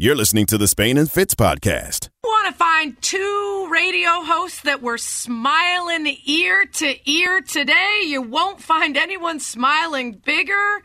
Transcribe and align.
You're 0.00 0.14
listening 0.14 0.46
to 0.46 0.58
the 0.58 0.68
Spain 0.68 0.96
and 0.96 1.10
Fitz 1.10 1.34
podcast. 1.34 2.08
Want 2.22 2.46
to 2.46 2.56
find 2.56 3.02
two 3.02 3.68
radio 3.68 4.22
hosts 4.22 4.60
that 4.60 4.80
were 4.80 4.96
smiling 4.96 6.16
ear 6.24 6.66
to 6.66 7.10
ear 7.10 7.40
today? 7.40 8.02
You 8.04 8.22
won't 8.22 8.62
find 8.62 8.96
anyone 8.96 9.40
smiling 9.40 10.12
bigger 10.12 10.82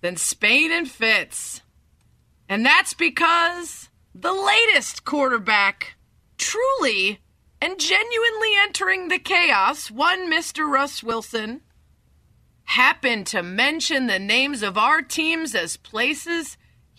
than 0.00 0.16
Spain 0.16 0.72
and 0.72 0.90
Fitz. 0.90 1.60
And 2.48 2.66
that's 2.66 2.92
because 2.92 3.88
the 4.16 4.32
latest 4.32 5.04
quarterback 5.04 5.94
truly 6.36 7.20
and 7.62 7.78
genuinely 7.78 8.50
entering 8.64 9.06
the 9.06 9.20
chaos, 9.20 9.92
one 9.92 10.28
Mr. 10.28 10.68
Russ 10.68 11.04
Wilson, 11.04 11.60
happened 12.64 13.28
to 13.28 13.44
mention 13.44 14.08
the 14.08 14.18
names 14.18 14.64
of 14.64 14.76
our 14.76 15.02
teams 15.02 15.54
as 15.54 15.76
places 15.76 16.56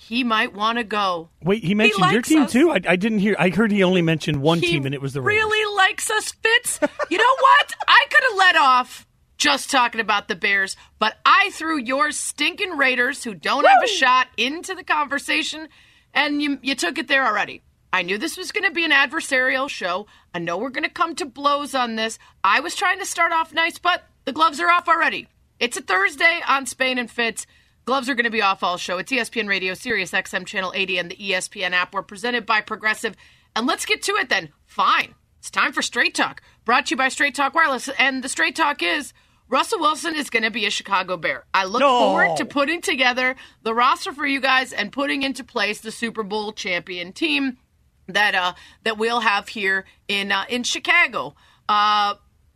he 0.08 0.24
might 0.24 0.54
want 0.54 0.80
to 0.80 0.84
go. 0.84 1.30
Wait, 1.44 1.64
he 1.64 1.76
mentioned 1.76 2.12
your 2.12 2.24
team 2.24 2.44
us. 2.44 2.52
too? 2.52 2.72
I, 2.72 2.80
I 2.88 2.96
didn't 2.96 3.20
hear. 3.20 3.36
I 3.38 3.50
heard 3.50 3.72
he 3.72 3.84
only 3.84 4.02
mentioned 4.02 4.42
one 4.42 4.60
He 4.60 4.72
team, 4.72 4.86
and 4.88 4.96
it 4.96 5.02
was 5.02 5.14
the 5.14 5.22
Raiders. 5.22 5.44
really 5.44 5.78
likes 5.78 6.10
us, 6.10 6.32
Fitz. 6.32 6.80
You 7.10 7.18
know 7.18 7.36
what? 7.40 7.74
I 7.88 8.06
could 8.10 8.24
have 8.30 8.38
let 8.38 8.56
off 8.56 9.08
just 9.38 9.70
talking 9.70 10.02
about 10.02 10.28
the 10.28 10.36
Bears, 10.36 10.76
but 10.98 11.18
I 11.24 11.52
threw 11.52 11.78
your 11.78 12.12
stinking 12.12 12.78
Raiders, 12.78 13.24
who 13.24 13.36
don't 13.36 13.66
have 13.68 13.84
a 13.84 13.88
shot, 13.88 14.28
into 14.38 14.74
the 14.74 14.84
conversation, 14.84 15.68
and 16.14 16.42
you 16.42 16.58
you 16.64 16.74
took 16.74 16.98
it 16.98 17.08
there 17.08 17.26
already. 17.26 17.62
I 17.94 18.02
knew 18.02 18.18
this 18.18 18.38
was 18.38 18.52
going 18.52 18.64
to 18.64 18.72
be 18.72 18.86
an 18.86 18.92
adversarial 18.92 19.70
show. 19.70 20.08
I 20.34 20.40
know 20.40 20.58
we're 20.58 20.70
going 20.70 20.84
to 20.84 20.90
come 20.90 21.14
to 21.16 21.26
blows 21.26 21.76
on 21.76 21.96
this. 21.96 22.18
I 22.44 22.62
was 22.62 22.74
trying 22.74 23.00
to 23.00 23.06
start 23.06 23.34
off 23.34 23.54
nice, 23.54 23.78
but 23.78 24.04
the 24.26 24.32
gloves 24.32 24.60
are 24.60 24.70
off 24.70 24.88
already. 24.88 25.28
It's 25.60 25.78
a 25.78 25.82
Thursday 25.82 26.40
on 26.48 26.66
Spain 26.66 26.98
and 26.98 27.12
Fitz. 27.12 27.46
Gloves 27.86 28.10
are 28.10 28.16
going 28.16 28.26
to 28.26 28.30
be 28.30 28.42
off 28.42 28.64
all 28.64 28.78
show. 28.78 28.98
It's 29.00 29.12
ESPN 29.12 29.48
Radio, 29.48 29.74
Sirius 29.74 30.12
XM 30.12 30.46
Channel 30.46 30.72
80, 30.76 30.98
and 30.98 31.12
the 31.12 31.16
ESPN 31.16 31.72
app. 31.72 31.94
We're 31.94 32.04
presented 32.04 32.46
by 32.46 32.62
Progressive. 32.62 33.16
And 33.56 33.66
let's 33.68 33.86
get 33.86 34.02
to 34.04 34.14
it 34.14 34.30
then. 34.30 34.50
Fine. 34.66 35.16
It's 35.40 35.50
time 35.50 35.74
for 35.74 35.82
Straight 35.82 36.14
Talk, 36.14 36.42
brought 36.66 36.86
to 36.86 36.92
you 36.92 36.98
by 36.98 37.10
Straight 37.10 37.34
Talk 37.34 37.56
Wireless. 37.56 37.90
And 37.98 38.24
the 38.24 38.30
Straight 38.30 38.56
Talk 38.56 38.84
is 38.84 39.12
Russell 39.50 39.80
Wilson 39.80 40.16
is 40.16 40.30
going 40.30 40.44
to 40.44 40.52
be 40.52 40.68
a 40.68 40.70
Chicago 40.70 41.18
Bear. 41.18 41.46
I 41.54 41.66
look 41.66 41.80
No. 41.80 41.98
forward 41.98 42.38
to 42.38 42.46
putting 42.46 42.82
together 42.82 43.36
the 43.64 43.74
roster 43.74 44.14
for 44.14 44.26
you 44.28 44.40
guys 44.40 44.72
and 44.72 44.92
putting 44.92 45.24
into 45.24 45.44
place 45.44 45.82
the 45.82 45.92
Super 45.92 46.22
Bowl 46.24 46.54
champion 46.54 47.12
team 47.12 47.58
that 48.08 48.36
uh 48.36 48.54
that 48.84 48.98
we'll 48.98 49.20
have 49.22 49.48
here 49.48 49.86
in 50.08 50.32
uh, 50.32 50.46
in 50.48 50.64
Chicago. 50.64 51.36
Uh 51.68 52.14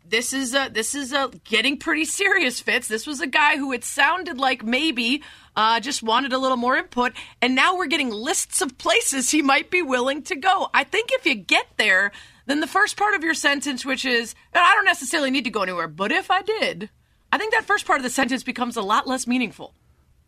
this 0.08 0.34
is 0.34 0.54
uh 0.54 0.70
this 0.70 0.96
is 0.96 1.14
uh 1.14 1.28
getting 1.44 1.78
pretty 1.78 2.06
serious 2.06 2.60
Fitz 2.60 2.88
this 2.88 3.08
was 3.08 3.22
a 3.22 3.28
guy 3.28 3.58
who 3.58 3.72
it 3.72 3.84
sounded 3.84 4.38
like 4.38 4.64
maybe 4.64 5.24
uh 5.56 5.80
just 5.80 6.04
wanted 6.04 6.34
a 6.34 6.38
little 6.38 6.58
more 6.58 6.76
input 6.78 7.14
and 7.42 7.56
now 7.56 7.76
we're 7.78 7.88
getting 7.88 8.10
lists 8.10 8.62
of 8.62 8.78
places 8.78 9.32
he 9.32 9.42
might 9.42 9.70
be 9.72 9.82
willing 9.82 10.22
to 10.24 10.36
go 10.36 10.70
i 10.74 10.84
think 10.84 11.10
if 11.12 11.26
you 11.26 11.36
get 11.36 11.66
there 11.78 12.12
then 12.46 12.60
the 12.60 12.68
first 12.68 12.98
part 12.98 13.16
of 13.16 13.24
your 13.24 13.34
sentence 13.34 13.86
which 13.86 14.06
is 14.06 14.36
i 14.54 14.74
don't 14.76 14.86
necessarily 14.86 15.32
need 15.32 15.44
to 15.44 15.50
go 15.50 15.64
anywhere 15.64 15.88
but 15.88 16.12
if 16.12 16.30
i 16.30 16.42
did 16.42 16.90
i 17.32 17.38
think 17.38 17.54
that 17.54 17.66
first 17.66 17.86
part 17.86 18.00
of 18.00 18.04
the 18.04 18.10
sentence 18.10 18.44
becomes 18.44 18.76
a 18.78 18.82
lot 18.82 19.08
less 19.08 19.26
meaningful 19.28 19.74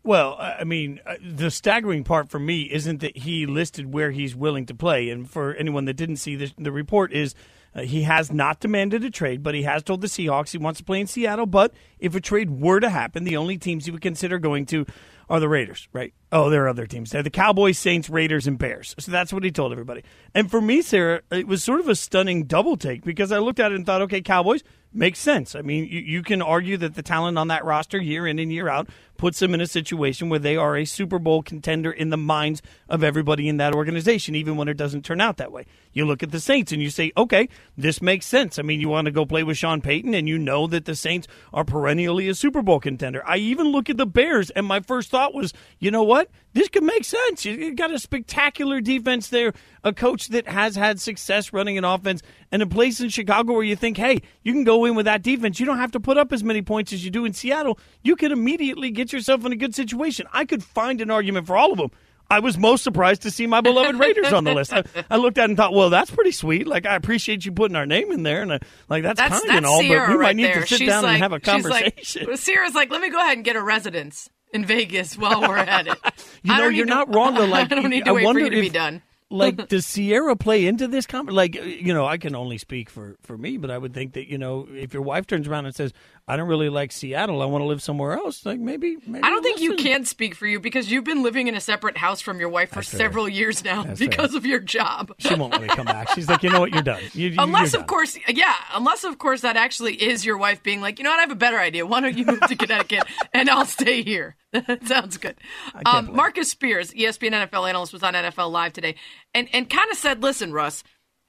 Well, 0.04 0.36
I 0.38 0.64
mean, 0.64 1.00
uh, 1.04 1.16
the 1.20 1.50
staggering 1.50 2.02
part 2.04 2.30
for 2.30 2.38
me 2.38 2.62
isn't 2.62 3.00
that 3.00 3.16
he 3.18 3.44
listed 3.46 3.92
where 3.92 4.10
he's 4.10 4.34
willing 4.34 4.64
to 4.66 4.74
play. 4.74 5.10
And 5.10 5.28
for 5.28 5.52
anyone 5.54 5.84
that 5.84 5.98
didn't 5.98 6.16
see 6.16 6.36
the 6.36 6.72
report, 6.72 7.12
is 7.12 7.34
uh, 7.74 7.82
he 7.82 8.02
has 8.02 8.32
not 8.32 8.60
demanded 8.60 9.04
a 9.04 9.10
trade, 9.10 9.42
but 9.42 9.54
he 9.54 9.62
has 9.62 9.82
told 9.82 10.00
the 10.00 10.06
Seahawks 10.06 10.50
he 10.50 10.58
wants 10.58 10.78
to 10.78 10.84
play 10.84 11.00
in 11.00 11.06
Seattle. 11.06 11.46
But 11.46 11.72
if 11.98 12.14
a 12.14 12.20
trade 12.20 12.50
were 12.60 12.80
to 12.80 12.88
happen, 12.88 13.24
the 13.24 13.36
only 13.36 13.58
teams 13.58 13.84
he 13.84 13.90
would 13.90 14.00
consider 14.00 14.38
going 14.38 14.66
to 14.66 14.86
are 15.30 15.40
the 15.40 15.48
Raiders, 15.48 15.88
right? 15.92 16.14
Oh, 16.32 16.48
there 16.48 16.64
are 16.64 16.68
other 16.68 16.86
teams. 16.86 17.10
They're 17.10 17.22
the 17.22 17.30
Cowboys, 17.30 17.78
Saints, 17.78 18.08
Raiders, 18.08 18.46
and 18.46 18.58
Bears. 18.58 18.94
So 18.98 19.12
that's 19.12 19.32
what 19.32 19.44
he 19.44 19.50
told 19.50 19.72
everybody. 19.72 20.02
And 20.34 20.50
for 20.50 20.60
me, 20.60 20.80
Sarah, 20.80 21.20
it 21.30 21.46
was 21.46 21.62
sort 21.62 21.80
of 21.80 21.88
a 21.88 21.94
stunning 21.94 22.44
double 22.44 22.76
take 22.76 23.04
because 23.04 23.30
I 23.30 23.38
looked 23.38 23.60
at 23.60 23.72
it 23.72 23.74
and 23.74 23.84
thought, 23.84 24.02
okay, 24.02 24.22
Cowboys 24.22 24.62
makes 24.92 25.18
sense. 25.18 25.54
I 25.54 25.60
mean, 25.60 25.84
you, 25.84 26.00
you 26.00 26.22
can 26.22 26.40
argue 26.40 26.78
that 26.78 26.94
the 26.94 27.02
talent 27.02 27.36
on 27.36 27.48
that 27.48 27.64
roster 27.64 27.98
year 27.98 28.26
in 28.26 28.38
and 28.38 28.50
year 28.50 28.68
out 28.68 28.88
puts 29.18 29.40
them 29.40 29.52
in 29.52 29.60
a 29.60 29.66
situation 29.66 30.30
where 30.30 30.38
they 30.38 30.56
are 30.56 30.76
a 30.76 30.86
Super 30.86 31.18
Bowl 31.18 31.42
contender 31.42 31.90
in 31.92 32.08
the 32.08 32.16
minds 32.16 32.62
of 32.88 33.04
everybody 33.04 33.48
in 33.48 33.58
that 33.58 33.74
organization, 33.74 34.34
even 34.34 34.56
when 34.56 34.68
it 34.68 34.78
doesn't 34.78 35.04
turn 35.04 35.20
out 35.20 35.36
that 35.36 35.52
way. 35.52 35.66
You 35.92 36.06
look 36.06 36.22
at 36.22 36.30
the 36.30 36.40
Saints 36.40 36.72
and 36.72 36.80
you 36.80 36.88
say, 36.88 37.12
okay, 37.16 37.48
this 37.76 38.00
makes 38.00 38.24
sense. 38.24 38.58
I 38.58 38.62
mean, 38.62 38.80
you 38.80 38.88
want 38.88 39.04
to 39.04 39.10
go 39.10 39.26
play 39.26 39.42
with 39.42 39.58
Sean 39.58 39.82
Payton, 39.82 40.14
and 40.14 40.26
you 40.28 40.38
know 40.38 40.66
that 40.68 40.86
the 40.86 40.94
Saints 40.94 41.28
are 41.52 41.64
perennially 41.64 42.28
a 42.28 42.34
Super 42.34 42.62
Bowl 42.62 42.80
contender. 42.80 43.22
I 43.26 43.36
even 43.36 43.66
look 43.66 43.90
at 43.90 43.98
the 43.98 44.06
Bears, 44.06 44.50
and 44.50 44.64
my 44.64 44.80
first 44.80 45.10
thought 45.10 45.34
was, 45.34 45.52
you 45.78 45.90
know 45.90 46.04
what? 46.04 46.30
This 46.54 46.68
could 46.68 46.84
make 46.84 47.04
sense. 47.04 47.44
You 47.44 47.52
you 47.52 47.74
got 47.74 47.92
a 47.92 47.98
spectacular 47.98 48.80
defense 48.80 49.28
there, 49.28 49.52
a 49.84 49.92
coach 49.92 50.28
that 50.28 50.48
has 50.48 50.76
had 50.76 51.00
success 51.00 51.52
running 51.52 51.76
an 51.76 51.84
offense, 51.84 52.22
and 52.50 52.62
a 52.62 52.66
place 52.66 53.00
in 53.00 53.10
Chicago 53.10 53.52
where 53.52 53.62
you 53.62 53.76
think, 53.76 53.96
hey, 53.96 54.22
you 54.42 54.52
can 54.52 54.64
go 54.64 54.84
in 54.84 54.94
with 54.94 55.04
that 55.04 55.22
defense. 55.22 55.60
You 55.60 55.66
don't 55.66 55.78
have 55.78 55.92
to 55.92 56.00
put 56.00 56.16
up 56.16 56.32
as 56.32 56.42
many 56.42 56.62
points 56.62 56.92
as 56.92 57.04
you 57.04 57.10
do 57.10 57.24
in 57.24 57.32
Seattle. 57.32 57.78
You 58.02 58.16
can 58.16 58.32
immediately 58.32 58.90
get 58.90 59.07
yourself 59.12 59.44
in 59.44 59.52
a 59.52 59.56
good 59.56 59.74
situation. 59.74 60.26
I 60.32 60.44
could 60.44 60.62
find 60.62 61.00
an 61.00 61.10
argument 61.10 61.46
for 61.46 61.56
all 61.56 61.72
of 61.72 61.78
them. 61.78 61.90
I 62.30 62.40
was 62.40 62.58
most 62.58 62.84
surprised 62.84 63.22
to 63.22 63.30
see 63.30 63.46
my 63.46 63.62
beloved 63.62 63.94
Raiders 63.98 64.32
on 64.34 64.44
the 64.44 64.52
list. 64.54 64.72
I, 64.72 64.84
I 65.10 65.16
looked 65.16 65.38
at 65.38 65.44
it 65.44 65.50
and 65.50 65.56
thought, 65.56 65.72
well, 65.72 65.88
that's 65.88 66.10
pretty 66.10 66.30
sweet. 66.32 66.66
Like, 66.66 66.84
I 66.84 66.94
appreciate 66.94 67.46
you 67.46 67.52
putting 67.52 67.74
our 67.74 67.86
name 67.86 68.12
in 68.12 68.22
there, 68.22 68.42
and 68.42 68.52
I, 68.52 68.58
like 68.90 69.02
that's, 69.02 69.18
that's 69.18 69.30
kind 69.40 69.48
that's 69.48 69.56
and 69.56 69.66
all, 69.66 69.80
Ciara 69.82 70.06
but 70.08 70.12
we 70.12 70.16
right 70.18 70.26
might 70.28 70.36
need 70.36 70.44
there. 70.44 70.60
to 70.60 70.66
sit 70.66 70.78
she's 70.80 70.88
down 70.88 71.04
like, 71.04 71.14
and 71.14 71.22
have 71.22 71.32
a 71.32 71.38
she's 71.40 71.64
like- 71.64 71.84
conversation. 71.96 72.36
Ciara's 72.36 72.74
like, 72.74 72.90
let 72.90 73.00
me 73.00 73.08
go 73.08 73.18
ahead 73.18 73.36
and 73.36 73.44
get 73.46 73.56
a 73.56 73.62
residence 73.62 74.28
in 74.52 74.66
Vegas 74.66 75.16
while 75.16 75.40
we're 75.40 75.56
at 75.56 75.86
it. 75.86 75.98
You 76.42 76.52
know, 76.56 76.62
you're 76.64 76.70
need 76.72 76.78
to- 76.80 76.86
not 76.86 77.14
wrong 77.14 77.34
though. 77.34 77.46
Like, 77.46 77.72
I 77.72 77.76
don't 77.76 77.88
need 77.90 78.04
to 78.04 78.10
I 78.10 78.12
wait 78.14 78.24
wonder 78.26 78.40
for 78.40 78.44
you 78.44 78.50
to 78.50 78.60
be 78.60 78.66
if- 78.68 78.72
done. 78.74 79.02
like 79.30 79.68
does 79.68 79.90
Ciara 79.92 80.36
play 80.36 80.66
into 80.66 80.86
this 80.86 81.06
comment? 81.06 81.34
Like 81.34 81.54
you 81.54 81.92
know, 81.94 82.06
I 82.06 82.16
can 82.18 82.34
only 82.36 82.58
speak 82.58 82.88
for 82.90 83.16
for 83.22 83.36
me, 83.38 83.56
but 83.56 83.70
I 83.70 83.76
would 83.78 83.92
think 83.94 84.12
that 84.14 84.30
you 84.30 84.36
know, 84.38 84.68
if 84.70 84.92
your 84.94 85.02
wife 85.02 85.26
turns 85.26 85.48
around 85.48 85.64
and 85.66 85.74
says, 85.74 85.92
"I 86.28 86.36
don't 86.36 86.48
really 86.48 86.68
like 86.68 86.92
Seattle, 86.92 87.42
I 87.42 87.46
want 87.46 87.62
to 87.62 87.66
live 87.66 87.82
somewhere 87.82 88.12
else," 88.12 88.44
like 88.46 88.60
maybe, 88.60 88.96
maybe 89.06 89.22
I 89.24 89.30
don't 89.30 89.42
think 89.42 89.60
you 89.60 89.76
can 89.76 90.04
speak 90.04 90.34
for 90.34 90.46
you 90.46 90.60
because 90.60 90.90
you've 90.90 91.04
been 91.04 91.22
living 91.22 91.48
in 91.48 91.54
a 91.54 91.60
separate 91.60 91.96
house 91.96 92.20
from 92.20 92.38
your 92.38 92.48
wife 92.48 92.68
for 92.68 92.76
That's 92.76 92.90
fair. 92.90 92.98
several 92.98 93.28
years 93.28 93.64
now 93.64 93.82
That's 93.82 93.98
fair. 93.98 94.08
because 94.08 94.34
of 94.34 94.44
your 94.46 94.60
job. 94.60 95.12
She 95.18 95.34
won't 95.34 95.54
really 95.54 95.68
come 95.68 95.86
back. 95.86 96.10
She's 96.14 96.28
like, 96.28 96.42
you 96.42 96.50
know 96.50 96.60
what, 96.60 96.72
you're 96.72 96.82
done. 96.82 97.02
You, 97.14 97.34
Unless, 97.38 97.72
you're 97.72 97.80
of 97.82 97.86
done. 97.86 97.96
course, 97.96 98.18
yeah, 98.28 98.54
unless, 98.74 99.04
of 99.04 99.18
course, 99.18 99.40
that 99.40 99.56
actually 99.56 99.94
is 99.94 100.24
your 100.24 100.36
wife 100.36 100.62
being 100.62 100.80
like, 100.80 100.98
you 100.98 101.04
know 101.04 101.10
what, 101.10 101.18
I 101.18 101.22
have 101.22 101.30
a 101.30 101.34
better 101.36 101.58
idea. 101.58 101.86
Why 101.86 102.00
don't 102.00 102.16
you 102.16 102.24
move 102.26 102.40
to 102.40 102.56
Connecticut 102.56 103.04
and 103.32 103.48
I'll 103.48 103.66
stay 103.66 104.02
here? 104.02 104.36
that 104.52 104.86
sounds 104.86 105.16
good. 105.18 105.36
Um, 105.84 106.14
Marcus 106.14 106.50
Spears, 106.50 106.92
ESPN 106.92 107.32
NFL 107.32 107.68
analyst, 107.68 107.92
was 107.92 108.02
on 108.02 108.14
NFL 108.14 108.50
Live 108.50 108.72
today 108.72 108.94
and, 109.34 109.48
and 109.52 109.68
kind 109.68 109.90
of 109.90 109.96
said, 109.98 110.22
listen, 110.22 110.52
Russ, 110.52 110.82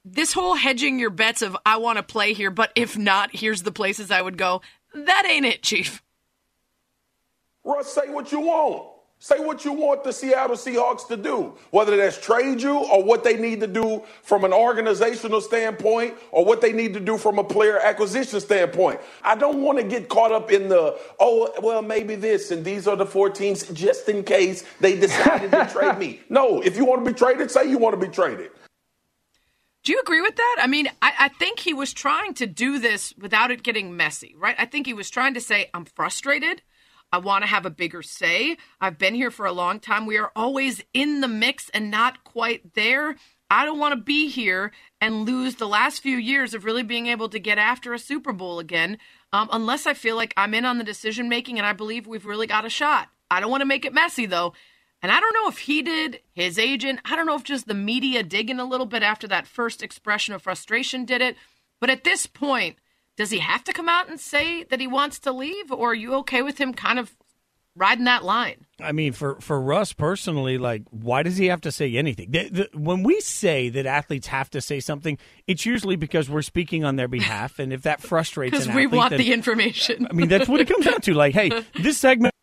this 0.05 0.31
whole 0.31 0.55
hedging 0.55 0.99
your 0.99 1.09
bets 1.09 1.41
of 1.41 1.57
I 1.65 1.77
want 1.77 1.97
to 1.97 2.03
play 2.03 2.33
here, 2.33 2.49
but 2.51 2.71
if 2.75 2.97
not, 2.97 3.29
here's 3.35 3.63
the 3.63 3.71
places 3.71 4.11
I 4.11 4.21
would 4.21 4.37
go. 4.37 4.61
That 4.93 5.25
ain't 5.27 5.45
it, 5.45 5.61
Chief. 5.61 6.01
Russ, 7.63 7.93
say 7.93 8.09
what 8.09 8.31
you 8.31 8.39
want. 8.41 8.99
Say 9.21 9.37
what 9.39 9.65
you 9.65 9.73
want 9.73 10.05
the 10.05 10.13
Seattle 10.13 10.55
Seahawks 10.55 11.05
to 11.09 11.17
do, 11.17 11.57
whether 11.71 11.97
that's 11.97 12.17
trade 12.21 12.61
you 12.61 12.77
or 12.77 13.03
what 13.03 13.21
they 13.21 13.35
need 13.35 13.59
to 13.59 13.67
do 13.67 14.01
from 14.23 14.45
an 14.45 14.53
organizational 14.53 15.41
standpoint 15.41 16.15
or 16.31 16.45
what 16.45 16.61
they 16.61 16.71
need 16.71 16.93
to 16.93 17.01
do 17.01 17.17
from 17.17 17.37
a 17.37 17.43
player 17.43 17.79
acquisition 17.79 18.39
standpoint. 18.39 19.01
I 19.21 19.35
don't 19.35 19.61
want 19.61 19.77
to 19.77 19.83
get 19.83 20.07
caught 20.07 20.31
up 20.31 20.53
in 20.53 20.69
the, 20.69 20.97
oh, 21.19 21.53
well, 21.61 21.81
maybe 21.81 22.15
this 22.15 22.51
and 22.51 22.63
these 22.63 22.87
are 22.87 22.95
the 22.95 23.05
four 23.05 23.29
teams 23.29 23.67
just 23.73 24.07
in 24.07 24.23
case 24.23 24.63
they 24.79 24.97
decided 24.97 25.51
to 25.51 25.65
trade 25.73 25.97
me. 25.97 26.21
No, 26.29 26.61
if 26.61 26.77
you 26.77 26.85
want 26.85 27.03
to 27.03 27.11
be 27.11 27.17
traded, 27.17 27.51
say 27.51 27.69
you 27.69 27.77
want 27.77 27.99
to 27.99 28.07
be 28.07 28.11
traded. 28.11 28.51
Do 29.89 29.93
you 29.93 30.01
agree 30.01 30.21
with 30.21 30.35
that? 30.35 30.57
I 30.59 30.67
mean, 30.67 30.87
I, 31.01 31.13
I 31.17 31.27
think 31.29 31.57
he 31.57 31.73
was 31.73 31.93
trying 31.93 32.35
to 32.35 32.45
do 32.45 32.77
this 32.77 33.11
without 33.17 33.49
it 33.49 33.63
getting 33.63 33.97
messy, 33.97 34.35
right? 34.37 34.55
I 34.59 34.67
think 34.67 34.85
he 34.85 34.93
was 34.93 35.09
trying 35.09 35.33
to 35.33 35.41
say, 35.41 35.71
I'm 35.73 35.85
frustrated. 35.85 36.61
I 37.11 37.17
want 37.17 37.43
to 37.43 37.49
have 37.49 37.65
a 37.65 37.71
bigger 37.71 38.03
say. 38.03 38.57
I've 38.79 38.99
been 38.99 39.15
here 39.15 39.31
for 39.31 39.47
a 39.47 39.51
long 39.51 39.79
time. 39.79 40.05
We 40.05 40.19
are 40.19 40.31
always 40.35 40.83
in 40.93 41.21
the 41.21 41.27
mix 41.27 41.71
and 41.73 41.89
not 41.89 42.23
quite 42.23 42.75
there. 42.75 43.15
I 43.49 43.65
don't 43.65 43.79
want 43.79 43.95
to 43.95 43.99
be 43.99 44.29
here 44.29 44.73
and 45.01 45.25
lose 45.25 45.55
the 45.55 45.67
last 45.67 46.03
few 46.03 46.17
years 46.17 46.53
of 46.53 46.65
really 46.65 46.83
being 46.83 47.07
able 47.07 47.29
to 47.29 47.39
get 47.39 47.57
after 47.57 47.91
a 47.91 47.97
Super 47.97 48.31
Bowl 48.31 48.59
again, 48.59 48.99
um, 49.33 49.49
unless 49.51 49.87
I 49.87 49.95
feel 49.95 50.15
like 50.15 50.35
I'm 50.37 50.53
in 50.53 50.65
on 50.65 50.77
the 50.77 50.83
decision 50.83 51.29
making 51.29 51.57
and 51.57 51.65
I 51.65 51.73
believe 51.73 52.05
we've 52.05 52.27
really 52.27 52.45
got 52.45 52.63
a 52.63 52.69
shot. 52.69 53.07
I 53.31 53.39
don't 53.39 53.49
want 53.49 53.61
to 53.61 53.65
make 53.65 53.85
it 53.85 53.93
messy 53.95 54.27
though. 54.27 54.53
And 55.01 55.11
I 55.11 55.19
don't 55.19 55.33
know 55.33 55.47
if 55.49 55.59
he 55.59 55.81
did, 55.81 56.19
his 56.33 56.59
agent, 56.59 56.99
I 57.05 57.15
don't 57.15 57.25
know 57.25 57.35
if 57.35 57.43
just 57.43 57.67
the 57.67 57.73
media 57.73 58.21
digging 58.21 58.59
a 58.59 58.65
little 58.65 58.85
bit 58.85 59.01
after 59.01 59.27
that 59.29 59.47
first 59.47 59.81
expression 59.81 60.33
of 60.33 60.41
frustration 60.41 61.05
did 61.05 61.21
it. 61.21 61.37
But 61.79 61.89
at 61.89 62.03
this 62.03 62.25
point, 62.25 62.75
does 63.15 63.31
he 63.31 63.39
have 63.39 63.63
to 63.65 63.73
come 63.73 63.87
out 63.87 64.09
and 64.09 64.19
say 64.19 64.63
that 64.65 64.79
he 64.79 64.87
wants 64.87 65.19
to 65.19 65.31
leave, 65.31 65.71
or 65.71 65.91
are 65.91 65.95
you 65.95 66.13
okay 66.15 66.41
with 66.41 66.57
him 66.57 66.73
kind 66.73 66.99
of 66.99 67.15
riding 67.75 68.03
that 68.05 68.25
line? 68.25 68.65
I 68.81 68.91
mean, 68.91 69.13
for 69.13 69.39
for 69.39 69.61
Russ 69.61 69.93
personally, 69.93 70.57
like, 70.57 70.83
why 70.89 71.23
does 71.23 71.37
he 71.37 71.45
have 71.47 71.61
to 71.61 71.71
say 71.71 71.95
anything? 71.95 72.31
The, 72.31 72.49
the, 72.49 72.69
when 72.77 73.03
we 73.03 73.21
say 73.21 73.69
that 73.69 73.85
athletes 73.85 74.27
have 74.27 74.49
to 74.51 74.59
say 74.61 74.81
something, 74.81 75.17
it's 75.47 75.65
usually 75.65 75.95
because 75.95 76.29
we're 76.29 76.41
speaking 76.41 76.83
on 76.83 76.97
their 76.97 77.07
behalf, 77.07 77.59
and 77.59 77.71
if 77.71 77.83
that 77.83 78.01
frustrates 78.01 78.51
Because 78.57 78.67
we 78.67 78.85
athlete, 78.85 78.91
want 78.91 79.09
then- 79.11 79.19
the 79.19 79.31
information. 79.33 80.07
I 80.09 80.13
mean, 80.13 80.27
that's 80.27 80.49
what 80.49 80.59
it 80.59 80.67
comes 80.67 80.85
down 80.85 80.99
to. 81.01 81.13
Like, 81.13 81.33
hey, 81.33 81.51
this 81.79 81.97
segment 81.97 82.33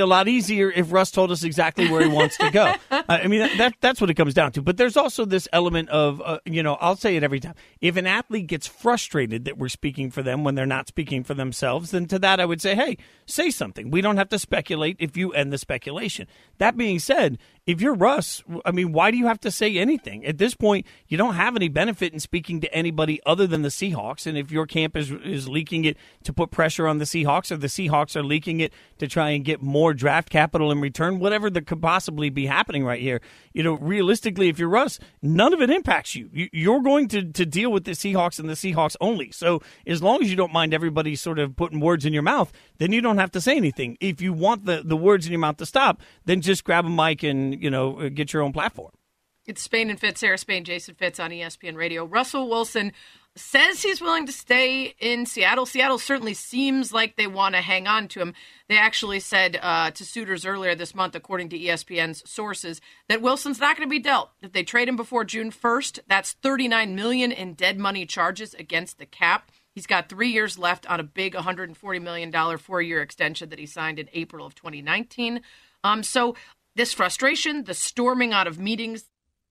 a 0.00 0.06
lot 0.06 0.26
easier 0.26 0.70
if 0.70 0.90
Russ 0.90 1.10
told 1.10 1.30
us 1.30 1.44
exactly 1.44 1.90
where 1.90 2.02
he 2.02 2.08
wants 2.08 2.38
to 2.38 2.50
go. 2.50 2.74
I 2.90 3.26
mean, 3.26 3.40
that, 3.40 3.58
that, 3.58 3.74
that's 3.80 4.00
what 4.00 4.08
it 4.08 4.14
comes 4.14 4.32
down 4.32 4.52
to. 4.52 4.62
But 4.62 4.78
there's 4.78 4.96
also 4.96 5.24
this 5.26 5.46
element 5.52 5.90
of, 5.90 6.22
uh, 6.24 6.38
you 6.46 6.62
know, 6.62 6.74
I'll 6.80 6.96
say 6.96 7.16
it 7.16 7.22
every 7.22 7.40
time. 7.40 7.54
If 7.80 7.96
an 7.96 8.06
athlete 8.06 8.46
gets 8.46 8.66
frustrated 8.66 9.44
that 9.44 9.58
we're 9.58 9.68
speaking 9.68 10.10
for 10.10 10.22
them 10.22 10.44
when 10.44 10.54
they're 10.54 10.64
not 10.64 10.88
speaking 10.88 11.24
for 11.24 11.34
themselves, 11.34 11.90
then 11.90 12.06
to 12.06 12.18
that 12.20 12.40
I 12.40 12.46
would 12.46 12.62
say, 12.62 12.74
hey, 12.74 12.96
say 13.26 13.50
something. 13.50 13.90
We 13.90 14.00
don't 14.00 14.16
have 14.16 14.30
to 14.30 14.38
speculate 14.38 14.96
if 14.98 15.16
you 15.16 15.32
end 15.32 15.52
the 15.52 15.58
speculation. 15.58 16.26
That 16.56 16.76
being 16.76 16.98
said, 16.98 17.38
if 17.64 17.80
you're 17.80 17.94
Russ, 17.94 18.42
I 18.64 18.72
mean, 18.72 18.90
why 18.90 19.12
do 19.12 19.16
you 19.16 19.26
have 19.26 19.38
to 19.40 19.50
say 19.50 19.78
anything? 19.78 20.26
At 20.26 20.38
this 20.38 20.52
point, 20.54 20.84
you 21.06 21.16
don't 21.16 21.34
have 21.34 21.54
any 21.54 21.68
benefit 21.68 22.12
in 22.12 22.18
speaking 22.18 22.60
to 22.60 22.74
anybody 22.74 23.20
other 23.24 23.46
than 23.46 23.62
the 23.62 23.68
Seahawks. 23.68 24.26
And 24.26 24.36
if 24.36 24.50
your 24.50 24.66
camp 24.66 24.96
is, 24.96 25.12
is 25.12 25.48
leaking 25.48 25.84
it 25.84 25.96
to 26.24 26.32
put 26.32 26.50
pressure 26.50 26.88
on 26.88 26.98
the 26.98 27.04
Seahawks 27.04 27.52
or 27.52 27.56
the 27.56 27.68
Seahawks 27.68 28.16
are 28.16 28.24
leaking 28.24 28.58
it 28.58 28.72
to 28.98 29.06
try 29.06 29.30
and 29.30 29.44
get 29.44 29.62
more 29.62 29.94
draft 29.94 30.28
capital 30.28 30.72
in 30.72 30.80
return, 30.80 31.20
whatever 31.20 31.48
that 31.50 31.68
could 31.68 31.80
possibly 31.80 32.30
be 32.30 32.46
happening 32.46 32.84
right 32.84 33.00
here, 33.00 33.20
you 33.52 33.62
know, 33.62 33.74
realistically, 33.74 34.48
if 34.48 34.58
you're 34.58 34.68
Russ, 34.68 34.98
none 35.22 35.54
of 35.54 35.62
it 35.62 35.70
impacts 35.70 36.16
you. 36.16 36.30
You're 36.32 36.82
going 36.82 37.06
to, 37.08 37.22
to 37.30 37.46
deal 37.46 37.70
with 37.70 37.84
the 37.84 37.92
Seahawks 37.92 38.40
and 38.40 38.48
the 38.48 38.54
Seahawks 38.54 38.96
only. 39.00 39.30
So 39.30 39.62
as 39.86 40.02
long 40.02 40.20
as 40.20 40.28
you 40.28 40.36
don't 40.36 40.52
mind 40.52 40.74
everybody 40.74 41.14
sort 41.14 41.38
of 41.38 41.54
putting 41.54 41.78
words 41.78 42.04
in 42.04 42.12
your 42.12 42.22
mouth, 42.22 42.52
then 42.78 42.90
you 42.90 43.00
don't 43.00 43.18
have 43.18 43.30
to 43.32 43.40
say 43.40 43.56
anything. 43.56 43.98
If 44.00 44.20
you 44.20 44.32
want 44.32 44.64
the, 44.64 44.82
the 44.84 44.96
words 44.96 45.26
in 45.26 45.32
your 45.32 45.38
mouth 45.38 45.58
to 45.58 45.66
stop, 45.66 46.00
then 46.24 46.40
just 46.40 46.64
grab 46.64 46.86
a 46.86 46.90
mic 46.90 47.22
and 47.22 47.51
you 47.60 47.70
know 47.70 48.00
uh, 48.00 48.08
get 48.08 48.32
your 48.32 48.42
own 48.42 48.52
platform. 48.52 48.92
It's 49.44 49.60
Spain 49.60 49.90
and 49.90 49.98
Fitz, 49.98 50.20
Sarah 50.20 50.38
Spain, 50.38 50.64
Jason 50.64 50.94
Fitz 50.94 51.18
on 51.18 51.30
ESPN 51.30 51.74
Radio. 51.74 52.04
Russell 52.04 52.48
Wilson 52.48 52.92
says 53.34 53.82
he's 53.82 54.00
willing 54.00 54.26
to 54.26 54.32
stay 54.32 54.94
in 55.00 55.26
Seattle. 55.26 55.66
Seattle 55.66 55.98
certainly 55.98 56.34
seems 56.34 56.92
like 56.92 57.16
they 57.16 57.26
want 57.26 57.54
to 57.54 57.60
hang 57.60 57.88
on 57.88 58.06
to 58.08 58.20
him. 58.20 58.34
They 58.68 58.76
actually 58.76 59.20
said 59.20 59.58
uh, 59.60 59.90
to 59.92 60.04
suitors 60.04 60.46
earlier 60.46 60.74
this 60.74 60.94
month, 60.94 61.14
according 61.14 61.48
to 61.50 61.58
ESPN's 61.58 62.28
sources, 62.30 62.80
that 63.08 63.22
Wilson's 63.22 63.58
not 63.58 63.76
going 63.76 63.88
to 63.88 63.90
be 63.90 63.98
dealt. 63.98 64.30
If 64.42 64.52
they 64.52 64.62
trade 64.62 64.88
him 64.88 64.96
before 64.96 65.24
June 65.24 65.50
1st, 65.50 66.00
that's 66.06 66.32
39 66.34 66.94
million 66.94 67.32
in 67.32 67.54
dead 67.54 67.78
money 67.78 68.06
charges 68.06 68.54
against 68.54 68.98
the 68.98 69.06
cap. 69.06 69.50
He's 69.74 69.86
got 69.86 70.08
three 70.08 70.28
years 70.28 70.58
left 70.58 70.88
on 70.88 71.00
a 71.00 71.04
big 71.04 71.34
140 71.34 71.98
million 71.98 72.30
dollar 72.30 72.58
four 72.58 72.82
year 72.82 73.00
extension 73.00 73.48
that 73.48 73.58
he 73.58 73.66
signed 73.66 73.98
in 73.98 74.08
April 74.12 74.44
of 74.44 74.54
2019. 74.54 75.40
Um, 75.82 76.02
so 76.02 76.36
this 76.74 76.92
frustration, 76.92 77.64
the 77.64 77.74
storming 77.74 78.32
out 78.32 78.46
of 78.46 78.58
meetings, 78.58 79.04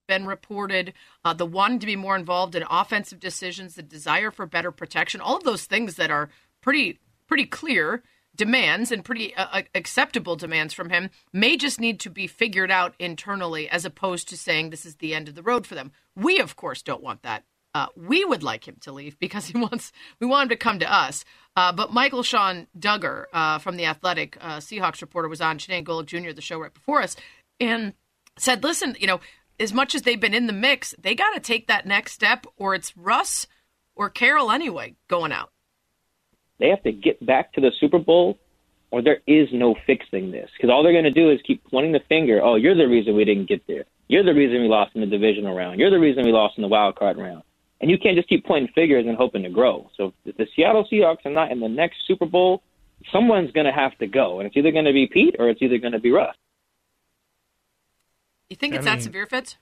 been 0.07 0.25
reported, 0.25 0.94
uh, 1.23 1.33
the 1.33 1.45
wanting 1.45 1.79
to 1.79 1.85
be 1.85 1.95
more 1.95 2.15
involved 2.15 2.56
in 2.56 2.63
offensive 2.69 3.19
decisions, 3.19 3.75
the 3.75 3.81
desire 3.81 4.31
for 4.31 4.45
better 4.45 4.71
protection, 4.71 5.21
all 5.21 5.38
of 5.38 5.44
those 5.44 5.65
things 5.65 5.95
that 5.95 6.12
are 6.12 6.29
pretty 6.62 7.00
pretty 7.27 7.45
clear 7.45 8.03
demands 8.35 8.91
and 8.91 9.06
pretty 9.06 9.33
uh, 9.35 9.47
uh, 9.51 9.62
acceptable 9.73 10.35
demands 10.35 10.73
from 10.73 10.89
him 10.89 11.09
may 11.31 11.56
just 11.56 11.79
need 11.79 12.00
to 12.00 12.09
be 12.09 12.27
figured 12.27 12.71
out 12.71 12.94
internally 13.00 13.69
as 13.69 13.85
opposed 13.85 14.27
to 14.27 14.38
saying 14.38 14.69
this 14.69 14.85
is 14.85 14.95
the 14.95 15.13
end 15.13 15.29
of 15.29 15.35
the 15.35 15.44
road 15.44 15.65
for 15.65 15.75
them. 15.75 15.91
We 16.15 16.39
of 16.39 16.56
course 16.56 16.81
don't 16.81 17.03
want 17.03 17.23
that. 17.23 17.44
Uh, 17.73 17.88
we 17.95 18.25
would 18.25 18.44
like 18.44 18.68
him 18.68 18.75
to 18.81 18.91
leave 18.91 19.18
because 19.19 19.47
he 19.47 19.57
wants 19.57 19.91
we 20.19 20.27
want 20.27 20.44
him 20.44 20.50
to 20.50 20.56
come 20.56 20.79
to 20.79 20.91
us. 20.91 21.23
Uh, 21.56 21.71
but 21.71 21.91
Michael 21.91 22.23
Sean 22.23 22.68
Duggar 22.77 23.25
uh, 23.33 23.59
from 23.59 23.77
the 23.77 23.85
Athletic 23.85 24.38
uh, 24.39 24.57
Seahawks 24.57 25.01
reporter 25.01 25.27
was 25.27 25.41
on 25.41 25.57
Chiney 25.57 25.83
Golic 25.83 26.06
Jr. 26.06 26.31
the 26.31 26.41
show 26.41 26.59
right 26.59 26.73
before 26.73 27.01
us 27.01 27.15
and 27.59 27.94
said, 28.38 28.63
"Listen, 28.63 28.95
you 29.00 29.07
know, 29.07 29.19
as 29.59 29.73
much 29.73 29.95
as 29.95 30.03
they've 30.03 30.19
been 30.19 30.33
in 30.33 30.47
the 30.47 30.53
mix, 30.53 30.95
they 31.00 31.15
got 31.15 31.33
to 31.33 31.39
take 31.39 31.68
that 31.68 31.85
next 31.85 32.13
step, 32.13 32.45
or 32.57 32.75
it's 32.75 32.95
Russ 32.95 33.47
or 33.95 34.09
Carroll 34.09 34.51
anyway 34.51 34.95
going 35.07 35.31
out." 35.31 35.51
They 36.59 36.69
have 36.69 36.83
to 36.83 36.91
get 36.91 37.25
back 37.25 37.53
to 37.53 37.62
the 37.62 37.71
Super 37.79 38.00
Bowl, 38.00 38.38
or 38.91 39.01
there 39.01 39.21
is 39.25 39.50
no 39.51 39.75
fixing 39.88 40.31
this. 40.31 40.50
Because 40.56 40.69
all 40.69 40.83
they're 40.83 40.94
going 40.94 41.06
to 41.06 41.12
do 41.12 41.31
is 41.31 41.39
keep 41.45 41.63
pointing 41.69 41.91
the 41.91 42.01
finger. 42.07 42.39
Oh, 42.41 42.56
you're 42.56 42.75
the 42.75 42.88
reason 42.88 43.15
we 43.15 43.25
didn't 43.25 43.50
get 43.50 43.65
there. 43.68 43.85
You're 44.07 44.23
the 44.23 44.33
reason 44.33 44.62
we 44.62 44.68
lost 44.68 44.91
in 44.94 45.01
the 45.01 45.07
divisional 45.07 45.56
round. 45.56 45.79
You're 45.79 45.89
the 45.89 46.00
reason 46.00 46.23
we 46.23 46.31
lost 46.31 46.57
in 46.57 46.62
the 46.62 46.68
wild 46.68 46.95
card 46.95 47.18
round. 47.18 47.44
And 47.81 47.89
you 47.89 47.98
can't 47.98 48.16
just 48.16 48.30
keep 48.30 48.45
pointing 48.45 48.72
figures 48.74 49.06
and 49.07 49.18
hoping 49.18 49.44
to 49.44 49.50
grow. 49.50 49.89
So 49.98 50.13
if 50.24 50.38
the 50.38 50.48
Seattle 50.56 50.88
Seahawks 50.89 51.25
are 51.25 51.31
not 51.31 51.51
in 51.51 51.60
the 51.60 51.68
next 51.68 51.98
Super 52.06 52.28
Bowl, 52.28 52.62
someone's 53.12 53.51
going 53.51 53.66
to 53.66 53.72
have 53.72 53.98
to 53.98 54.07
go. 54.07 54.39
And 54.39 54.48
it's 54.48 54.56
either 54.56 54.72
going 54.72 54.86
to 54.86 54.94
be 54.94 55.07
Pete 55.07 55.36
or 55.39 55.50
it's 55.50 55.62
either 55.62 55.80
going 55.80 55.94
to 55.94 56.00
be 56.00 56.12
Russ. 56.12 56.36
You 58.50 58.56
think 58.56 58.75
it's 58.75 58.86
I 58.86 58.89
mean, 58.92 58.98
that 59.00 59.04
severe, 59.04 59.25
Fitz? 59.25 59.57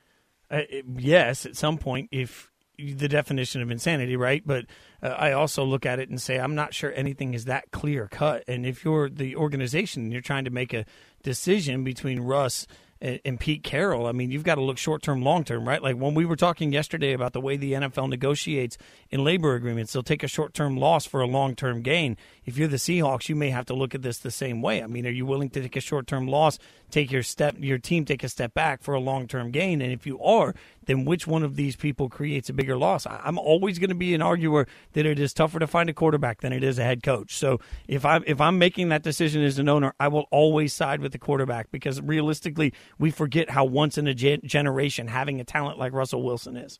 Uh, 0.51 0.61
yes, 0.97 1.45
at 1.45 1.55
some 1.55 1.77
point, 1.77 2.09
if 2.11 2.51
the 2.77 3.07
definition 3.07 3.61
of 3.61 3.71
insanity, 3.71 4.15
right? 4.15 4.41
But 4.45 4.65
uh, 5.01 5.09
I 5.09 5.31
also 5.33 5.63
look 5.63 5.85
at 5.85 5.99
it 5.99 6.09
and 6.09 6.21
say, 6.21 6.39
I'm 6.39 6.55
not 6.55 6.73
sure 6.73 6.91
anything 6.95 7.33
is 7.33 7.45
that 7.45 7.71
clear 7.71 8.07
cut. 8.07 8.43
And 8.47 8.65
if 8.65 8.83
you're 8.83 9.09
the 9.09 9.35
organization 9.35 10.03
and 10.03 10.13
you're 10.13 10.21
trying 10.21 10.45
to 10.45 10.51
make 10.51 10.73
a 10.73 10.85
decision 11.23 11.83
between 11.83 12.21
Russ 12.21 12.67
and, 13.01 13.39
Pete 13.39 13.63
Carroll, 13.63 14.07
I 14.07 14.11
mean, 14.11 14.29
you've 14.29 14.43
got 14.43 14.55
to 14.55 14.61
look 14.61 14.77
short 14.77 15.01
term, 15.01 15.21
long 15.21 15.45
term, 15.45 15.67
right? 15.67 15.81
Like 15.81 15.95
when 15.95 16.15
we 16.15 16.25
were 16.25 16.35
talking 16.35 16.73
yesterday 16.73 17.13
about 17.13 17.33
the 17.33 17.39
way 17.39 17.55
the 17.55 17.73
NFL 17.73 18.09
negotiates 18.09 18.77
in 19.09 19.23
labor 19.23 19.55
agreements, 19.55 19.93
they'll 19.93 20.03
take 20.03 20.23
a 20.23 20.27
short 20.27 20.53
term 20.53 20.75
loss 20.75 21.05
for 21.05 21.21
a 21.21 21.27
long 21.27 21.55
term 21.55 21.81
gain. 21.81 22.17
If 22.45 22.57
you're 22.57 22.67
the 22.67 22.77
Seahawks, 22.77 23.29
you 23.29 23.35
may 23.35 23.51
have 23.51 23.65
to 23.67 23.73
look 23.73 23.95
at 23.95 24.01
this 24.01 24.17
the 24.17 24.31
same 24.31 24.61
way. 24.61 24.83
I 24.83 24.87
mean, 24.87 25.07
are 25.07 25.11
you 25.11 25.25
willing 25.25 25.49
to 25.51 25.61
take 25.61 25.77
a 25.77 25.81
short 25.81 26.07
term 26.07 26.27
loss, 26.27 26.59
take 26.89 27.11
your 27.11 27.23
step, 27.23 27.55
your 27.59 27.77
team 27.77 28.05
take 28.05 28.23
a 28.23 28.29
step 28.29 28.53
back 28.53 28.81
for 28.81 28.93
a 28.93 28.99
long 28.99 29.27
term 29.27 29.51
gain? 29.51 29.81
And 29.81 29.91
if 29.91 30.05
you 30.05 30.21
are, 30.21 30.53
then 30.85 31.05
which 31.05 31.27
one 31.27 31.43
of 31.43 31.55
these 31.55 31.75
people 31.75 32.09
creates 32.09 32.49
a 32.49 32.53
bigger 32.53 32.77
loss? 32.77 33.05
I'm 33.07 33.37
always 33.37 33.79
going 33.79 33.89
to 33.89 33.95
be 33.95 34.13
an 34.13 34.21
arguer 34.21 34.67
that 34.93 35.05
it 35.05 35.19
is 35.19 35.33
tougher 35.33 35.59
to 35.59 35.67
find 35.67 35.89
a 35.89 35.93
quarterback 35.93 36.41
than 36.41 36.53
it 36.53 36.63
is 36.63 36.79
a 36.79 36.83
head 36.83 37.03
coach. 37.03 37.35
So 37.35 37.59
if 37.87 38.05
I 38.05 38.19
if 38.25 38.41
I'm 38.41 38.57
making 38.57 38.89
that 38.89 39.03
decision 39.03 39.43
as 39.43 39.59
an 39.59 39.69
owner, 39.69 39.93
I 39.99 40.07
will 40.07 40.27
always 40.31 40.73
side 40.73 41.01
with 41.01 41.11
the 41.11 41.19
quarterback 41.19 41.71
because 41.71 42.01
realistically, 42.01 42.73
we 42.97 43.11
forget 43.11 43.51
how 43.51 43.65
once 43.65 43.97
in 43.97 44.07
a 44.07 44.13
generation 44.13 45.07
having 45.07 45.39
a 45.39 45.43
talent 45.43 45.77
like 45.77 45.93
Russell 45.93 46.23
Wilson 46.23 46.57
is. 46.57 46.79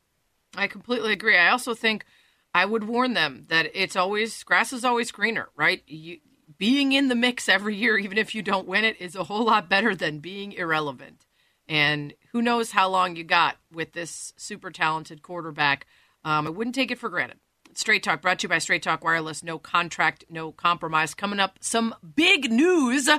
I 0.56 0.68
completely 0.68 1.14
agree. 1.14 1.38
I 1.38 1.50
also 1.50 1.74
think 1.74 2.06
I 2.54 2.66
would 2.66 2.86
warn 2.86 3.14
them 3.14 3.46
that 3.50 3.70
it's 3.74 3.96
always 3.96 4.44
grass 4.44 4.74
is 4.74 4.84
always 4.84 5.12
greener, 5.12 5.50
right? 5.56 5.84
You, 5.86 6.18
being 6.60 6.92
in 6.92 7.08
the 7.08 7.16
mix 7.16 7.50
every 7.50 7.76
year, 7.76 7.98
even 7.98 8.18
if 8.18 8.36
you 8.36 8.42
don't 8.42 8.68
win 8.68 8.84
it, 8.84 9.00
is 9.00 9.16
a 9.16 9.24
whole 9.24 9.46
lot 9.46 9.70
better 9.70 9.96
than 9.96 10.20
being 10.20 10.52
irrelevant. 10.52 11.26
And 11.68 12.14
who 12.32 12.42
knows 12.42 12.72
how 12.72 12.90
long 12.90 13.16
you 13.16 13.24
got 13.24 13.58
with 13.72 13.94
this 13.94 14.34
super 14.38 14.70
talented 14.70 15.22
quarterback. 15.22 15.88
Um, 16.26 16.48
I 16.48 16.50
wouldn't 16.50 16.76
take 16.76 16.92
it 16.92 17.00
for 17.00 17.10
granted. 17.10 17.38
Straight 17.76 18.04
Talk 18.04 18.22
brought 18.22 18.40
to 18.40 18.44
you 18.44 18.50
by 18.50 18.58
Straight 18.58 18.84
Talk 18.84 19.04
Wireless. 19.04 19.44
No 19.44 19.58
contract, 19.58 20.26
no 20.30 20.52
compromise. 20.52 21.14
Coming 21.14 21.40
up, 21.40 21.60
some 21.62 21.96
big 22.16 22.52
news 22.52 23.10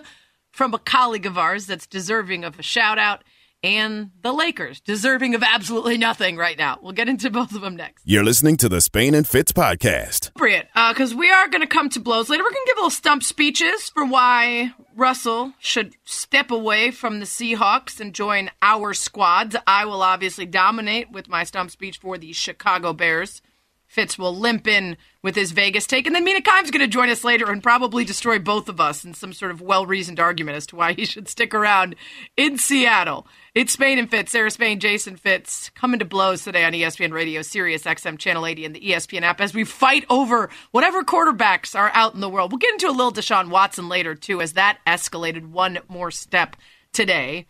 from 0.51 0.75
a 0.75 0.79
colleague 0.79 1.27
of 1.27 1.39
ours 1.39 1.67
that's 1.67 1.87
deserving 1.87 2.45
of 2.45 2.59
a 2.59 2.63
shout 2.63 2.99
out 2.99 3.25
and 3.63 4.11
the 4.23 4.33
Lakers, 4.33 4.81
deserving 4.81 5.35
of 5.35 5.43
absolutely 5.43 5.99
nothing 5.99 6.37
right 6.37 6.57
now. 6.57 6.79
We'll 6.83 6.93
get 6.93 7.09
into 7.09 7.31
both 7.31 7.55
of 7.55 7.61
them 7.61 7.77
next. 7.77 8.03
You're 8.07 8.25
listening 8.25 8.57
to 8.59 8.69
the 8.69 8.81
Spain 8.81 9.15
and 9.15 9.27
Fitz 9.27 9.53
podcast. 9.53 10.31
Appropriate, 10.31 10.69
because 10.75 11.13
uh, 11.13 11.17
we 11.17 11.31
are 11.31 11.49
going 11.49 11.61
to 11.61 11.67
come 11.67 11.89
to 11.91 12.01
blows 12.01 12.29
later. 12.29 12.43
We're 12.43 12.51
going 12.51 12.65
to 12.65 12.71
give 12.71 12.77
little 12.77 12.91
stump 12.91 13.23
speeches 13.23 13.91
for 13.91 14.05
why 14.05 14.73
Russell 14.97 15.53
should 15.59 15.95
step 16.05 16.51
away 16.51 16.91
from 16.91 17.21
the 17.21 17.27
Seahawks 17.27 18.01
and 18.01 18.15
join 18.15 18.51
our 18.63 18.95
squads. 18.95 19.57
I 19.67 19.85
will 19.85 20.03
obviously 20.03 20.47
dominate 20.47 21.11
with 21.11 21.29
my 21.29 21.45
stump 21.45 21.71
speech 21.71 21.99
for 21.99 22.19
the 22.19 22.33
Chicago 22.33 22.93
Bears. 22.93 23.43
Fitz 23.87 24.17
will 24.17 24.37
limp 24.37 24.69
in 24.69 24.97
with 25.21 25.35
his 25.35 25.51
Vegas 25.51 25.85
take, 25.85 26.07
and 26.07 26.15
then 26.15 26.23
Mina 26.23 26.41
Kimes 26.41 26.71
going 26.71 26.79
to 26.81 26.87
join 26.87 27.11
us 27.11 27.25
later 27.25 27.51
and 27.51 27.61
probably 27.61 28.05
destroy 28.05 28.39
both 28.39 28.69
of 28.69 28.81
us 28.81 29.05
in 29.05 29.15
some 29.15 29.33
sort 29.33 29.51
of 29.51 29.61
well-reasoned 29.61 30.21
argument 30.21 30.57
as 30.57 30.67
to 30.69 30.77
why 30.77 30.93
he 30.93 31.05
should 31.05 31.29
stick 31.29 31.53
around 31.53 31.97
in 32.37 32.57
Seattle. 32.57 33.27
It's 33.53 33.73
Spain 33.73 33.99
and 33.99 34.09
Fitz, 34.09 34.31
Sarah 34.31 34.49
Spain, 34.49 34.79
Jason 34.79 35.17
Fitz, 35.17 35.71
coming 35.71 35.99
to 35.99 36.05
blows 36.05 36.45
today 36.45 36.63
on 36.63 36.73
ESPN 36.73 37.13
Radio, 37.13 37.43
Sirius 37.43 37.83
XM 37.83 38.17
Channel 38.17 38.47
80, 38.47 38.65
and 38.65 38.77
the 38.77 38.81
ESPN 38.81 39.23
app 39.23 39.41
as 39.41 39.53
we 39.53 39.65
fight 39.65 40.05
over 40.09 40.51
whatever 40.71 41.03
quarterbacks 41.03 41.77
are 41.77 41.91
out 41.93 42.15
in 42.15 42.21
the 42.21 42.29
world. 42.29 42.53
We'll 42.53 42.61
get 42.61 42.75
into 42.75 42.89
a 42.89 42.93
little 42.95 43.11
Deshaun 43.11 43.49
Watson 43.49 43.89
later 43.89 44.15
too, 44.15 44.41
as 44.41 44.53
that 44.53 44.79
escalated 44.87 45.47
one 45.49 45.81
more 45.89 46.13
step 46.13 46.55
today. 46.93 47.47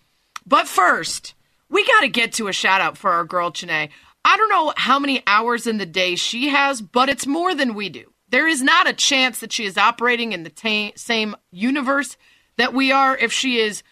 But 0.46 0.66
first, 0.66 1.34
we 1.68 1.86
got 1.86 2.00
to 2.00 2.08
get 2.08 2.32
to 2.34 2.48
a 2.48 2.52
shout 2.54 2.80
out 2.80 2.96
for 2.96 3.10
our 3.10 3.24
girl 3.24 3.50
Chiney. 3.50 3.90
I 4.24 4.36
don't 4.38 4.48
know 4.48 4.72
how 4.78 4.98
many 4.98 5.22
hours 5.26 5.66
in 5.66 5.76
the 5.76 5.84
day 5.84 6.16
she 6.16 6.48
has, 6.48 6.80
but 6.80 7.10
it's 7.10 7.26
more 7.26 7.54
than 7.54 7.74
we 7.74 7.90
do. 7.90 8.10
There 8.30 8.48
is 8.48 8.62
not 8.62 8.88
a 8.88 8.94
chance 8.94 9.40
that 9.40 9.52
she 9.52 9.66
is 9.66 9.76
operating 9.76 10.32
in 10.32 10.44
the 10.44 10.50
ta- 10.50 10.96
same 10.96 11.36
universe 11.50 12.16
that 12.56 12.72
we 12.72 12.90
are 12.90 13.18
if 13.18 13.34
she 13.34 13.58
is 13.58 13.82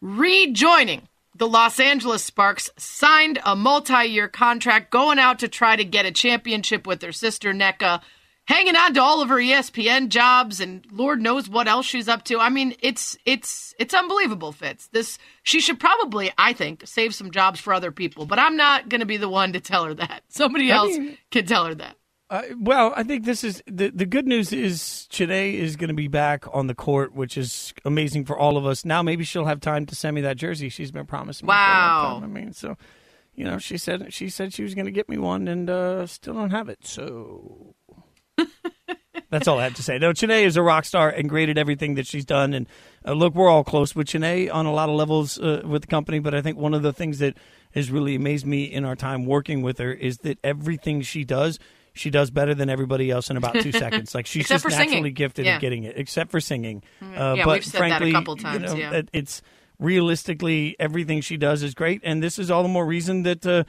rejoining 0.00 1.06
the 1.34 1.48
Los 1.48 1.80
Angeles 1.80 2.24
Sparks, 2.24 2.70
signed 2.76 3.40
a 3.44 3.56
multi 3.56 4.04
year 4.04 4.28
contract, 4.28 4.90
going 4.90 5.18
out 5.18 5.38
to 5.40 5.48
try 5.48 5.76
to 5.76 5.84
get 5.84 6.06
a 6.06 6.12
championship 6.12 6.86
with 6.86 7.00
their 7.00 7.12
sister, 7.12 7.52
Nneka 7.52 8.02
hanging 8.46 8.76
on 8.76 8.94
to 8.94 9.02
all 9.02 9.22
of 9.22 9.28
her 9.28 9.36
ESPN 9.36 10.08
jobs 10.08 10.60
and 10.60 10.84
Lord 10.90 11.20
knows 11.20 11.48
what 11.48 11.68
else 11.68 11.86
she's 11.86 12.08
up 12.08 12.24
to. 12.24 12.38
I 12.38 12.48
mean, 12.48 12.74
it's 12.80 13.16
it's 13.24 13.74
it's 13.78 13.94
unbelievable, 13.94 14.52
Fitz. 14.52 14.88
This 14.88 15.18
she 15.42 15.60
should 15.60 15.80
probably, 15.80 16.32
I 16.36 16.52
think, 16.52 16.86
save 16.86 17.14
some 17.14 17.30
jobs 17.30 17.60
for 17.60 17.72
other 17.72 17.92
people, 17.92 18.26
but 18.26 18.38
I'm 18.38 18.56
not 18.56 18.88
going 18.88 19.00
to 19.00 19.06
be 19.06 19.16
the 19.16 19.28
one 19.28 19.52
to 19.52 19.60
tell 19.60 19.84
her 19.84 19.94
that. 19.94 20.22
Somebody 20.28 20.70
else 20.70 20.96
can 21.30 21.46
tell 21.46 21.66
her 21.66 21.74
that. 21.76 21.96
Uh, 22.32 22.44
well, 22.58 22.94
I 22.96 23.02
think 23.02 23.26
this 23.26 23.44
is 23.44 23.62
the 23.66 23.90
the 23.90 24.06
good 24.06 24.26
news 24.26 24.54
is 24.54 25.06
Chiney 25.10 25.58
is 25.58 25.76
going 25.76 25.88
to 25.88 25.94
be 25.94 26.08
back 26.08 26.46
on 26.50 26.66
the 26.66 26.74
court, 26.74 27.14
which 27.14 27.36
is 27.36 27.74
amazing 27.84 28.24
for 28.24 28.38
all 28.38 28.56
of 28.56 28.64
us. 28.64 28.86
Now 28.86 29.02
maybe 29.02 29.22
she'll 29.22 29.44
have 29.44 29.60
time 29.60 29.84
to 29.84 29.94
send 29.94 30.14
me 30.14 30.22
that 30.22 30.38
jersey 30.38 30.70
she's 30.70 30.90
been 30.90 31.04
promising. 31.04 31.46
Wow. 31.46 32.22
I 32.24 32.26
mean, 32.26 32.54
so 32.54 32.78
you 33.34 33.44
know, 33.44 33.58
she 33.58 33.76
said 33.76 34.14
she 34.14 34.30
said 34.30 34.54
she 34.54 34.62
was 34.62 34.74
going 34.74 34.86
to 34.86 34.90
get 34.90 35.10
me 35.10 35.18
one, 35.18 35.46
and 35.46 35.68
uh, 35.68 36.06
still 36.06 36.32
don't 36.32 36.52
have 36.52 36.70
it. 36.70 36.86
So 36.86 37.74
that's 39.28 39.46
all 39.46 39.58
I 39.58 39.64
have 39.64 39.74
to 39.74 39.82
say. 39.82 39.98
No, 39.98 40.14
Chiney 40.14 40.44
is 40.44 40.56
a 40.56 40.62
rock 40.62 40.86
star 40.86 41.10
and 41.10 41.28
great 41.28 41.50
at 41.50 41.58
everything 41.58 41.96
that 41.96 42.06
she's 42.06 42.24
done. 42.24 42.54
And 42.54 42.66
uh, 43.06 43.12
look, 43.12 43.34
we're 43.34 43.50
all 43.50 43.62
close 43.62 43.94
with 43.94 44.06
Chiney 44.06 44.48
on 44.48 44.64
a 44.64 44.72
lot 44.72 44.88
of 44.88 44.94
levels 44.94 45.38
uh, 45.38 45.60
with 45.66 45.82
the 45.82 45.88
company. 45.88 46.18
But 46.18 46.34
I 46.34 46.40
think 46.40 46.56
one 46.56 46.72
of 46.72 46.80
the 46.80 46.94
things 46.94 47.18
that 47.18 47.36
has 47.74 47.90
really 47.90 48.14
amazed 48.14 48.46
me 48.46 48.64
in 48.64 48.86
our 48.86 48.96
time 48.96 49.26
working 49.26 49.60
with 49.60 49.76
her 49.76 49.92
is 49.92 50.16
that 50.18 50.38
everything 50.42 51.02
she 51.02 51.24
does, 51.24 51.58
she 51.94 52.10
does 52.10 52.30
better 52.30 52.54
than 52.54 52.68
everybody 52.70 53.10
else 53.10 53.30
in 53.30 53.36
about 53.36 53.54
two 53.54 53.72
seconds. 53.84 54.14
Like 54.14 54.26
she's 54.26 54.48
just 54.48 54.62
for 54.62 54.70
singing. 54.70 54.90
naturally 54.90 55.10
gifted 55.10 55.46
Yeah. 55.46 55.54
at 55.56 55.60
getting 55.60 55.84
it, 55.84 55.94
except 55.98 56.30
for 56.30 56.40
singing. 56.40 56.82
Uh, 57.02 57.34
Yeah, 57.36 57.44
but 57.44 57.54
we've 57.54 57.64
said 57.64 57.80
that 57.80 57.86
a 57.86 57.88
frankly, 57.88 58.12
couple 58.12 58.36
you 58.36 58.42
times, 58.42 58.72
know, 58.72 58.78
yeah. 58.78 58.90
it- 58.92 59.08
it's 59.12 59.42
realistically 59.78 60.74
everything 60.80 61.20
she 61.20 61.36
does 61.36 61.62
is 61.62 61.74
great, 61.74 62.00
and 62.04 62.22
this 62.22 62.38
is 62.38 62.50
all 62.50 62.62
the 62.62 62.68
more 62.68 62.86
reason 62.86 63.22
that. 63.24 63.46
Uh, 63.46 63.64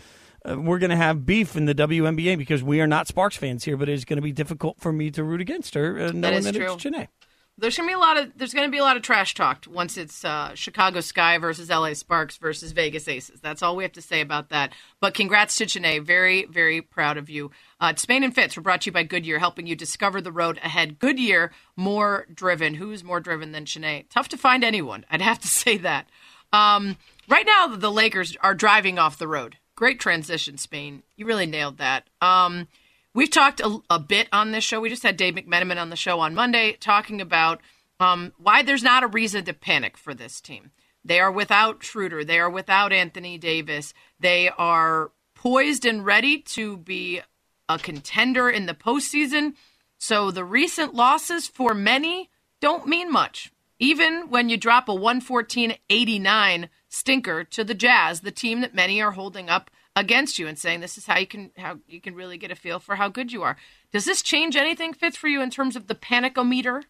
uh, 0.46 0.60
we're 0.60 0.78
going 0.78 0.90
to 0.90 0.98
have 0.98 1.26
beef 1.26 1.56
in 1.56 1.64
the 1.64 1.74
WNBA 1.74 2.38
because 2.38 2.62
we 2.62 2.82
are 2.82 2.86
not 2.88 3.08
Sparks 3.08 3.38
fans 3.38 3.64
here, 3.64 3.78
but 3.78 3.88
it's 3.88 4.04
going 4.04 4.18
to 4.18 4.22
be 4.22 4.34
difficult 4.34 4.78
for 4.78 4.92
me 4.92 5.10
to 5.12 5.24
root 5.24 5.40
against 5.40 5.74
her, 5.74 5.98
uh, 5.98 6.12
knowing 6.14 6.34
is 6.34 6.44
that 6.44 6.54
true. 6.56 6.74
it's 6.74 6.84
Chiney. 6.84 7.08
There's 7.56 7.78
gonna 7.78 7.88
be 7.88 7.94
a 7.94 8.00
lot 8.00 8.18
of 8.18 8.32
there's 8.36 8.54
gonna 8.54 8.70
be 8.70 8.80
a 8.80 8.84
lot 8.84 8.98
of 8.98 9.04
trash 9.04 9.36
talked 9.36 9.68
once 9.68 9.96
it's 9.96 10.26
uh, 10.26 10.56
Chicago 10.56 11.02
Sky 11.02 11.38
versus 11.38 11.70
LA 11.70 11.94
Sparks 11.94 12.38
versus 12.38 12.72
Vegas 12.72 13.08
Aces. 13.08 13.40
That's 13.42 13.62
all 13.62 13.76
we 13.76 13.84
have 13.84 13.92
to 13.94 14.02
say 14.02 14.22
about 14.22 14.50
that. 14.50 14.74
But 15.00 15.14
congrats 15.14 15.56
to 15.58 15.68
Chiney. 15.68 16.00
Very 16.00 16.46
very 16.46 16.82
proud 16.82 17.18
of 17.18 17.30
you. 17.30 17.52
Uh, 17.80 17.94
Spain 17.96 18.24
and 18.24 18.34
Fitz 18.34 18.56
were 18.56 18.64
brought 18.64 18.82
to 18.82 18.86
you 18.88 18.92
by 18.92 19.04
Goodyear, 19.04 19.38
helping 19.38 19.68
you 19.68 19.76
discover 19.76 20.20
the 20.20 20.32
road 20.32 20.60
ahead. 20.64 20.98
Goodyear, 20.98 21.52
more 21.76 22.26
driven. 22.34 22.74
Who's 22.74 23.04
more 23.04 23.20
driven 23.20 23.52
than 23.52 23.66
Chiney? 23.66 24.08
Tough 24.10 24.30
to 24.30 24.38
find 24.38 24.64
anyone. 24.64 25.06
I'd 25.12 25.22
have 25.22 25.40
to 25.40 25.48
say 25.64 25.78
that. 25.78 26.10
Um, 26.52 26.98
right 27.30 27.46
now, 27.46 27.68
the 27.68 27.92
Lakers 27.92 28.36
are 28.42 28.56
driving 28.56 28.98
off 28.98 29.18
the 29.18 29.28
road. 29.28 29.58
Great 29.76 30.00
transition, 30.00 30.58
Spain. 30.58 31.04
You 31.16 31.26
really 31.26 31.48
nailed 31.48 31.78
that. 31.78 32.08
Um, 32.22 32.68
we've 33.14 33.30
talked 33.30 33.60
a, 33.60 33.80
a 33.90 34.00
bit 34.00 34.28
on 34.32 34.52
this 34.52 34.64
show. 34.64 34.80
We 34.80 34.90
just 34.90 35.04
had 35.04 35.18
Dave 35.18 35.36
McMenamin 35.36 35.82
on 35.82 35.90
the 35.90 35.96
show 35.96 36.20
on 36.20 36.36
Monday 36.36 36.74
talking 36.80 37.22
about 37.22 37.62
um, 38.00 38.34
why 38.38 38.64
there's 38.64 38.84
not 38.84 39.04
a 39.04 39.08
reason 39.08 39.46
to 39.46 39.54
panic 39.54 39.98
for 39.98 40.14
this 40.14 40.42
team. 40.42 40.72
They 41.06 41.20
are 41.20 41.32
without 41.32 41.84
Schroeder. 41.84 42.24
They 42.24 42.40
are 42.40 42.50
without 42.50 42.94
Anthony 42.94 43.38
Davis. 43.38 43.94
They 44.20 44.50
are 44.50 45.12
poised 45.36 45.86
and 45.86 46.06
ready 46.06 46.40
to 46.40 46.78
be 46.78 47.22
a 47.68 47.78
contender 47.78 48.50
in 48.50 48.66
the 48.66 48.74
postseason. 48.74 49.56
So 49.98 50.32
the 50.32 50.46
recent 50.46 50.94
losses 50.94 51.48
for 51.48 51.74
many 51.74 52.30
don't 52.62 52.88
mean 52.88 53.12
much. 53.12 53.52
Even 53.80 54.30
when 54.30 54.48
you 54.48 54.56
drop 54.56 54.88
a 54.88 54.94
114 54.94 55.76
89 55.90 56.70
stinker 56.88 57.44
to 57.44 57.64
the 57.64 57.74
Jazz, 57.74 58.22
the 58.22 58.32
team 58.32 58.62
that 58.62 58.74
many 58.74 59.02
are 59.02 59.12
holding 59.12 59.50
up 59.50 59.70
against 59.96 60.40
you 60.40 60.48
and 60.48 60.58
saying 60.58 60.80
this 60.80 60.98
is 60.98 61.06
how 61.06 61.18
you 61.18 61.28
can 61.28 61.52
how 61.58 61.78
you 61.88 62.02
can 62.02 62.16
really 62.16 62.38
get 62.38 62.52
a 62.52 62.56
feel 62.56 62.80
for 62.80 62.96
how 62.96 63.10
good 63.10 63.32
you 63.32 63.44
are. 63.44 63.58
Does 63.92 64.06
this 64.06 64.22
change 64.22 64.56
anything 64.56 64.94
Fitz 64.94 65.18
for 65.18 65.28
you 65.28 65.42
in 65.42 65.50
terms 65.50 65.76
of 65.76 65.88
the 65.88 65.96
panicometer? 65.96 66.84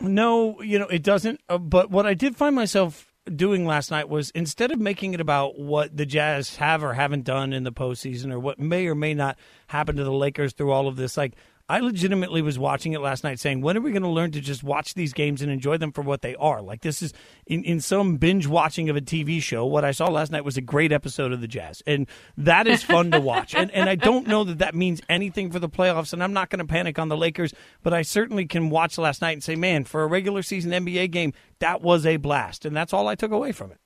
No, 0.00 0.60
you 0.60 0.78
know, 0.78 0.86
it 0.86 1.02
doesn't. 1.02 1.40
Uh, 1.48 1.58
but 1.58 1.90
what 1.90 2.06
I 2.06 2.14
did 2.14 2.36
find 2.36 2.54
myself 2.56 3.12
doing 3.34 3.64
last 3.64 3.90
night 3.90 4.08
was 4.08 4.30
instead 4.30 4.70
of 4.70 4.78
making 4.78 5.14
it 5.14 5.20
about 5.20 5.58
what 5.58 5.96
the 5.96 6.04
Jazz 6.04 6.56
have 6.56 6.82
or 6.82 6.92
haven't 6.94 7.24
done 7.24 7.52
in 7.52 7.64
the 7.64 7.72
postseason 7.72 8.32
or 8.32 8.38
what 8.38 8.58
may 8.58 8.86
or 8.86 8.94
may 8.94 9.14
not 9.14 9.38
happen 9.68 9.96
to 9.96 10.04
the 10.04 10.12
Lakers 10.12 10.52
through 10.52 10.72
all 10.72 10.88
of 10.88 10.96
this, 10.96 11.16
like 11.16 11.34
I 11.66 11.80
legitimately 11.80 12.42
was 12.42 12.58
watching 12.58 12.92
it 12.92 13.00
last 13.00 13.24
night 13.24 13.40
saying, 13.40 13.62
when 13.62 13.74
are 13.74 13.80
we 13.80 13.90
going 13.92 14.02
to 14.02 14.08
learn 14.08 14.32
to 14.32 14.40
just 14.42 14.62
watch 14.62 14.92
these 14.92 15.14
games 15.14 15.40
and 15.40 15.50
enjoy 15.50 15.78
them 15.78 15.92
for 15.92 16.02
what 16.02 16.20
they 16.20 16.34
are? 16.34 16.60
Like, 16.60 16.82
this 16.82 17.00
is 17.00 17.14
in, 17.46 17.64
in 17.64 17.80
some 17.80 18.16
binge 18.16 18.46
watching 18.46 18.90
of 18.90 18.96
a 18.96 19.00
TV 19.00 19.40
show. 19.40 19.64
What 19.64 19.82
I 19.82 19.92
saw 19.92 20.08
last 20.08 20.30
night 20.30 20.44
was 20.44 20.58
a 20.58 20.60
great 20.60 20.92
episode 20.92 21.32
of 21.32 21.40
The 21.40 21.48
Jazz, 21.48 21.82
and 21.86 22.06
that 22.36 22.66
is 22.66 22.82
fun 22.82 23.10
to 23.12 23.20
watch. 23.20 23.54
And, 23.54 23.70
and 23.70 23.88
I 23.88 23.94
don't 23.94 24.26
know 24.26 24.44
that 24.44 24.58
that 24.58 24.74
means 24.74 25.00
anything 25.08 25.50
for 25.50 25.58
the 25.58 25.70
playoffs, 25.70 26.12
and 26.12 26.22
I'm 26.22 26.34
not 26.34 26.50
going 26.50 26.58
to 26.58 26.66
panic 26.66 26.98
on 26.98 27.08
the 27.08 27.16
Lakers, 27.16 27.54
but 27.82 27.94
I 27.94 28.02
certainly 28.02 28.44
can 28.44 28.68
watch 28.68 28.98
last 28.98 29.22
night 29.22 29.32
and 29.32 29.42
say, 29.42 29.56
man, 29.56 29.84
for 29.84 30.02
a 30.02 30.06
regular 30.06 30.42
season 30.42 30.70
NBA 30.70 31.12
game, 31.12 31.32
that 31.60 31.80
was 31.80 32.04
a 32.04 32.18
blast. 32.18 32.66
And 32.66 32.76
that's 32.76 32.92
all 32.92 33.08
I 33.08 33.14
took 33.14 33.32
away 33.32 33.52
from 33.52 33.72
it. 33.72 33.78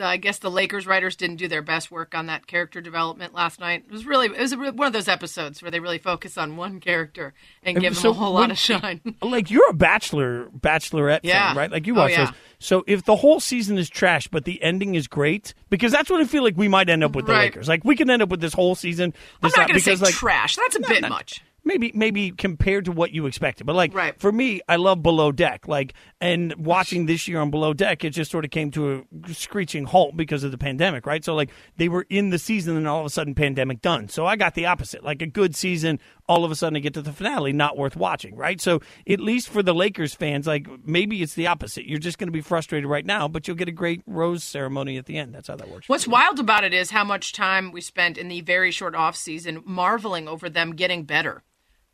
I 0.00 0.16
guess 0.16 0.38
the 0.38 0.50
Lakers 0.50 0.86
writers 0.86 1.16
didn't 1.16 1.36
do 1.36 1.48
their 1.48 1.60
best 1.62 1.90
work 1.90 2.14
on 2.14 2.26
that 2.26 2.46
character 2.46 2.80
development 2.80 3.34
last 3.34 3.60
night. 3.60 3.84
It 3.86 3.92
was 3.92 4.06
really 4.06 4.26
it 4.26 4.38
was 4.40 4.52
a, 4.52 4.56
one 4.56 4.86
of 4.86 4.92
those 4.92 5.08
episodes 5.08 5.60
where 5.62 5.70
they 5.70 5.80
really 5.80 5.98
focus 5.98 6.38
on 6.38 6.56
one 6.56 6.80
character 6.80 7.34
and 7.62 7.78
give 7.78 7.96
So 7.96 8.10
him 8.10 8.16
a 8.16 8.18
whole 8.18 8.34
when- 8.34 8.42
lot 8.42 8.50
of 8.50 8.58
shine. 8.58 9.00
like 9.22 9.50
you're 9.50 9.68
a 9.68 9.74
bachelor 9.74 10.46
bachelorette 10.58 11.20
Yeah. 11.22 11.48
fan, 11.48 11.56
right? 11.56 11.70
Like 11.70 11.86
you 11.86 11.94
Oh, 11.94 12.00
watch 12.00 12.12
yeah. 12.12 12.24
those. 12.26 12.34
So 12.58 12.84
if 12.86 13.04
the 13.04 13.16
whole 13.16 13.40
season 13.40 13.76
is 13.76 13.90
trash, 13.90 14.28
but 14.28 14.44
the 14.44 14.62
ending 14.62 14.94
is 14.94 15.08
great, 15.08 15.52
because 15.68 15.92
that's 15.92 16.08
what 16.08 16.20
I 16.20 16.24
feel 16.24 16.42
like 16.42 16.56
we 16.56 16.68
might 16.68 16.88
end 16.88 17.04
up 17.04 17.14
with 17.14 17.26
the 17.26 17.32
Lakers. 17.32 17.68
Like 17.68 17.84
we 17.84 17.96
can 17.96 18.08
end 18.08 18.22
up 18.22 18.28
with 18.30 18.40
this 18.40 18.52
whole 18.54 18.74
season. 18.74 19.12
I'm 19.42 19.48
not 19.48 19.56
going 19.56 19.68
to 19.68 19.74
uh, 19.74 19.78
say 19.78 19.90
because 19.90 20.02
like 20.02 20.14
trash. 20.14 20.56
That's 20.56 20.76
a 20.76 20.80
bit 20.80 21.02
much. 21.08 21.42
maybe 21.64 21.92
maybe 21.94 22.30
compared 22.30 22.84
to 22.86 22.92
what 22.92 23.12
you 23.12 23.26
expected, 23.26 23.66
but 23.66 23.76
like 23.76 23.92
Right. 23.94 24.18
for 24.20 24.32
me, 24.32 24.60
I 24.68 24.76
love 24.76 25.02
Below 25.02 25.32
Deck. 25.32 25.68
Like 25.68 25.92
and 26.22 26.54
watching 26.54 27.06
this 27.06 27.26
year 27.26 27.40
on 27.40 27.50
Below 27.50 27.74
Deck, 27.74 28.04
it 28.04 28.10
just 28.10 28.30
sort 28.30 28.44
of 28.44 28.52
came 28.52 28.70
to 28.70 29.04
a 29.24 29.34
screeching 29.34 29.86
halt 29.86 30.16
because 30.16 30.44
of 30.44 30.52
the 30.52 30.56
pandemic, 30.56 31.04
right? 31.04 31.24
So 31.24 31.34
like 31.34 31.50
they 31.78 31.88
were 31.88 32.06
in 32.08 32.30
the 32.30 32.38
season 32.38 32.76
and 32.76 32.86
all 32.86 33.00
of 33.00 33.06
a 33.06 33.10
sudden 33.10 33.34
pandemic 33.34 33.82
done. 33.82 34.08
So 34.08 34.24
I 34.24 34.36
got 34.36 34.54
the 34.54 34.66
opposite. 34.66 35.02
Like 35.02 35.20
a 35.20 35.26
good 35.26 35.56
season, 35.56 35.98
all 36.28 36.44
of 36.44 36.52
a 36.52 36.54
sudden 36.54 36.76
I 36.76 36.78
get 36.78 36.94
to 36.94 37.02
the 37.02 37.12
finale, 37.12 37.52
not 37.52 37.76
worth 37.76 37.96
watching, 37.96 38.36
right? 38.36 38.60
So 38.60 38.80
at 39.08 39.18
least 39.18 39.48
for 39.48 39.64
the 39.64 39.74
Lakers 39.74 40.14
fans, 40.14 40.46
like 40.46 40.68
maybe 40.86 41.22
it's 41.22 41.34
the 41.34 41.48
opposite. 41.48 41.86
You're 41.86 41.98
just 41.98 42.18
going 42.18 42.28
to 42.28 42.32
be 42.32 42.40
frustrated 42.40 42.88
right 42.88 43.04
now, 43.04 43.26
but 43.26 43.48
you'll 43.48 43.56
get 43.56 43.68
a 43.68 43.72
great 43.72 44.02
rose 44.06 44.44
ceremony 44.44 44.98
at 44.98 45.06
the 45.06 45.18
end. 45.18 45.34
That's 45.34 45.48
how 45.48 45.56
that 45.56 45.68
works. 45.70 45.88
What's 45.88 46.06
wild 46.06 46.38
about 46.38 46.62
it 46.62 46.72
is 46.72 46.92
how 46.92 47.02
much 47.02 47.32
time 47.32 47.72
we 47.72 47.80
spent 47.80 48.16
in 48.16 48.28
the 48.28 48.42
very 48.42 48.70
short 48.70 48.94
off 48.94 49.16
season 49.16 49.60
marveling 49.66 50.28
over 50.28 50.48
them 50.48 50.76
getting 50.76 51.02
better. 51.02 51.42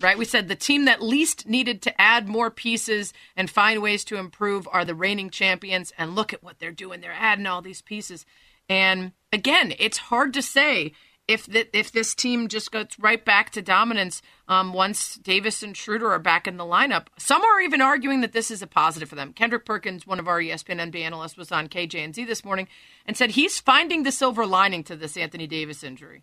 Right? 0.01 0.17
We 0.17 0.25
said 0.25 0.47
the 0.47 0.55
team 0.55 0.85
that 0.85 1.03
least 1.03 1.49
needed 1.49 1.83
to 1.83 2.01
add 2.01 2.29
more 2.29 2.53
pieces 2.53 3.13
and 3.37 3.51
find 3.51 3.83
ways 3.83 4.05
to 4.05 4.17
improve 4.17 4.69
are 4.71 4.85
the 4.85 4.95
reigning 4.95 5.29
champions 5.29 5.93
and 5.99 6.15
look 6.15 6.33
at 6.33 6.43
what 6.43 6.61
they're 6.61 6.71
doing. 6.71 7.01
They're 7.01 7.13
adding 7.13 7.47
all 7.47 7.63
these 7.63 7.83
pieces. 7.83 8.25
And 8.69 9.13
again, 9.33 9.75
it's 9.79 9.99
hard 9.99 10.35
to 10.35 10.43
say 10.43 10.93
if 11.29 11.45
that 11.47 11.69
if 11.77 11.93
this 11.93 12.15
team 12.15 12.49
just 12.49 12.73
goes 12.73 12.87
right 12.99 13.23
back 13.23 13.51
to 13.51 13.63
dominance 13.63 14.23
um, 14.49 14.73
once 14.73 15.17
Davis 15.17 15.63
and 15.63 15.77
Schroeder 15.77 16.11
are 16.11 16.19
back 16.19 16.49
in 16.49 16.57
the 16.57 16.65
lineup. 16.65 17.09
Some 17.19 17.43
are 17.43 17.61
even 17.61 17.83
arguing 17.83 18.23
that 18.23 18.33
this 18.33 18.51
is 18.51 18.63
a 18.63 18.67
positive 18.67 19.11
for 19.11 19.15
them. 19.15 19.35
Kendrick 19.35 19.67
Perkins, 19.67 20.07
one 20.07 20.19
of 20.19 20.27
our 20.27 20.41
ESPN 20.41 20.91
NBA 20.91 21.03
analysts, 21.03 21.37
was 21.37 21.53
on 21.53 21.69
KJNZ 21.69 22.27
this 22.27 22.45
morning 22.45 22.67
and 23.05 23.17
said 23.17 23.33
he's 23.33 23.61
finding 23.61 24.03
the 24.03 24.13
silver 24.13 24.47
lining 24.47 24.83
to 24.85 24.97
this 24.97 25.17
Anthony 25.17 25.47
Davis 25.47 25.85
injury. 25.85 26.23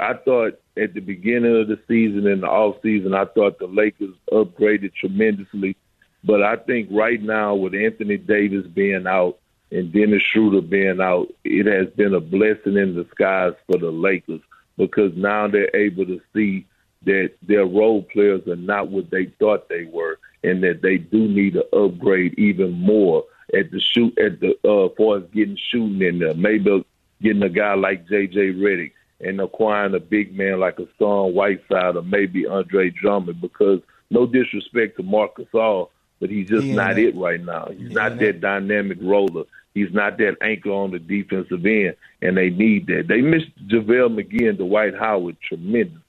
I 0.00 0.14
thought 0.14 0.60
at 0.76 0.94
the 0.94 1.00
beginning 1.00 1.60
of 1.60 1.68
the 1.68 1.78
season 1.88 2.26
and 2.26 2.42
the 2.42 2.46
off 2.46 2.76
season, 2.82 3.14
I 3.14 3.24
thought 3.26 3.58
the 3.58 3.66
Lakers 3.66 4.14
upgraded 4.32 4.94
tremendously. 4.94 5.76
But 6.24 6.42
I 6.42 6.56
think 6.56 6.88
right 6.90 7.22
now, 7.22 7.54
with 7.54 7.74
Anthony 7.74 8.16
Davis 8.16 8.66
being 8.66 9.06
out 9.06 9.38
and 9.70 9.92
Dennis 9.92 10.22
Schroeder 10.32 10.60
being 10.60 11.00
out, 11.00 11.28
it 11.44 11.66
has 11.66 11.92
been 11.94 12.14
a 12.14 12.20
blessing 12.20 12.76
in 12.76 12.94
disguise 12.94 13.54
for 13.66 13.78
the 13.78 13.90
Lakers 13.90 14.40
because 14.76 15.12
now 15.16 15.48
they're 15.48 15.74
able 15.74 16.06
to 16.06 16.20
see 16.34 16.66
that 17.04 17.32
their 17.42 17.66
role 17.66 18.02
players 18.02 18.46
are 18.48 18.56
not 18.56 18.88
what 18.88 19.10
they 19.10 19.26
thought 19.38 19.68
they 19.68 19.84
were, 19.84 20.18
and 20.42 20.62
that 20.62 20.82
they 20.82 20.98
do 20.98 21.28
need 21.28 21.54
to 21.54 21.76
upgrade 21.76 22.38
even 22.38 22.72
more 22.72 23.24
at 23.56 23.70
the 23.70 23.80
shoot 23.80 24.16
at 24.18 24.40
the 24.40 24.50
uh, 24.68 24.88
far 24.96 25.18
as 25.18 25.24
getting 25.32 25.58
shooting 25.70 26.02
in 26.02 26.18
there. 26.18 26.34
Maybe 26.34 26.84
getting 27.22 27.42
a 27.42 27.48
guy 27.48 27.74
like 27.74 28.08
J.J. 28.08 28.52
Redick 28.54 28.92
and 29.20 29.40
acquiring 29.40 29.94
a 29.94 30.00
big 30.00 30.36
man 30.36 30.60
like 30.60 30.78
a 30.78 30.86
Son 30.98 31.34
Whiteside 31.34 31.96
or 31.96 32.02
maybe 32.02 32.46
Andre 32.46 32.90
Drummond 32.90 33.40
because 33.40 33.80
no 34.10 34.26
disrespect 34.26 34.96
to 34.96 35.02
Marc 35.02 35.36
Gasol, 35.36 35.88
but 36.20 36.30
he's 36.30 36.48
just 36.48 36.62
He 36.64 36.70
ain't 36.70 36.76
not 36.76 36.94
that. 36.96 37.02
it 37.02 37.16
right 37.16 37.44
now. 37.44 37.68
He's 37.70 37.88
He 37.88 37.94
not 37.94 38.12
ain't 38.12 38.20
that 38.20 38.40
dynamic 38.40 38.98
roller. 39.00 39.44
He's 39.74 39.92
not 39.92 40.18
that 40.18 40.36
anchor 40.40 40.70
on 40.70 40.90
the 40.90 40.98
defensive 40.98 41.64
end, 41.64 41.94
and 42.22 42.36
they 42.36 42.50
need 42.50 42.86
that. 42.88 43.06
They 43.08 43.20
missed 43.20 43.50
JaVale 43.68 44.18
McGee 44.18 44.48
and 44.48 44.58
Dwight 44.58 44.94
Howard 44.98 45.36
tremendous. 45.40 46.02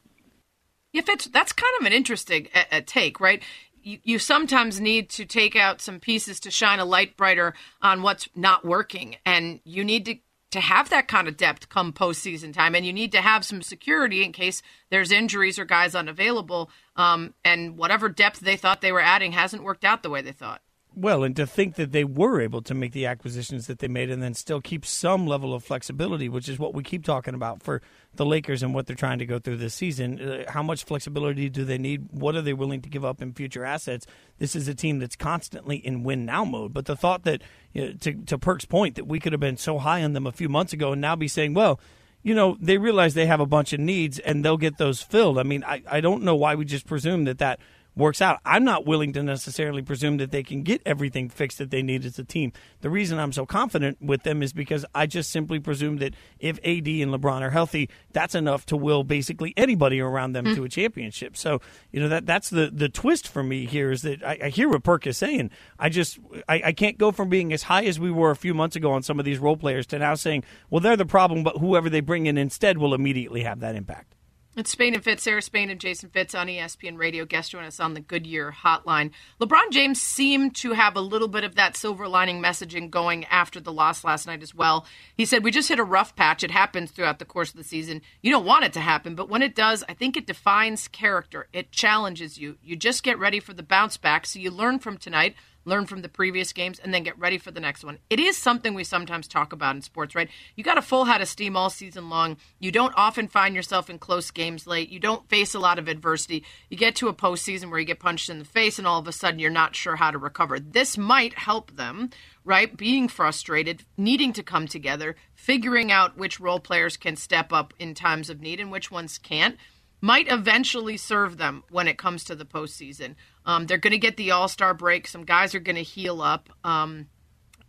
If 0.93 1.07
it's 1.07 1.27
that's 1.27 1.53
kind 1.53 1.71
of 1.79 1.85
an 1.85 1.93
interesting 1.93 2.47
a, 2.55 2.77
a 2.77 2.81
take, 2.81 3.19
right? 3.19 3.43
You, 3.83 3.99
you 4.03 4.19
sometimes 4.19 4.81
need 4.81 5.09
to 5.11 5.25
take 5.25 5.55
out 5.55 5.81
some 5.81 5.99
pieces 5.99 6.39
to 6.41 6.51
shine 6.51 6.79
a 6.79 6.85
light 6.85 7.15
brighter 7.15 7.53
on 7.81 8.01
what's 8.01 8.27
not 8.35 8.65
working, 8.65 9.17
and 9.25 9.59
you 9.63 9.83
need 9.83 10.05
to 10.05 10.15
to 10.51 10.59
have 10.59 10.89
that 10.89 11.07
kind 11.07 11.27
of 11.27 11.37
depth 11.37 11.69
come 11.69 11.93
postseason 11.93 12.53
time, 12.53 12.75
and 12.75 12.85
you 12.85 12.93
need 12.93 13.11
to 13.11 13.21
have 13.21 13.45
some 13.45 13.61
security 13.61 14.23
in 14.23 14.31
case 14.31 14.61
there's 14.89 15.11
injuries 15.11 15.59
or 15.59 15.65
guys 15.65 15.95
unavailable. 15.95 16.69
Um, 16.95 17.33
and 17.45 17.77
whatever 17.77 18.09
depth 18.09 18.39
they 18.39 18.57
thought 18.57 18.81
they 18.81 18.91
were 18.91 19.01
adding 19.01 19.33
hasn't 19.33 19.63
worked 19.63 19.85
out 19.85 20.03
the 20.03 20.09
way 20.09 20.21
they 20.21 20.31
thought. 20.31 20.61
Well, 21.01 21.23
and 21.23 21.33
to 21.37 21.47
think 21.47 21.75
that 21.75 21.93
they 21.93 22.03
were 22.03 22.41
able 22.41 22.61
to 22.63 22.73
make 22.73 22.91
the 22.91 23.05
acquisitions 23.05 23.67
that 23.67 23.79
they 23.79 23.87
made 23.87 24.09
and 24.09 24.21
then 24.21 24.33
still 24.33 24.59
keep 24.59 24.85
some 24.85 25.25
level 25.25 25.53
of 25.53 25.63
flexibility, 25.63 26.27
which 26.27 26.49
is 26.49 26.59
what 26.59 26.73
we 26.73 26.83
keep 26.83 27.05
talking 27.05 27.33
about 27.33 27.63
for 27.63 27.81
the 28.15 28.25
Lakers 28.25 28.61
and 28.61 28.73
what 28.73 28.85
they're 28.85 28.97
trying 28.97 29.19
to 29.19 29.25
go 29.25 29.39
through 29.39 29.55
this 29.55 29.73
season. 29.73 30.19
Uh, 30.19 30.51
how 30.51 30.61
much 30.61 30.83
flexibility 30.83 31.47
do 31.47 31.63
they 31.63 31.77
need? 31.77 32.09
What 32.11 32.35
are 32.35 32.41
they 32.41 32.51
willing 32.51 32.81
to 32.81 32.89
give 32.89 33.05
up 33.05 33.21
in 33.21 33.31
future 33.31 33.63
assets? 33.63 34.05
This 34.39 34.57
is 34.57 34.67
a 34.67 34.75
team 34.75 34.99
that's 34.99 35.15
constantly 35.15 35.77
in 35.77 36.03
win 36.03 36.25
now 36.25 36.43
mode. 36.43 36.73
But 36.73 36.85
the 36.85 36.97
thought 36.97 37.23
that, 37.23 37.43
you 37.71 37.85
know, 37.85 37.93
to, 38.01 38.13
to 38.25 38.37
Perk's 38.37 38.65
point, 38.65 38.95
that 38.95 39.07
we 39.07 39.21
could 39.21 39.31
have 39.31 39.39
been 39.39 39.55
so 39.55 39.77
high 39.77 40.03
on 40.03 40.11
them 40.11 40.27
a 40.27 40.33
few 40.33 40.49
months 40.49 40.73
ago 40.73 40.91
and 40.91 40.99
now 40.99 41.15
be 41.15 41.29
saying, 41.29 41.53
well, 41.53 41.79
you 42.23 42.35
know, 42.35 42.57
they 42.59 42.77
realize 42.77 43.13
they 43.13 43.25
have 43.25 43.39
a 43.39 43.45
bunch 43.45 43.71
of 43.71 43.79
needs 43.79 44.19
and 44.19 44.43
they'll 44.43 44.57
get 44.57 44.77
those 44.77 45.01
filled. 45.01 45.39
I 45.39 45.43
mean, 45.43 45.63
I, 45.63 45.81
I 45.89 46.01
don't 46.01 46.23
know 46.23 46.35
why 46.35 46.55
we 46.55 46.65
just 46.65 46.85
presume 46.85 47.23
that 47.23 47.37
that 47.37 47.61
works 47.95 48.21
out. 48.21 48.39
I'm 48.45 48.63
not 48.63 48.85
willing 48.85 49.13
to 49.13 49.23
necessarily 49.23 49.81
presume 49.81 50.17
that 50.17 50.31
they 50.31 50.43
can 50.43 50.63
get 50.63 50.81
everything 50.85 51.29
fixed 51.29 51.57
that 51.57 51.69
they 51.69 51.81
need 51.81 52.05
as 52.05 52.17
a 52.17 52.23
team. 52.23 52.53
The 52.81 52.89
reason 52.89 53.19
I'm 53.19 53.33
so 53.33 53.45
confident 53.45 54.01
with 54.01 54.23
them 54.23 54.41
is 54.41 54.53
because 54.53 54.85
I 54.95 55.05
just 55.05 55.31
simply 55.31 55.59
presume 55.59 55.97
that 55.97 56.13
if 56.39 56.57
AD 56.59 56.87
and 56.87 57.11
LeBron 57.11 57.41
are 57.41 57.49
healthy, 57.49 57.89
that's 58.11 58.35
enough 58.35 58.65
to 58.67 58.77
will 58.77 59.03
basically 59.03 59.53
anybody 59.57 59.99
around 59.99 60.33
them 60.33 60.45
mm. 60.45 60.55
to 60.55 60.63
a 60.63 60.69
championship. 60.69 61.35
So, 61.35 61.61
you 61.91 61.99
know, 61.99 62.09
that 62.09 62.25
that's 62.25 62.49
the, 62.49 62.69
the 62.73 62.89
twist 62.89 63.27
for 63.27 63.43
me 63.43 63.65
here 63.65 63.91
is 63.91 64.01
that 64.03 64.23
I, 64.23 64.39
I 64.45 64.49
hear 64.49 64.69
what 64.69 64.83
Perk 64.83 65.05
is 65.07 65.17
saying. 65.17 65.51
I 65.77 65.89
just 65.89 66.19
I, 66.47 66.61
I 66.65 66.71
can't 66.71 66.97
go 66.97 67.11
from 67.11 67.29
being 67.29 67.51
as 67.53 67.63
high 67.63 67.83
as 67.85 67.99
we 67.99 68.11
were 68.11 68.31
a 68.31 68.35
few 68.35 68.53
months 68.53 68.75
ago 68.75 68.91
on 68.91 69.03
some 69.03 69.19
of 69.19 69.25
these 69.25 69.39
role 69.39 69.57
players 69.57 69.85
to 69.87 69.99
now 69.99 70.15
saying, 70.15 70.43
well, 70.69 70.79
they're 70.79 70.95
the 70.95 71.05
problem, 71.05 71.43
but 71.43 71.57
whoever 71.57 71.89
they 71.89 72.01
bring 72.01 72.25
in 72.25 72.37
instead 72.37 72.77
will 72.77 72.93
immediately 72.93 73.43
have 73.43 73.59
that 73.59 73.75
impact. 73.75 74.15
It's 74.59 74.71
Spain 74.71 74.93
and 74.93 75.01
Fitz, 75.01 75.23
Sarah 75.23 75.41
Spain 75.41 75.69
and 75.69 75.79
Jason 75.79 76.09
Fitz 76.09 76.35
on 76.35 76.47
ESPN 76.47 76.97
Radio. 76.97 77.23
Guest 77.23 77.51
join 77.51 77.63
us 77.63 77.79
on 77.79 77.93
the 77.93 78.01
Goodyear 78.01 78.51
Hotline. 78.51 79.11
LeBron 79.39 79.71
James 79.71 80.01
seemed 80.01 80.53
to 80.57 80.73
have 80.73 80.97
a 80.97 81.01
little 81.01 81.29
bit 81.29 81.45
of 81.45 81.55
that 81.55 81.77
silver 81.77 82.09
lining 82.09 82.41
messaging 82.41 82.89
going 82.89 83.23
after 83.27 83.61
the 83.61 83.71
loss 83.71 84.03
last 84.03 84.27
night 84.27 84.43
as 84.43 84.53
well. 84.53 84.85
He 85.15 85.23
said, 85.23 85.45
"We 85.45 85.51
just 85.51 85.69
hit 85.69 85.79
a 85.79 85.83
rough 85.85 86.13
patch. 86.13 86.43
It 86.43 86.51
happens 86.51 86.91
throughout 86.91 87.19
the 87.19 87.25
course 87.25 87.51
of 87.51 87.55
the 87.55 87.63
season. 87.63 88.01
You 88.21 88.31
don't 88.31 88.45
want 88.45 88.65
it 88.65 88.73
to 88.73 88.81
happen, 88.81 89.15
but 89.15 89.29
when 89.29 89.41
it 89.41 89.55
does, 89.55 89.81
I 89.87 89.93
think 89.93 90.17
it 90.17 90.27
defines 90.27 90.89
character. 90.89 91.47
It 91.53 91.71
challenges 91.71 92.37
you. 92.37 92.57
You 92.61 92.75
just 92.75 93.01
get 93.01 93.17
ready 93.17 93.39
for 93.39 93.53
the 93.53 93.63
bounce 93.63 93.95
back. 93.95 94.25
So 94.25 94.39
you 94.39 94.51
learn 94.51 94.79
from 94.79 94.97
tonight." 94.97 95.37
Learn 95.69 95.85
from 95.85 96.01
the 96.01 96.09
previous 96.09 96.51
games, 96.51 96.79
and 96.79 96.93
then 96.93 97.03
get 97.03 97.17
ready 97.17 97.37
for 97.37 97.51
the 97.51 97.59
next 97.59 97.83
one. 97.83 97.99
It 98.09 98.19
is 98.19 98.37
something 98.37 98.73
we 98.73 98.83
sometimes 98.83 99.27
talk 99.27 99.53
about 99.53 99.75
in 99.75 99.81
sports, 99.81 100.15
right? 100.15 100.29
You 100.55 100.63
got 100.63 100.77
a 100.77 100.81
full 100.81 101.05
head 101.05 101.21
of 101.21 101.27
steam 101.27 101.55
all 101.55 101.69
season 101.69 102.09
long. 102.09 102.37
You 102.59 102.71
don't 102.71 102.93
often 102.97 103.27
find 103.27 103.55
yourself 103.55 103.89
in 103.89 103.99
close 103.99 104.31
games 104.31 104.67
late. 104.67 104.89
You 104.89 104.99
don't 104.99 105.29
face 105.29 105.53
a 105.53 105.59
lot 105.59 105.79
of 105.79 105.87
adversity. 105.87 106.43
You 106.69 106.77
get 106.77 106.95
to 106.97 107.07
a 107.07 107.13
postseason 107.13 107.69
where 107.69 107.79
you 107.79 107.85
get 107.85 107.99
punched 107.99 108.29
in 108.29 108.39
the 108.39 108.45
face, 108.45 108.77
and 108.77 108.87
all 108.87 108.99
of 108.99 109.07
a 109.07 109.11
sudden 109.11 109.39
you're 109.39 109.51
not 109.51 109.75
sure 109.75 109.95
how 109.95 110.11
to 110.11 110.17
recover. 110.17 110.59
This 110.59 110.97
might 110.97 111.37
help 111.37 111.75
them, 111.75 112.09
right? 112.43 112.75
Being 112.75 113.07
frustrated, 113.07 113.85
needing 113.95 114.33
to 114.33 114.43
come 114.43 114.67
together, 114.67 115.15
figuring 115.35 115.91
out 115.91 116.17
which 116.17 116.39
role 116.39 116.59
players 116.59 116.97
can 116.97 117.15
step 117.15 117.53
up 117.53 117.73
in 117.79 117.93
times 117.93 118.29
of 118.29 118.41
need 118.41 118.59
and 118.59 118.71
which 118.71 118.91
ones 118.91 119.17
can't 119.17 119.55
might 120.01 120.31
eventually 120.31 120.97
serve 120.97 121.37
them 121.37 121.63
when 121.69 121.87
it 121.87 121.97
comes 121.97 122.23
to 122.23 122.35
the 122.35 122.45
postseason. 122.45 123.15
Um, 123.49 123.65
they're 123.65 123.79
going 123.79 123.93
to 123.93 123.97
get 123.97 124.15
the 124.15 124.29
All 124.29 124.47
Star 124.47 124.75
break. 124.75 125.07
Some 125.07 125.25
guys 125.25 125.55
are 125.55 125.59
going 125.59 125.75
to 125.75 125.81
heal 125.81 126.21
up. 126.21 126.49
Um, 126.63 127.07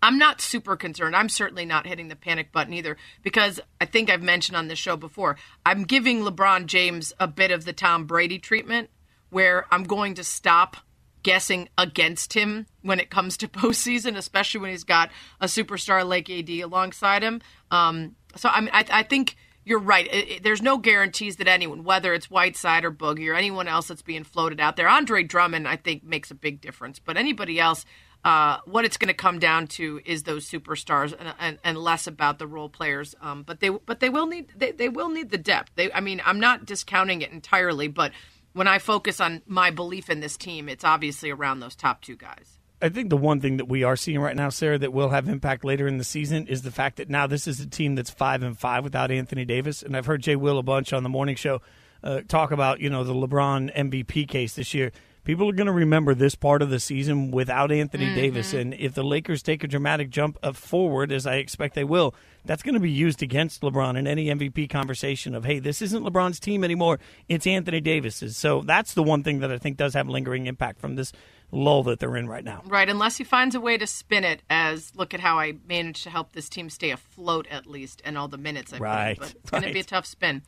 I'm 0.03 0.19
not 0.19 0.43
super 0.43 0.77
concerned. 0.77 1.17
I'm 1.17 1.31
certainly 1.31 1.65
not 1.65 1.87
hitting 1.87 2.09
the 2.09 2.17
panic 2.17 2.53
button 2.53 2.75
either 2.75 2.99
because 3.23 3.61
I 3.81 3.87
think 3.87 4.11
I've 4.11 4.23
mentioned 4.23 4.59
on 4.59 4.69
this 4.69 4.79
show 4.79 4.99
before. 4.99 5.39
I'm 5.65 5.85
giving 5.85 6.21
LeBron 6.21 6.67
James 6.67 7.15
a 7.19 7.27
bit 7.27 7.51
of 7.51 7.65
the 7.65 7.73
Tom 7.73 8.05
Brady 8.05 8.39
treatment 8.39 8.91
where 9.31 9.65
I'm 9.71 9.85
going 9.85 10.13
to 10.17 10.25
stop 10.25 10.77
guessing 11.23 11.71
against 11.79 12.35
him 12.35 12.67
when 12.83 13.01
it 13.01 13.09
comes 13.09 13.39
to 13.39 13.49
postseason, 13.49 14.19
especially 14.19 14.61
when 14.61 14.73
he's 14.73 14.85
got 14.85 15.11
a 15.41 15.47
superstar 15.47 16.07
like 16.07 16.29
AD 16.29 16.51
alongside 16.51 17.23
him. 17.23 17.41
Um, 17.71 18.17
so 18.37 18.51
I 18.51 18.61
mean, 18.61 18.71
I, 18.75 18.85
I 18.91 19.03
think 19.03 19.35
you're 19.65 19.79
right. 19.79 20.07
It, 20.07 20.29
it, 20.31 20.43
there's 20.43 20.63
no 20.63 20.79
guarantees 20.79 21.37
that 21.37 21.49
anyone, 21.49 21.85
whether 21.85 22.15
it's 22.15 22.31
Whiteside 22.31 22.85
or 22.85 22.91
Boogie 22.91 23.31
or 23.31 23.35
anyone 23.35 23.69
else 23.69 23.89
that's 23.89 24.03
being 24.03 24.25
floated 24.25 24.61
out 24.61 24.77
there, 24.77 24.89
Andre 24.89 25.23
Drummond, 25.23 25.69
I 25.69 25.77
think, 25.77 26.03
makes 26.03 26.31
a 26.31 26.35
big 26.35 26.61
difference. 26.61 26.99
But 26.99 27.17
anybody 27.17 27.61
else, 27.61 27.85
uh, 28.25 28.59
what 28.65 28.85
it's 28.85 28.97
going 28.97 29.09
to 29.09 29.15
come 29.15 29.39
down 29.39 29.67
to 29.67 30.01
is 30.05 30.23
those 30.23 30.49
superstars 30.49 31.15
and, 31.19 31.35
and, 31.39 31.59
and 31.63 31.79
less 31.79 32.07
about 32.07 32.39
the 32.39 32.47
role 32.47 32.69
players. 32.69 33.15
Um, 33.21 33.43
but 33.43 33.61
they 33.61 33.71
but 33.71 34.01
they 34.01 34.09
will 34.09 34.27
need 34.27 34.53
they, 34.57 34.73
they 34.73 34.89
will 34.89 35.09
need 35.09 35.31
the 35.31 35.39
depth. 35.39 35.73
They, 35.75 35.93
I 35.93 36.01
mean, 36.01 36.23
I'm 36.25 36.41
not 36.41 36.65
discounting 36.65 37.23
it 37.23 37.31
entirely, 37.31 37.89
but 37.89 38.13
when 38.53 38.67
I 38.67 38.79
focus 38.79 39.21
on 39.21 39.43
my 39.47 39.71
belief 39.71 40.11
in 40.11 40.21
this 40.21 40.37
team, 40.37 40.69
it's 40.69 40.85
obviously 40.85 41.31
around 41.31 41.61
those 41.61 41.77
top 41.77 42.03
two 42.03 42.17
guys. 42.17 42.60
I 42.83 42.89
think 42.89 43.11
the 43.11 43.17
one 43.17 43.41
thing 43.41 43.59
that 43.59 43.67
we 43.69 43.83
are 43.83 43.97
seeing 43.97 44.21
right 44.21 44.37
now, 44.37 44.49
Sarah, 44.49 44.79
that 44.79 44.93
will 44.93 45.11
have 45.11 45.29
impact 45.29 45.65
later 45.65 45.87
in 45.87 45.99
the 45.99 46.05
season 46.05 46.47
is 46.47 46.63
the 46.63 46.71
fact 46.71 46.97
that 46.97 47.11
now 47.11 47.27
this 47.27 47.47
is 47.47 47.61
a 47.61 47.67
team 47.67 47.95
that's 47.95 48.11
five 48.11 48.43
and 48.43 48.59
five 48.59 48.85
without 48.85 49.11
Anthony 49.11 49.45
Davis, 49.45 49.83
and 49.83 49.97
I've 49.97 50.07
heard 50.07 50.23
Jay 50.23 50.37
Will 50.37 50.59
a 50.59 50.63
bunch 50.63 50.93
on 50.93 51.03
the 51.03 51.09
morning 51.09 51.37
show 51.37 51.61
uh, 52.03 52.21
talk 52.27 52.51
about 52.51 52.81
you 52.81 52.89
know 52.89 53.05
the 53.05 53.15
LeBron 53.15 53.75
MVP 53.77 54.29
case 54.29 54.55
this 54.55 54.73
year. 54.73 54.93
People 55.23 55.51
are 55.51 55.53
going 55.53 55.67
to 55.67 55.73
remember 55.73 56.15
this 56.15 56.35
part 56.35 56.63
of 56.63 56.71
the 56.71 56.81
season 56.81 57.31
without 57.31 57.71
Anthony 57.71 58.07
mm-hmm. 58.07 58.15
Davis, 58.15 58.55
and 58.55 58.73
if 58.73 58.95
the 58.95 59.05
Lakers 59.05 59.43
take 59.43 59.63
a 59.63 59.69
dramatic 59.69 60.09
jump 60.09 60.39
forward, 60.57 61.13
as 61.13 61.27
I 61.27 61.35
expect 61.35 61.75
they 61.75 61.85
will, 61.85 62.15
that's 62.47 62.63
going 62.63 62.75
to 62.75 62.81
be 62.81 62.91
used 62.91 63.23
against 63.23 63.61
LeBron 63.61 63.99
in 63.99 64.07
any 64.07 64.29
MVP 64.29 64.71
conversation 64.71 65.35
of 65.35 65.45
hey, 65.45 65.59
this 65.59 65.83
isn't 65.83 66.03
LeBron's 66.03 66.41
team 66.41 66.65
anymore; 66.65 66.99
it's 67.29 67.47
Anthony 67.47 67.83
Davis's. 67.83 68.39
So 68.39 68.63
that's 68.63 68.95
the 68.95 69.03
one 69.03 69.23
thing 69.23 69.41
that 69.41 69.53
I 69.53 69.59
think 69.59 69.77
does 69.77 69.93
have 69.93 70.09
lingering 70.09 70.47
impact 70.47 70.81
from 70.81 70.97
this 70.97 71.13
lull 71.53 71.83
that 71.85 71.99
they're 71.99 72.17
in 72.17 72.29
right 72.29 72.45
now. 72.45 72.63
Right, 72.67 72.89
unless 72.89 73.17
he 73.17 73.25
finds 73.25 73.55
a 73.55 73.61
way 73.61 73.77
to 73.79 73.87
spin 73.87 74.25
it 74.25 74.43
as 74.49 74.95
look 74.95 75.15
at 75.15 75.21
how 75.21 75.39
I 75.39 75.55
managed 75.67 76.05
to 76.05 76.11
help 76.11 76.33
this 76.33 76.49
team 76.49 76.71
stay 76.71 76.91
afloat 76.91 77.47
at 77.51 77.67
least 77.67 78.03
and 78.05 78.17
all 78.17 78.29
the 78.29 78.39
minutes 78.39 78.73
I 78.73 78.79
right, 78.79 79.19
played. 79.19 79.19
But 79.19 79.41
it's 79.43 79.53
right. 79.53 79.61
going 79.61 79.71
to 79.71 79.75
be 79.75 79.81
a 79.81 79.85
tough 79.85 80.07
spin. 80.07 80.43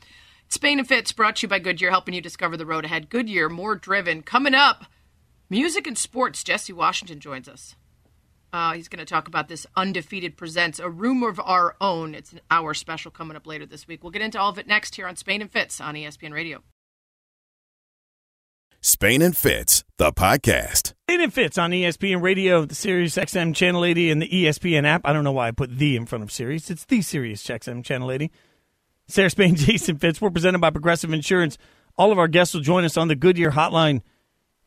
Spain 0.48 0.78
and 0.78 0.86
Fitz 0.86 1.12
brought 1.12 1.36
to 1.36 1.44
you 1.44 1.48
by 1.48 1.58
Goodyear, 1.58 1.90
helping 1.90 2.14
you 2.14 2.20
discover 2.20 2.56
the 2.56 2.66
road 2.66 2.84
ahead. 2.84 3.08
Goodyear, 3.08 3.48
more 3.48 3.74
driven. 3.74 4.22
Coming 4.22 4.54
up, 4.54 4.84
music 5.48 5.86
and 5.86 5.96
sports. 5.96 6.44
Jesse 6.44 6.74
Washington 6.74 7.20
joins 7.20 7.48
us. 7.48 7.74
Uh, 8.52 8.74
he's 8.74 8.88
going 8.88 8.98
to 8.98 9.06
talk 9.06 9.26
about 9.26 9.48
this 9.48 9.66
Undefeated 9.76 10.36
Presents 10.36 10.78
a 10.78 10.90
Room 10.90 11.22
of 11.22 11.40
Our 11.40 11.74
Own. 11.80 12.14
It's 12.14 12.32
an 12.32 12.40
hour 12.50 12.74
special 12.74 13.10
coming 13.10 13.34
up 13.34 13.46
later 13.46 13.64
this 13.64 13.88
week. 13.88 14.02
We'll 14.04 14.10
get 14.10 14.20
into 14.20 14.38
all 14.38 14.50
of 14.50 14.58
it 14.58 14.66
next 14.66 14.96
here 14.96 15.06
on 15.06 15.16
Spain 15.16 15.40
and 15.40 15.50
Fitz 15.50 15.80
on 15.80 15.94
ESPN 15.94 16.34
Radio. 16.34 16.62
Spain 18.84 19.22
and 19.22 19.36
Fitz, 19.36 19.84
the 19.96 20.12
podcast. 20.12 20.94
Spain 21.04 21.20
and 21.20 21.32
Fitz 21.32 21.56
on 21.56 21.70
ESPN 21.70 22.20
Radio, 22.20 22.64
the 22.64 22.74
Sirius 22.74 23.14
XM 23.14 23.54
Channel 23.54 23.84
80, 23.84 24.10
and 24.10 24.20
the 24.20 24.28
ESPN 24.28 24.84
app. 24.84 25.02
I 25.04 25.12
don't 25.12 25.22
know 25.22 25.30
why 25.30 25.46
I 25.46 25.50
put 25.52 25.78
the 25.78 25.94
in 25.94 26.04
front 26.04 26.24
of 26.24 26.32
Sirius. 26.32 26.68
It's 26.68 26.84
the 26.84 27.00
Sirius 27.00 27.46
XM 27.46 27.84
Channel 27.84 28.10
80. 28.10 28.32
Sarah 29.06 29.30
Spain, 29.30 29.54
Jason 29.54 29.98
Fitz. 29.98 30.20
We're 30.20 30.30
presented 30.30 30.60
by 30.60 30.70
Progressive 30.70 31.12
Insurance. 31.12 31.58
All 31.96 32.10
of 32.10 32.18
our 32.18 32.26
guests 32.26 32.54
will 32.54 32.60
join 32.60 32.84
us 32.84 32.96
on 32.96 33.06
the 33.06 33.14
Goodyear 33.14 33.52
Hotline. 33.52 34.00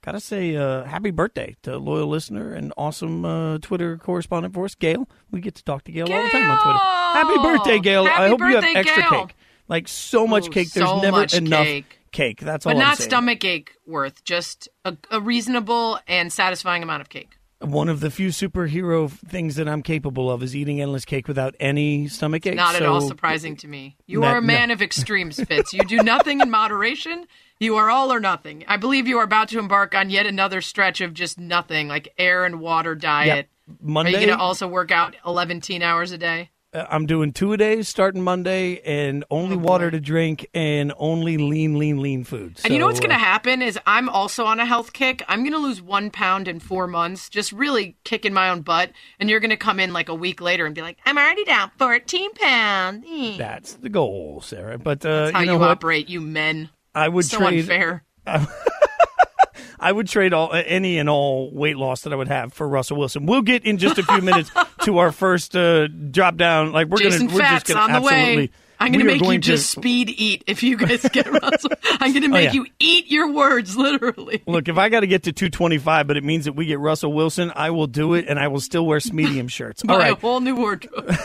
Gotta 0.02 0.22
say, 0.22 0.56
uh, 0.56 0.86
happy 0.86 1.12
birthday 1.12 1.58
to 1.64 1.76
a 1.76 1.78
loyal 1.78 2.08
listener 2.08 2.54
and 2.54 2.72
awesome 2.78 3.26
uh, 3.26 3.58
Twitter 3.58 3.98
correspondent 3.98 4.54
for 4.54 4.64
us, 4.64 4.76
Gail. 4.76 5.10
We 5.30 5.42
get 5.42 5.56
to 5.56 5.64
talk 5.66 5.84
to 5.84 5.92
Gail, 5.92 6.08
Gail! 6.08 6.16
all 6.20 6.24
the 6.24 6.30
time 6.30 6.50
on 6.52 6.64
Twitter. 6.64 6.80
Happy 6.80 7.44
birthday, 7.44 7.80
Gail! 7.80 8.06
Happy 8.06 8.24
I 8.24 8.28
hope 8.30 8.40
birthday, 8.40 8.70
you 8.70 8.76
have 8.76 8.86
extra 8.86 9.02
Gail. 9.10 9.26
cake, 9.26 9.36
like 9.68 9.88
so 9.90 10.26
much 10.26 10.48
Ooh, 10.48 10.52
cake. 10.52 10.72
There's 10.72 10.88
so 10.88 11.02
never 11.02 11.18
much 11.18 11.34
enough 11.34 11.66
cake. 11.66 11.95
Cake. 12.16 12.40
That's 12.40 12.66
all. 12.66 12.74
But 12.74 12.78
I'm 12.78 12.88
not 12.88 12.98
saying. 12.98 13.10
stomach 13.10 13.44
ache 13.46 13.72
worth, 13.86 14.24
just 14.24 14.70
a, 14.84 14.98
a 15.12 15.22
reasonable 15.22 16.00
and 16.08 16.32
satisfying 16.32 16.82
amount 16.82 17.02
of 17.02 17.10
cake. 17.10 17.38
One 17.60 17.90
of 17.90 18.00
the 18.00 18.12
few 18.12 18.30
superhero 18.30 19.10
things 19.10 19.56
that 19.56 19.68
I'm 19.68 19.82
capable 19.82 20.30
of 20.30 20.44
is 20.44 20.56
eating 20.56 20.82
endless 20.82 21.06
cake 21.06 21.28
without 21.28 21.56
any 21.60 22.08
stomach 22.08 22.46
ache. 22.46 22.56
Not 22.56 22.76
at 22.76 22.84
all 22.84 23.02
surprising 23.02 23.56
to 23.58 23.68
me. 23.68 23.98
You 24.06 24.24
are 24.24 24.38
a 24.38 24.42
man 24.42 24.70
no. 24.70 24.74
of 24.74 24.82
extremes, 24.82 25.40
Fitz. 25.40 25.74
You 25.74 25.84
do 25.84 25.98
nothing 26.04 26.42
in 26.42 26.50
moderation. 26.50 27.26
You 27.60 27.78
are 27.78 27.90
all 27.90 28.12
or 28.12 28.20
nothing. 28.20 28.66
I 28.68 28.76
believe 28.78 29.08
you 29.08 29.18
are 29.20 29.24
about 29.24 29.48
to 29.50 29.60
embark 29.60 29.96
on 29.96 30.10
yet 30.10 30.26
another 30.26 30.62
stretch 30.62 31.00
of 31.00 31.14
just 31.14 31.40
nothing, 31.40 31.88
like 31.88 32.14
air 32.18 32.44
and 32.44 32.60
water 32.60 32.94
diet. 32.94 33.48
Are 33.68 33.76
Monday, 33.82 34.12
you 34.12 34.18
going 34.18 34.30
to 34.30 34.38
also 34.38 34.68
work 34.68 34.92
out 34.92 35.16
11 35.26 35.62
hours 35.82 36.12
a 36.12 36.18
day? 36.18 36.52
I'm 36.90 37.06
doing 37.06 37.32
two 37.32 37.54
a 37.54 37.58
days 37.58 37.88
starting 37.88 38.22
Monday, 38.24 38.82
and 38.86 39.24
only 39.30 39.56
Oh, 39.56 39.60
water 39.60 39.90
to 39.92 40.00
drink, 40.00 40.48
and 40.54 40.92
only 40.98 41.38
lean, 41.38 41.78
lean, 41.80 42.02
lean 42.02 42.24
food. 42.24 42.60
And 42.64 42.74
you 42.74 42.80
know 42.80 42.88
what's 42.88 43.00
going 43.00 43.10
to 43.12 43.16
happen 43.18 43.62
is 43.62 43.80
I'm 43.86 44.10
also 44.10 44.46
on 44.46 44.60
a 44.60 44.66
health 44.66 44.94
kick. 44.94 45.24
I'm 45.28 45.40
going 45.42 45.54
to 45.54 45.58
lose 45.60 45.82
one 45.82 46.10
pound 46.12 46.48
in 46.48 46.60
four 46.60 46.88
months, 46.88 47.30
just 47.30 47.52
really 47.52 47.96
kicking 48.04 48.34
my 48.34 48.50
own 48.50 48.62
butt. 48.62 48.92
And 49.20 49.30
you're 49.30 49.40
going 49.40 49.50
to 49.52 49.58
come 49.58 49.80
in 49.80 49.94
like 49.94 50.10
a 50.10 50.16
week 50.16 50.42
later 50.42 50.66
and 50.66 50.76
be 50.76 50.82
like, 50.82 50.98
I'm 51.06 51.18
already 51.18 51.46
down 51.46 51.72
14 51.78 52.34
pounds. 52.34 53.38
That's 53.38 53.74
the 53.74 53.90
goal, 53.90 54.42
Sarah. 54.42 54.78
But 54.78 55.06
uh, 55.06 55.26
That's 55.26 55.32
how 55.34 55.40
you 55.42 55.46
you, 55.48 55.52
know 55.54 55.60
what? 55.60 55.70
operate, 55.70 56.10
you 56.10 56.22
men. 56.22 56.70
I 56.94 57.08
would 57.10 57.26
so 57.26 57.38
trade. 57.40 57.60
unfair. 57.62 58.04
I 58.26 58.48
would 59.92 60.08
trade 60.08 60.34
all 60.34 60.54
any 60.54 60.98
and 60.98 61.10
all 61.10 61.52
weight 61.52 61.78
loss 61.78 62.02
that 62.02 62.14
I 62.14 62.16
would 62.16 62.28
have 62.28 62.54
for 62.54 62.68
Russell 62.68 62.98
Wilson. 62.98 63.26
We'll 63.26 63.42
get 63.42 63.66
in 63.66 63.78
just 63.78 63.98
a 63.98 64.04
few 64.04 64.22
minutes 64.22 64.52
to 64.84 64.98
our 65.00 65.12
first 65.12 65.56
uh, 65.56 65.88
drop 65.88 66.38
down. 66.38 66.72
Like 66.72 66.88
we're 66.88 66.98
Jason 66.98 67.28
gonna, 67.28 67.38
we're 67.38 67.50
just 67.50 67.68
gonna 67.68 67.80
on 67.80 67.92
the 67.92 68.02
way. 68.02 68.14
absolutely 68.14 68.52
I'm 68.80 68.94
to 68.94 69.04
make 69.04 69.22
going 69.22 69.36
you 69.36 69.40
just 69.40 69.74
to 69.76 69.80
speed 69.80 70.10
eat 70.10 70.44
if 70.48 70.64
you 70.64 70.78
guys 70.78 71.02
get 71.12 71.32
Russell. 71.32 71.72
I'm 71.84 72.12
going 72.12 72.24
to 72.24 72.28
make 72.28 72.54
yeah. 72.54 72.54
you 72.54 72.66
eat 72.80 73.08
your 73.08 73.32
words, 73.32 73.78
literally. 73.78 74.44
look. 74.46 74.68
If 74.68 74.78
I 74.78 74.90
got 74.90 75.02
to 75.02 75.08
get 75.08 75.24
to 75.24 75.34
225, 75.34 76.08
but 76.08 76.18
it 76.18 76.24
means 76.24 76.46
that 76.46 76.54
we 76.54 76.66
get 76.66 76.80
Russell 76.80 77.14
Wilson, 77.14 77.52
I 77.56 77.70
will 77.70 77.88
do 77.88 78.14
it, 78.14 78.26
and 78.28 78.40
I 78.40 78.48
will 78.48 78.60
still 78.60 78.86
wear 78.86 79.00
medium 79.14 79.48
shirts. 79.48 79.84
All 79.88 79.98
right, 79.98 80.14
a 80.14 80.16
whole 80.16 80.40
new 80.40 80.56
wardrobe. 80.56 81.16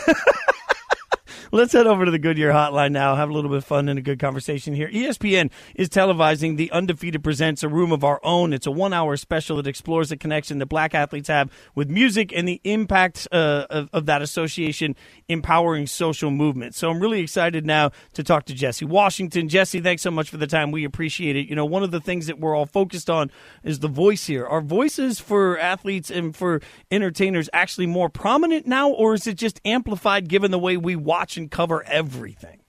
Let's 1.53 1.73
head 1.73 1.85
over 1.85 2.05
to 2.05 2.11
the 2.11 2.17
Goodyear 2.17 2.53
hotline 2.53 2.93
now. 2.93 3.13
Have 3.17 3.29
a 3.29 3.33
little 3.33 3.49
bit 3.49 3.57
of 3.57 3.65
fun 3.65 3.89
and 3.89 3.99
a 3.99 4.01
good 4.01 4.19
conversation 4.19 4.73
here. 4.73 4.87
ESPN 4.87 5.51
is 5.75 5.89
televising 5.89 6.55
The 6.55 6.71
Undefeated 6.71 7.25
Presents 7.25 7.61
A 7.61 7.67
Room 7.67 7.91
of 7.91 8.05
Our 8.05 8.21
Own. 8.23 8.53
It's 8.53 8.67
a 8.67 8.71
one 8.71 8.93
hour 8.93 9.17
special 9.17 9.57
that 9.57 9.67
explores 9.67 10.07
the 10.07 10.15
connection 10.15 10.59
that 10.59 10.67
black 10.67 10.95
athletes 10.95 11.27
have 11.27 11.51
with 11.75 11.89
music 11.89 12.31
and 12.33 12.47
the 12.47 12.61
impact 12.63 13.27
uh, 13.33 13.65
of, 13.69 13.89
of 13.91 14.05
that 14.05 14.21
association 14.21 14.95
empowering 15.27 15.87
social 15.87 16.31
movement. 16.31 16.73
So 16.73 16.89
I'm 16.89 17.01
really 17.01 17.19
excited 17.19 17.65
now 17.65 17.91
to 18.13 18.23
talk 18.23 18.45
to 18.45 18.53
Jesse 18.53 18.85
Washington. 18.85 19.49
Jesse, 19.49 19.81
thanks 19.81 20.03
so 20.03 20.11
much 20.11 20.29
for 20.29 20.37
the 20.37 20.47
time. 20.47 20.71
We 20.71 20.85
appreciate 20.85 21.35
it. 21.35 21.49
You 21.49 21.57
know, 21.57 21.65
one 21.65 21.83
of 21.83 21.91
the 21.91 21.99
things 21.99 22.27
that 22.27 22.39
we're 22.39 22.55
all 22.55 22.65
focused 22.65 23.09
on 23.09 23.29
is 23.61 23.79
the 23.79 23.89
voice 23.89 24.25
here. 24.25 24.47
Are 24.47 24.61
voices 24.61 25.19
for 25.19 25.59
athletes 25.59 26.09
and 26.09 26.33
for 26.33 26.61
entertainers 26.89 27.49
actually 27.51 27.87
more 27.87 28.07
prominent 28.07 28.67
now, 28.67 28.89
or 28.89 29.15
is 29.15 29.27
it 29.27 29.35
just 29.35 29.59
amplified 29.65 30.29
given 30.29 30.51
the 30.51 30.57
way 30.57 30.77
we 30.77 30.95
watch 30.95 31.40
cover 31.49 31.83
everything? 31.83 32.61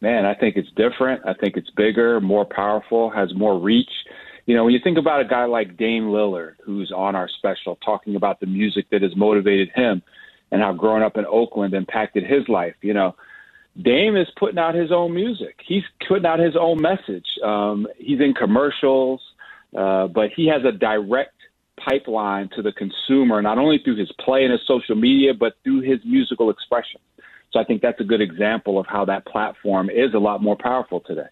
Man, 0.00 0.26
I 0.26 0.34
think 0.34 0.56
it's 0.56 0.68
different. 0.76 1.22
I 1.26 1.32
think 1.34 1.56
it's 1.56 1.70
bigger, 1.70 2.20
more 2.20 2.44
powerful, 2.44 3.10
has 3.10 3.34
more 3.34 3.58
reach. 3.58 3.90
You 4.44 4.54
know, 4.54 4.64
when 4.64 4.74
you 4.74 4.80
think 4.82 4.98
about 4.98 5.20
a 5.20 5.24
guy 5.24 5.46
like 5.46 5.76
Dame 5.76 6.04
Lillard, 6.04 6.54
who's 6.64 6.92
on 6.94 7.16
our 7.16 7.28
special, 7.38 7.76
talking 7.84 8.14
about 8.14 8.38
the 8.38 8.46
music 8.46 8.86
that 8.90 9.02
has 9.02 9.16
motivated 9.16 9.70
him 9.74 10.02
and 10.52 10.62
how 10.62 10.72
growing 10.72 11.02
up 11.02 11.16
in 11.16 11.24
Oakland 11.26 11.74
impacted 11.74 12.24
his 12.24 12.48
life, 12.48 12.74
you 12.82 12.94
know, 12.94 13.16
Dame 13.82 14.16
is 14.16 14.28
putting 14.38 14.58
out 14.58 14.74
his 14.74 14.92
own 14.92 15.14
music. 15.14 15.56
He's 15.66 15.82
putting 16.06 16.26
out 16.26 16.38
his 16.38 16.56
own 16.58 16.80
message. 16.80 17.26
Um, 17.44 17.86
he's 17.98 18.20
in 18.20 18.32
commercials, 18.32 19.20
uh, 19.76 20.06
but 20.08 20.30
he 20.34 20.46
has 20.46 20.62
a 20.64 20.72
direct 20.72 21.34
pipeline 21.84 22.48
to 22.56 22.62
the 22.62 22.72
consumer, 22.72 23.42
not 23.42 23.58
only 23.58 23.78
through 23.84 23.96
his 23.96 24.10
play 24.24 24.44
and 24.44 24.52
his 24.52 24.62
social 24.66 24.94
media, 24.94 25.34
but 25.34 25.54
through 25.62 25.80
his 25.80 25.98
musical 26.04 26.50
expression. 26.50 27.00
So 27.56 27.60
I 27.60 27.64
think 27.64 27.80
that's 27.80 28.00
a 28.00 28.04
good 28.04 28.20
example 28.20 28.78
of 28.78 28.86
how 28.86 29.06
that 29.06 29.24
platform 29.24 29.88
is 29.88 30.12
a 30.12 30.18
lot 30.18 30.42
more 30.42 30.56
powerful 30.56 31.00
today. 31.00 31.28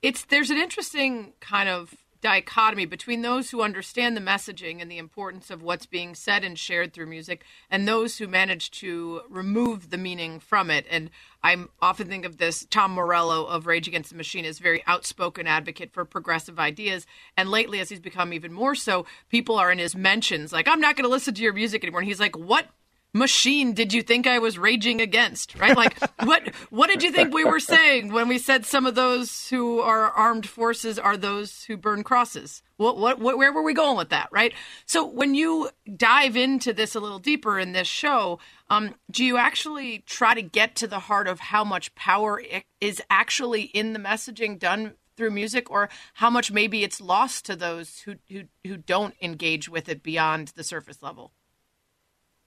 it's 0.00 0.24
there's 0.24 0.48
an 0.48 0.56
interesting 0.56 1.34
kind 1.40 1.68
of 1.68 1.94
dichotomy 2.22 2.86
between 2.86 3.20
those 3.20 3.50
who 3.50 3.60
understand 3.60 4.16
the 4.16 4.20
messaging 4.22 4.80
and 4.80 4.90
the 4.90 4.96
importance 4.96 5.50
of 5.50 5.62
what's 5.62 5.84
being 5.84 6.14
said 6.14 6.42
and 6.42 6.58
shared 6.58 6.94
through 6.94 7.04
music 7.04 7.44
and 7.70 7.86
those 7.86 8.16
who 8.16 8.26
manage 8.26 8.70
to 8.70 9.20
remove 9.28 9.90
the 9.90 9.98
meaning 9.98 10.40
from 10.40 10.70
it. 10.70 10.86
And 10.90 11.10
i 11.44 11.54
often 11.82 12.08
think 12.08 12.24
of 12.24 12.38
this 12.38 12.66
tom 12.70 12.92
morello 12.92 13.44
of 13.44 13.66
rage 13.66 13.88
against 13.88 14.08
the 14.08 14.16
machine 14.16 14.46
is 14.46 14.58
very 14.58 14.82
outspoken 14.86 15.46
advocate 15.46 15.92
for 15.92 16.06
progressive 16.06 16.58
ideas. 16.58 17.06
And 17.36 17.50
lately 17.50 17.78
as 17.80 17.90
he's 17.90 18.00
become 18.00 18.32
even 18.32 18.54
more 18.54 18.74
so 18.74 19.04
people 19.28 19.56
are 19.56 19.70
in 19.70 19.78
his 19.78 19.94
mentions 19.94 20.50
like 20.50 20.66
i'm 20.66 20.80
not 20.80 20.96
going 20.96 21.04
to 21.04 21.10
listen 21.10 21.34
to 21.34 21.42
your 21.42 21.52
music 21.52 21.84
anymore. 21.84 22.00
And 22.00 22.08
he's 22.08 22.20
like 22.20 22.38
what 22.38 22.68
machine 23.12 23.72
did 23.72 23.92
you 23.92 24.02
think 24.02 24.26
I 24.26 24.38
was 24.38 24.58
raging 24.58 25.00
against? 25.00 25.58
Right? 25.58 25.76
Like 25.76 25.98
what 26.24 26.54
what 26.70 26.88
did 26.88 27.02
you 27.02 27.12
think 27.12 27.32
we 27.32 27.44
were 27.44 27.60
saying 27.60 28.12
when 28.12 28.28
we 28.28 28.38
said 28.38 28.66
some 28.66 28.86
of 28.86 28.94
those 28.94 29.48
who 29.48 29.80
are 29.80 30.10
armed 30.10 30.46
forces 30.46 30.98
are 30.98 31.16
those 31.16 31.64
who 31.64 31.76
burn 31.76 32.02
crosses? 32.02 32.62
What, 32.76 32.96
what 32.98 33.18
what 33.18 33.38
where 33.38 33.52
were 33.52 33.62
we 33.62 33.74
going 33.74 33.96
with 33.96 34.10
that, 34.10 34.28
right? 34.30 34.52
So 34.86 35.04
when 35.04 35.34
you 35.34 35.70
dive 35.96 36.36
into 36.36 36.72
this 36.72 36.94
a 36.94 37.00
little 37.00 37.18
deeper 37.18 37.58
in 37.58 37.72
this 37.72 37.88
show, 37.88 38.38
um, 38.70 38.94
do 39.10 39.24
you 39.24 39.36
actually 39.36 40.04
try 40.06 40.34
to 40.34 40.42
get 40.42 40.76
to 40.76 40.86
the 40.86 41.00
heart 41.00 41.26
of 41.26 41.40
how 41.40 41.64
much 41.64 41.94
power 41.94 42.42
is 42.80 43.02
actually 43.10 43.62
in 43.62 43.92
the 43.92 43.98
messaging 43.98 44.58
done 44.58 44.94
through 45.16 45.30
music 45.32 45.68
or 45.70 45.88
how 46.14 46.30
much 46.30 46.52
maybe 46.52 46.84
it's 46.84 47.00
lost 47.00 47.44
to 47.46 47.56
those 47.56 48.00
who 48.00 48.14
who, 48.30 48.44
who 48.64 48.76
don't 48.76 49.14
engage 49.20 49.68
with 49.68 49.88
it 49.88 50.02
beyond 50.02 50.52
the 50.54 50.62
surface 50.62 51.02
level? 51.02 51.32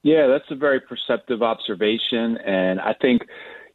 Yeah, 0.03 0.27
that's 0.27 0.49
a 0.49 0.55
very 0.55 0.79
perceptive 0.79 1.43
observation. 1.43 2.37
And 2.37 2.79
I 2.79 2.93
think, 2.99 3.21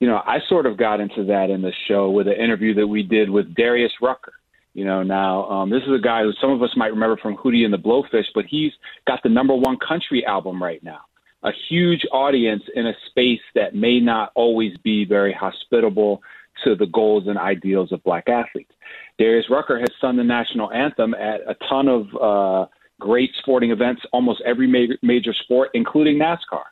you 0.00 0.08
know, 0.08 0.16
I 0.16 0.38
sort 0.48 0.66
of 0.66 0.76
got 0.76 1.00
into 1.00 1.24
that 1.24 1.50
in 1.50 1.62
the 1.62 1.72
show 1.86 2.10
with 2.10 2.26
an 2.26 2.34
interview 2.34 2.74
that 2.74 2.86
we 2.86 3.02
did 3.02 3.30
with 3.30 3.54
Darius 3.54 3.92
Rucker. 4.02 4.32
You 4.74 4.84
know, 4.84 5.02
now 5.02 5.48
um, 5.48 5.70
this 5.70 5.82
is 5.84 5.94
a 5.94 6.02
guy 6.02 6.22
who 6.22 6.32
some 6.40 6.50
of 6.50 6.62
us 6.62 6.70
might 6.76 6.88
remember 6.88 7.16
from 7.16 7.36
Hootie 7.36 7.64
and 7.64 7.72
the 7.72 7.78
Blowfish, 7.78 8.26
but 8.34 8.44
he's 8.46 8.72
got 9.06 9.22
the 9.22 9.30
number 9.30 9.54
one 9.54 9.78
country 9.78 10.24
album 10.26 10.62
right 10.62 10.82
now. 10.82 11.00
A 11.44 11.50
huge 11.68 12.04
audience 12.12 12.62
in 12.74 12.86
a 12.86 12.92
space 13.08 13.40
that 13.54 13.74
may 13.74 14.00
not 14.00 14.32
always 14.34 14.76
be 14.78 15.04
very 15.04 15.32
hospitable 15.32 16.22
to 16.64 16.74
the 16.74 16.86
goals 16.86 17.24
and 17.26 17.38
ideals 17.38 17.92
of 17.92 18.02
black 18.02 18.28
athletes. 18.28 18.72
Darius 19.18 19.46
Rucker 19.48 19.78
has 19.78 19.88
sung 20.00 20.16
the 20.16 20.24
national 20.24 20.72
anthem 20.72 21.14
at 21.14 21.40
a 21.46 21.54
ton 21.68 21.88
of 21.88 22.06
uh, 22.20 22.66
great 23.00 23.30
sporting 23.38 23.70
events, 23.70 24.02
almost 24.12 24.40
every 24.44 24.66
major, 24.66 24.98
major 25.02 25.32
sport, 25.32 25.70
including 25.74 26.18
NASCAR. 26.18 26.64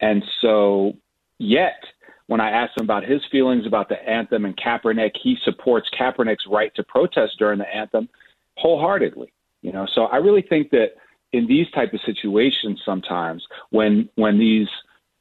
And 0.00 0.24
so, 0.40 0.94
yet, 1.38 1.82
when 2.26 2.40
I 2.40 2.50
asked 2.50 2.78
him 2.78 2.84
about 2.84 3.04
his 3.04 3.22
feelings 3.30 3.66
about 3.66 3.88
the 3.88 4.02
anthem 4.08 4.44
and 4.44 4.56
Kaepernick, 4.56 5.12
he 5.22 5.36
supports 5.44 5.88
Kaepernick's 5.98 6.46
right 6.46 6.74
to 6.74 6.84
protest 6.84 7.38
during 7.38 7.58
the 7.58 7.74
anthem 7.74 8.08
wholeheartedly. 8.56 9.32
You 9.62 9.72
know, 9.72 9.86
so 9.94 10.04
I 10.04 10.16
really 10.16 10.42
think 10.42 10.70
that 10.70 10.92
in 11.32 11.46
these 11.46 11.70
type 11.70 11.92
of 11.92 12.00
situations, 12.04 12.80
sometimes 12.84 13.44
when 13.70 14.08
when 14.14 14.38
these 14.38 14.68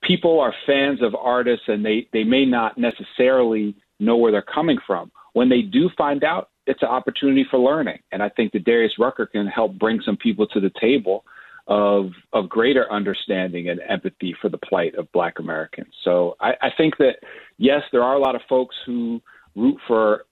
people 0.02 0.40
are 0.40 0.54
fans 0.66 1.02
of 1.02 1.16
artists 1.16 1.66
and 1.68 1.86
they 1.86 2.08
they 2.14 2.24
may 2.24 2.46
not 2.46 2.78
necessarily 2.78 3.76
know 4.00 4.18
where 4.18 4.32
they're 4.32 4.42
coming 4.42 4.78
from, 4.86 5.12
when 5.34 5.50
they 5.50 5.62
do 5.62 5.90
find 5.98 6.24
out, 6.24 6.50
it's 6.68 6.82
an 6.82 6.90
opportunity 6.90 7.46
for 7.50 7.60
learning. 7.60 8.00
And 8.12 8.24
I 8.24 8.30
think 8.30 8.52
that 8.54 8.66
Darius 8.66 8.94
Rucker 8.98 9.26
can 9.26 9.48
help 9.48 9.78
bring 9.78 10.02
some 10.02 10.18
people 10.18 10.48
to 10.48 10.60
the 10.60 10.72
table 10.80 11.26
of 11.68 12.12
of 12.32 12.48
greater 12.48 12.92
understanding 12.92 13.70
and 13.70 13.80
empathy 13.88 14.36
for 14.40 14.50
the 14.50 14.58
plight 14.58 14.96
of 14.96 15.12
Black 15.12 15.40
Americans. 15.40 15.94
So 16.04 16.36
I, 16.40 16.54
I 16.62 16.70
think 16.78 16.98
that 16.98 17.18
yes, 17.58 17.82
there 17.92 18.04
are 18.04 18.16
a 18.16 18.20
lot 18.20 18.36
of 18.36 18.42
folks 18.48 18.76
who 18.86 19.22
root 19.56 19.78
for 19.88 20.26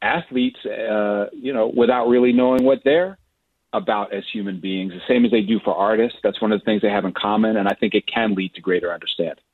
athletes, 0.00 0.58
uh, 0.64 1.26
you 1.32 1.52
know, 1.52 1.70
without 1.74 2.08
really 2.08 2.32
knowing 2.32 2.64
what 2.64 2.80
they're 2.84 3.18
about 3.74 4.14
as 4.14 4.24
human 4.32 4.60
beings, 4.60 4.92
the 4.92 5.00
same 5.12 5.24
as 5.24 5.30
they 5.30 5.42
do 5.42 5.60
for 5.60 5.74
artists. 5.74 6.18
That's 6.22 6.40
one 6.40 6.52
of 6.52 6.60
the 6.60 6.64
things 6.64 6.80
they 6.80 6.88
have 6.90 7.04
in 7.04 7.12
common, 7.12 7.58
and 7.58 7.68
I 7.68 7.74
think 7.74 7.94
it 7.94 8.06
can 8.06 8.34
lead 8.34 8.54
to 8.54 8.62
greater 8.62 8.92
understanding. 8.92 9.44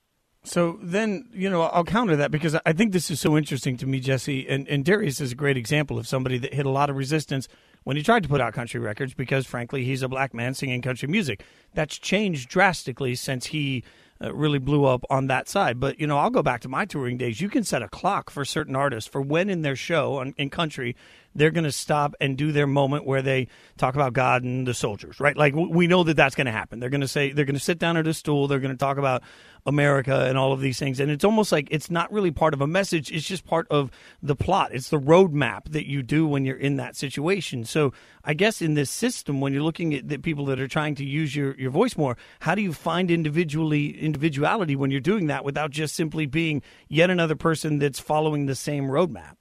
So 0.47 0.79
then, 0.83 1.27
you 1.33 1.49
know, 1.49 1.63
I'll 1.63 1.85
counter 1.85 2.17
that 2.17 2.31
because 2.31 2.55
I 2.67 2.75
think 2.75 2.93
this 2.93 3.11
is 3.11 3.19
so 3.19 3.37
interesting 3.37 3.79
to 3.79 3.87
me, 3.87 3.99
Jesse. 3.99 4.47
And, 4.47 4.69
and 4.69 4.85
Darius 4.85 5.21
is 5.21 5.33
a 5.33 5.35
great 5.35 5.57
example 5.57 5.99
of 5.99 6.07
somebody 6.07 6.37
that 6.39 6.53
hit 6.53 6.67
a 6.67 6.71
lot 6.71 6.91
of 6.91 6.97
resistance 6.97 7.49
when 7.85 7.97
he 7.97 8.03
tried 8.03 8.23
to 8.25 8.29
put 8.29 8.43
out 8.43 8.53
country 8.53 8.79
records 8.79 9.15
because, 9.15 9.47
frankly, 9.47 9.85
he's 9.85 10.03
a 10.03 10.09
black 10.09 10.35
man 10.35 10.53
singing 10.53 10.83
country 10.83 11.09
music. 11.09 11.43
That's 11.73 11.99
changed 11.99 12.51
drastically 12.51 13.15
since 13.15 13.47
he 13.47 13.85
uh, 14.23 14.35
really 14.35 14.59
blew 14.59 14.85
up 14.85 15.05
on 15.09 15.29
that 15.29 15.49
side. 15.49 15.81
But, 15.81 15.99
you 15.99 16.07
know, 16.07 16.19
I'll 16.19 16.31
go 16.31 16.43
back 16.43 16.61
to 16.61 16.69
my 16.69 16.85
touring 16.85 17.17
days. 17.17 17.41
You 17.41 17.49
can 17.49 17.65
set 17.65 17.83
a 17.83 17.89
clock 17.89 18.29
for 18.29 18.45
certain 18.45 18.77
artists 18.77 19.09
for 19.09 19.23
when 19.23 19.49
in 19.49 19.63
their 19.63 19.77
show 19.77 20.17
on, 20.19 20.35
in 20.37 20.51
country 20.51 20.95
they're 21.35 21.51
going 21.51 21.64
to 21.64 21.73
stop 21.73 22.14
and 22.20 22.37
do 22.37 22.53
their 22.53 22.66
moment 22.66 23.05
where 23.05 23.23
they 23.23 23.49
talk 23.77 23.94
about 23.94 24.12
God 24.12 24.42
and 24.44 24.66
the 24.66 24.75
soldiers, 24.75 25.18
right? 25.20 25.37
Like 25.37 25.55
we 25.55 25.87
know 25.87 26.05
that 26.05 26.14
that's 26.14 26.35
going 26.35 26.47
to 26.47 26.53
happen. 26.53 26.81
They're 26.81 26.90
going 26.90 27.01
to 27.01 27.09
say 27.09 27.33
they're 27.33 27.44
going 27.44 27.55
to 27.55 27.61
sit 27.61 27.79
down 27.79 27.97
at 27.97 28.07
a 28.07 28.14
stool. 28.14 28.47
They're 28.47 28.61
going 28.61 28.75
to 28.75 28.79
talk 28.79 28.99
about 28.99 29.23
America 29.66 30.27
and 30.27 30.37
all 30.37 30.53
of 30.53 30.61
these 30.61 30.79
things, 30.79 31.01
and 31.01 31.11
it's 31.11 31.25
almost 31.25 31.51
like 31.51 31.68
it's 31.70 31.90
not 31.90 32.12
really 32.12 32.31
part 32.31 32.55
of 32.55 32.61
a 32.61 32.66
message. 32.66 33.11
It's 33.11 33.27
just 33.27 33.47
part 33.47 33.66
of 33.70 33.90
the 34.23 34.37
plot. 34.37 34.75
It's 34.75 34.90
the 34.90 35.01
roadmap 35.01 35.70
that 35.73 35.88
you 35.88 36.03
do 36.03 36.27
when 36.27 36.44
you're 36.44 36.57
in 36.57 36.77
that 36.77 36.97
situation. 36.97 37.64
So 37.64 37.92
I 38.25 38.35
guess 38.35 38.61
in 38.61 38.75
this 38.75 38.90
system, 38.90 39.40
when 39.40 39.53
you're 39.53 39.62
looking 39.62 39.94
at 39.94 40.09
the 40.09 40.18
people 40.18 40.44
that 40.47 40.61
are 40.61 40.68
trying 40.68 40.94
to 40.97 41.05
use 41.05 41.35
your 41.35 41.55
your 41.57 41.70
voice 41.70 41.97
more, 41.97 42.16
how 42.40 42.55
do 42.55 42.62
you 42.62 42.73
find 42.73 43.11
individually 43.11 43.99
individuality 43.99 44.77
when 44.77 44.90
you're 44.90 45.01
doing 45.01 45.27
that 45.29 45.44
without 45.44 45.70
just 45.70 45.94
simply 45.94 46.27
being 46.27 46.62
yet 46.88 47.11
another 47.11 47.35
person 47.35 47.79
that's 47.79 47.99
following 47.99 48.47
the 48.47 48.55
same 48.55 48.85
roadmap? 48.85 49.37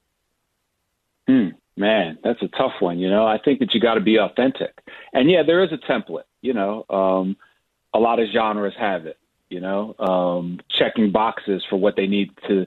Hmm. 1.27 1.49
Man, 1.75 2.19
that's 2.23 2.41
a 2.41 2.47
tough 2.49 2.73
one. 2.79 2.99
You 2.99 3.09
know, 3.09 3.25
I 3.25 3.39
think 3.39 3.59
that 3.59 3.73
you 3.73 3.79
got 3.79 3.95
to 3.95 4.01
be 4.01 4.17
authentic. 4.17 4.77
And 5.12 5.29
yeah, 5.29 5.43
there 5.43 5.63
is 5.63 5.71
a 5.71 5.77
template. 5.77 6.23
You 6.41 6.53
know, 6.53 6.86
um, 6.89 7.38
a 7.93 7.99
lot 7.99 8.19
of 8.19 8.27
genres 8.31 8.73
have 8.77 9.05
it. 9.05 9.17
You 9.49 9.59
know, 9.59 9.95
um, 9.99 10.59
checking 10.69 11.12
boxes 11.12 11.63
for 11.69 11.77
what 11.77 11.95
they 11.95 12.07
need 12.07 12.31
to 12.47 12.65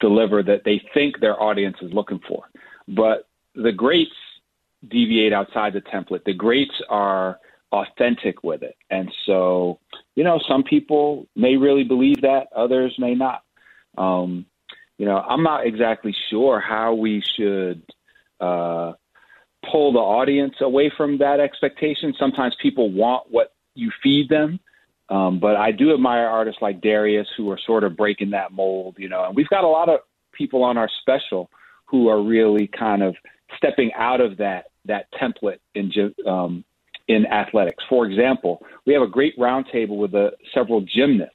deliver 0.00 0.42
that 0.42 0.64
they 0.64 0.80
think 0.94 1.20
their 1.20 1.40
audience 1.40 1.76
is 1.82 1.92
looking 1.92 2.20
for. 2.28 2.44
But 2.86 3.28
the 3.54 3.72
greats 3.72 4.12
deviate 4.86 5.32
outside 5.32 5.72
the 5.72 5.80
template. 5.80 6.24
The 6.24 6.34
greats 6.34 6.74
are 6.88 7.38
authentic 7.72 8.44
with 8.44 8.62
it. 8.62 8.76
And 8.90 9.10
so, 9.26 9.78
you 10.14 10.24
know, 10.24 10.40
some 10.48 10.62
people 10.62 11.26
may 11.34 11.56
really 11.56 11.84
believe 11.84 12.22
that, 12.22 12.48
others 12.54 12.94
may 12.98 13.14
not. 13.14 13.42
Um, 13.96 14.46
you 14.96 15.06
know, 15.06 15.18
I'm 15.18 15.42
not 15.42 15.66
exactly 15.66 16.14
sure 16.30 16.60
how 16.60 16.94
we 16.94 17.22
should 17.36 17.82
uh, 18.40 18.92
pull 19.70 19.92
the 19.92 19.98
audience 19.98 20.54
away 20.60 20.90
from 20.96 21.18
that 21.18 21.40
expectation. 21.40 22.14
Sometimes 22.18 22.54
people 22.62 22.90
want 22.90 23.24
what 23.30 23.52
you 23.74 23.90
feed 24.02 24.28
them, 24.28 24.60
Um, 25.08 25.38
but 25.40 25.56
I 25.56 25.72
do 25.72 25.94
admire 25.94 26.26
artists 26.26 26.60
like 26.60 26.80
Darius 26.80 27.28
who 27.36 27.50
are 27.50 27.58
sort 27.66 27.84
of 27.84 27.96
breaking 27.96 28.30
that 28.30 28.52
mold, 28.52 28.96
you 28.98 29.08
know. 29.08 29.24
And 29.24 29.34
we've 29.34 29.48
got 29.48 29.64
a 29.64 29.68
lot 29.68 29.88
of 29.88 30.00
people 30.32 30.62
on 30.62 30.76
our 30.76 30.90
special 31.00 31.50
who 31.86 32.08
are 32.08 32.22
really 32.22 32.66
kind 32.66 33.02
of 33.02 33.16
stepping 33.56 33.92
out 33.94 34.20
of 34.20 34.36
that 34.36 34.66
that 34.84 35.06
template 35.12 35.60
in 35.74 35.90
um, 36.26 36.64
in 37.06 37.26
athletics. 37.26 37.82
For 37.88 38.04
example, 38.06 38.64
we 38.86 38.92
have 38.92 39.02
a 39.02 39.06
great 39.06 39.36
roundtable 39.38 39.96
with 39.96 40.14
uh, 40.14 40.30
several 40.52 40.82
gymnasts, 40.82 41.34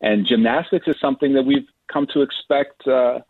and 0.00 0.26
gymnastics 0.26 0.88
is 0.88 0.96
something 1.00 1.34
that 1.34 1.44
we've 1.44 1.68
come 1.92 2.06
to 2.14 2.22
expect. 2.22 2.86
Uh, 2.86 3.20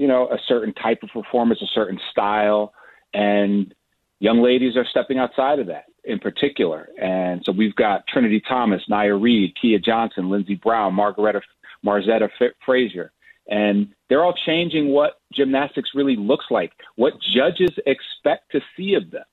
you 0.00 0.08
know, 0.08 0.28
a 0.30 0.38
certain 0.48 0.72
type 0.72 1.02
of 1.02 1.10
performance, 1.10 1.60
a 1.60 1.66
certain 1.74 2.00
style, 2.10 2.72
and 3.12 3.74
young 4.18 4.42
ladies 4.42 4.74
are 4.74 4.86
stepping 4.90 5.18
outside 5.18 5.58
of 5.58 5.66
that 5.66 5.84
in 6.04 6.18
particular. 6.18 6.88
And 6.98 7.42
so 7.44 7.52
we've 7.52 7.76
got 7.76 8.06
Trinity 8.06 8.40
Thomas, 8.40 8.80
Nya 8.90 9.20
Reed, 9.20 9.52
Kiya 9.62 9.84
Johnson, 9.84 10.30
Lynnzee 10.30 10.58
Brown, 10.58 10.94
Margaretta 10.94 11.42
Margzetta 11.84 12.30
Frazier. 12.64 13.12
And 13.46 13.88
they're 14.08 14.24
all 14.24 14.32
changing 14.46 14.88
what 14.88 15.20
gymnastics 15.34 15.90
really 15.94 16.16
looks 16.16 16.46
like, 16.50 16.72
what 16.96 17.20
judges 17.20 17.70
expect 17.84 18.52
to 18.52 18.62
see 18.74 18.94
of 18.94 19.10
them 19.10 19.24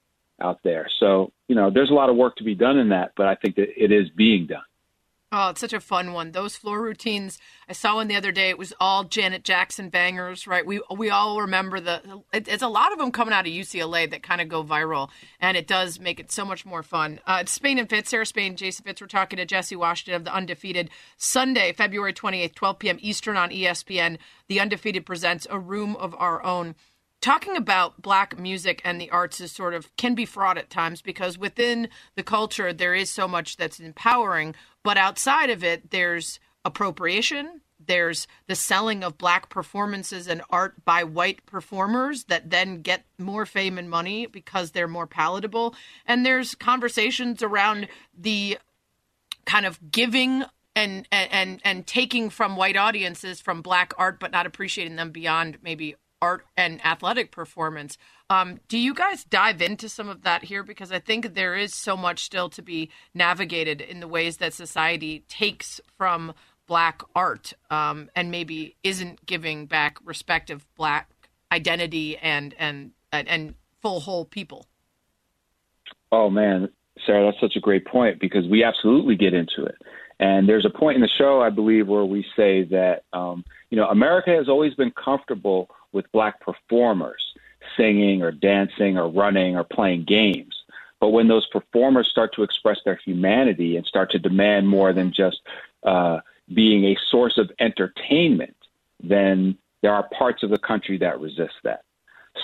out 0.41 0.59
there. 0.65 0.89
So, 0.99 1.31
you 1.47 1.55
know, 1.55 1.71
there's 1.73 1.91
a 1.91 1.93
lot 1.93 2.09
of 2.09 2.17
work 2.17 2.35
to 2.37 2.43
be 2.43 2.55
done 2.55 2.77
in 2.77 2.89
that, 2.89 3.13
but 3.15 3.27
I 3.27 3.35
think 3.35 3.55
that 3.55 3.69
it 3.81 3.93
is 3.93 4.09
being 4.17 4.47
done. 4.47 4.66
Oh, 5.29 5.49
it's 5.49 5.59
such 5.59 5.73
a 5.73 5.81
fun 5.81 6.13
one. 6.13 6.31
Those 6.31 6.55
floor 6.55 6.81
routines. 6.81 7.37
I 7.67 7.73
saw 7.73 7.95
one 7.95 8.07
the 8.07 8.15
other 8.15 8.31
day. 8.31 8.47
It 8.47 8.57
was 8.57 8.73
all 8.79 9.03
Janet 9.03 9.43
Jackson 9.43 9.89
bangers, 9.89 10.47
right? 10.47 10.65
We 10.65 10.79
we 10.95 11.09
all 11.09 11.41
remember 11.41 11.81
the. 11.81 12.21
It, 12.31 12.47
it's 12.47 12.63
a 12.63 12.69
lot 12.69 12.93
of 12.93 12.97
them 12.97 13.11
coming 13.11 13.33
out 13.33 13.45
of 13.45 13.51
UCLA 13.51 14.09
that 14.09 14.23
kind 14.23 14.39
of 14.39 14.47
go 14.47 14.63
viral, 14.63 15.09
and 15.41 15.57
it 15.57 15.67
does 15.67 15.99
make 15.99 16.21
it 16.21 16.31
so 16.31 16.45
much 16.45 16.65
more 16.65 16.81
fun. 16.81 17.19
Uh, 17.27 17.43
Spain 17.45 17.77
and 17.77 17.89
Fitz, 17.89 18.09
Sarah 18.09 18.25
Spain, 18.25 18.55
Jason 18.55 18.85
Fitz. 18.85 19.01
We're 19.01 19.07
talking 19.07 19.35
to 19.35 19.45
Jesse 19.45 19.75
Washington 19.75 20.15
of 20.15 20.23
the 20.23 20.33
Undefeated. 20.33 20.89
Sunday, 21.17 21.73
February 21.73 22.13
twenty 22.13 22.41
eighth, 22.41 22.55
twelve 22.55 22.79
p.m. 22.79 22.97
Eastern 23.01 23.35
on 23.35 23.49
ESPN. 23.49 24.19
The 24.47 24.61
Undefeated 24.61 25.05
presents 25.05 25.45
a 25.49 25.59
room 25.59 25.97
of 25.97 26.15
our 26.17 26.41
own 26.45 26.73
talking 27.21 27.55
about 27.55 28.01
black 28.01 28.37
music 28.37 28.81
and 28.83 29.01
the 29.01 29.09
arts 29.09 29.41
is 29.41 29.51
sort 29.51 29.73
of 29.73 29.95
can 29.97 30.15
be 30.15 30.25
fraught 30.25 30.57
at 30.57 30.69
times 30.69 31.01
because 31.01 31.37
within 31.37 31.89
the 32.15 32.23
culture 32.23 32.71
there 32.71 32.93
is 32.93 33.09
so 33.09 33.27
much 33.27 33.57
that's 33.57 33.79
empowering 33.79 34.53
but 34.83 34.97
outside 34.97 35.49
of 35.49 35.63
it 35.63 35.91
there's 35.91 36.39
appropriation 36.63 37.61
there's 37.85 38.27
the 38.47 38.55
selling 38.55 39.03
of 39.03 39.17
black 39.17 39.49
performances 39.49 40.27
and 40.27 40.41
art 40.49 40.83
by 40.83 41.03
white 41.03 41.45
performers 41.45 42.25
that 42.25 42.49
then 42.49 42.81
get 42.81 43.05
more 43.17 43.45
fame 43.45 43.77
and 43.77 43.89
money 43.89 44.25
because 44.25 44.71
they're 44.71 44.87
more 44.87 45.07
palatable 45.07 45.75
and 46.05 46.25
there's 46.25 46.55
conversations 46.55 47.41
around 47.41 47.87
the 48.17 48.57
kind 49.45 49.65
of 49.65 49.79
giving 49.91 50.43
and 50.75 51.07
and 51.11 51.59
and 51.63 51.87
taking 51.87 52.29
from 52.29 52.55
white 52.55 52.77
audiences 52.77 53.41
from 53.41 53.61
black 53.61 53.93
art 53.97 54.19
but 54.19 54.31
not 54.31 54.45
appreciating 54.45 54.95
them 54.95 55.11
beyond 55.11 55.57
maybe 55.63 55.95
art 56.21 56.45
and 56.55 56.83
athletic 56.85 57.31
performance. 57.31 57.97
Um, 58.29 58.59
do 58.67 58.77
you 58.77 58.93
guys 58.93 59.23
dive 59.23 59.61
into 59.61 59.87
some 59.89 60.09
of 60.09 60.23
that 60.23 60.45
here? 60.45 60.63
Because 60.63 60.91
I 60.91 60.99
think 60.99 61.33
there 61.33 61.55
is 61.55 61.73
so 61.73 61.95
much 61.95 62.23
still 62.23 62.49
to 62.49 62.61
be 62.61 62.89
navigated 63.13 63.81
in 63.81 63.99
the 63.99 64.07
ways 64.07 64.37
that 64.37 64.53
society 64.53 65.23
takes 65.27 65.79
from 65.97 66.33
black 66.67 67.01
art 67.15 67.53
um, 67.71 68.09
and 68.15 68.29
maybe 68.29 68.75
isn't 68.83 69.25
giving 69.25 69.65
back 69.65 69.97
respective 70.03 70.65
black 70.75 71.09
identity 71.51 72.17
and 72.17 72.53
and 72.59 72.91
and 73.11 73.55
full 73.81 74.01
whole 74.01 74.25
people. 74.25 74.65
Oh 76.11 76.29
man, 76.29 76.69
Sarah, 77.05 77.25
that's 77.25 77.39
such 77.39 77.55
a 77.55 77.61
great 77.61 77.85
point 77.85 78.19
because 78.19 78.45
we 78.47 78.63
absolutely 78.63 79.15
get 79.15 79.33
into 79.33 79.63
it. 79.65 79.75
And 80.19 80.49
there's 80.49 80.65
a 80.65 80.77
point 80.77 80.95
in 80.95 81.01
the 81.01 81.09
show, 81.17 81.41
I 81.41 81.51
believe, 81.51 81.87
where 81.87 82.03
we 82.03 82.25
say 82.35 82.63
that 82.65 83.03
um, 83.13 83.45
you 83.69 83.77
know 83.77 83.87
America 83.87 84.31
has 84.31 84.49
always 84.49 84.73
been 84.73 84.91
comfortable 84.91 85.69
with 85.91 86.11
black 86.11 86.39
performers 86.41 87.33
singing 87.75 88.21
or 88.21 88.31
dancing 88.31 88.97
or 88.97 89.09
running 89.09 89.55
or 89.55 89.63
playing 89.63 90.03
games. 90.03 90.55
But 90.99 91.09
when 91.09 91.27
those 91.27 91.47
performers 91.47 92.07
start 92.07 92.33
to 92.35 92.43
express 92.43 92.79
their 92.83 92.99
humanity 93.03 93.77
and 93.77 93.85
start 93.85 94.11
to 94.11 94.19
demand 94.19 94.67
more 94.67 94.93
than 94.93 95.11
just 95.11 95.41
uh, 95.83 96.19
being 96.53 96.85
a 96.85 96.97
source 97.09 97.37
of 97.37 97.51
entertainment, 97.59 98.55
then 99.01 99.57
there 99.81 99.93
are 99.93 100.09
parts 100.17 100.43
of 100.43 100.49
the 100.49 100.57
country 100.57 100.97
that 100.97 101.19
resist 101.19 101.53
that. 101.63 101.83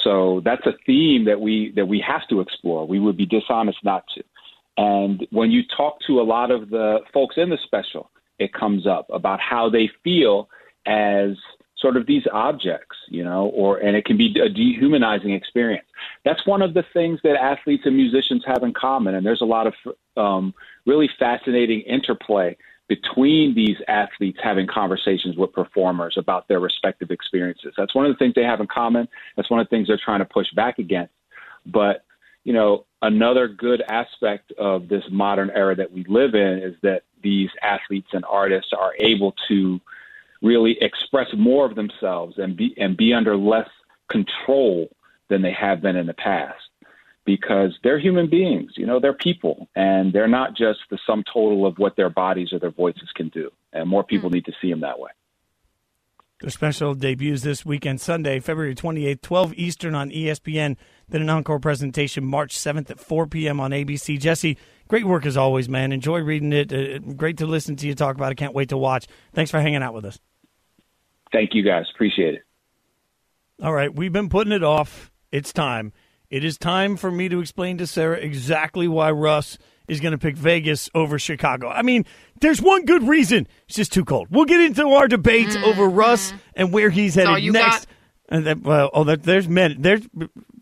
So 0.04 0.42
that's 0.44 0.66
a 0.66 0.74
theme 0.86 1.26
that 1.26 1.40
we 1.40 1.72
that 1.72 1.88
we 1.88 2.00
have 2.00 2.28
to 2.30 2.42
explore. 2.42 2.86
We 2.88 3.00
would 3.00 3.18
be 3.18 3.26
dishonest 3.26 3.84
not 3.84 4.06
to. 4.16 4.24
And 4.78 5.28
when 5.30 5.52
you 5.52 5.64
talk 5.66 6.00
to 6.08 6.20
a 6.20 6.24
lot 6.24 6.52
of 6.52 6.70
the 6.70 7.02
folks 7.14 7.38
in 7.38 7.50
the 7.50 7.60
special, 7.64 8.10
it 8.40 8.54
comes 8.54 8.88
up 8.88 9.08
about 9.12 9.40
how 9.40 9.70
they 9.70 9.90
feel 10.04 10.50
as 10.86 11.36
sort 11.84 11.98
of 11.98 12.08
these 12.08 12.24
objects, 12.32 12.96
you 13.10 13.24
know, 13.24 13.48
or 13.48 13.78
and 13.78 13.96
it 13.96 14.06
can 14.06 14.15
be 14.17 14.34
a 14.39 14.48
dehumanizing 14.48 15.32
experience. 15.32 15.86
That's 16.24 16.48
one 16.48 16.62
of 16.62 16.74
the 16.74 16.84
things 16.93 17.19
that 17.24 17.36
athletes 17.36 17.84
and 17.86 17.96
musicians 17.96 18.43
have 18.48 18.63
in 18.63 18.74
common, 18.74 19.13
and 19.13 19.26
there's 19.26 19.41
a 19.41 19.46
lot 19.46 19.67
of 19.67 19.74
um, 20.15 20.54
really 20.86 21.10
fascinating 21.19 21.82
interplay 21.82 22.58
between 22.88 23.54
these 23.54 23.78
athletes 23.88 24.39
having 24.41 24.65
conversations 24.67 25.36
with 25.36 25.52
performers 25.52 26.15
about 26.17 26.48
their 26.48 26.60
respective 26.60 27.12
experiences. 27.12 27.74
That's 27.78 27.93
one 27.93 28.06
of 28.06 28.12
the 28.12 28.17
things 28.17 28.34
they 28.34 28.43
have 28.43 28.62
in 28.62 28.67
common. 28.67 29.08
That's 29.36 29.50
one 29.50 29.60
of 29.60 29.67
the 29.67 29.69
things 29.69 29.88
they're 29.88 30.00
trying 30.04 30.19
to 30.19 30.26
push 30.26 30.48
back 30.54 30.80
against. 30.80 31.13
But 31.65 32.06
you 32.46 32.54
know, 32.54 32.86
another 33.02 33.48
good 33.50 33.82
aspect 33.82 34.54
of 34.54 34.88
this 34.88 35.04
modern 35.12 35.50
era 35.50 35.76
that 35.76 35.91
we 35.91 36.06
live 36.08 36.34
in 36.34 36.60
is 36.60 36.76
that 36.82 37.04
these 37.22 37.50
athletes 37.62 38.10
and 38.13 38.24
artists 38.26 38.72
are 38.78 38.93
able 39.00 39.36
to 39.50 39.82
really 40.44 40.78
express 40.82 41.28
more 41.36 41.66
of 41.66 41.76
themselves 41.76 42.36
and 42.38 42.56
be 42.56 42.76
and 42.78 42.96
be 42.96 43.14
under 43.14 43.36
less 43.36 43.70
control 44.12 44.90
than 45.30 45.42
they 45.42 45.54
have 45.54 45.82
been 45.82 45.96
in 45.96 46.06
the 46.06 46.14
past. 46.14 46.60
Because 47.26 47.72
they're 47.84 48.00
human 48.00 48.30
beings 48.30 48.74
you 48.76 48.86
know 48.86 49.00
they're 49.00 49.14
people 49.14 49.70
and 49.76 50.12
they're 50.12 50.28
not 50.28 50.58
just 50.58 50.80
the 50.92 51.00
sum 51.08 51.24
total 51.34 51.66
of 51.66 51.78
what 51.78 51.96
their 51.96 52.10
bodies 52.10 52.52
or 52.52 52.60
their 52.60 52.72
voices 52.72 53.10
can 53.16 53.30
do. 53.30 53.50
And 53.72 53.90
more 53.90 54.04
people 54.04 54.30
mm. 54.30 54.34
need 54.34 54.46
to 54.46 54.54
see 54.62 54.70
them 54.70 54.82
that 54.82 55.00
way. 55.00 55.12
The 56.42 56.52
special 56.52 56.94
debuts 56.94 57.42
this 57.42 57.66
weekend 57.66 58.02
sunday 58.02 58.42
february 58.42 58.76
28th 58.76 59.22
12 59.22 59.54
eastern 59.54 59.96
on 59.96 60.10
espn 60.10 60.76
then 61.08 61.22
an 61.22 61.30
encore 61.30 61.60
presentation 61.60 62.26
march 62.26 62.58
7th 62.58 62.90
at 62.90 63.00
4 63.00 63.28
p.m 63.28 63.62
on 63.62 63.72
abc 63.72 64.20
jesse 64.20 64.58
great 64.88 65.06
work 65.06 65.26
as 65.26 65.38
always 65.38 65.68
man. 65.68 65.92
Enjoy 65.92 66.20
reading 66.20 66.54
it. 66.54 66.72
Uh, 66.72 67.00
great 67.14 67.38
to 67.38 67.46
listen 67.46 67.76
to 67.78 67.88
you 67.88 67.96
talk 67.96 68.16
about 68.16 68.32
it. 68.32 68.36
Can't 68.36 68.54
wait 68.54 68.70
to 68.70 68.78
watch. 68.78 69.08
Thanks 69.34 69.52
for 69.52 69.60
hanging 69.60 69.84
out 69.84 69.94
with 69.94 70.06
us 70.06 70.20
Thank 71.34 71.54
you 71.54 71.63
guys. 71.63 71.86
Appreciate 71.93 72.36
it. 72.36 72.43
All 73.62 73.74
right. 73.74 73.93
We've 73.93 74.13
been 74.13 74.30
putting 74.30 74.54
it 74.54 74.63
off. 74.63 75.12
It's 75.32 75.52
time. 75.52 75.91
It 76.30 76.46
is 76.46 76.58
time 76.58 76.96
for 76.96 77.12
me 77.12 77.28
to 77.30 77.41
explain 77.41 77.78
to 77.80 77.88
Sarah 77.88 78.17
exactly 78.17 78.88
why 78.88 79.12
Russ 79.12 79.58
is 79.88 80.00
going 80.00 80.13
to 80.13 80.17
pick 80.17 80.36
Vegas 80.38 80.89
over 80.96 81.19
Chicago. 81.19 81.69
I 81.69 81.82
mean, 81.82 82.06
there's 82.39 82.62
one 82.62 82.86
good 82.86 83.04
reason. 83.04 83.48
It's 83.67 83.76
just 83.76 83.91
too 83.91 84.06
cold. 84.06 84.28
We'll 84.32 84.46
get 84.46 84.62
into 84.62 84.88
our 84.88 85.08
debates 85.08 85.56
mm-hmm. 85.56 85.65
over 85.65 85.88
Russ 85.88 86.34
and 86.56 86.72
where 86.72 86.89
he's 86.89 87.15
headed 87.15 87.52
next. 87.52 87.86
Got- 87.86 87.88
and 88.30 88.46
then, 88.46 88.62
well, 88.63 88.89
oh, 88.93 89.04
there's 89.04 89.48
men. 89.48 89.76
There's, 89.80 90.02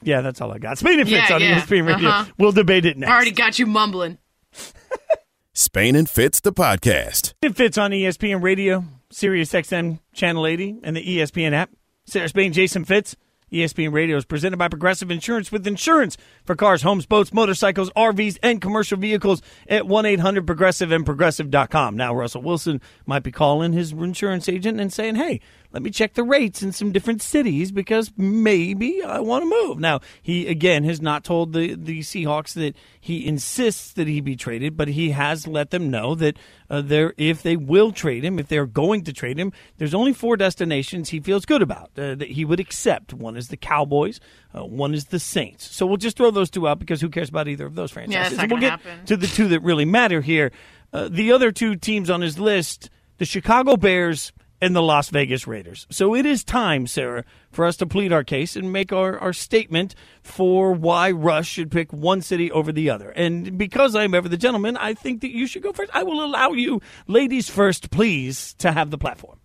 yeah, 0.02 0.22
that's 0.22 0.42
all 0.42 0.52
I 0.52 0.58
got. 0.58 0.78
Spain 0.78 1.00
and 1.00 1.08
Fitz 1.08 1.30
yeah, 1.30 1.36
on 1.36 1.42
yeah. 1.42 1.62
ESPN 1.62 1.88
Radio. 1.88 2.10
Uh-huh. 2.10 2.32
We'll 2.38 2.52
debate 2.52 2.86
it 2.86 2.98
next. 2.98 3.12
Already 3.12 3.32
got 3.32 3.60
you 3.60 3.66
mumbling. 3.66 4.18
Spain 5.54 5.96
and 5.96 6.10
Fitz, 6.10 6.40
the 6.40 6.52
podcast. 6.52 7.34
It 7.42 7.56
fits 7.56 7.78
on 7.78 7.92
ESPN 7.92 8.42
Radio. 8.42 8.84
Sirius 9.12 9.52
XM 9.52 10.00
Channel 10.14 10.48
80 10.48 10.80
and 10.84 10.96
the 10.96 11.18
ESPN 11.18 11.54
app. 11.54 11.72
Sarah 12.06 12.30
Spain, 12.30 12.54
Jason 12.54 12.86
Fitz. 12.86 13.16
ESPN 13.52 13.92
Radio 13.92 14.16
is 14.16 14.24
presented 14.24 14.56
by 14.56 14.70
Progressive 14.70 15.12
Insurance 15.12 15.52
with 15.52 15.68
insurance 15.68 16.16
for 16.46 16.56
cars, 16.56 16.84
homes, 16.84 17.06
boats, 17.06 17.34
motorcycles, 17.34 17.90
RVs, 17.98 18.38
and 18.42 18.62
commercial 18.62 18.98
vehicles 18.98 19.42
at 19.68 19.86
1 19.86 20.06
800 20.06 20.48
Progressive 20.48 20.90
and 20.94 21.06
Progressive.com. 21.06 21.98
Now, 21.98 22.16
Russell 22.16 22.44
Wilson 22.44 22.80
might 23.06 23.24
be 23.24 23.32
calling 23.32 23.74
his 23.74 23.92
insurance 23.92 24.48
agent 24.48 24.80
and 24.80 24.94
saying, 24.94 25.16
hey, 25.16 25.42
let 25.74 25.84
me 25.84 25.90
check 25.90 26.14
the 26.14 26.24
rates 26.24 26.62
in 26.62 26.72
some 26.72 26.92
different 26.92 27.22
cities 27.22 27.72
because 27.72 28.12
maybe 28.18 29.02
I 29.04 29.20
want 29.20 29.44
to 29.44 29.50
move. 29.50 29.80
Now, 29.80 30.02
he 30.22 30.48
again 30.48 30.84
has 30.84 31.02
not 31.02 31.24
told 31.24 31.54
the, 31.54 31.76
the 31.76 32.00
Seahawks 32.00 32.54
that 32.54 32.76
he 33.00 33.26
insists 33.26 33.94
that 33.94 34.08
he 34.08 34.22
be 34.22 34.36
traded, 34.36 34.76
but 34.76 34.90
he 34.90 35.12
has 35.12 35.48
let 35.48 35.72
them 35.72 35.90
know 35.90 36.16
that 36.16 36.38
uh, 36.70 36.82
there, 36.82 37.14
if 37.18 37.42
they 37.44 37.56
will 37.56 37.92
trade 37.92 38.24
him, 38.24 38.40
if 38.40 38.48
they're 38.48 38.66
going 38.66 39.04
to 39.06 39.14
trade 39.14 39.38
him, 39.38 39.52
there's 39.78 39.94
only 39.94 40.14
four 40.14 40.38
destinations 40.38 41.10
he 41.10 41.20
feels 41.20 41.46
good 41.46 41.62
about 41.62 41.92
uh, 41.98 42.16
that 42.16 42.32
he 42.32 42.46
would 42.46 42.60
accept. 42.60 43.14
One 43.14 43.38
is 43.38 43.48
the 43.48 43.58
Cowboys, 43.58 44.20
uh, 44.54 44.66
one 44.66 44.94
is 44.94 45.06
the 45.06 45.20
Saints. 45.20 45.74
So 45.74 45.86
we'll 45.86 45.98
just 45.98 46.18
throw 46.18 46.32
those 46.32 46.50
two 46.50 46.68
out 46.68 46.80
because 46.80 47.02
who 47.02 47.10
cares 47.10 47.30
about 47.30 47.48
either 47.48 47.66
of 47.66 47.76
those 47.76 47.92
franchises? 47.92 48.38
Yeah, 48.38 48.46
we'll 48.46 48.60
get 48.60 48.72
happen. 48.72 49.06
to 49.06 49.18
the 49.18 49.28
two 49.28 49.48
that 49.50 49.62
really 49.62 49.86
matter 49.86 50.22
here. 50.22 50.52
Uh, 50.94 51.08
the 51.10 51.32
other 51.32 51.52
two 51.52 51.76
teams 51.76 52.10
on 52.10 52.22
his 52.22 52.38
list, 52.38 52.90
the 53.18 53.26
Chicago 53.26 53.78
Bears 53.78 54.34
and 54.62 54.76
the 54.76 54.82
Las 54.82 55.10
Vegas 55.10 55.48
Raiders. 55.48 55.88
So 55.90 56.16
it 56.16 56.26
is 56.26 56.44
time, 56.44 56.86
Sarah, 56.86 57.26
for 57.52 57.66
us 57.66 57.78
to 57.78 57.88
plead 57.88 58.14
our 58.14 58.24
case 58.24 58.56
and 58.56 58.72
make 58.72 58.94
our, 58.94 59.18
our 59.18 59.34
statement 59.34 59.96
for 60.22 60.72
why 60.72 61.12
Russ 61.12 61.48
should 61.48 61.72
pick 61.72 61.92
one 61.92 62.22
city 62.22 62.52
over 62.52 62.72
the 62.72 62.90
other. 62.90 63.10
And 63.10 63.58
because 63.58 63.96
I'm 63.96 64.14
ever 64.14 64.30
the 64.30 64.38
gentleman, 64.38 64.78
I 64.78 64.94
think 64.94 65.22
that 65.22 65.32
you 65.32 65.48
should 65.48 65.64
go 65.64 65.74
first. 65.74 65.92
I 65.94 66.04
will 66.04 66.24
allow 66.24 66.52
you, 66.52 66.82
ladies 67.08 67.50
first, 67.50 67.90
please, 67.90 68.54
to 68.60 68.72
have 68.72 68.92
the 68.92 68.98
platform. 68.98 69.40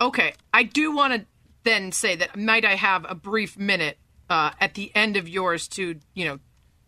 Okay, 0.00 0.34
I 0.52 0.62
do 0.64 0.94
want 0.94 1.14
to 1.14 1.26
then 1.64 1.90
say 1.90 2.14
that 2.16 2.36
might 2.36 2.64
I 2.64 2.74
have 2.74 3.06
a 3.08 3.14
brief 3.14 3.58
minute 3.58 3.98
uh, 4.30 4.50
at 4.60 4.74
the 4.74 4.92
end 4.94 5.16
of 5.16 5.28
yours 5.28 5.68
to 5.68 5.98
you 6.14 6.24
know 6.24 6.38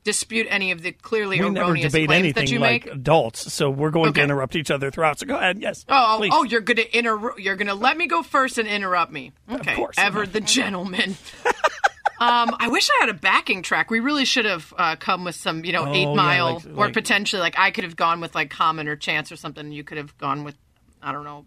dispute 0.04 0.46
any 0.50 0.70
of 0.70 0.82
the 0.82 0.92
clearly 0.92 1.40
we 1.40 1.50
never 1.50 1.66
erroneous 1.66 1.92
debate 1.92 2.08
claims 2.08 2.18
anything 2.20 2.44
that 2.46 2.50
you 2.52 2.58
like 2.58 2.86
make? 2.86 2.94
adults, 2.94 3.52
so 3.52 3.68
we're 3.70 3.90
going 3.90 4.12
to 4.14 4.22
interrupt 4.22 4.56
each 4.56 4.70
other 4.70 4.90
throughout. 4.90 5.18
So 5.18 5.26
go 5.26 5.36
ahead. 5.36 5.58
Yes. 5.58 5.84
Oh, 5.88 6.16
please. 6.18 6.30
oh, 6.34 6.42
you're 6.44 6.60
gonna 6.62 6.84
inter- 6.92 7.38
You're 7.38 7.56
gonna 7.56 7.74
let 7.74 7.96
me 7.96 8.06
go 8.06 8.22
first 8.22 8.58
and 8.58 8.66
interrupt 8.68 9.12
me. 9.12 9.32
Okay, 9.50 9.74
course. 9.76 9.96
ever 9.98 10.26
the 10.26 10.40
gentleman. 10.40 11.16
um, 12.20 12.54
I 12.58 12.68
wish 12.70 12.88
I 12.90 12.96
had 13.00 13.08
a 13.08 13.14
backing 13.14 13.62
track. 13.62 13.90
We 13.90 14.00
really 14.00 14.24
should 14.24 14.44
have 14.44 14.72
uh, 14.76 14.96
come 14.96 15.24
with 15.24 15.34
some, 15.36 15.64
you 15.64 15.72
know, 15.72 15.86
Oh, 15.86 15.92
eight 15.94 16.02
yeah, 16.08 16.14
mile, 16.14 16.54
like- 16.54 16.66
or 16.66 16.84
like- 16.86 16.94
potentially 16.94 17.40
like 17.40 17.58
I 17.58 17.70
could 17.70 17.84
have 17.84 17.96
gone 17.96 18.20
with 18.20 18.34
like 18.34 18.50
Common 18.50 18.88
or 18.88 18.96
Chance 18.96 19.30
or 19.32 19.36
something. 19.36 19.66
and 19.66 19.74
You 19.74 19.84
could 19.84 19.98
have 19.98 20.16
gone 20.18 20.44
with, 20.44 20.56
I 21.02 21.12
don't 21.12 21.24
know. 21.24 21.44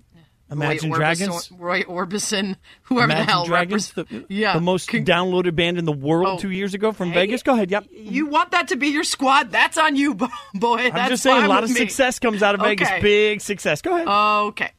Imagine 0.53 0.91
Roy 0.91 0.97
Dragons? 0.97 1.29
Orbison, 1.49 1.59
Roy 1.59 1.81
Orbison, 1.83 2.55
whoever 2.83 3.11
Imagine 3.11 3.25
the 3.25 3.31
hell 3.31 3.45
Dragons, 3.45 3.91
the, 3.93 4.25
yeah, 4.29 4.53
the 4.53 4.61
most 4.61 4.87
Con- 4.89 5.03
downloaded 5.05 5.55
band 5.55 5.77
in 5.77 5.85
the 5.85 5.91
world 5.91 6.27
Oh. 6.27 6.37
two 6.37 6.51
years 6.51 6.73
ago 6.73 6.91
from 6.91 7.09
Hey, 7.09 7.25
Vegas. 7.27 7.43
Go 7.43 7.53
ahead. 7.53 7.69
Yep. 7.71 7.87
You 7.91 8.27
want 8.27 8.51
that 8.51 8.69
to 8.69 8.75
be 8.75 8.87
your 8.87 9.03
squad? 9.03 9.51
That's 9.51 9.77
on 9.77 9.95
you, 9.95 10.13
bo- 10.15 10.29
boy. 10.53 10.77
I'm 10.85 10.93
That's 10.93 11.09
just 11.09 11.23
saying, 11.23 11.43
a 11.43 11.47
lot 11.47 11.63
of 11.63 11.69
me. 11.69 11.75
success 11.75 12.19
comes 12.19 12.41
out 12.43 12.55
of 12.55 12.61
Vegas. 12.61 12.89
Big 13.01 13.41
success. 13.41 13.81
Go 13.81 13.95
ahead. 13.95 14.07
Okay. 14.49 14.71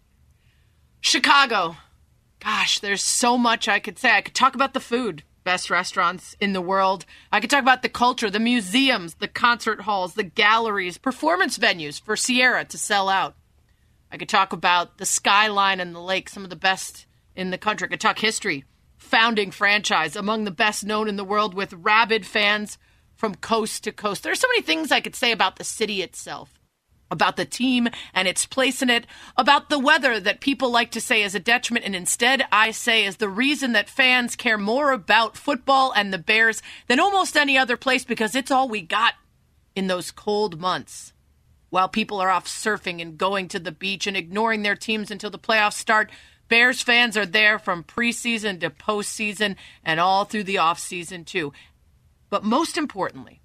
Chicago. 1.00 1.76
Gosh, 2.42 2.78
there's 2.80 3.02
so 3.02 3.38
much 3.38 3.68
I 3.68 3.78
could 3.78 3.98
say. 3.98 4.10
I 4.10 4.20
could 4.20 4.34
talk 4.34 4.54
about 4.54 4.74
the 4.74 4.80
food, 4.80 5.22
best 5.44 5.70
restaurants 5.70 6.36
in 6.40 6.52
the 6.52 6.60
world. 6.60 7.06
I 7.32 7.40
could 7.40 7.50
talk 7.50 7.62
about 7.62 7.82
the 7.82 7.88
culture, 7.88 8.30
the 8.30 8.38
museums, 8.40 9.14
the 9.14 9.28
concert 9.28 9.82
halls, 9.82 10.14
the 10.14 10.24
galleries, 10.24 10.98
performance 10.98 11.58
venues 11.58 12.00
for 12.00 12.16
Ciara 12.16 12.64
to 12.66 12.78
sell 12.78 13.08
out. 13.08 13.34
I 14.14 14.16
could 14.16 14.28
talk 14.28 14.52
about 14.52 14.98
the 14.98 15.06
skyline 15.06 15.80
and 15.80 15.92
the 15.92 16.00
lake, 16.00 16.28
some 16.28 16.44
of 16.44 16.50
the 16.50 16.54
best 16.54 17.06
in 17.34 17.50
the 17.50 17.58
country. 17.58 17.88
I 17.88 17.90
could 17.90 18.00
talk 18.00 18.20
history, 18.20 18.64
founding 18.96 19.50
franchise, 19.50 20.14
among 20.14 20.44
the 20.44 20.52
best 20.52 20.84
known 20.84 21.08
in 21.08 21.16
the 21.16 21.24
world 21.24 21.52
with 21.52 21.72
rabid 21.72 22.24
fans 22.24 22.78
from 23.16 23.34
coast 23.34 23.82
to 23.82 23.90
coast. 23.90 24.22
There's 24.22 24.38
so 24.38 24.46
many 24.46 24.62
things 24.62 24.92
I 24.92 25.00
could 25.00 25.16
say 25.16 25.32
about 25.32 25.56
the 25.56 25.64
city 25.64 26.00
itself 26.00 26.60
about 27.10 27.36
the 27.36 27.44
team 27.44 27.88
and 28.12 28.26
its 28.26 28.46
place 28.46 28.82
in 28.82 28.90
it, 28.90 29.06
about 29.36 29.68
the 29.68 29.78
weather 29.78 30.18
that 30.18 30.40
people 30.40 30.70
like 30.70 30.90
to 30.90 31.00
say 31.00 31.22
is 31.22 31.34
a 31.34 31.38
detriment, 31.40 31.84
and 31.84 31.94
instead 31.94 32.44
I 32.50 32.70
say 32.70 33.04
is 33.04 33.16
the 33.16 33.28
reason 33.28 33.72
that 33.72 33.90
fans 33.90 34.34
care 34.36 34.58
more 34.58 34.90
about 34.90 35.36
football 35.36 35.92
and 35.92 36.12
the 36.12 36.18
Bears 36.18 36.62
than 36.88 36.98
almost 36.98 37.36
any 37.36 37.58
other 37.58 37.76
place 37.76 38.04
because 38.04 38.34
it's 38.34 38.50
all 38.50 38.68
we 38.68 38.80
got 38.80 39.14
in 39.76 39.86
those 39.86 40.10
cold 40.10 40.58
months. 40.58 41.13
While 41.74 41.88
people 41.88 42.20
are 42.20 42.30
off 42.30 42.46
surfing 42.46 43.02
and 43.02 43.18
going 43.18 43.48
to 43.48 43.58
the 43.58 43.72
beach 43.72 44.06
and 44.06 44.16
ignoring 44.16 44.62
their 44.62 44.76
teams 44.76 45.10
until 45.10 45.30
the 45.30 45.40
playoffs 45.40 45.72
start, 45.72 46.08
Bears 46.46 46.80
fans 46.82 47.16
are 47.16 47.26
there 47.26 47.58
from 47.58 47.82
preseason 47.82 48.60
to 48.60 48.70
postseason 48.70 49.56
and 49.84 49.98
all 49.98 50.24
through 50.24 50.44
the 50.44 50.54
offseason, 50.54 51.26
too. 51.26 51.52
But 52.30 52.44
most 52.44 52.78
importantly, 52.78 53.40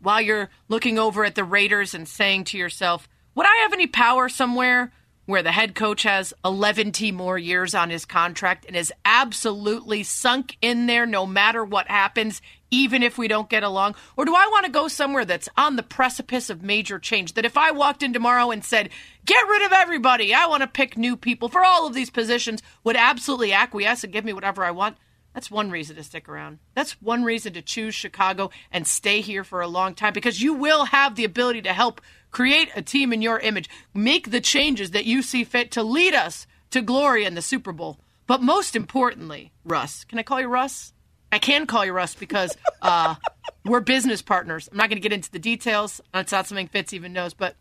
while 0.00 0.20
you're 0.20 0.50
looking 0.66 0.98
over 0.98 1.24
at 1.24 1.36
the 1.36 1.44
Raiders 1.44 1.94
and 1.94 2.08
saying 2.08 2.46
to 2.46 2.58
yourself, 2.58 3.08
would 3.36 3.46
I 3.46 3.60
have 3.62 3.72
any 3.72 3.86
power 3.86 4.28
somewhere 4.28 4.92
where 5.26 5.44
the 5.44 5.52
head 5.52 5.76
coach 5.76 6.02
has 6.02 6.34
11 6.44 6.90
more 7.14 7.38
years 7.38 7.76
on 7.76 7.90
his 7.90 8.04
contract 8.04 8.64
and 8.66 8.74
is 8.74 8.92
absolutely 9.04 10.02
sunk 10.02 10.56
in 10.60 10.86
there 10.86 11.06
no 11.06 11.24
matter 11.24 11.64
what 11.64 11.86
happens, 11.86 12.42
even 12.70 13.02
if 13.02 13.18
we 13.18 13.28
don't 13.28 13.48
get 13.48 13.62
along? 13.62 13.94
Or 14.16 14.24
do 14.24 14.34
I 14.34 14.48
want 14.50 14.66
to 14.66 14.72
go 14.72 14.88
somewhere 14.88 15.24
that's 15.24 15.48
on 15.56 15.76
the 15.76 15.82
precipice 15.82 16.50
of 16.50 16.62
major 16.62 16.98
change? 16.98 17.34
That 17.34 17.44
if 17.44 17.56
I 17.56 17.70
walked 17.70 18.02
in 18.02 18.12
tomorrow 18.12 18.50
and 18.50 18.64
said, 18.64 18.90
get 19.24 19.48
rid 19.48 19.62
of 19.62 19.72
everybody, 19.72 20.34
I 20.34 20.46
want 20.46 20.62
to 20.62 20.66
pick 20.66 20.96
new 20.96 21.16
people 21.16 21.48
for 21.48 21.64
all 21.64 21.86
of 21.86 21.94
these 21.94 22.10
positions, 22.10 22.62
would 22.84 22.96
absolutely 22.96 23.52
acquiesce 23.52 24.04
and 24.04 24.12
give 24.12 24.24
me 24.24 24.32
whatever 24.32 24.64
I 24.64 24.70
want? 24.70 24.96
That's 25.36 25.50
one 25.50 25.70
reason 25.70 25.96
to 25.96 26.02
stick 26.02 26.30
around. 26.30 26.60
That's 26.74 26.92
one 27.02 27.22
reason 27.22 27.52
to 27.52 27.62
choose 27.62 27.94
Chicago 27.94 28.50
and 28.72 28.86
stay 28.86 29.20
here 29.20 29.44
for 29.44 29.60
a 29.60 29.68
long 29.68 29.94
time 29.94 30.14
because 30.14 30.40
you 30.40 30.54
will 30.54 30.86
have 30.86 31.14
the 31.14 31.24
ability 31.24 31.60
to 31.62 31.74
help 31.74 32.00
create 32.30 32.70
a 32.74 32.80
team 32.80 33.12
in 33.12 33.20
your 33.20 33.38
image, 33.38 33.68
make 33.92 34.30
the 34.30 34.40
changes 34.40 34.92
that 34.92 35.04
you 35.04 35.20
see 35.20 35.44
fit 35.44 35.70
to 35.72 35.82
lead 35.82 36.14
us 36.14 36.46
to 36.70 36.80
glory 36.80 37.26
in 37.26 37.34
the 37.34 37.42
Super 37.42 37.72
Bowl. 37.72 38.00
But 38.26 38.42
most 38.42 38.74
importantly, 38.74 39.52
Russ, 39.62 40.04
can 40.04 40.18
I 40.18 40.22
call 40.22 40.40
you 40.40 40.48
Russ? 40.48 40.94
I 41.32 41.38
can 41.38 41.66
call 41.66 41.84
you 41.84 41.92
Russ 41.92 42.14
because 42.14 42.56
uh, 42.82 43.16
we're 43.64 43.80
business 43.80 44.22
partners. 44.22 44.68
I'm 44.70 44.78
not 44.78 44.88
going 44.88 44.96
to 44.96 45.06
get 45.08 45.12
into 45.12 45.30
the 45.30 45.38
details. 45.38 46.00
It's 46.14 46.32
not 46.32 46.46
something 46.46 46.68
Fitz 46.68 46.92
even 46.92 47.12
knows, 47.12 47.34
but 47.34 47.56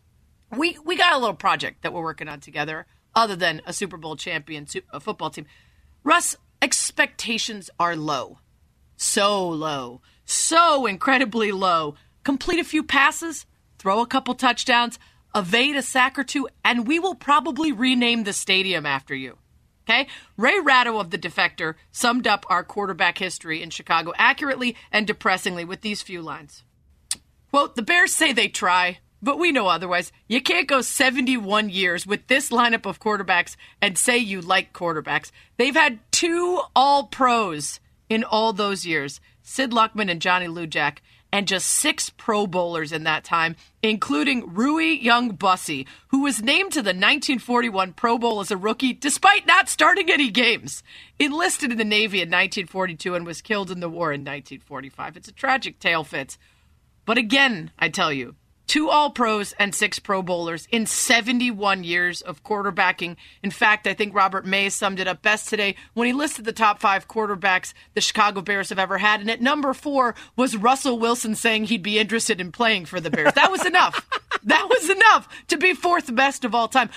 we 0.56 0.78
we 0.86 0.96
got 0.96 1.14
a 1.14 1.18
little 1.18 1.36
project 1.36 1.82
that 1.82 1.94
we're 1.94 2.04
working 2.04 2.28
on 2.28 2.40
together, 2.40 2.86
other 3.16 3.36
than 3.36 3.62
a 3.66 3.74
Super 3.74 3.98
Bowl 3.98 4.16
champion 4.16 4.68
uh, 4.92 5.00
football 5.00 5.30
team. 5.30 5.46
Russ, 6.04 6.38
expectations 6.62 7.70
are 7.80 7.96
low, 7.96 8.40
so 8.98 9.50
low, 9.50 10.02
so 10.26 10.86
incredibly 10.86 11.52
low. 11.52 11.96
Complete 12.24 12.60
a 12.60 12.64
few 12.64 12.84
passes, 12.84 13.46
throw 13.78 14.02
a 14.02 14.08
couple 14.08 14.34
touchdowns, 14.36 15.00
evade 15.36 15.76
a 15.76 15.82
sack 15.82 16.18
or 16.18 16.24
two, 16.24 16.48
and 16.64 16.88
we 16.88 17.00
will 17.00 17.16
probably 17.16 17.72
rename 17.72 18.24
the 18.24 18.34
stadium 18.34 18.86
after 18.86 19.16
you. 19.16 19.38
Okay? 19.88 20.08
Ray 20.36 20.60
Ratto 20.60 21.00
of 21.00 21.12
The 21.12 21.18
Defector 21.18 21.76
summed 21.92 22.26
up 22.26 22.46
our 22.50 22.64
quarterback 22.64 23.20
history 23.20 23.62
in 23.62 23.70
Chicago 23.70 24.14
accurately 24.18 24.76
and 24.92 25.06
depressingly 25.06 25.64
with 25.64 25.82
these 25.82 26.02
few 26.02 26.22
lines. 26.22 26.64
Quote, 27.52 27.76
the 27.76 27.82
Bears 27.82 28.14
say 28.14 28.34
they 28.34 28.48
try, 28.48 29.00
but 29.22 29.40
we 29.40 29.52
know 29.52 29.68
otherwise. 29.68 30.12
You 30.28 30.42
can't 30.42 30.68
go 30.68 30.82
71 30.82 31.70
years 31.70 32.06
with 32.06 32.28
this 32.28 32.50
lineup 32.50 32.86
of 32.86 33.00
quarterbacks 33.00 33.56
and 33.82 33.98
say 33.98 34.18
you 34.18 34.42
like 34.42 34.74
quarterbacks. 34.74 35.32
They've 35.58 35.76
had 35.76 36.00
two 36.12 36.62
all 36.76 37.06
pros 37.06 37.80
in 38.10 38.24
all 38.24 38.54
those 38.54 38.86
years 38.86 39.22
Sid 39.48 39.72
Luckman 39.72 40.10
and 40.10 40.22
Johnny 40.22 40.48
Lujack, 40.48 40.98
and 41.36 41.50
just 41.50 41.70
six 41.70 42.10
Pro 42.12 42.48
Bowlers 42.48 42.94
in 42.94 43.04
that 43.04 43.26
time, 43.26 43.58
including 43.84 44.54
Rui 44.54 44.94
Young 44.94 45.32
Bussey, 45.32 45.86
who 46.08 46.22
was 46.22 46.42
named 46.42 46.72
to 46.72 46.82
the 46.82 46.92
1941 46.92 47.92
Pro 47.92 48.18
Bowl 48.18 48.40
as 48.40 48.52
a 48.52 48.56
rookie 48.56 48.94
despite 48.94 49.46
not 49.46 49.68
starting 49.68 50.10
any 50.10 50.32
games. 50.32 50.82
Enlisted 51.20 51.74
in 51.74 51.78
the 51.78 51.84
Navy 51.84 52.20
in 52.20 52.30
1942 52.30 53.16
and 53.16 53.26
was 53.26 53.42
killed 53.42 53.70
in 53.70 53.82
the 53.82 53.90
war 53.90 54.14
in 54.14 54.22
1945. 54.22 55.18
It's 55.18 55.28
a 55.28 55.34
tragic 55.34 55.78
tale, 55.78 56.06
Fitz. 56.06 56.38
But 57.04 57.18
again, 57.18 57.72
I 57.78 57.90
tell 57.90 58.14
you, 58.14 58.36
two 58.68 58.90
All 58.90 59.10
Pros 59.10 59.54
and 59.54 59.74
six 59.74 60.00
Pro 60.00 60.22
Bowlers 60.22 60.68
in 60.72 60.86
71 60.86 61.84
years 61.84 62.22
of 62.22 62.44
quarterbacking. 62.44 63.16
In 63.44 63.52
fact, 63.52 63.88
I 63.88 63.94
think 63.94 64.14
Robert 64.14 64.46
May 64.46 64.70
summed 64.70 65.00
it 65.00 65.08
up 65.08 65.22
best 65.22 65.50
today 65.50 65.76
when 65.94 66.08
he 66.08 66.14
listed 66.14 66.46
the 66.46 66.54
top 66.54 66.80
five 66.80 67.08
quarterbacks 67.08 67.74
the 67.94 68.02
Chicago 68.02 68.42
Bears 68.42 68.70
have 68.70 68.80
ever 68.80 68.98
had. 68.98 69.22
And 69.22 69.30
at 69.30 69.42
number 69.42 69.74
four 69.74 70.16
was 70.36 70.56
Russell 70.56 71.00
Wilson 71.00 71.36
saying 71.36 71.66
he'd 71.66 71.84
be 71.84 72.00
interested 72.00 72.42
in 72.42 72.52
playing 72.52 72.86
for 72.86 73.00
the 73.00 73.10
Bears. 73.10 73.34
That 73.34 73.52
was 73.52 73.66
enough. 73.66 74.08
that 74.44 74.68
was 74.70 74.90
enough 74.90 75.28
to 75.48 75.58
be 75.58 75.74
fourth 75.74 76.14
best 76.16 76.46
of 76.46 76.56
all 76.56 76.68
time. 76.68 76.90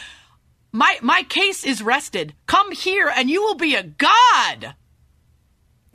My, 0.72 0.98
my 1.02 1.22
case 1.22 1.64
is 1.64 1.82
rested. 1.82 2.34
Come 2.46 2.72
here 2.72 3.10
and 3.14 3.30
you 3.30 3.42
will 3.42 3.54
be 3.54 3.74
a 3.74 3.82
god. 3.82 4.74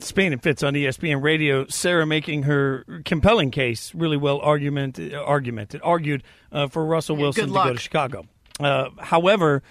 Spain 0.04 0.32
and 0.32 0.42
Fitz 0.42 0.62
on 0.62 0.74
ESPN 0.74 1.22
Radio. 1.22 1.66
Sarah 1.66 2.06
making 2.06 2.44
her 2.44 2.84
compelling 3.04 3.50
case, 3.50 3.94
really 3.94 4.16
well 4.16 4.40
argument, 4.40 4.98
argumented, 5.14 5.80
argued 5.82 6.22
uh, 6.52 6.68
for 6.68 6.84
Russell 6.84 7.16
Wilson 7.16 7.46
good 7.46 7.54
to 7.54 7.64
go 7.64 7.72
to 7.72 7.78
Chicago. 7.78 8.26
Uh, 8.60 8.90
however, 8.98 9.62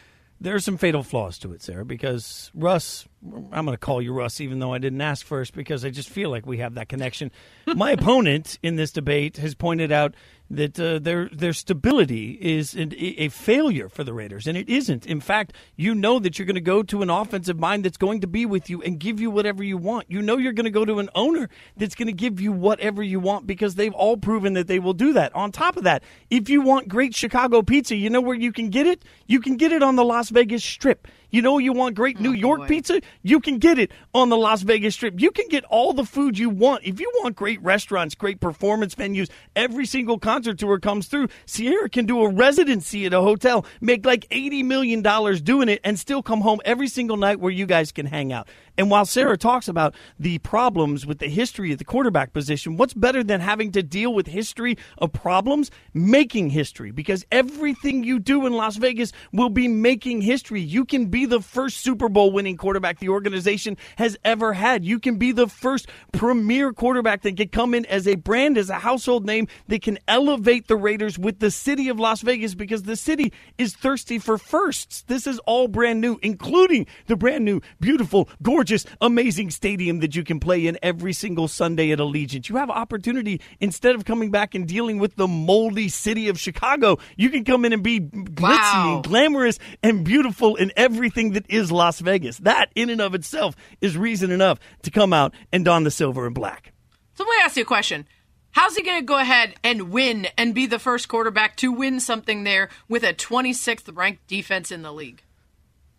there 0.41 0.55
are 0.55 0.59
some 0.59 0.77
fatal 0.77 1.03
flaws 1.03 1.37
to 1.39 1.53
it, 1.53 1.61
Sarah, 1.61 1.85
because 1.85 2.51
Russ, 2.53 3.07
I'm 3.25 3.65
going 3.65 3.75
to 3.75 3.77
call 3.77 4.01
you 4.01 4.13
Russ, 4.13 4.41
even 4.41 4.59
though 4.59 4.73
I 4.73 4.79
didn't 4.79 5.01
ask 5.01 5.25
first, 5.25 5.53
because 5.53 5.85
I 5.85 5.89
just 5.89 6.09
feel 6.09 6.29
like 6.29 6.45
we 6.45 6.57
have 6.57 6.75
that 6.75 6.89
connection. 6.89 7.31
My 7.75 7.91
opponent 7.91 8.59
in 8.61 8.75
this 8.75 8.91
debate 8.91 9.37
has 9.37 9.55
pointed 9.55 9.91
out 9.91 10.15
that 10.49 10.79
uh, 10.79 10.99
their 10.99 11.29
their 11.29 11.53
stability 11.53 12.37
is 12.41 12.73
an, 12.75 12.93
a 12.97 13.29
failure 13.29 13.89
for 13.89 14.03
the 14.03 14.13
Raiders, 14.13 14.45
and 14.45 14.57
it 14.57 14.69
isn't. 14.69 15.05
In 15.05 15.21
fact, 15.21 15.53
you 15.75 15.95
know 15.95 16.19
that 16.19 16.37
you're 16.37 16.45
going 16.45 16.55
to 16.55 16.61
go 16.61 16.83
to 16.83 17.01
an 17.01 17.09
offensive 17.09 17.57
mind 17.57 17.85
that's 17.85 17.97
going 17.97 18.21
to 18.21 18.27
be 18.27 18.45
with 18.45 18.69
you 18.69 18.81
and 18.81 18.99
give 18.99 19.19
you 19.19 19.31
whatever 19.31 19.63
you 19.63 19.77
want. 19.77 20.11
You 20.11 20.21
know 20.21 20.37
you're 20.37 20.53
going 20.53 20.65
to 20.65 20.69
go 20.69 20.85
to 20.85 20.99
an 20.99 21.09
owner 21.15 21.49
that's 21.77 21.95
going 21.95 22.07
to 22.07 22.13
give 22.13 22.39
you 22.39 22.51
whatever 22.51 23.01
you 23.01 23.19
want 23.19 23.47
because 23.47 23.75
they've 23.75 23.93
all 23.93 24.17
proven 24.17 24.53
that 24.53 24.67
they 24.67 24.79
will 24.79 24.93
do 24.93 25.13
that. 25.13 25.33
On 25.33 25.51
top 25.51 25.77
of 25.77 25.83
that, 25.85 26.03
if 26.29 26.49
you 26.49 26.61
want 26.61 26.87
great 26.87 27.15
Chicago 27.15 27.61
pizza, 27.61 27.95
you 27.95 28.09
know 28.09 28.21
where 28.21 28.35
you 28.35 28.51
can 28.51 28.69
get 28.69 28.85
it? 28.85 29.03
You 29.27 29.39
can 29.39 29.57
get 29.57 29.71
it 29.71 29.81
on 29.81 29.95
the 29.95 30.05
Las 30.05 30.29
Vegas 30.29 30.63
Strip. 30.63 31.07
You 31.33 31.41
know 31.41 31.57
you 31.57 31.73
want 31.73 31.95
great 31.95 32.19
New 32.19 32.29
oh, 32.29 32.33
York 32.33 32.59
boy. 32.59 32.67
pizza? 32.67 33.01
You 33.23 33.39
can 33.39 33.57
get 33.57 33.79
it 33.79 33.91
on 34.13 34.29
the 34.29 34.37
Las 34.37 34.61
Vegas 34.61 34.93
Strip. 34.93 35.19
You 35.19 35.31
can 35.31 35.47
get 35.47 35.63
all 35.63 35.91
the 35.91 36.05
food 36.05 36.37
you 36.37 36.47
want. 36.47 36.83
If 36.83 36.99
you 36.99 37.11
want 37.23 37.35
great 37.35 37.59
restaurants, 37.63 38.13
great 38.13 38.39
performance 38.39 38.93
venues, 38.93 39.31
every 39.55 39.87
single 39.87 40.19
concert 40.19 40.59
tour 40.59 40.79
comes 40.79 41.07
through. 41.07 41.29
Ciara 41.47 41.89
can 41.89 42.05
do 42.05 42.21
a 42.21 42.29
residency 42.29 43.07
at 43.07 43.15
a 43.15 43.21
hotel, 43.21 43.65
make 43.81 44.05
like 44.05 44.29
$80 44.29 44.63
million 44.63 45.01
doing 45.43 45.69
it, 45.69 45.81
and 45.83 45.97
still 45.97 46.21
come 46.21 46.41
home 46.41 46.61
every 46.65 46.87
single 46.87 47.17
night 47.17 47.39
where 47.39 47.51
you 47.51 47.65
guys 47.65 47.91
can 47.91 48.05
hang 48.05 48.31
out. 48.31 48.47
And 48.75 48.89
while 48.89 49.05
Sarah 49.05 49.37
talks 49.37 49.67
about 49.67 49.93
the 50.17 50.39
problems 50.39 51.05
with 51.05 51.19
the 51.19 51.29
history 51.29 51.71
of 51.71 51.77
the 51.77 51.85
quarterback 51.85 52.33
position, 52.33 52.75
what's 52.75 52.95
better 52.95 53.23
than 53.23 53.39
having 53.39 53.71
to 53.73 53.83
deal 53.83 54.11
with 54.11 54.25
history 54.25 54.77
of 54.97 55.13
problems? 55.13 55.69
Making 55.93 56.49
history. 56.49 56.89
Because 56.89 57.23
everything 57.31 58.03
you 58.03 58.17
do 58.17 58.47
in 58.47 58.53
Las 58.53 58.77
Vegas 58.77 59.11
will 59.31 59.49
be 59.49 59.67
making 59.67 60.21
history. 60.21 60.59
You 60.59 60.85
can 60.85 61.05
be 61.05 61.27
the 61.27 61.39
first 61.39 61.77
Super 61.77 62.09
Bowl 62.09 62.31
winning 62.31 62.57
quarterback 62.57 62.97
the 62.97 63.09
organization 63.09 63.77
has 63.97 64.17
ever 64.25 64.53
had. 64.53 64.83
You 64.83 64.99
can 64.99 65.17
be 65.17 65.31
the 65.31 65.47
first 65.47 65.87
premier 66.11 66.73
quarterback 66.73 67.21
that 67.21 67.37
can 67.37 67.49
come 67.49 67.75
in 67.75 67.85
as 67.85 68.07
a 68.07 68.15
brand, 68.15 68.57
as 68.57 68.71
a 68.71 68.79
household 68.79 69.23
name 69.23 69.47
that 69.67 69.83
can 69.83 69.99
elevate 70.07 70.67
the 70.67 70.77
Raiders 70.77 71.19
with 71.19 71.37
the 71.37 71.51
city 71.51 71.89
of 71.89 71.99
Las 71.99 72.21
Vegas 72.21 72.55
because 72.55 72.83
the 72.83 72.95
city 72.95 73.33
is 73.59 73.75
thirsty 73.75 74.17
for 74.17 74.39
firsts. 74.39 75.03
This 75.03 75.27
is 75.27 75.37
all 75.39 75.67
brand 75.67 76.01
new, 76.01 76.17
including 76.23 76.87
the 77.05 77.15
brand 77.15 77.45
new, 77.45 77.61
beautiful, 77.79 78.27
gorgeous, 78.41 78.62
amazing 79.01 79.49
stadium 79.51 79.99
that 79.99 80.15
you 80.15 80.23
can 80.23 80.39
play 80.39 80.65
in 80.67 80.77
every 80.81 81.13
single 81.13 81.47
Sunday 81.47 81.91
at 81.91 81.99
Allegiant. 81.99 82.49
You 82.49 82.55
have 82.57 82.69
opportunity 82.69 83.41
instead 83.59 83.95
of 83.95 84.05
coming 84.05 84.31
back 84.31 84.55
and 84.55 84.67
dealing 84.67 84.99
with 84.99 85.15
the 85.15 85.27
moldy 85.27 85.89
city 85.89 86.29
of 86.29 86.39
Chicago. 86.39 86.97
You 87.17 87.29
can 87.29 87.43
come 87.43 87.65
in 87.65 87.73
and 87.73 87.83
be 87.83 87.99
glitzy 87.99 88.41
Wow. 88.41 88.95
and 88.95 89.03
glamorous 89.03 89.59
and 89.81 90.03
beautiful 90.03 90.55
in 90.55 90.71
everything 90.75 91.31
that 91.33 91.45
is 91.49 91.71
Las 91.71 91.99
Vegas. 91.99 92.37
That 92.39 92.69
in 92.75 92.89
and 92.89 93.01
of 93.01 93.13
itself 93.15 93.55
is 93.81 93.97
reason 93.97 94.31
enough 94.31 94.59
to 94.83 94.91
come 94.91 95.13
out 95.13 95.33
and 95.51 95.63
don 95.65 95.83
the 95.83 95.91
silver 95.91 96.25
and 96.25 96.35
black. 96.35 96.71
So 97.15 97.23
let 97.23 97.29
me 97.29 97.43
ask 97.43 97.55
you 97.57 97.63
a 97.63 97.65
question. 97.65 98.07
How's 98.51 98.75
he 98.75 98.83
going 98.83 98.99
to 99.01 99.05
go 99.05 99.17
ahead 99.17 99.55
and 99.63 99.89
win 99.89 100.27
and 100.37 100.53
be 100.53 100.67
the 100.67 100.77
first 100.77 101.07
quarterback 101.07 101.55
to 101.57 101.71
win 101.71 101.99
something 101.99 102.43
there 102.43 102.69
with 102.87 103.03
a 103.03 103.13
26th 103.13 103.95
ranked 103.95 104.27
defense 104.27 104.71
in 104.71 104.83
the 104.83 104.93
league? 104.93 105.23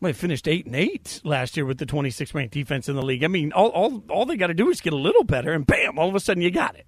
Well, 0.04 0.12
they 0.12 0.18
finished 0.18 0.46
eight 0.46 0.66
and 0.66 0.76
eight 0.76 1.22
last 1.24 1.56
year 1.56 1.64
with 1.64 1.78
the 1.78 1.86
26th 1.86 2.34
ranked 2.34 2.52
defense 2.52 2.90
in 2.90 2.94
the 2.94 3.00
league. 3.00 3.24
I 3.24 3.28
mean, 3.28 3.52
all 3.52 3.68
all, 3.68 4.04
all 4.10 4.26
they 4.26 4.36
got 4.36 4.48
to 4.48 4.54
do 4.54 4.68
is 4.68 4.82
get 4.82 4.92
a 4.92 4.96
little 4.96 5.24
better, 5.24 5.54
and 5.54 5.66
bam, 5.66 5.98
all 5.98 6.10
of 6.10 6.14
a 6.14 6.20
sudden 6.20 6.42
you 6.42 6.50
got 6.50 6.76
it. 6.76 6.84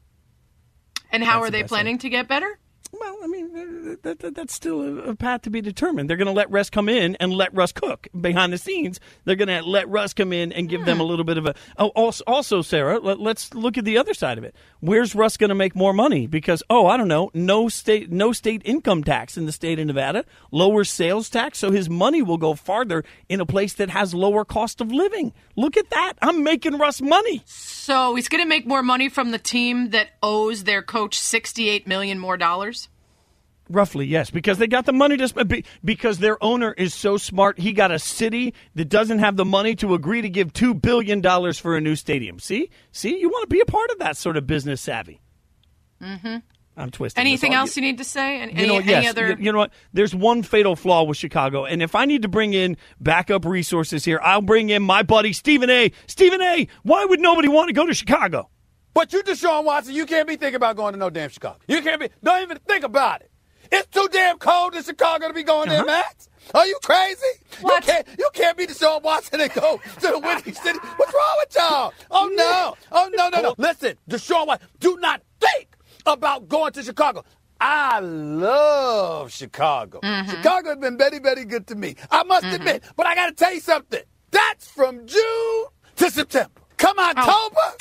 And 1.10 1.24
how 1.24 1.40
That's 1.40 1.48
are 1.48 1.50
the 1.50 1.62
they 1.62 1.66
planning 1.66 1.96
to 1.96 2.10
get 2.10 2.28
better? 2.28 2.58
Well, 3.00 3.18
I 3.22 3.26
mean, 3.26 3.98
that, 4.02 4.18
that, 4.20 4.34
that's 4.34 4.54
still 4.54 4.80
a, 4.80 5.10
a 5.10 5.16
path 5.16 5.42
to 5.42 5.50
be 5.50 5.60
determined. 5.60 6.08
They're 6.08 6.16
going 6.16 6.26
to 6.26 6.32
let 6.32 6.50
Russ 6.50 6.70
come 6.70 6.88
in 6.88 7.16
and 7.16 7.32
let 7.32 7.54
Russ 7.54 7.72
cook 7.72 8.08
behind 8.18 8.52
the 8.52 8.58
scenes. 8.58 9.00
They're 9.24 9.36
going 9.36 9.48
to 9.48 9.62
let 9.62 9.88
Russ 9.88 10.14
come 10.14 10.32
in 10.32 10.52
and 10.52 10.68
give 10.68 10.84
them 10.84 11.00
a 11.00 11.04
little 11.04 11.24
bit 11.24 11.38
of 11.38 11.46
a. 11.46 11.54
Oh, 11.78 11.88
also, 11.88 12.24
also 12.26 12.62
Sarah, 12.62 12.98
let, 12.98 13.18
let's 13.20 13.52
look 13.54 13.76
at 13.78 13.84
the 13.84 13.98
other 13.98 14.14
side 14.14 14.38
of 14.38 14.44
it. 14.44 14.54
Where's 14.80 15.14
Russ 15.14 15.36
going 15.36 15.48
to 15.48 15.54
make 15.54 15.74
more 15.74 15.92
money? 15.92 16.26
Because 16.26 16.62
oh, 16.70 16.86
I 16.86 16.96
don't 16.96 17.08
know, 17.08 17.30
no 17.34 17.68
state, 17.68 18.10
no 18.10 18.32
state 18.32 18.62
income 18.64 19.04
tax 19.04 19.36
in 19.36 19.46
the 19.46 19.52
state 19.52 19.78
of 19.78 19.86
Nevada, 19.86 20.24
lower 20.50 20.84
sales 20.84 21.28
tax, 21.28 21.58
so 21.58 21.70
his 21.70 21.90
money 21.90 22.22
will 22.22 22.38
go 22.38 22.54
farther 22.54 23.04
in 23.28 23.40
a 23.40 23.46
place 23.46 23.74
that 23.74 23.90
has 23.90 24.14
lower 24.14 24.44
cost 24.44 24.80
of 24.80 24.92
living. 24.92 25.32
Look 25.56 25.76
at 25.76 25.90
that! 25.90 26.14
I'm 26.22 26.42
making 26.42 26.78
Russ 26.78 27.00
money. 27.00 27.42
So 27.46 28.14
he's 28.14 28.28
going 28.28 28.42
to 28.42 28.48
make 28.48 28.66
more 28.66 28.82
money 28.82 29.08
from 29.08 29.30
the 29.30 29.38
team 29.38 29.90
that 29.90 30.10
owes 30.22 30.64
their 30.64 30.82
coach 30.82 31.18
68 31.18 31.86
million 31.86 32.18
more 32.18 32.36
dollars? 32.36 32.85
Roughly, 33.68 34.06
yes, 34.06 34.30
because 34.30 34.58
they 34.58 34.68
got 34.68 34.86
the 34.86 34.92
money 34.92 35.16
to 35.16 35.26
spend. 35.26 35.64
Because 35.84 36.18
their 36.18 36.42
owner 36.42 36.72
is 36.72 36.94
so 36.94 37.16
smart, 37.16 37.58
he 37.58 37.72
got 37.72 37.90
a 37.90 37.98
city 37.98 38.54
that 38.76 38.88
doesn't 38.88 39.18
have 39.18 39.36
the 39.36 39.44
money 39.44 39.74
to 39.76 39.94
agree 39.94 40.22
to 40.22 40.28
give 40.28 40.52
two 40.52 40.72
billion 40.72 41.20
dollars 41.20 41.58
for 41.58 41.76
a 41.76 41.80
new 41.80 41.96
stadium. 41.96 42.38
See, 42.38 42.70
see, 42.92 43.18
you 43.18 43.28
want 43.28 43.42
to 43.42 43.52
be 43.52 43.60
a 43.60 43.64
part 43.64 43.90
of 43.90 43.98
that 43.98 44.16
sort 44.16 44.36
of 44.36 44.46
business 44.46 44.80
savvy. 44.80 45.20
Mm-hmm. 46.00 46.36
I'm 46.76 46.90
twisting. 46.90 47.20
Anything 47.20 47.54
all. 47.54 47.60
else 47.60 47.76
you 47.76 47.82
need 47.82 47.98
to 47.98 48.04
say? 48.04 48.40
Any, 48.40 48.60
You 48.60 48.66
know, 48.66 48.76
any, 48.76 48.86
yes. 48.86 48.96
any 48.98 49.08
other? 49.08 49.28
You, 49.30 49.36
you 49.40 49.52
know 49.52 49.58
what? 49.58 49.72
There's 49.92 50.14
one 50.14 50.42
fatal 50.42 50.76
flaw 50.76 51.04
with 51.04 51.16
Chicago, 51.16 51.64
and 51.64 51.82
if 51.82 51.94
I 51.94 52.04
need 52.04 52.22
to 52.22 52.28
bring 52.28 52.52
in 52.52 52.76
backup 53.00 53.44
resources 53.44 54.04
here, 54.04 54.20
I'll 54.22 54.42
bring 54.42 54.68
in 54.68 54.82
my 54.82 55.02
buddy 55.02 55.32
Stephen 55.32 55.70
A. 55.70 55.90
Stephen 56.06 56.42
A. 56.42 56.68
Why 56.82 57.04
would 57.04 57.20
nobody 57.20 57.48
want 57.48 57.68
to 57.68 57.72
go 57.72 57.86
to 57.86 57.94
Chicago? 57.94 58.50
But 58.94 59.12
you, 59.12 59.22
Deshaun 59.22 59.64
Watson, 59.64 59.94
you 59.94 60.06
can't 60.06 60.28
be 60.28 60.36
thinking 60.36 60.56
about 60.56 60.76
going 60.76 60.92
to 60.92 60.98
no 60.98 61.10
damn 61.10 61.30
Chicago. 61.30 61.58
You 61.66 61.82
can't 61.82 62.00
be. 62.00 62.10
Don't 62.22 62.42
even 62.42 62.58
think 62.66 62.84
about 62.84 63.22
it. 63.22 63.30
It's 63.72 63.88
too 63.88 64.08
damn 64.12 64.38
cold 64.38 64.74
in 64.74 64.82
Chicago 64.82 65.28
to 65.28 65.34
be 65.34 65.42
going 65.42 65.68
there, 65.68 65.80
uh-huh. 65.80 65.86
Max. 65.86 66.28
Are 66.54 66.66
you 66.66 66.78
crazy? 66.82 67.22
What? 67.60 67.86
You 67.86 67.92
can't. 67.92 68.08
You 68.18 68.30
can't 68.32 68.56
be 68.56 68.66
Deshaun 68.66 69.02
Watson 69.02 69.40
and 69.40 69.52
go 69.52 69.80
to 70.00 70.00
the 70.00 70.18
Windy 70.18 70.52
City. 70.64 70.78
What's 70.96 71.12
wrong 71.12 71.36
with 71.38 71.56
y'all? 71.56 71.92
Oh 72.10 72.30
no! 72.32 72.76
Oh 72.92 73.10
no! 73.12 73.28
No 73.28 73.40
no! 73.40 73.54
Listen, 73.58 73.96
Deshaun 74.08 74.46
Watson, 74.46 74.68
do 74.78 74.96
not 74.98 75.22
think 75.40 75.76
about 76.04 76.48
going 76.48 76.72
to 76.74 76.82
Chicago. 76.82 77.24
I 77.60 78.00
love 78.00 79.32
Chicago. 79.32 80.00
Mm-hmm. 80.00 80.30
Chicago 80.30 80.68
has 80.70 80.78
been 80.78 80.98
very, 80.98 81.18
very 81.18 81.44
good 81.44 81.66
to 81.68 81.74
me. 81.74 81.96
I 82.10 82.22
must 82.22 82.44
mm-hmm. 82.44 82.54
admit, 82.56 82.84
but 82.96 83.06
I 83.06 83.14
got 83.14 83.26
to 83.26 83.32
tell 83.32 83.52
you 83.52 83.60
something. 83.60 84.02
That's 84.30 84.68
from 84.68 85.06
June 85.06 85.64
to 85.96 86.10
September. 86.10 86.60
Come 86.76 86.96
oh. 86.98 87.12
October. 87.16 87.76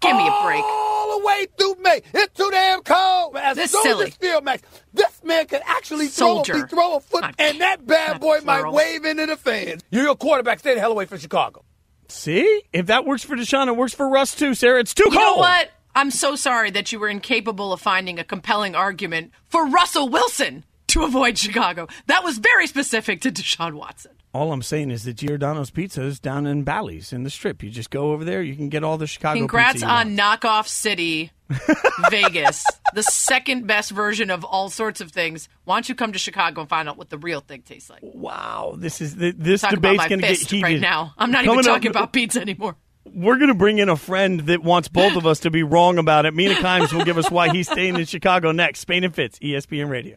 Give 0.00 0.14
me 0.16 0.26
a 0.26 0.42
break. 0.44 0.62
All 0.62 1.18
the 1.18 1.26
way 1.26 1.46
through 1.58 1.76
May. 1.82 2.02
It's 2.14 2.34
too 2.36 2.50
damn 2.50 2.82
cold. 2.82 3.36
As 3.36 3.56
This 3.56 3.72
soon 3.72 3.82
silly. 3.82 4.02
as 4.04 4.08
it's 4.08 4.16
field 4.18 4.44
max, 4.44 4.62
this 4.92 5.22
man 5.24 5.46
can 5.46 5.60
actually 5.66 6.08
Soldier. 6.08 6.52
throw, 6.52 6.62
a, 6.62 6.68
throw 6.68 6.96
a 6.96 7.00
foot, 7.00 7.20
Not- 7.22 7.34
and 7.38 7.60
that 7.60 7.86
bad 7.86 8.12
not 8.12 8.20
boy 8.20 8.38
might 8.44 8.70
wave 8.70 9.04
into 9.04 9.26
the 9.26 9.36
fans. 9.36 9.82
You're 9.90 10.10
a 10.10 10.16
quarterback. 10.16 10.58
Stay 10.60 10.74
the 10.74 10.80
hell 10.80 10.92
away 10.92 11.06
from 11.06 11.18
Chicago. 11.18 11.64
See, 12.08 12.62
if 12.72 12.86
that 12.86 13.04
works 13.04 13.24
for 13.24 13.36
Deshaun, 13.36 13.68
it 13.68 13.76
works 13.76 13.94
for 13.94 14.08
Russ 14.08 14.34
too, 14.34 14.54
Sarah. 14.54 14.80
It's 14.80 14.94
too 14.94 15.04
You 15.06 15.10
cold. 15.18 15.22
know 15.22 15.36
what? 15.36 15.70
I'm 15.94 16.10
so 16.10 16.36
sorry 16.36 16.70
that 16.72 16.92
you 16.92 16.98
were 17.00 17.08
incapable 17.08 17.72
of 17.72 17.80
finding 17.80 18.18
a 18.18 18.24
compelling 18.24 18.74
argument 18.76 19.32
for 19.48 19.66
Russell 19.66 20.08
Wilson 20.10 20.64
to 20.88 21.04
avoid 21.04 21.38
Chicago. 21.38 21.88
That 22.06 22.22
was 22.22 22.38
very 22.38 22.66
specific 22.66 23.22
to 23.22 23.32
Deshaun 23.32 23.74
Watson. 23.74 24.12
All 24.36 24.52
I'm 24.52 24.60
saying 24.60 24.90
is 24.90 25.04
that 25.04 25.14
Giordano's 25.14 25.70
Pizza 25.70 26.02
is 26.02 26.20
down 26.20 26.46
in 26.46 26.62
Bally's 26.62 27.10
in 27.10 27.22
the 27.22 27.30
Strip. 27.30 27.62
You 27.62 27.70
just 27.70 27.88
go 27.88 28.12
over 28.12 28.22
there, 28.22 28.42
you 28.42 28.54
can 28.54 28.68
get 28.68 28.84
all 28.84 28.98
the 28.98 29.06
Chicago. 29.06 29.38
Congrats 29.40 29.82
on 29.82 30.14
knockoff 30.14 30.68
city, 30.68 31.30
Vegas, 32.10 32.62
the 32.92 33.02
second 33.02 33.66
best 33.66 33.92
version 33.92 34.30
of 34.30 34.44
all 34.44 34.68
sorts 34.68 35.00
of 35.00 35.10
things. 35.10 35.48
Why 35.64 35.76
don't 35.76 35.88
you 35.88 35.94
come 35.94 36.12
to 36.12 36.18
Chicago 36.18 36.60
and 36.60 36.68
find 36.68 36.86
out 36.86 36.98
what 36.98 37.08
the 37.08 37.16
real 37.16 37.40
thing 37.40 37.62
tastes 37.62 37.88
like? 37.88 38.00
Wow, 38.02 38.74
this 38.76 39.00
is 39.00 39.14
th- 39.14 39.36
this 39.38 39.62
Talk 39.62 39.70
debate's 39.70 40.06
going 40.06 40.20
to 40.20 40.26
get 40.26 40.38
heated 40.38 40.62
right 40.62 40.80
now. 40.80 41.14
I'm 41.16 41.30
not 41.30 41.44
even 41.44 41.54
Coming 41.54 41.66
up- 41.68 41.74
talking 41.76 41.90
about 41.90 42.12
pizza 42.12 42.40
anymore. 42.42 42.76
We're 43.06 43.36
going 43.36 43.48
to 43.48 43.54
bring 43.54 43.78
in 43.78 43.88
a 43.88 43.96
friend 43.96 44.40
that 44.40 44.62
wants 44.62 44.88
both 44.88 45.16
of 45.16 45.26
us 45.26 45.40
to 45.40 45.50
be 45.50 45.62
wrong 45.62 45.96
about 45.96 46.26
it. 46.26 46.34
Mina 46.34 46.56
Kimes 46.56 46.92
will 46.92 47.04
give 47.04 47.16
us 47.16 47.30
why 47.30 47.48
he's 47.48 47.70
staying 47.70 47.96
in 47.96 48.04
Chicago 48.04 48.52
next. 48.52 48.80
Spain 48.80 49.02
and 49.04 49.14
Fitz, 49.14 49.38
ESPN 49.38 49.88
Radio. 49.88 50.16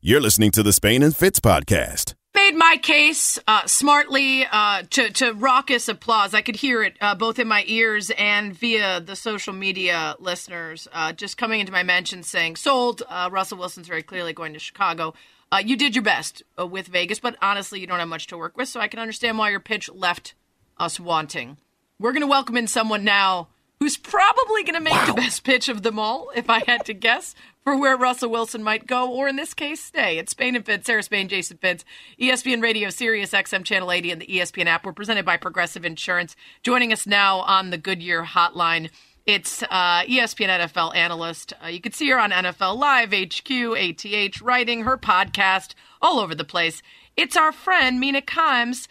You're 0.00 0.20
listening 0.20 0.52
to 0.52 0.62
the 0.62 0.72
Spain 0.72 1.02
and 1.02 1.14
Fitz 1.14 1.40
podcast. 1.40 2.14
made 2.32 2.54
my 2.54 2.78
case 2.80 3.36
uh, 3.48 3.66
smartly 3.66 4.46
uh, 4.46 4.84
to, 4.90 5.10
to 5.10 5.32
raucous 5.32 5.88
applause. 5.88 6.34
I 6.34 6.40
could 6.40 6.54
hear 6.54 6.84
it 6.84 6.96
uh, 7.00 7.16
both 7.16 7.40
in 7.40 7.48
my 7.48 7.64
ears 7.66 8.12
and 8.16 8.56
via 8.56 9.00
the 9.00 9.16
social 9.16 9.52
media 9.52 10.14
listeners 10.20 10.86
uh, 10.92 11.12
just 11.14 11.36
coming 11.36 11.58
into 11.58 11.72
my 11.72 11.82
mentions 11.82 12.28
saying, 12.28 12.54
sold. 12.54 13.02
Uh, 13.08 13.28
Russell 13.32 13.58
Wilson's 13.58 13.88
very 13.88 14.04
clearly 14.04 14.32
going 14.32 14.52
to 14.52 14.60
Chicago. 14.60 15.14
Uh, 15.50 15.62
you 15.66 15.76
did 15.76 15.96
your 15.96 16.04
best 16.04 16.44
with 16.56 16.86
Vegas, 16.86 17.18
but 17.18 17.34
honestly, 17.42 17.80
you 17.80 17.88
don't 17.88 17.98
have 17.98 18.06
much 18.06 18.28
to 18.28 18.38
work 18.38 18.56
with, 18.56 18.68
so 18.68 18.78
I 18.78 18.86
can 18.86 19.00
understand 19.00 19.36
why 19.36 19.50
your 19.50 19.58
pitch 19.58 19.90
left 19.90 20.34
us 20.78 21.00
wanting. 21.00 21.56
We're 21.98 22.12
going 22.12 22.22
to 22.22 22.28
welcome 22.28 22.56
in 22.56 22.68
someone 22.68 23.02
now 23.02 23.48
who's 23.78 23.96
probably 23.96 24.64
going 24.64 24.74
to 24.74 24.80
make 24.80 25.06
the 25.06 25.14
best 25.14 25.44
pitch 25.44 25.68
of 25.68 25.82
them 25.82 25.98
all, 25.98 26.30
if 26.34 26.50
I 26.50 26.62
had 26.66 26.84
to 26.86 26.94
guess, 26.94 27.34
for 27.64 27.76
where 27.76 27.96
Russell 27.96 28.30
Wilson 28.30 28.62
might 28.62 28.86
go, 28.86 29.10
or 29.10 29.28
in 29.28 29.36
this 29.36 29.54
case, 29.54 29.82
stay. 29.82 30.18
It's 30.18 30.32
Spain 30.32 30.56
and 30.56 30.64
Fitz, 30.64 30.86
Sarah 30.86 31.02
Spain, 31.02 31.28
Jason 31.28 31.58
Fitz, 31.58 31.84
ESPN 32.20 32.62
Radio, 32.62 32.90
Sirius 32.90 33.32
XM 33.32 33.64
Channel 33.64 33.92
80, 33.92 34.10
and 34.10 34.22
the 34.22 34.26
ESPN 34.26 34.66
app. 34.66 34.84
We're 34.84 34.92
presented 34.92 35.24
by 35.24 35.36
Progressive 35.36 35.84
Insurance. 35.84 36.34
Joining 36.62 36.92
us 36.92 37.06
now 37.06 37.40
on 37.40 37.70
the 37.70 37.78
Goodyear 37.78 38.24
Hotline, 38.24 38.90
it's 39.26 39.62
uh, 39.64 40.04
ESPN 40.04 40.48
NFL 40.48 40.96
analyst. 40.96 41.52
Uh, 41.62 41.68
you 41.68 41.82
can 41.82 41.92
see 41.92 42.08
her 42.08 42.18
on 42.18 42.30
NFL 42.30 42.78
Live, 42.78 43.12
HQ, 43.12 43.50
ATH, 43.76 44.40
writing 44.40 44.84
her 44.84 44.96
podcast 44.96 45.74
all 46.00 46.18
over 46.18 46.34
the 46.34 46.44
place. 46.44 46.82
It's 47.14 47.36
our 47.36 47.52
friend 47.52 48.00
Mina 48.00 48.22
Kimes 48.22 48.88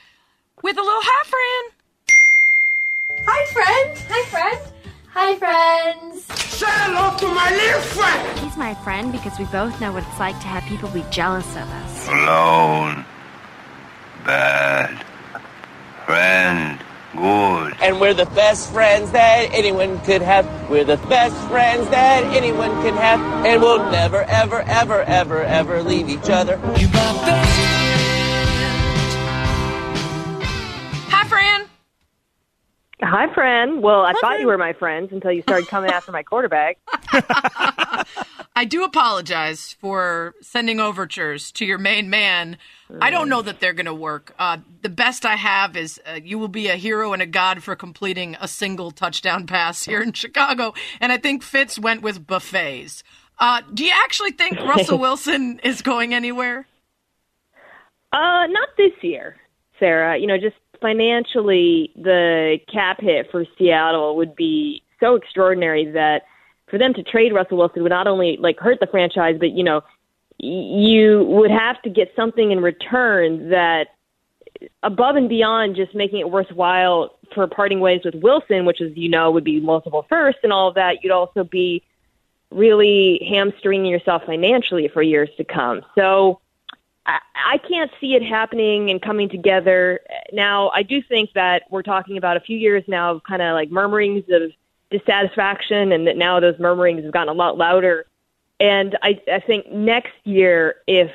with 0.61 0.77
a 0.77 0.81
little 0.81 1.01
hi, 1.03 1.29
friend. 1.29 3.25
Hi, 3.25 3.45
friend. 3.51 3.97
Hi, 4.09 4.23
friend. 4.25 4.76
Hi, 5.19 5.35
friends! 5.35 6.25
Say 6.25 6.67
hello 6.69 7.17
to 7.17 7.27
my 7.33 7.49
new 7.49 7.81
friend! 7.89 8.39
He's 8.39 8.55
my 8.55 8.75
friend 8.75 9.11
because 9.11 9.39
we 9.39 9.45
both 9.45 9.81
know 9.81 9.91
what 9.91 10.05
it's 10.05 10.19
like 10.19 10.39
to 10.41 10.47
have 10.47 10.63
people 10.65 10.89
be 10.89 11.03
jealous 11.09 11.49
of 11.55 11.63
us. 11.63 12.07
Alone. 12.07 13.03
Bad. 14.23 15.03
Friend. 16.05 16.79
Good. 17.13 17.77
And 17.81 17.99
we're 17.99 18.13
the 18.13 18.27
best 18.27 18.71
friends 18.71 19.09
that 19.09 19.49
anyone 19.53 19.99
could 20.01 20.21
have. 20.21 20.45
We're 20.69 20.83
the 20.83 20.97
best 21.09 21.35
friends 21.47 21.89
that 21.89 22.23
anyone 22.25 22.79
could 22.83 22.93
have. 22.93 23.19
And 23.43 23.59
we'll 23.59 23.89
never, 23.89 24.21
ever, 24.25 24.61
ever, 24.61 25.01
ever, 25.01 25.41
ever 25.41 25.81
leave 25.81 26.09
each 26.09 26.29
other. 26.29 26.57
You 26.77 26.89
my 26.89 27.13
friend. 27.23 27.47
Hi, 31.09 31.27
friend. 31.27 31.66
Well, 33.81 34.01
I 34.01 34.13
thought 34.21 34.39
you 34.39 34.47
were 34.47 34.57
my 34.57 34.73
friends 34.73 35.11
until 35.11 35.31
you 35.31 35.43
started 35.43 35.67
coming 35.67 35.91
after 35.91 36.11
my 36.11 36.23
quarterback. 36.23 36.79
I 38.55 38.65
do 38.67 38.83
apologize 38.83 39.75
for 39.79 40.33
sending 40.41 40.79
overtures 40.79 41.51
to 41.53 41.65
your 41.65 41.77
main 41.77 42.09
man. 42.09 42.57
I 42.99 43.11
don't 43.11 43.29
know 43.29 43.43
that 43.43 43.59
they're 43.59 43.73
going 43.73 43.85
to 43.85 43.93
work. 43.93 44.33
Uh, 44.39 44.57
the 44.81 44.89
best 44.89 45.25
I 45.25 45.35
have 45.35 45.77
is 45.77 46.01
uh, 46.07 46.19
you 46.23 46.39
will 46.39 46.47
be 46.47 46.69
a 46.69 46.75
hero 46.75 47.13
and 47.13 47.21
a 47.21 47.27
god 47.27 47.61
for 47.61 47.75
completing 47.75 48.35
a 48.41 48.47
single 48.47 48.89
touchdown 48.89 49.45
pass 49.45 49.85
here 49.85 50.01
in 50.01 50.13
Chicago. 50.13 50.73
And 50.99 51.11
I 51.11 51.17
think 51.17 51.43
Fitz 51.43 51.77
went 51.77 52.01
with 52.01 52.25
buffets. 52.25 53.03
Uh, 53.37 53.61
do 53.71 53.85
you 53.85 53.93
actually 53.93 54.31
think 54.31 54.59
Russell 54.59 54.97
Wilson 54.97 55.59
is 55.63 55.83
going 55.83 56.15
anywhere? 56.15 56.65
Uh, 58.11 58.47
not 58.47 58.69
this 58.77 58.93
year, 59.01 59.35
Sarah. 59.79 60.17
You 60.17 60.25
know, 60.25 60.37
just 60.37 60.55
financially, 60.81 61.91
the 61.95 62.59
cap 62.71 62.99
hit 62.99 63.29
for 63.31 63.45
Seattle 63.57 64.15
would 64.17 64.35
be 64.35 64.83
so 64.99 65.15
extraordinary 65.15 65.91
that 65.91 66.23
for 66.67 66.77
them 66.77 66.93
to 66.93 67.03
trade 67.03 67.33
Russell 67.33 67.57
Wilson 67.57 67.83
would 67.83 67.91
not 67.91 68.07
only 68.07 68.37
like 68.37 68.59
hurt 68.59 68.79
the 68.79 68.87
franchise, 68.87 69.37
but 69.39 69.51
you 69.51 69.63
know, 69.63 69.81
you 70.39 71.23
would 71.23 71.51
have 71.51 71.81
to 71.83 71.89
get 71.89 72.13
something 72.15 72.51
in 72.51 72.61
return 72.61 73.49
that 73.49 73.87
above 74.83 75.15
and 75.15 75.29
beyond 75.29 75.75
just 75.75 75.93
making 75.95 76.19
it 76.19 76.29
worthwhile 76.29 77.17
for 77.33 77.47
parting 77.47 77.79
ways 77.79 78.01
with 78.03 78.15
Wilson, 78.15 78.65
which 78.65 78.81
is 78.81 78.95
you 78.95 79.09
know 79.09 79.31
would 79.31 79.43
be 79.43 79.59
multiple 79.59 80.05
firsts 80.09 80.41
and 80.43 80.53
all 80.53 80.67
of 80.67 80.75
that. 80.75 81.03
You'd 81.03 81.11
also 81.11 81.43
be 81.43 81.83
really 82.51 83.25
hamstringing 83.29 83.91
yourself 83.91 84.23
financially 84.25 84.87
for 84.87 85.01
years 85.01 85.29
to 85.37 85.43
come. 85.43 85.81
So 85.95 86.39
I, 87.07 87.19
I 87.53 87.57
can't 87.57 87.89
see 87.99 88.13
it 88.13 88.23
happening 88.23 88.91
and 88.91 89.01
coming 89.01 89.29
together. 89.29 90.01
Now, 90.31 90.69
I 90.69 90.83
do 90.83 91.01
think 91.01 91.31
that 91.33 91.63
we're 91.71 91.81
talking 91.83 92.17
about 92.17 92.37
a 92.37 92.41
few 92.41 92.57
years 92.57 92.83
now 92.87 93.11
of 93.15 93.23
kind 93.23 93.41
of 93.41 93.53
like 93.53 93.71
murmurings 93.71 94.25
of 94.29 94.51
dissatisfaction, 94.91 95.91
and 95.91 96.07
that 96.07 96.17
now 96.17 96.39
those 96.39 96.59
murmurings 96.59 97.03
have 97.03 97.13
gotten 97.13 97.29
a 97.29 97.33
lot 97.33 97.57
louder. 97.57 98.05
And 98.59 98.97
I, 99.01 99.21
I 99.31 99.39
think 99.39 99.71
next 99.71 100.13
year, 100.23 100.75
if 100.87 101.11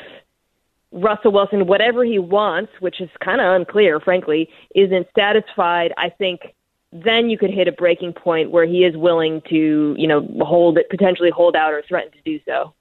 Russell 0.93 1.33
Wilson, 1.33 1.67
whatever 1.67 2.05
he 2.05 2.19
wants, 2.19 2.73
which 2.81 3.01
is 3.01 3.09
kind 3.21 3.41
of 3.41 3.55
unclear, 3.55 3.99
frankly, 3.99 4.51
isn't 4.75 5.07
satisfied, 5.17 5.93
I 5.97 6.11
think 6.11 6.55
then 6.93 7.31
you 7.31 7.39
could 7.39 7.51
hit 7.51 7.69
a 7.69 7.73
breaking 7.73 8.13
point 8.13 8.51
where 8.51 8.67
he 8.67 8.85
is 8.85 8.95
willing 8.97 9.41
to, 9.49 9.95
you 9.99 10.07
know, 10.07 10.27
hold 10.43 10.77
it, 10.77 10.91
potentially 10.91 11.31
hold 11.31 11.57
out 11.57 11.73
or 11.73 11.83
threaten 11.89 12.13
to 12.13 12.21
do 12.25 12.39
so. 12.45 12.75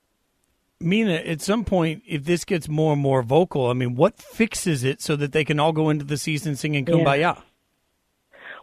Mina, 0.82 1.13
at 1.13 1.41
some 1.41 1.63
point, 1.63 2.03
if 2.07 2.25
this 2.25 2.45
gets 2.45 2.67
more 2.67 2.93
and 2.93 3.01
more 3.01 3.21
vocal, 3.21 3.69
I 3.69 3.73
mean, 3.73 3.95
what 3.95 4.17
fixes 4.17 4.84
it 4.84 5.01
so 5.01 5.15
that 5.15 5.32
they 5.32 5.45
can 5.45 5.59
all 5.59 5.71
go 5.71 5.89
into 5.89 6.05
the 6.05 6.17
season 6.17 6.55
singing 6.55 6.86
"Kumbaya"? 6.86 7.17
Yeah. 7.19 7.41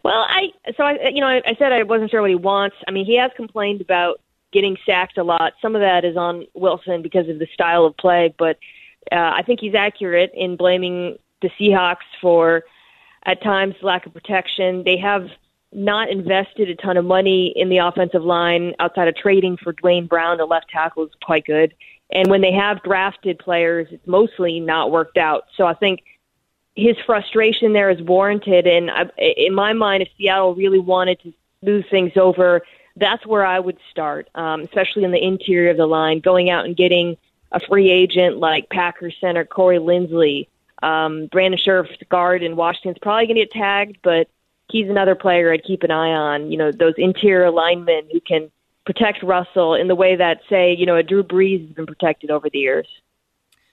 Well, 0.04 0.26
I 0.28 0.48
so 0.76 0.84
I 0.84 1.08
you 1.08 1.20
know 1.20 1.26
I, 1.26 1.42
I 1.46 1.54
said 1.58 1.72
I 1.72 1.82
wasn't 1.82 2.10
sure 2.10 2.20
what 2.20 2.30
he 2.30 2.36
wants. 2.36 2.76
I 2.86 2.90
mean, 2.90 3.04
he 3.04 3.16
has 3.18 3.30
complained 3.36 3.80
about 3.80 4.20
getting 4.52 4.76
sacked 4.86 5.18
a 5.18 5.24
lot. 5.24 5.52
Some 5.60 5.74
of 5.74 5.80
that 5.80 6.04
is 6.04 6.16
on 6.16 6.46
Wilson 6.54 7.02
because 7.02 7.28
of 7.28 7.38
the 7.38 7.48
style 7.52 7.84
of 7.84 7.96
play, 7.96 8.34
but 8.38 8.58
uh, 9.12 9.16
I 9.16 9.42
think 9.44 9.60
he's 9.60 9.74
accurate 9.74 10.30
in 10.34 10.56
blaming 10.56 11.18
the 11.42 11.50
Seahawks 11.60 12.06
for 12.20 12.64
at 13.24 13.42
times 13.42 13.74
lack 13.82 14.06
of 14.06 14.14
protection. 14.14 14.84
They 14.84 14.96
have 14.98 15.28
not 15.72 16.08
invested 16.08 16.70
a 16.70 16.74
ton 16.74 16.96
of 16.96 17.04
money 17.04 17.52
in 17.54 17.68
the 17.68 17.78
offensive 17.78 18.22
line 18.22 18.74
outside 18.78 19.08
of 19.08 19.16
trading 19.16 19.58
for 19.62 19.72
Duane 19.72 20.06
Brown, 20.06 20.38
the 20.38 20.46
left 20.46 20.70
tackle 20.70 21.04
is 21.04 21.10
quite 21.22 21.44
good. 21.44 21.74
And 22.10 22.30
when 22.30 22.40
they 22.40 22.52
have 22.52 22.82
drafted 22.82 23.38
players, 23.38 23.88
it's 23.90 24.06
mostly 24.06 24.60
not 24.60 24.90
worked 24.90 25.18
out. 25.18 25.44
So 25.56 25.66
I 25.66 25.74
think 25.74 26.02
his 26.74 26.96
frustration 27.04 27.72
there 27.72 27.90
is 27.90 28.00
warranted. 28.00 28.66
And 28.66 28.90
I, 28.90 29.10
in 29.18 29.54
my 29.54 29.72
mind, 29.72 30.02
if 30.02 30.08
Seattle 30.16 30.54
really 30.54 30.78
wanted 30.78 31.20
to 31.20 31.32
smooth 31.60 31.84
things 31.90 32.12
over, 32.16 32.62
that's 32.96 33.26
where 33.26 33.44
I 33.44 33.58
would 33.58 33.78
start, 33.90 34.28
um, 34.34 34.62
especially 34.62 35.04
in 35.04 35.10
the 35.10 35.22
interior 35.22 35.70
of 35.70 35.76
the 35.76 35.86
line, 35.86 36.20
going 36.20 36.50
out 36.50 36.64
and 36.64 36.76
getting 36.76 37.16
a 37.52 37.60
free 37.60 37.90
agent 37.90 38.38
like 38.38 38.68
Packers 38.70 39.16
center 39.20 39.44
Corey 39.44 39.78
Linsley. 39.78 40.48
Um, 40.82 41.26
Brandon 41.26 41.58
Scherff's 41.58 41.96
guard 42.08 42.42
in 42.42 42.56
Washington's 42.56 42.98
probably 42.98 43.26
going 43.26 43.36
to 43.36 43.42
get 43.42 43.50
tagged, 43.50 43.98
but 44.02 44.28
he's 44.70 44.88
another 44.88 45.14
player 45.14 45.52
I'd 45.52 45.64
keep 45.64 45.82
an 45.82 45.90
eye 45.90 46.12
on. 46.12 46.52
You 46.52 46.58
know, 46.58 46.72
those 46.72 46.94
interior 46.96 47.50
linemen 47.50 48.08
who 48.12 48.20
can 48.20 48.50
protect 48.88 49.22
Russell 49.22 49.74
in 49.74 49.86
the 49.86 49.94
way 49.94 50.16
that, 50.16 50.40
say, 50.48 50.74
you 50.74 50.86
know, 50.86 50.96
a 50.96 51.02
Drew 51.02 51.22
Brees 51.22 51.66
has 51.66 51.76
been 51.76 51.84
protected 51.84 52.30
over 52.30 52.48
the 52.50 52.58
years. 52.58 52.88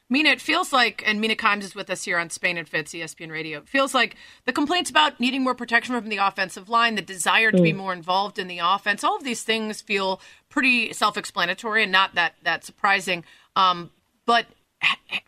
Mina, 0.10 0.30
it 0.30 0.42
feels 0.42 0.74
like, 0.74 1.02
and 1.08 1.22
Mina 1.22 1.38
Kimes 1.38 1.64
is 1.64 1.74
with 1.74 1.90
us 1.90 2.04
here 2.04 2.20
on 2.20 2.30
Spain 2.30 2.58
and 2.58 2.68
Fitz, 2.68 2.94
ESPN 2.94 3.32
Radio. 3.32 3.60
It 3.60 3.70
feels 3.70 3.94
like 3.94 4.18
the 4.44 4.52
complaints 4.52 4.90
about 4.90 5.18
needing 5.18 5.42
more 5.42 5.56
protection 5.56 5.96
from 5.96 6.10
the 6.10 6.18
offensive 6.18 6.68
line, 6.68 6.96
the 6.96 7.02
desire 7.02 7.50
to 7.50 7.58
mm. 7.58 7.64
be 7.64 7.72
more 7.72 7.94
involved 7.94 8.38
in 8.38 8.48
the 8.48 8.60
offense, 8.60 9.06
all 9.06 9.16
of 9.16 9.24
these 9.24 9.44
things 9.44 9.80
feel 9.80 10.20
pretty 10.50 10.92
self-explanatory 10.92 11.84
and 11.84 11.94
not 11.94 12.14
that 12.14 12.36
that 12.44 12.66
surprising. 12.66 13.24
Um, 13.56 13.92
but 14.26 14.48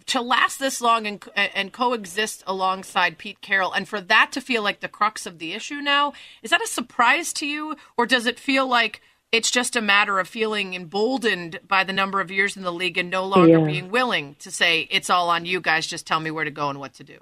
to 0.08 0.22
last 0.22 0.60
this 0.60 0.82
long 0.82 1.08
and 1.08 1.24
and 1.36 1.72
coexist 1.72 2.44
alongside 2.46 3.18
Pete 3.18 3.42
Carroll, 3.42 3.72
and 3.72 3.88
for 3.88 4.02
that 4.02 4.32
to 4.34 4.42
feel 4.42 4.62
like 4.62 4.82
the 4.82 4.90
crux 4.90 5.26
of 5.26 5.40
the 5.40 5.54
issue 5.54 5.82
now, 5.82 6.12
is 6.44 6.52
that 6.52 6.62
a 6.62 6.68
surprise 6.68 7.32
to 7.34 7.48
you, 7.48 7.78
or 7.98 8.06
does 8.06 8.26
it 8.26 8.38
feel 8.38 8.68
like 8.68 9.02
it's 9.32 9.52
just 9.52 9.76
a 9.76 9.82
matter 9.82 10.20
of 10.20 10.28
feeling 10.28 10.74
emboldened 10.74 11.60
by 11.68 11.84
the 11.84 11.94
number 11.94 12.22
of 12.22 12.32
years 12.32 12.56
in 12.56 12.64
the 12.64 12.72
league 12.72 12.98
and 12.98 13.10
no 13.10 13.26
longer 13.26 13.60
yeah. 13.60 13.66
being 13.66 13.90
willing 13.90 14.36
to 14.40 14.50
say 14.50 14.88
it's 14.90 15.10
all 15.10 15.30
on 15.30 15.46
you 15.46 15.60
guys. 15.60 15.86
Just 15.86 16.08
tell 16.08 16.20
me 16.20 16.32
where 16.32 16.46
to 16.46 16.52
go 16.52 16.70
and 16.70 16.80
what 16.80 16.94
to 16.96 17.04
do. 17.04 17.20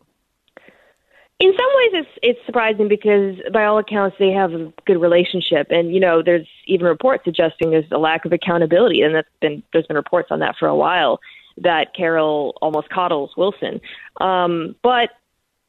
In 1.38 1.52
some 1.52 1.70
ways, 1.76 1.90
it's 1.94 2.20
it's 2.22 2.46
surprising 2.46 2.88
because 2.88 3.36
by 3.52 3.66
all 3.66 3.78
accounts 3.78 4.16
they 4.20 4.30
have 4.30 4.54
a 4.54 4.72
good 4.86 5.02
relationship, 5.02 5.68
and 5.70 5.94
you 5.94 6.00
know 6.00 6.22
there's 6.24 6.48
even 6.66 6.86
reports 6.86 7.26
suggesting 7.26 7.72
there's 7.72 7.92
a 7.92 7.98
lack 7.98 8.24
of 8.24 8.32
accountability, 8.32 9.02
and 9.02 9.16
that's 9.16 9.28
been 9.42 9.62
there's 9.74 9.86
been 9.86 9.98
reports 9.98 10.30
on 10.32 10.40
that 10.40 10.56
for 10.58 10.68
a 10.68 10.76
while 10.76 11.20
that 11.58 11.94
Carroll 11.94 12.58
almost 12.62 12.90
coddles 12.90 13.32
Wilson. 13.36 13.82
Um, 14.22 14.76
but 14.82 15.10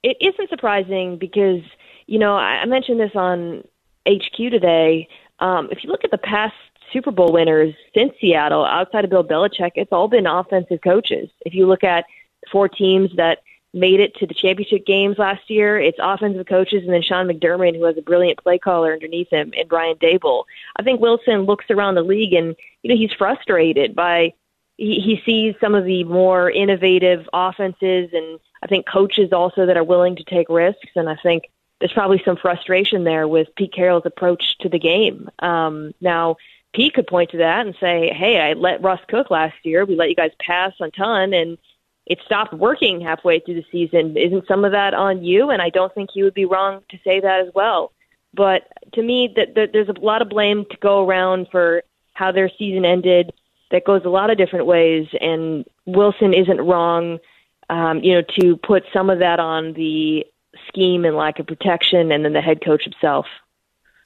it 0.04 0.16
isn't 0.20 0.50
surprising 0.50 1.18
because 1.18 1.62
you 2.06 2.20
know 2.20 2.36
I, 2.36 2.60
I 2.62 2.66
mentioned 2.66 3.00
this 3.00 3.16
on 3.16 3.64
HQ 4.06 4.36
today 4.36 5.08
um, 5.38 5.68
if 5.70 5.84
you 5.84 5.90
look 5.90 6.04
at 6.04 6.10
the 6.10 6.18
past 6.18 6.54
Super 6.92 7.10
Bowl 7.10 7.32
winners 7.32 7.74
since 7.94 8.12
Seattle, 8.20 8.64
outside 8.64 9.04
of 9.04 9.10
Bill 9.10 9.24
Belichick, 9.24 9.72
it's 9.74 9.92
all 9.92 10.08
been 10.08 10.26
offensive 10.26 10.80
coaches. 10.82 11.28
If 11.44 11.54
you 11.54 11.66
look 11.66 11.84
at 11.84 12.04
four 12.50 12.68
teams 12.68 13.10
that 13.16 13.38
made 13.74 14.00
it 14.00 14.14
to 14.14 14.26
the 14.26 14.34
championship 14.34 14.86
games 14.86 15.18
last 15.18 15.50
year, 15.50 15.78
it's 15.78 15.98
offensive 16.00 16.46
coaches 16.46 16.82
and 16.84 16.92
then 16.92 17.02
Sean 17.02 17.28
McDermott, 17.28 17.76
who 17.76 17.84
has 17.84 17.98
a 17.98 18.02
brilliant 18.02 18.38
play 18.42 18.58
caller 18.58 18.92
underneath 18.92 19.28
him, 19.30 19.52
and 19.56 19.68
Brian 19.68 19.96
Daboll. 19.96 20.44
I 20.76 20.82
think 20.82 21.00
Wilson 21.00 21.42
looks 21.42 21.66
around 21.70 21.96
the 21.96 22.02
league 22.02 22.32
and 22.32 22.56
you 22.82 22.88
know 22.88 22.96
he's 22.96 23.12
frustrated 23.12 23.94
by 23.94 24.32
he, 24.76 25.00
he 25.00 25.20
sees 25.26 25.54
some 25.60 25.74
of 25.74 25.84
the 25.84 26.04
more 26.04 26.50
innovative 26.50 27.28
offenses 27.32 28.10
and 28.12 28.38
I 28.62 28.66
think 28.66 28.86
coaches 28.88 29.32
also 29.32 29.66
that 29.66 29.76
are 29.76 29.84
willing 29.84 30.16
to 30.16 30.24
take 30.24 30.48
risks. 30.48 30.90
And 30.94 31.08
I 31.08 31.16
think 31.22 31.44
there's 31.80 31.92
probably 31.92 32.22
some 32.24 32.36
frustration 32.36 33.04
there 33.04 33.28
with 33.28 33.48
Pete 33.56 33.72
Carroll's 33.72 34.06
approach 34.06 34.42
to 34.60 34.68
the 34.68 34.78
game. 34.78 35.28
Um, 35.40 35.92
now, 36.00 36.36
Pete 36.74 36.94
could 36.94 37.06
point 37.06 37.30
to 37.30 37.38
that 37.38 37.66
and 37.66 37.74
say, 37.80 38.12
"Hey, 38.14 38.40
I 38.40 38.54
let 38.54 38.82
Russ 38.82 39.00
cook 39.08 39.30
last 39.30 39.56
year. 39.62 39.84
We 39.84 39.96
let 39.96 40.08
you 40.08 40.14
guys 40.14 40.32
pass 40.38 40.72
a 40.80 40.90
ton, 40.90 41.32
and 41.32 41.58
it 42.06 42.18
stopped 42.24 42.52
working 42.52 43.00
halfway 43.00 43.40
through 43.40 43.54
the 43.54 43.64
season. 43.70 44.16
Isn't 44.16 44.46
some 44.46 44.64
of 44.64 44.72
that 44.72 44.94
on 44.94 45.22
you?" 45.22 45.50
And 45.50 45.60
I 45.60 45.70
don't 45.70 45.94
think 45.94 46.10
he 46.12 46.22
would 46.22 46.34
be 46.34 46.44
wrong 46.44 46.82
to 46.90 46.98
say 47.04 47.20
that 47.20 47.40
as 47.46 47.52
well. 47.54 47.92
But 48.34 48.68
to 48.92 49.02
me, 49.02 49.32
that, 49.36 49.70
there's 49.72 49.88
a 49.88 50.00
lot 50.00 50.22
of 50.22 50.28
blame 50.28 50.66
to 50.70 50.76
go 50.78 51.06
around 51.06 51.48
for 51.50 51.82
how 52.12 52.32
their 52.32 52.50
season 52.58 52.84
ended. 52.84 53.32
That 53.70 53.84
goes 53.84 54.02
a 54.04 54.10
lot 54.10 54.30
of 54.30 54.38
different 54.38 54.66
ways, 54.66 55.08
and 55.20 55.64
Wilson 55.86 56.32
isn't 56.32 56.60
wrong. 56.60 57.18
Um, 57.68 58.02
you 58.02 58.14
know, 58.14 58.22
to 58.40 58.56
put 58.58 58.84
some 58.92 59.10
of 59.10 59.18
that 59.18 59.40
on 59.40 59.72
the 59.72 60.24
scheme 60.68 61.04
and 61.04 61.16
lack 61.16 61.38
of 61.38 61.46
protection, 61.46 62.12
and 62.12 62.24
then 62.24 62.32
the 62.32 62.40
head 62.40 62.58
coach 62.64 62.84
himself. 62.84 63.26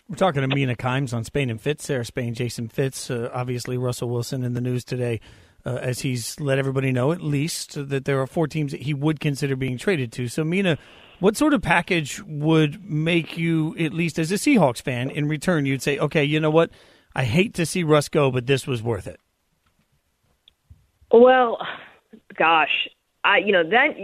We're 0.08 0.16
talking 0.16 0.42
to 0.42 0.48
Mina 0.48 0.74
Kimes 0.74 1.14
on 1.14 1.22
Spain 1.22 1.50
and 1.50 1.60
Fitz. 1.60 1.84
Sarah 1.84 2.04
Spain, 2.04 2.34
Jason 2.34 2.68
Fitz. 2.68 3.10
Uh, 3.10 3.30
obviously, 3.32 3.78
Russell 3.78 4.08
Wilson 4.08 4.42
in 4.42 4.54
the 4.54 4.60
news 4.60 4.84
today, 4.84 5.20
uh, 5.64 5.76
as 5.76 6.00
he's 6.00 6.40
let 6.40 6.58
everybody 6.58 6.90
know 6.90 7.12
at 7.12 7.22
least 7.22 7.74
that 7.88 8.04
there 8.06 8.20
are 8.20 8.26
four 8.26 8.48
teams 8.48 8.72
that 8.72 8.82
he 8.82 8.92
would 8.92 9.20
consider 9.20 9.54
being 9.54 9.78
traded 9.78 10.10
to. 10.12 10.26
So, 10.26 10.42
Mina, 10.42 10.78
what 11.20 11.36
sort 11.36 11.54
of 11.54 11.62
package 11.62 12.20
would 12.26 12.84
make 12.84 13.38
you, 13.38 13.76
at 13.78 13.92
least 13.92 14.18
as 14.18 14.32
a 14.32 14.34
Seahawks 14.34 14.82
fan, 14.82 15.10
in 15.10 15.28
return, 15.28 15.64
you'd 15.64 15.82
say, 15.82 15.98
okay, 15.98 16.24
you 16.24 16.40
know 16.40 16.50
what? 16.50 16.70
I 17.14 17.24
hate 17.24 17.54
to 17.54 17.66
see 17.66 17.84
Russ 17.84 18.08
go, 18.08 18.30
but 18.30 18.46
this 18.46 18.66
was 18.66 18.82
worth 18.82 19.06
it. 19.06 19.20
Well, 21.12 21.58
gosh, 22.36 22.88
I, 23.24 23.38
you 23.38 23.52
know, 23.52 23.62
that 23.64 23.96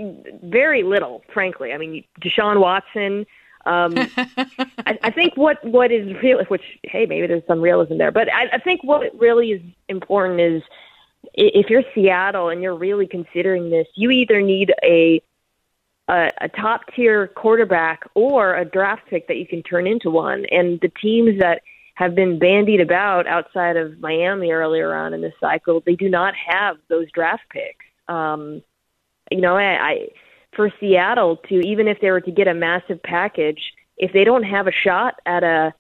very 0.43 0.83
little, 0.83 1.23
frankly. 1.33 1.73
I 1.73 1.79
mean, 1.79 2.05
Deshaun 2.21 2.61
Watson. 2.61 3.27
Um, 3.65 3.95
I, 4.87 4.99
I 5.03 5.11
think 5.11 5.37
what 5.37 5.65
what 5.65 5.91
is 5.91 6.15
real, 6.23 6.45
which 6.49 6.63
hey, 6.85 7.07
maybe 7.07 7.27
there's 7.27 7.47
some 7.47 7.61
realism 7.61 7.99
there, 7.99 8.13
but 8.13 8.33
I, 8.33 8.57
I 8.57 8.59
think 8.59 8.85
what 8.85 9.19
really 9.19 9.53
is 9.53 9.63
important 9.89 10.41
is 10.41 10.63
if 11.35 11.69
you're 11.69 11.83
Seattle 11.95 12.51
and 12.51 12.63
you're 12.63 12.77
really 12.77 13.07
considering 13.07 13.71
this, 13.71 13.87
you 13.95 14.11
either 14.11 14.41
need 14.41 14.73
a 14.85 15.21
a, 16.09 16.31
a 16.41 16.49
top 16.49 16.83
tier 16.95 17.29
quarterback 17.29 18.09
or 18.15 18.55
a 18.57 18.65
draft 18.65 19.03
pick 19.09 19.27
that 19.29 19.37
you 19.37 19.47
can 19.47 19.63
turn 19.63 19.87
into 19.87 20.11
one. 20.11 20.47
And 20.51 20.79
the 20.81 20.93
teams 21.03 21.41
that 21.41 21.63
have 21.95 22.15
been 22.15 22.39
bandied 22.39 22.81
about 22.81 23.27
outside 23.27 23.77
of 23.77 23.99
Miami 23.99 24.51
earlier 24.51 24.95
on 24.95 25.15
in 25.15 25.21
this 25.21 25.35
cycle, 25.41 25.83
they 25.85 25.97
do 25.97 26.09
not 26.09 26.35
have 26.35 26.77
those 26.89 27.11
draft 27.13 27.43
picks. 27.51 27.85
Um, 28.09 28.63
you 29.31 29.41
know, 29.41 29.57
I, 29.57 29.63
I 29.63 30.09
for 30.55 30.71
Seattle 30.81 31.37
to 31.49 31.61
even 31.67 31.89
if 31.89 32.01
they 32.01 32.11
were 32.11 32.21
to 32.21 32.31
get 32.31 32.49
a 32.49 32.55
massive 32.55 33.03
package, 33.03 33.61
if 33.97 34.13
they 34.13 34.25
don't 34.25 34.45
have 34.45 34.67
a 34.67 34.73
shot 34.73 35.21
at 35.27 35.43
a 35.43 35.75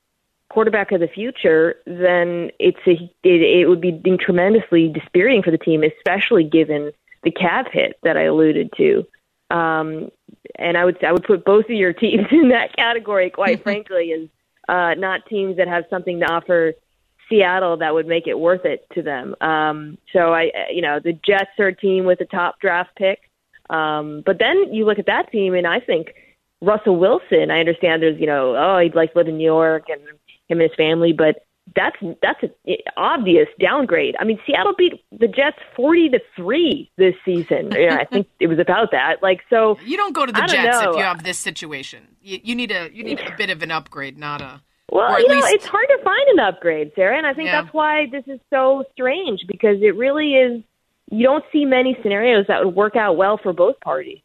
quarterback 0.50 0.92
of 0.92 1.00
the 1.00 1.08
future, 1.08 1.76
then 1.86 2.50
it's 2.58 2.78
a 2.86 2.92
it, 3.22 3.42
it 3.42 3.68
would 3.68 3.80
be 3.80 4.00
tremendously 4.18 4.88
dispiriting 4.88 5.42
for 5.42 5.50
the 5.50 5.58
team, 5.58 5.82
especially 5.82 6.44
given 6.44 6.92
the 7.22 7.30
cap 7.30 7.66
hit 7.72 7.98
that 8.02 8.16
I 8.16 8.24
alluded 8.24 8.70
to. 8.76 9.04
Um, 9.50 10.10
and 10.56 10.76
I 10.76 10.84
would 10.84 11.02
I 11.04 11.12
would 11.12 11.24
put 11.24 11.44
both 11.44 11.64
of 11.64 11.70
your 11.70 11.92
teams 12.04 12.26
in 12.30 12.48
that 12.50 12.76
category, 12.76 13.30
quite 13.30 13.62
frankly, 13.64 14.12
as 14.12 14.28
uh, 14.68 14.94
not 14.94 15.26
teams 15.26 15.56
that 15.56 15.68
have 15.68 15.84
something 15.90 16.20
to 16.20 16.26
offer 16.26 16.74
Seattle 17.28 17.76
that 17.78 17.94
would 17.94 18.06
make 18.06 18.26
it 18.26 18.38
worth 18.38 18.64
it 18.64 18.86
to 18.94 19.02
them. 19.02 19.34
Um, 19.40 19.98
so 20.12 20.32
I, 20.32 20.50
you 20.72 20.82
know, 20.82 21.00
the 21.02 21.12
Jets 21.12 21.50
are 21.58 21.68
a 21.68 21.76
team 21.76 22.04
with 22.04 22.20
a 22.20 22.24
top 22.24 22.60
draft 22.60 22.90
pick. 22.96 23.18
Um, 23.70 24.22
but 24.24 24.38
then 24.38 24.72
you 24.72 24.84
look 24.84 24.98
at 24.98 25.06
that 25.06 25.30
team, 25.30 25.54
and 25.54 25.66
I 25.66 25.80
think 25.80 26.14
Russell 26.60 26.96
Wilson. 26.96 27.50
I 27.50 27.60
understand 27.60 28.02
there's, 28.02 28.18
you 28.20 28.26
know, 28.26 28.56
oh, 28.56 28.78
he'd 28.78 28.94
like 28.94 29.12
to 29.12 29.18
live 29.18 29.28
in 29.28 29.38
New 29.38 29.44
York 29.44 29.84
and 29.88 30.00
him 30.48 30.60
and 30.60 30.62
his 30.62 30.74
family, 30.76 31.12
but 31.12 31.46
that's 31.74 31.96
that's 32.22 32.42
an 32.42 32.76
obvious 32.96 33.48
downgrade. 33.60 34.14
I 34.20 34.24
mean, 34.24 34.38
Seattle 34.46 34.74
beat 34.76 35.02
the 35.10 35.26
Jets 35.26 35.58
forty 35.74 36.08
to 36.10 36.20
three 36.36 36.90
this 36.96 37.14
season. 37.24 37.72
yeah, 37.76 37.96
I 37.96 38.04
think 38.04 38.28
it 38.38 38.46
was 38.46 38.58
about 38.58 38.92
that. 38.92 39.22
Like, 39.22 39.40
so 39.50 39.78
you 39.84 39.96
don't 39.96 40.14
go 40.14 40.26
to 40.26 40.32
the 40.32 40.42
Jets 40.42 40.80
know. 40.80 40.90
if 40.90 40.96
you 40.96 41.02
have 41.02 41.24
this 41.24 41.38
situation. 41.38 42.16
You, 42.22 42.38
you 42.42 42.54
need 42.54 42.70
a 42.70 42.90
you 42.92 43.02
need 43.02 43.20
a 43.20 43.34
bit 43.36 43.50
of 43.50 43.62
an 43.62 43.70
upgrade, 43.70 44.16
not 44.16 44.40
a. 44.40 44.60
Well, 44.92 45.20
you 45.20 45.26
know, 45.26 45.34
least- 45.34 45.54
it's 45.54 45.66
hard 45.66 45.88
to 45.88 45.98
find 46.04 46.28
an 46.28 46.38
upgrade, 46.38 46.92
Sarah, 46.94 47.18
and 47.18 47.26
I 47.26 47.34
think 47.34 47.46
Yeah. 47.48 47.62
that's 47.62 47.74
why 47.74 48.06
this 48.06 48.22
is 48.28 48.38
so 48.50 48.84
strange 48.92 49.44
because 49.48 49.78
it 49.82 49.96
really 49.96 50.34
is. 50.34 50.62
You 51.10 51.24
don't 51.24 51.44
see 51.52 51.64
many 51.64 51.96
scenarios 52.02 52.46
that 52.48 52.64
would 52.64 52.74
work 52.74 52.96
out 52.96 53.16
well 53.16 53.38
for 53.42 53.52
both 53.52 53.78
parties. 53.80 54.20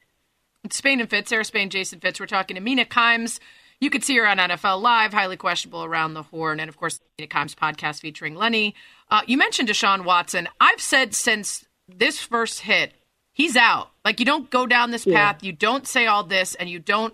Spain 0.69 0.99
and 0.99 1.09
Fitz, 1.09 1.29
Sarah 1.29 1.45
Spain, 1.45 1.69
Jason 1.69 1.99
Fitz. 1.99 2.19
We're 2.19 2.25
talking 2.27 2.55
to 2.55 2.61
Mina 2.61 2.85
Kimes. 2.85 3.39
You 3.79 3.89
could 3.89 4.03
see 4.03 4.15
her 4.17 4.27
on 4.27 4.37
NFL 4.37 4.81
Live, 4.81 5.11
highly 5.11 5.37
questionable 5.37 5.83
around 5.83 6.13
the 6.13 6.21
horn, 6.23 6.59
and 6.59 6.69
of 6.69 6.77
course, 6.77 6.99
Mina 7.17 7.27
Kimes 7.27 7.55
podcast 7.55 7.99
featuring 8.01 8.35
Lenny. 8.35 8.75
Uh, 9.09 9.21
you 9.25 9.37
mentioned 9.37 9.69
Deshaun 9.69 10.05
Watson. 10.05 10.47
I've 10.59 10.81
said 10.81 11.15
since 11.15 11.65
this 11.87 12.19
first 12.19 12.61
hit, 12.61 12.93
he's 13.31 13.57
out. 13.57 13.89
Like 14.05 14.19
you 14.19 14.25
don't 14.25 14.49
go 14.51 14.67
down 14.67 14.91
this 14.91 15.05
Yeah. 15.07 15.33
path, 15.33 15.43
you 15.43 15.51
don't 15.51 15.87
say 15.87 16.05
all 16.05 16.23
this, 16.23 16.53
and 16.55 16.69
you 16.69 16.77
don't 16.79 17.13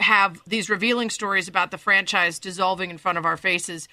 have 0.00 0.40
these 0.46 0.68
revealing 0.70 1.08
stories 1.10 1.48
about 1.48 1.70
the 1.70 1.78
franchise 1.78 2.38
dissolving 2.38 2.90
in 2.90 2.98
front 2.98 3.16
of 3.18 3.24
our 3.24 3.36
faces 3.36 3.88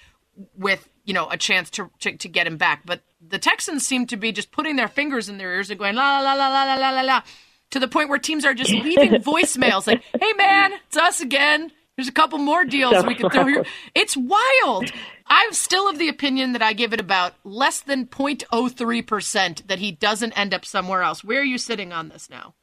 with 0.56 0.88
you 1.04 1.12
know 1.14 1.28
a 1.30 1.36
chance 1.36 1.70
to, 1.70 1.90
to 2.00 2.16
to 2.16 2.28
get 2.28 2.46
him 2.46 2.56
back. 2.58 2.82
But 2.84 3.00
the 3.26 3.38
Texans 3.38 3.86
seem 3.86 4.06
to 4.06 4.16
be 4.16 4.32
just 4.32 4.50
putting 4.50 4.76
their 4.76 4.88
fingers 4.88 5.28
in 5.28 5.38
their 5.38 5.54
ears 5.54 5.70
and 5.70 5.78
going 5.78 5.94
la 5.94 6.20
la 6.20 6.32
la 6.32 6.48
la 6.48 6.64
la 6.64 6.74
la 6.74 6.90
la 6.90 7.02
la 7.02 7.22
to 7.70 7.78
the 7.78 7.88
point 7.88 8.08
where 8.08 8.18
teams 8.18 8.44
are 8.44 8.54
just 8.54 8.70
leaving 8.70 9.12
voicemails 9.22 9.86
like, 9.86 10.02
"Hey 10.20 10.32
man, 10.34 10.72
it's 10.86 10.96
us 10.96 11.20
again. 11.20 11.72
There's 11.96 12.08
a 12.08 12.12
couple 12.12 12.38
more 12.38 12.64
deals 12.64 12.94
So 12.94 13.06
we 13.06 13.14
can 13.14 13.30
throw 13.30 13.46
here." 13.46 13.64
It's 13.94 14.16
wild. 14.16 14.90
I'm 15.26 15.52
still 15.52 15.88
of 15.88 15.98
the 15.98 16.08
opinion 16.08 16.52
that 16.52 16.62
I 16.62 16.72
give 16.72 16.92
it 16.92 17.00
about 17.00 17.34
less 17.44 17.80
than 17.80 18.06
0.03% 18.06 19.66
that 19.66 19.78
he 19.78 19.92
doesn't 19.92 20.32
end 20.38 20.52
up 20.52 20.64
somewhere 20.64 21.02
else. 21.02 21.24
Where 21.24 21.40
are 21.40 21.44
you 21.44 21.58
sitting 21.58 21.92
on 21.92 22.08
this 22.08 22.28
now? 22.28 22.54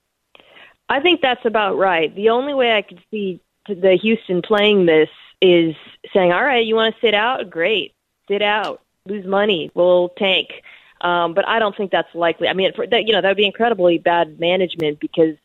I 0.88 1.00
think 1.00 1.22
that's 1.22 1.46
about 1.46 1.78
right. 1.78 2.14
The 2.14 2.30
only 2.30 2.54
way 2.54 2.74
I 2.74 2.82
could 2.82 3.02
see 3.10 3.42
the 3.68 3.98
Houston 4.02 4.42
playing 4.42 4.86
this 4.86 5.10
is 5.42 5.76
saying, 6.14 6.32
"All 6.32 6.44
right, 6.44 6.66
you 6.66 6.76
want 6.76 6.94
to 6.96 7.02
sit 7.02 7.14
out? 7.14 7.50
Great, 7.50 7.94
sit 8.28 8.42
out, 8.42 8.82
lose 9.06 9.26
money, 9.26 9.72
we'll 9.74 10.10
tank." 10.10 10.50
Um, 11.02 11.34
but 11.34 11.48
I 11.48 11.60
don't 11.60 11.76
think 11.76 11.92
that's 11.92 12.14
likely. 12.14 12.48
I 12.48 12.54
mean, 12.54 12.74
for, 12.74 12.86
that 12.88 13.06
you 13.06 13.14
know, 13.14 13.22
that 13.22 13.28
would 13.28 13.38
be 13.38 13.46
incredibly 13.46 13.98
bad 13.98 14.40
management 14.40 15.00
because 15.00 15.36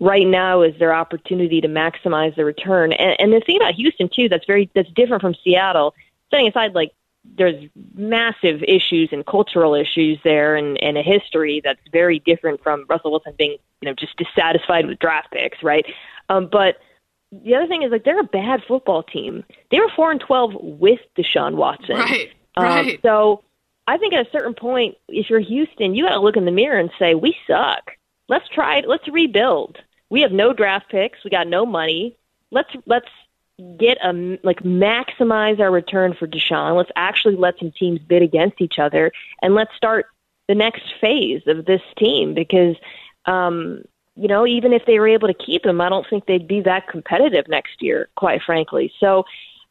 right 0.00 0.26
now 0.26 0.62
is 0.62 0.76
their 0.78 0.94
opportunity 0.94 1.60
to 1.60 1.68
maximize 1.68 2.34
the 2.36 2.44
return. 2.44 2.92
And, 2.92 3.16
and 3.18 3.32
the 3.32 3.40
thing 3.40 3.56
about 3.56 3.74
Houston 3.74 4.08
too, 4.08 4.28
that's 4.28 4.46
very 4.46 4.70
that's 4.74 4.90
different 4.90 5.20
from 5.20 5.34
Seattle. 5.44 5.94
Setting 6.30 6.48
aside 6.48 6.74
like 6.74 6.92
there's 7.36 7.68
massive 7.94 8.62
issues 8.62 9.08
and 9.12 9.24
cultural 9.24 9.74
issues 9.74 10.18
there 10.24 10.56
and, 10.56 10.82
and 10.82 10.98
a 10.98 11.02
history 11.02 11.60
that's 11.64 11.80
very 11.90 12.18
different 12.20 12.62
from 12.62 12.84
Russell 12.88 13.12
Wilson 13.12 13.34
being, 13.38 13.56
you 13.80 13.88
know, 13.88 13.94
just 13.94 14.16
dissatisfied 14.16 14.86
with 14.86 14.98
draft 14.98 15.30
picks, 15.30 15.62
right? 15.62 15.86
Um, 16.28 16.48
but 16.50 16.76
the 17.32 17.54
other 17.54 17.66
thing 17.66 17.82
is 17.82 17.90
like 17.90 18.04
they're 18.04 18.20
a 18.20 18.24
bad 18.24 18.62
football 18.66 19.02
team. 19.02 19.44
They 19.70 19.80
were 19.80 19.90
four 19.94 20.10
and 20.10 20.20
twelve 20.20 20.52
with 20.54 21.00
Deshaun 21.16 21.54
Watson. 21.54 21.96
Right, 21.96 22.30
Um, 22.56 22.90
so 23.02 23.42
I 23.86 23.98
think 23.98 24.14
at 24.14 24.26
a 24.26 24.30
certain 24.30 24.54
point, 24.54 24.96
if 25.08 25.28
you're 25.28 25.40
Houston, 25.40 25.94
you 25.94 26.04
got 26.04 26.14
to 26.14 26.20
look 26.20 26.36
in 26.36 26.44
the 26.44 26.50
mirror 26.50 26.78
and 26.78 26.90
say, 26.98 27.14
"We 27.14 27.36
suck. 27.46 27.92
Let's 28.28 28.48
try. 28.48 28.78
it. 28.78 28.88
Let's 28.88 29.06
rebuild. 29.08 29.78
We 30.10 30.22
have 30.22 30.32
no 30.32 30.52
draft 30.52 30.88
picks. 30.88 31.22
We 31.24 31.30
got 31.30 31.46
no 31.46 31.66
money. 31.66 32.16
Let's 32.50 32.70
let's 32.86 33.08
get 33.78 33.98
a 34.02 34.38
like 34.42 34.60
maximize 34.62 35.60
our 35.60 35.70
return 35.70 36.14
for 36.14 36.26
Deshaun. 36.26 36.76
Let's 36.76 36.92
actually 36.96 37.36
let 37.36 37.58
some 37.58 37.72
teams 37.72 38.00
bid 38.00 38.22
against 38.22 38.60
each 38.60 38.78
other, 38.78 39.12
and 39.42 39.54
let's 39.54 39.74
start 39.76 40.06
the 40.48 40.54
next 40.54 40.82
phase 41.00 41.42
of 41.46 41.64
this 41.66 41.82
team 41.96 42.34
because." 42.34 42.76
Um, 43.26 43.84
you 44.16 44.28
know, 44.28 44.46
even 44.46 44.72
if 44.72 44.86
they 44.86 45.00
were 45.00 45.08
able 45.08 45.26
to 45.26 45.34
keep 45.34 45.66
him, 45.66 45.80
I 45.80 45.88
don't 45.88 46.06
think 46.08 46.26
they'd 46.26 46.46
be 46.46 46.60
that 46.60 46.86
competitive 46.86 47.48
next 47.48 47.82
year, 47.82 48.08
quite 48.16 48.42
frankly. 48.42 48.92
So 49.00 49.24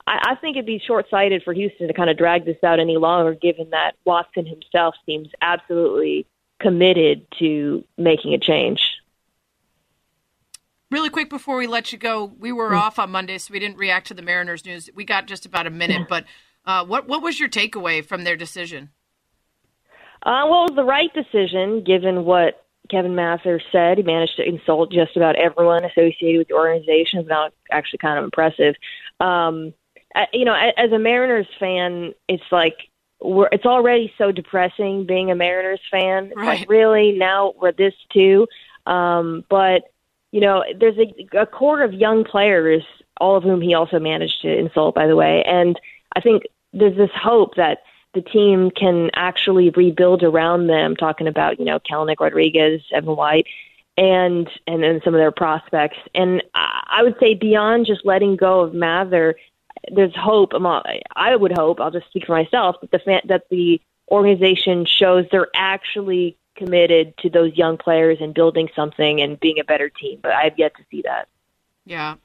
I, 0.08 0.32
I 0.32 0.36
think 0.36 0.58
it'd 0.58 0.66
be 0.66 0.82
short 0.86 1.10
sighted 1.10 1.43
for 1.43 1.54
Houston 1.54 1.88
to 1.88 1.93
kind 1.93 2.10
of 2.10 2.18
drag 2.18 2.45
this 2.45 2.58
out 2.64 2.80
any 2.80 2.97
longer, 2.97 3.34
given 3.34 3.70
that 3.72 3.93
Watson 4.06 4.45
himself 4.45 4.95
seems 5.06 5.30
absolutely 5.41 6.26
committed 6.60 7.26
to 7.39 7.84
making 7.97 8.34
a 8.34 8.39
change. 8.39 8.80
Really 10.91 11.10
quick 11.10 11.30
before 11.30 11.58
we 11.58 11.66
let 11.66 11.91
you 11.91 11.97
go, 11.97 12.26
we 12.38 12.51
were 12.51 12.76
off 12.76 12.99
on 12.99 13.10
Monday, 13.10 13.38
so 13.39 13.51
we 13.51 13.60
didn't 13.60 13.78
react 13.78 14.08
to 14.08 14.14
the 14.14 14.22
Mariners 14.22 14.64
news. 14.66 14.89
We 14.93 15.06
got 15.06 15.26
just 15.26 15.45
about 15.45 15.66
a 15.66 15.72
minute, 15.72 16.04
but 16.10 16.26
uh, 16.66 16.86
what 16.86 17.08
what 17.08 17.22
was 17.22 17.39
your 17.39 17.49
takeaway 17.49 18.06
from 18.06 18.24
their 18.24 18.38
decision? 18.38 18.89
Uh, 20.22 20.45
well, 20.47 20.66
it 20.66 20.72
was 20.72 20.76
the 20.76 20.84
right 20.84 21.10
decision 21.14 21.84
given 21.84 22.24
what 22.24 22.64
Kevin 22.89 23.16
Mather 23.16 23.60
said. 23.72 23.97
He 23.97 24.04
managed 24.04 24.36
to 24.38 24.47
insult 24.47 24.91
just 24.91 25.18
about 25.18 25.36
everyone 25.36 25.84
associated 25.84 26.38
with 26.38 26.47
the 26.47 26.54
organization. 26.54 27.20
It's 27.20 27.30
not 27.30 27.54
actually 27.72 27.99
kind 27.99 28.20
of 28.20 28.26
impressive. 28.26 28.76
Um, 29.20 29.74
you 30.32 30.45
know, 30.45 30.53
as 30.53 30.91
a 30.91 30.99
Mariners 30.99 31.47
fan, 31.59 32.14
it's 32.28 32.43
like 32.51 32.78
we're, 33.22 33.49
it's 33.51 33.66
already 33.66 34.14
so 34.18 34.32
depressing 34.32 35.05
being 35.05 35.32
a 35.32 35.36
Mariners 35.36 35.82
fan. 35.89 36.26
It's 36.26 36.36
Right. 36.36 36.59
Like, 36.59 36.70
really, 36.70 37.14
now 37.14 37.53
we're 37.59 37.72
this 37.72 37.93
too. 38.11 38.47
Um, 38.86 39.45
but 39.49 39.84
you 40.32 40.41
know, 40.41 40.64
there's 40.80 40.97
a, 40.97 41.39
a 41.39 41.45
core 41.45 41.84
of 41.84 41.93
young 41.93 42.24
players, 42.24 42.84
all 43.22 43.36
of 43.36 43.43
whom 43.43 43.61
he 43.61 43.76
also 43.76 43.99
managed 43.99 44.41
to 44.41 44.51
insult, 44.51 44.95
by 44.95 45.07
the 45.07 45.16
way. 45.16 45.43
And 45.43 45.80
I 46.16 46.22
think 46.22 46.43
there's 46.74 46.97
this 46.97 47.11
hope 47.16 47.55
that 47.55 47.80
the 48.14 48.22
team 48.22 48.72
can 48.72 49.09
actually 49.14 49.70
rebuild 49.70 50.24
around 50.24 50.68
them. 50.68 50.95
Talking 50.95 51.28
about 51.28 51.59
you 51.59 51.66
know 51.66 51.80
Kelenic, 51.80 52.20
Rodriguez, 52.20 52.82
Evan 52.91 53.16
White, 53.16 53.47
and 53.97 54.49
and 54.68 54.84
then 54.84 55.01
some 55.03 55.14
of 55.14 55.20
their 55.20 55.32
prospects. 55.32 55.97
And 56.14 56.43
I 56.53 57.01
would 57.03 57.16
say 57.20 57.36
beyond 57.36 57.86
just 57.86 58.05
letting 58.05 58.36
go 58.36 58.61
of 58.61 58.74
Mather, 58.74 59.36
there's 59.92 60.16
hope. 60.16 60.54
among- 60.54 60.84
I 61.16 61.36
would 61.36 61.52
hope. 61.58 61.80
I'll 61.80 61.92
just 61.92 62.08
speak 62.08 62.26
for 62.26 62.34
myself 62.34 62.76
that 62.82 62.92
the 62.92 63.00
fan, 63.00 63.22
that 63.26 63.44
the 63.50 63.82
organization 64.12 64.86
shows 64.86 65.26
they're 65.32 65.48
actually 65.56 66.38
committed 66.56 67.18
to 67.18 67.30
those 67.30 67.56
young 67.56 67.78
players 67.78 68.20
and 68.22 68.34
building 68.34 68.70
something 68.76 69.22
and 69.22 69.40
being 69.40 69.60
a 69.60 69.64
better 69.64 69.90
team. 69.90 70.20
But 70.22 70.34
I've 70.34 70.58
yet 70.58 70.76
to 70.78 70.84
see 70.92 71.02
that. 71.04 71.28
Yeah. 71.86 72.16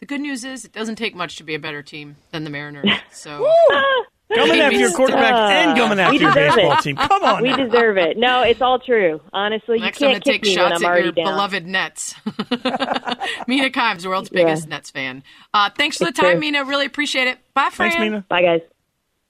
The 0.00 0.06
good 0.06 0.20
news 0.20 0.44
is 0.44 0.64
it 0.64 0.72
doesn't 0.72 0.96
take 0.96 1.14
much 1.14 1.36
to 1.36 1.44
be 1.44 1.54
a 1.54 1.58
better 1.58 1.82
team 1.82 2.16
than 2.30 2.44
the 2.44 2.50
Mariners. 2.50 2.90
So 3.10 3.48
Coming 4.34 4.60
after 4.60 4.78
your 4.78 4.92
quarterback 4.92 5.32
and 5.32 5.78
coming 5.78 5.98
after 5.98 6.16
your 6.18 6.30
deserve 6.34 6.54
baseball 6.56 6.72
it. 6.72 6.80
team. 6.82 6.96
Come 6.96 7.22
on. 7.24 7.42
We 7.42 7.48
now. 7.50 7.56
deserve 7.56 7.96
it. 7.96 8.18
No, 8.18 8.42
it's 8.42 8.60
all 8.60 8.78
true. 8.78 9.20
Honestly, 9.32 9.78
Next, 9.80 10.00
you 10.00 10.06
I'm 10.08 10.12
can't 10.20 10.24
going 10.24 10.38
to 10.40 10.40
kick 10.40 10.42
take 10.42 10.56
me 10.56 10.62
when 10.62 10.70
shots 10.70 10.80
I'm 10.80 10.84
at 10.84 10.88
already 10.88 11.04
your 11.04 11.12
down. 11.12 11.24
beloved 11.32 11.66
Nets. 11.66 12.14
Mina 13.46 13.70
Kimes, 13.70 14.06
world's 14.06 14.30
Yeah. 14.32 14.44
biggest 14.44 14.68
Nets 14.68 14.90
fan. 14.90 15.22
Uh, 15.54 15.70
thanks 15.70 15.96
for 15.98 16.04
the 16.04 16.10
It's 16.10 16.18
time, 16.20 16.32
true. 16.32 16.40
Mina. 16.40 16.64
Really 16.64 16.86
appreciate 16.86 17.26
it. 17.28 17.38
Bye, 17.54 17.70
Fran. 17.72 18.24
Bye, 18.28 18.42
guys. 18.42 18.60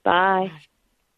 Bye. 0.03 0.51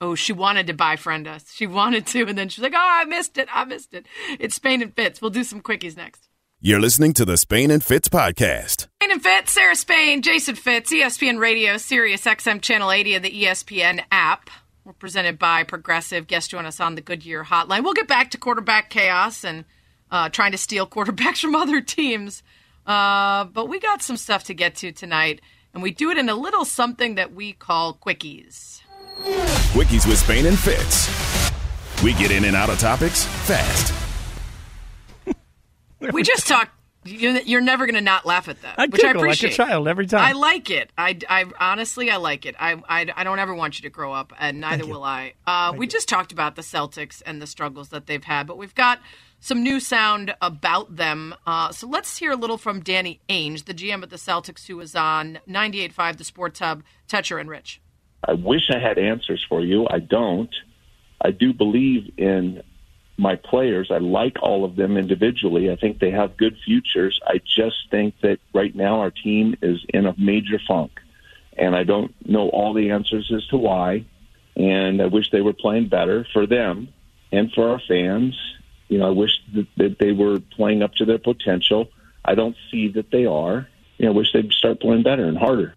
Oh, 0.03 0.15
she 0.15 0.33
wanted 0.33 0.67
to 0.69 0.73
buy 0.75 0.97
friend 0.97 1.27
us. 1.29 1.53
She 1.55 1.67
wanted 1.67 2.07
to, 2.09 2.27
and 2.27 2.37
then 2.37 2.49
she's 2.49 2.63
like, 2.63 2.73
"Oh, 2.75 2.79
I 2.79 3.05
missed 3.05 3.37
it. 3.39 3.49
I 3.53 3.65
missed 3.65 3.93
it." 3.95 4.07
It's 4.39 4.55
Spain 4.55 4.81
and 4.83 4.95
Fitz. 4.95 5.21
We'll 5.21 5.31
do 5.31 5.45
some 5.45 5.61
quickies 5.61 5.97
next. 5.97 6.29
You're 6.61 6.81
listening 6.81 7.13
to 7.15 7.25
the 7.25 7.37
Spain 7.37 7.71
and 7.71 7.85
Fitz 7.85 8.09
podcast. 8.09 8.89
Fitz, 9.21 9.53
Sarah 9.53 9.77
Spain, 9.77 10.23
Jason 10.23 10.55
Fitz, 10.55 10.91
ESPN 10.91 11.39
Radio, 11.39 11.77
Sirius 11.77 12.25
XM 12.25 12.63
Channel 12.63 12.91
80 12.91 13.15
of 13.17 13.23
the 13.23 13.31
ESPN 13.31 14.03
app. 14.11 14.49
We're 14.83 14.95
presented 14.95 15.39
by 15.39 15.63
Progressive. 15.65 16.27
Guest 16.27 16.51
join 16.51 16.65
us 16.65 16.81
on 16.81 16.95
the 16.95 17.03
Goodyear 17.03 17.45
Hotline. 17.45 17.85
We'll 17.85 17.93
get 17.93 18.09
back 18.09 18.31
to 18.31 18.39
quarterback 18.39 18.89
chaos 18.89 19.45
and 19.45 19.67
uh, 20.11 20.31
trying 20.31 20.53
to 20.53 20.59
steal 20.59 20.87
quarterbacks 20.89 21.39
from 21.43 21.55
other 21.55 21.83
teams. 21.83 22.43
Uh, 22.87 23.45
but 23.45 23.69
we 23.69 23.79
got 23.79 24.01
some 24.01 24.17
stuff 24.17 24.45
to 24.45 24.55
get 24.55 24.77
to 24.77 24.91
tonight, 24.91 25.43
and 25.75 25.83
we 25.83 25.91
do 25.91 26.11
it 26.11 26.17
in 26.17 26.31
a 26.31 26.35
little 26.35 26.65
something 26.65 27.17
that 27.17 27.35
we 27.35 27.53
call 27.53 27.93
quickies. 27.93 28.81
Quickies 29.73 30.09
with 30.09 30.19
Spain 30.19 30.47
and 30.47 30.59
Fitz. 30.59 31.53
We 32.03 32.15
get 32.15 32.31
in 32.31 32.45
and 32.47 32.57
out 32.57 32.71
of 32.71 32.79
topics 32.79 33.27
fast. 33.47 33.93
we 36.01 36.23
just 36.23 36.47
talked. 36.49 36.73
You're, 37.05 37.39
you're 37.39 37.61
never 37.63 37.87
going 37.87 37.95
to 37.95 38.03
not 38.03 38.27
laugh 38.27 38.49
at 38.49 38.61
that, 38.61 38.79
I 38.79 38.87
which 38.87 39.03
I 39.03 39.09
giggle 39.09 39.27
like 39.27 39.43
a 39.43 39.49
child 39.49 39.89
every 39.89 40.07
time. 40.07 40.21
I 40.21 40.33
like 40.33 40.71
it. 40.71 40.91
I, 40.99 41.19
I 41.29 41.47
honestly, 41.59 42.11
I 42.11 42.17
like 42.17 42.45
it. 42.45 42.55
I, 42.59 42.75
I, 42.89 43.07
I 43.17 43.25
don't 43.25 43.39
ever 43.39 43.55
want 43.55 43.79
you 43.79 43.83
to 43.85 43.91
grow 43.91 44.13
up, 44.13 44.35
and 44.39 44.61
neither 44.61 44.87
will 44.87 45.03
I. 45.03 45.33
Uh, 45.47 45.73
we 45.75 45.87
just 45.87 46.09
talked 46.09 46.31
about 46.31 46.57
the 46.57 46.63
Celtics 46.63 47.23
and 47.25 47.41
the 47.41 47.47
struggles 47.47 47.89
that 47.89 48.07
they've 48.07 48.23
had, 48.23 48.47
but 48.47 48.59
we've 48.59 48.75
got 48.75 49.01
some 49.41 49.63
new 49.63 49.81
sound 49.81 50.35
about 50.43 50.97
them. 50.97 51.35
Uh, 51.47 51.73
so 51.73 51.87
let's 51.89 52.19
hear 52.19 52.33
a 52.33 52.37
little 52.37 52.59
from 52.59 52.81
Danny 52.81 53.21
Ainge, 53.31 53.65
the 53.65 53.75
GM 53.75 54.03
of 54.03 54.11
the 54.11 54.17
Celtics, 54.17 54.67
who 54.67 54.77
was 54.77 54.95
on 54.95 55.41
98.5 55.49 56.19
The 56.19 56.25
Sports 56.25 56.59
Hub, 56.59 56.83
Toucher 57.09 57.39
and 57.39 57.49
Rich. 57.49 57.81
I 58.29 58.35
wish 58.35 58.71
I 58.71 58.79
had 58.79 58.99
answers 58.99 59.45
for 59.49 59.63
you. 59.63 59.87
I 59.89 60.01
don't. 60.01 60.55
I 61.23 61.31
do 61.31 61.55
believe 61.55 62.13
in 62.19 62.63
my 63.21 63.37
players. 63.37 63.91
I 63.91 63.99
like 63.99 64.39
all 64.43 64.65
of 64.65 64.77
them 64.77 64.97
individually. 64.97 65.71
I 65.71 65.77
think 65.77 65.99
they 65.99 66.11
have 66.11 66.39
good 66.39 66.57
futures. 66.65 67.21
I 67.27 67.41
just 67.45 67.77
think 67.91 68.15
that 68.23 68.39
right 68.55 68.75
now 68.75 69.01
our 69.01 69.11
team 69.11 69.57
is 69.61 69.85
in 69.91 70.07
a 70.07 70.15
major 70.17 70.59
funk. 70.67 70.93
And 71.57 71.77
I 71.77 71.85
don't 71.85 72.15
know 72.27 72.49
all 72.49 72.73
the 72.73 72.91
answers 72.91 73.31
as 73.35 73.47
to 73.49 73.59
why. 73.59 74.07
And 74.57 75.03
I 75.03 75.07
wish 75.07 75.31
they 75.31 75.43
were 75.43 75.53
playing 75.53 75.89
better 75.89 76.27
for 76.33 76.47
them 76.47 76.89
and 77.31 77.53
for 77.53 77.69
our 77.71 77.81
fans. 77.87 78.35
You 78.89 78.99
know, 78.99 79.09
I 79.09 79.11
wish 79.11 79.33
that, 79.77 79.99
they 80.01 80.13
were 80.13 80.41
playing 80.41 80.83
up 80.83 80.95
to 80.95 81.05
their 81.05 81.19
potential. 81.19 81.91
I 82.25 82.35
don't 82.35 82.57
see 82.71 82.89
that 82.89 83.11
they 83.11 83.27
are. 83.27 83.69
You 83.99 84.07
know, 84.07 84.13
I 84.13 84.15
wish 84.15 84.33
they'd 84.33 84.51
start 84.53 84.81
playing 84.81 85.03
better 85.03 85.27
and 85.27 85.37
harder. 85.37 85.75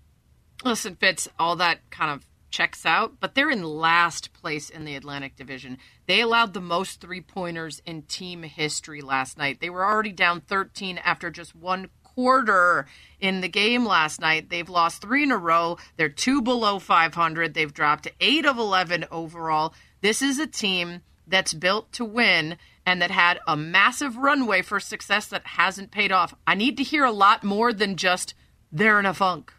Listen, 0.64 0.96
Fitz, 0.96 1.28
all 1.38 1.58
that 1.58 1.80
kind 1.91 2.10
of 2.10 2.26
checks 2.54 2.86
out, 2.86 3.20
but 3.20 3.34
they're 3.34 3.49
in 3.49 3.64
last 3.64 4.32
place 4.32 4.70
in 4.70 4.86
the 4.86 4.95
Atlantic 4.95 5.36
Division. 5.36 5.80
They 6.06 6.22
allowed 6.22 6.54
the 6.54 6.62
most 6.62 7.01
three 7.01 7.20
pointers 7.20 7.82
in 7.86 8.04
team 8.04 8.43
history 8.43 9.01
last 9.01 9.38
night. 9.38 9.60
They 9.60 9.72
were 9.72 9.84
already 9.84 10.12
down 10.12 10.39
13 10.39 10.99
after 10.99 11.32
just 11.32 11.56
one 11.56 11.89
quarter 12.04 12.86
in 13.20 13.41
the 13.41 13.49
game 13.49 13.86
last 13.86 14.22
night. 14.22 14.49
They've 14.49 14.70
lost 14.70 15.01
three 15.01 15.24
in 15.24 15.32
a 15.32 15.38
row. 15.38 15.78
They're 15.97 16.10
two 16.10 16.43
below 16.43 16.78
500. 16.78 17.56
They've 17.56 17.74
dropped 17.74 18.08
eight 18.22 18.45
of 18.45 18.60
11 18.60 19.06
overall. 19.10 19.74
This 20.01 20.22
is 20.22 20.38
a 20.38 20.45
team 20.45 21.01
that's 21.26 21.56
built 21.56 21.91
to 21.93 22.06
win 22.06 22.58
and 22.86 23.01
that 23.01 23.10
had 23.10 23.39
a 23.47 23.58
massive 23.58 24.18
runway 24.18 24.62
for 24.62 24.80
success 24.80 25.26
that 25.28 25.47
hasn't 25.47 25.89
paid 25.89 26.12
off. 26.12 26.36
I 26.45 26.54
need 26.54 26.78
to 26.78 26.84
hear 26.84 27.04
a 27.04 27.12
lot 27.12 27.43
more 27.43 27.74
than 27.74 27.95
just 27.95 28.36
they're 28.72 28.99
in 28.99 29.08
a 29.08 29.14
funk. 29.14 29.54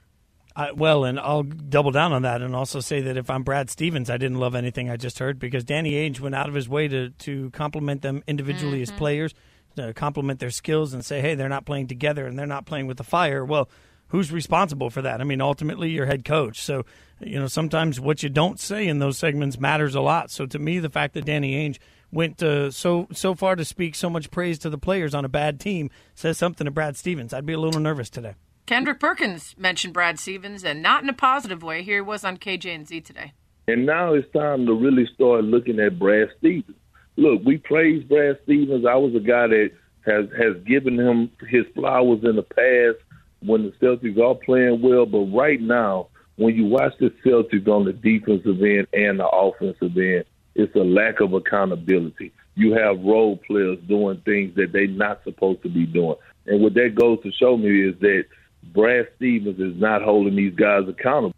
I, 0.57 0.71
well, 0.71 1.05
and 1.05 1.19
I'll 1.19 1.43
double 1.43 1.91
down 1.91 2.13
on 2.13 2.23
that 2.23 2.41
and 2.41 2.55
also 2.55 2.79
say 2.81 3.01
that 3.01 3.17
if 3.17 3.29
I'm 3.29 3.43
Brad 3.43 3.71
Stevens, 3.71 4.09
I 4.09 4.17
didn't 4.17 4.39
love 4.39 4.55
anything 4.55 4.89
I 4.89 4.97
just 4.97 5.19
heard 5.19 5.39
because 5.39 5.65
Danny 5.65 5.93
Ainge 5.93 6.21
went 6.21 6.35
out 6.35 6.49
of 6.49 6.55
his 6.55 6.69
way 6.69 6.87
to, 6.89 7.11
to 7.11 7.51
compliment 7.51 8.03
them 8.03 8.23
individually 8.29 8.83
Mm-hmm. 8.83 8.93
as 8.95 8.99
players, 8.99 9.35
to 9.77 9.93
compliment 9.95 10.39
their 10.39 10.51
skills 10.51 10.95
and 10.95 11.05
say, 11.05 11.21
hey, 11.21 11.35
they're 11.35 11.49
not 11.49 11.67
playing 11.67 11.89
together 11.89 12.27
and 12.27 12.39
they're 12.39 12.47
not 12.47 12.67
playing 12.67 12.87
with 12.87 12.99
the 12.99 13.05
fire. 13.05 13.45
Well, 13.45 13.69
who's 14.09 14.31
responsible 14.31 14.91
for 14.91 15.03
that? 15.03 15.21
I 15.21 15.25
mean, 15.25 15.41
ultimately, 15.41 15.91
your 15.91 16.07
head 16.07 16.25
coach. 16.25 16.63
So, 16.63 16.85
you 17.21 17.39
know, 17.41 17.49
sometimes 17.49 17.99
what 17.99 18.23
you 18.23 18.29
don't 18.29 18.61
say 18.61 18.87
in 18.87 19.01
those 19.01 19.19
segments 19.19 19.59
matters 19.59 19.97
a 19.97 20.01
lot. 20.01 20.31
So, 20.31 20.47
to 20.47 20.59
me, 20.61 20.79
the 20.79 20.91
fact 20.91 21.15
that 21.15 21.25
Danny 21.25 21.55
Ainge 21.69 21.79
went 22.13 22.41
uh, 22.45 22.71
so 22.71 23.09
so 23.13 23.35
far 23.35 23.57
to 23.57 23.65
speak 23.65 23.97
so 23.97 24.09
much 24.09 24.31
praise 24.31 24.61
to 24.61 24.71
the 24.71 24.79
players 24.79 25.15
on 25.15 25.25
a 25.25 25.29
bad 25.29 25.59
team 25.59 25.91
says 26.15 26.39
something 26.39 26.65
to 26.65 26.71
Brad 26.71 26.97
Stevens. 26.97 27.35
I'd 27.35 27.47
be 27.47 27.55
a 27.55 27.59
little 27.59 27.81
nervous 27.81 28.09
today. 28.09 28.35
Kendrick 28.67 28.99
Perkins 28.99 29.55
mentioned 29.59 29.93
Brad 29.93 30.19
Stevens, 30.19 30.65
and 30.65 30.83
not 30.83 31.03
in 31.03 31.09
a 31.11 31.15
positive 31.15 31.63
way. 31.63 31.83
Here 31.83 31.97
he 31.97 32.01
was 32.01 32.25
on 32.25 32.39
KJ 32.39 32.75
and 32.75 32.89
Z 32.89 33.03
today. 33.03 33.33
And 33.69 33.85
now 33.85 34.15
it's 34.15 34.31
time 34.33 34.65
to 34.67 34.73
really 34.73 35.07
start 35.15 35.45
looking 35.45 35.79
at 35.81 35.99
Brad 35.99 36.29
Stevens. 36.39 36.77
Look, 37.17 37.43
we 37.45 37.59
praise 37.59 38.05
Brad 38.05 38.39
Stevens. 38.45 38.87
I 38.87 38.97
was 38.97 39.15
a 39.15 39.21
guy 39.21 39.49
that 39.49 39.71
has 40.07 40.27
has 40.39 40.57
given 40.65 40.99
him 40.99 41.31
his 41.49 41.65
flowers 41.75 42.21
in 42.25 42.37
the 42.37 42.43
past 42.43 43.05
when 43.41 43.65
the 43.65 43.73
Celtics 43.83 44.19
are 44.19 44.35
playing 44.35 44.81
well. 44.81 45.05
But 45.05 45.27
right 45.37 45.61
now, 45.61 46.09
when 46.37 46.57
you 46.57 46.65
watch 46.65 46.95
the 46.99 47.13
Celtics 47.25 47.69
on 47.69 47.85
the 47.85 47.93
defensive 47.93 48.63
end 48.63 48.87
and 48.95 49.21
the 49.21 49.29
offensive 49.29 49.97
end, 49.97 50.25
it's 50.55 50.75
a 50.75 50.79
lack 50.79 51.21
of 51.21 51.35
accountability. 51.35 52.33
You 52.55 52.73
have 52.73 53.05
role 53.05 53.37
players 53.37 53.79
doing 53.87 54.23
things 54.25 54.55
that 54.57 54.73
they're 54.73 54.87
not 54.87 55.23
supposed 55.25 55.63
to 55.65 55.69
be 55.69 55.85
doing. 55.85 56.17
And 56.47 56.63
what 56.63 56.75
that 56.75 56.95
goes 56.95 57.23
to 57.23 57.33
show 57.33 57.57
me 57.57 57.89
is 57.89 57.99
that 58.01 58.25
Brad 58.73 59.09
Stevens 59.17 59.59
is 59.61 59.81
not 59.81 60.03
holding 60.03 60.37
these 60.37 60.55
guys 60.55 60.89
accountable. 60.89 61.35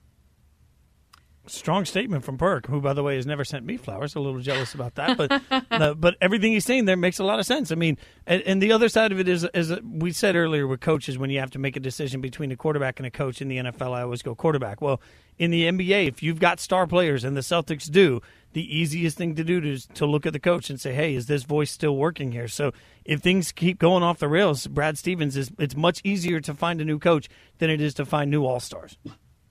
Strong 1.49 1.85
statement 1.85 2.25
from 2.25 2.37
Perk, 2.39 2.67
who, 2.67 2.81
by 2.81 2.93
the 2.93 3.05
way, 3.05 3.15
has 3.15 3.25
never 3.25 3.45
sent 3.45 3.65
me 3.65 3.77
flowers. 3.77 4.17
A 4.17 4.21
little 4.21 4.41
jealous 4.41 4.75
about 4.75 4.97
that, 4.97 5.17
but 5.17 6.01
but 6.01 6.17
everything 6.21 6.53
he's 6.53 6.65
saying 6.65 6.87
there 6.87 6.97
makes 6.97 7.21
a 7.21 7.25
lot 7.25 7.39
of 7.39 7.47
sense. 7.47 7.71
I 7.71 7.77
mean, 7.77 7.99
and, 8.27 8.43
and 8.43 8.61
the 8.61 8.73
other 8.73 8.89
side 8.89 9.13
of 9.13 9.21
it 9.21 9.29
is, 9.29 9.45
as 9.45 9.73
we 9.81 10.11
said 10.11 10.35
earlier 10.35 10.67
with 10.67 10.81
coaches, 10.81 11.19
when 11.19 11.31
you 11.31 11.39
have 11.39 11.53
to 11.53 11.61
make 11.61 11.77
a 11.77 11.81
decision 11.81 12.21
between 12.21 12.51
a 12.51 12.57
quarterback 12.57 12.99
and 12.99 13.07
a 13.07 13.13
coach 13.13 13.41
in 13.41 13.47
the 13.47 13.59
NFL, 13.59 13.93
I 13.93 14.03
always 14.03 14.23
go 14.23 14.35
quarterback. 14.35 14.81
Well, 14.81 15.01
in 15.39 15.53
the 15.53 15.69
NBA, 15.69 16.09
if 16.09 16.21
you've 16.21 16.41
got 16.41 16.59
star 16.59 16.87
players, 16.87 17.23
and 17.23 17.37
the 17.37 17.43
Celtics 17.43 17.89
do, 17.89 18.21
the 18.57 18.75
easiest 18.75 19.19
thing 19.19 19.35
to 19.35 19.45
do 19.45 19.63
is 19.63 19.85
to 19.93 20.07
look 20.07 20.25
at 20.25 20.33
the 20.33 20.41
coach 20.41 20.71
and 20.71 20.81
say, 20.81 20.95
"Hey, 20.95 21.15
is 21.15 21.27
this 21.27 21.43
voice 21.43 21.71
still 21.71 21.95
working 21.95 22.33
here?" 22.33 22.49
So 22.49 22.73
if 23.05 23.21
things 23.21 23.53
keep 23.53 23.79
going 23.79 24.03
off 24.03 24.19
the 24.19 24.29
rails, 24.29 24.67
Brad 24.67 24.97
Stevens 24.97 25.37
is. 25.37 25.51
It's 25.59 25.77
much 25.77 26.01
easier 26.05 26.41
to 26.41 26.55
find 26.55 26.81
a 26.81 26.85
new 26.87 26.99
coach 26.99 27.29
than 27.59 27.69
it 27.69 27.83
is 27.83 27.93
to 27.95 28.07
find 28.07 28.31
new 28.31 28.47
all 28.47 28.59
stars. 28.61 28.97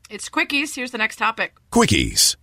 It's 0.09 0.27
quickies. 0.27 0.73
Here's 0.73 0.89
the 0.89 0.97
next 0.97 1.17
topic. 1.17 1.53
Quickies. 1.71 2.35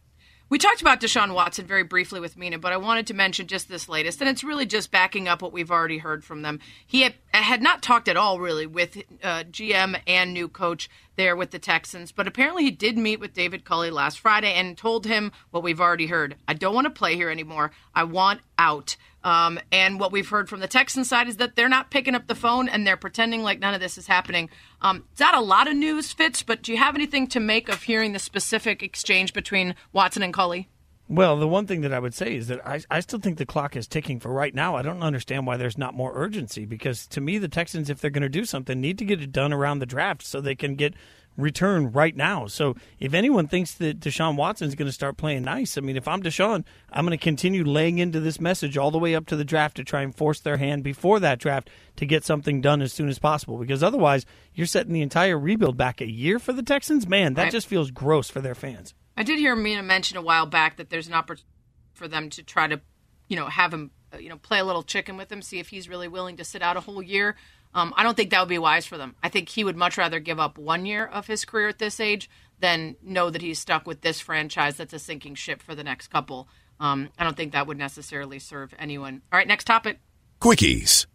We 0.53 0.59
talked 0.59 0.83
about 0.83 1.01
Deshaun 1.01 1.33
Watson 1.33 1.65
very 1.65 1.83
briefly 1.83 2.21
with 2.21 2.37
Mina, 2.37 2.59
but 2.59 2.75
I 2.75 2.77
wanted 2.77 3.07
to 3.07 3.15
mention 3.15 3.47
just 3.47 3.71
this 3.71 3.89
latest, 3.89 4.21
and 4.21 4.29
it's 4.29 4.45
really 4.45 4.67
just 4.67 4.91
backing 4.91 5.27
up 5.27 5.41
what 5.41 5.51
we've 5.51 5.71
already 5.71 5.97
heard 5.97 6.23
from 6.23 6.43
them. 6.43 6.61
He 6.87 7.01
had, 7.01 7.15
had 7.33 7.63
not 7.63 7.83
talked 7.83 8.07
at 8.07 8.19
all, 8.19 8.39
really, 8.39 8.67
with 8.67 8.99
uh, 9.23 9.45
GM 9.45 9.99
and 10.07 10.35
new 10.35 10.49
coach 10.49 10.91
there 11.17 11.37
with 11.37 11.53
the 11.53 11.59
Texans, 11.59 12.13
but 12.13 12.29
apparently 12.29 12.65
he 12.65 12.71
did 12.71 12.99
meet 12.99 13.19
with 13.19 13.33
David 13.33 13.65
Culley 13.65 13.91
last 13.91 14.21
Friday 14.21 14.53
and 14.53 14.77
told 14.77 15.07
him 15.07 15.33
what 15.53 15.63
we've 15.63 15.81
already 15.81 16.09
heard. 16.09 16.37
I 16.47 16.53
don't 16.53 16.75
want 16.75 16.85
to 16.85 16.91
play 16.91 17.17
here 17.17 17.31
anymore. 17.31 17.73
I 17.95 18.05
want 18.05 18.43
out. 18.59 18.97
Um, 19.25 19.59
and 19.71 20.01
what 20.01 20.13
we've 20.13 20.29
heard 20.29 20.49
from 20.49 20.61
the 20.61 20.69
Texan 20.69 21.05
side 21.05 21.29
is 21.29 21.37
that 21.37 21.57
they're 21.57 21.69
not 21.69 21.91
picking 21.91 22.15
up 22.15 22.27
the 22.27 22.35
phone 22.35 22.69
and 22.69 22.87
they're 22.87 22.97
pretending 22.97 23.43
like 23.43 23.61
none 23.61 23.75
of 23.75 23.81
this 23.81 23.99
is 23.99 24.07
happening. 24.07 24.51
Um, 24.81 25.05
it's 25.13 25.21
not 25.21 25.35
a 25.35 25.41
lot 25.41 25.69
of 25.69 25.77
news, 25.77 26.13
Fitz, 26.13 26.43
but 26.43 26.63
do 26.63 26.73
you 26.73 26.79
have 26.79 26.95
anything 26.95 27.27
to 27.29 27.41
make 27.41 27.69
of 27.69 27.83
hearing 27.83 28.13
the 28.13 28.19
specific 28.19 28.83
exchange 28.83 29.33
between 29.33 29.75
Watson 29.93 30.23
and 30.23 30.35
Culley? 30.35 30.69
Well, 31.09 31.37
the 31.37 31.49
one 31.49 31.67
thing 31.67 31.83
that 31.83 31.93
I 31.93 31.99
would 31.99 32.15
say 32.15 32.37
is 32.37 32.49
that 32.49 32.67
I, 32.67 32.81
I 32.91 33.01
still 33.01 33.19
think 33.19 33.37
the 33.37 33.45
clock 33.45 33.77
is 33.77 33.87
ticking 33.87 34.19
for 34.19 34.33
right 34.33 34.55
now. 34.55 34.77
I 34.77 34.83
don't 34.83 35.03
understand 35.03 35.47
why 35.47 35.59
there's 35.59 35.77
not 35.77 35.95
more 35.95 36.13
urgency 36.15 36.65
because 36.65 37.07
to 37.09 37.21
me, 37.21 37.39
the 37.39 37.49
Texans, 37.49 37.91
if 37.91 38.01
they're 38.01 38.11
going 38.11 38.23
to 38.23 38.31
do 38.31 38.45
something, 38.45 38.81
need 38.81 38.99
to 38.99 39.05
get 39.05 39.21
it 39.21 39.31
done 39.31 39.53
around 39.53 39.81
the 39.81 39.87
draft 39.87 40.25
so 40.25 40.41
they 40.41 40.55
can 40.55 40.75
get 40.75 40.95
return 41.37 41.93
right 41.93 42.15
now. 42.15 42.47
So 42.47 42.77
if 42.99 43.15
anyone 43.15 43.49
thinks 43.49 43.75
that 43.75 44.01
Deshaun 44.01 44.37
Watson 44.37 44.69
is 44.69 44.75
going 44.75 44.89
to 44.89 44.93
start 44.93 45.17
playing 45.17 45.43
nice, 45.43 45.79
I 45.79 45.81
mean, 45.81 45.97
if 45.97 46.07
I'm 46.07 46.23
Deshaun, 46.23 46.65
I'm 46.91 47.07
going 47.07 47.17
to 47.17 47.23
continue 47.23 47.65
laying 47.65 47.99
into 47.99 48.21
this 48.21 48.41
message 48.41 48.77
all 48.77 48.91
the 48.91 48.99
way 48.99 49.15
up 49.15 49.27
to 49.27 49.37
the 49.37 49.45
draft 49.45 49.77
to 49.77 49.85
try 49.85 50.03
and 50.03 50.15
force 50.15 50.41
their 50.41 50.59
hand 50.59 50.83
before 50.83 51.21
that 51.21 51.39
draft 51.39 51.71
to 51.97 52.07
get 52.07 52.25
something 52.25 52.61
done 52.61 52.83
as 52.83 52.93
soon 52.93 53.09
as 53.09 53.19
possible 53.19 53.59
because 53.59 53.83
otherwise 53.83 54.27
you're 54.55 54.67
setting 54.67 54.93
the 54.93 55.03
entire 55.03 55.39
rebuild 55.39 55.77
back 55.77 56.01
a 56.01 56.11
year 56.11 56.39
for 56.39 56.53
the 56.53 56.63
Texans. 56.63 57.09
Man, 57.09 57.35
that 57.35 57.51
just 57.51 57.67
feels 57.67 57.91
gross 57.91 58.29
for 58.29 58.41
their 58.41 58.55
fans. 58.55 58.95
I 59.17 59.23
did 59.23 59.39
hear 59.39 59.55
Mina 59.55 59.83
mention 59.83 60.17
a 60.17 60.23
while 60.23 60.47
back 60.47 60.77
that 60.77 60.91
there's 60.91 61.09
an 61.09 61.15
opportunity 61.15 61.49
for 61.95 62.09
them 62.09 62.31
to 62.31 62.43
try 62.43 62.67
to, 62.67 62.81
you 63.29 63.37
know, 63.37 63.47
have 63.47 63.73
him, 63.73 63.91
uh, 64.13 64.19
you 64.19 64.29
know, 64.29 64.37
play 64.37 64.59
a 64.59 64.65
little 64.65 64.83
chicken 64.83 65.17
with 65.17 65.31
him, 65.31 65.43
see 65.43 65.59
if 65.59 65.69
he's 65.69 65.89
really 65.89 66.09
willing 66.09 66.37
to 66.39 66.45
sit 66.45 66.63
out 66.63 66.77
a 66.77 66.81
whole 66.81 67.03
year. 67.03 67.37
Um, 67.75 67.95
I 67.97 68.03
don't 68.03 68.17
think 68.17 68.31
that 68.31 68.41
would 68.41 68.49
be 68.49 68.59
wise 68.59 68.87
for 68.87 68.99
them. 68.99 69.17
I 69.23 69.29
think 69.29 69.49
he 69.49 69.65
would 69.65 69.77
much 69.77 69.97
rather 69.97 70.21
give 70.21 70.39
up 70.39 70.59
one 70.59 70.85
year 70.85 71.07
of 71.07 71.27
his 71.27 71.45
career 71.45 71.69
at 71.69 71.79
this 71.79 72.01
age 72.01 72.29
than 72.61 72.97
know 73.03 73.31
that 73.31 73.43
he's 73.43 73.59
stuck 73.59 73.87
with 73.87 74.03
this 74.03 74.21
franchise 74.21 74.77
that's 74.77 74.93
a 74.93 74.99
sinking 74.99 75.35
ship 75.35 75.63
for 75.63 75.75
the 75.75 75.85
next 75.85 76.09
couple. 76.09 76.49
Um, 76.79 77.11
I 77.19 77.25
don't 77.25 77.37
think 77.37 77.53
that 77.53 77.67
would 77.67 77.79
necessarily 77.79 78.39
serve 78.39 78.75
anyone. 78.79 79.23
All 79.33 79.39
right, 79.39 79.49
next 79.49 79.65
topic. 79.65 80.01
Quickies. 80.41 81.07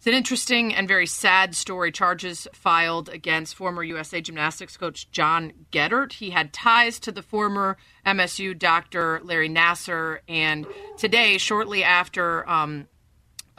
It's 0.00 0.06
an 0.06 0.14
interesting 0.14 0.74
and 0.74 0.88
very 0.88 1.06
sad 1.06 1.54
story. 1.54 1.92
Charges 1.92 2.48
filed 2.54 3.10
against 3.10 3.54
former 3.54 3.82
USA 3.82 4.22
Gymnastics 4.22 4.78
coach 4.78 5.10
John 5.10 5.52
Geddert. 5.70 6.14
He 6.14 6.30
had 6.30 6.54
ties 6.54 6.98
to 7.00 7.12
the 7.12 7.20
former 7.20 7.76
MSU 8.06 8.58
doctor 8.58 9.20
Larry 9.22 9.50
Nassar, 9.50 10.20
and 10.26 10.66
today, 10.96 11.36
shortly 11.36 11.84
after 11.84 12.48
um, 12.48 12.88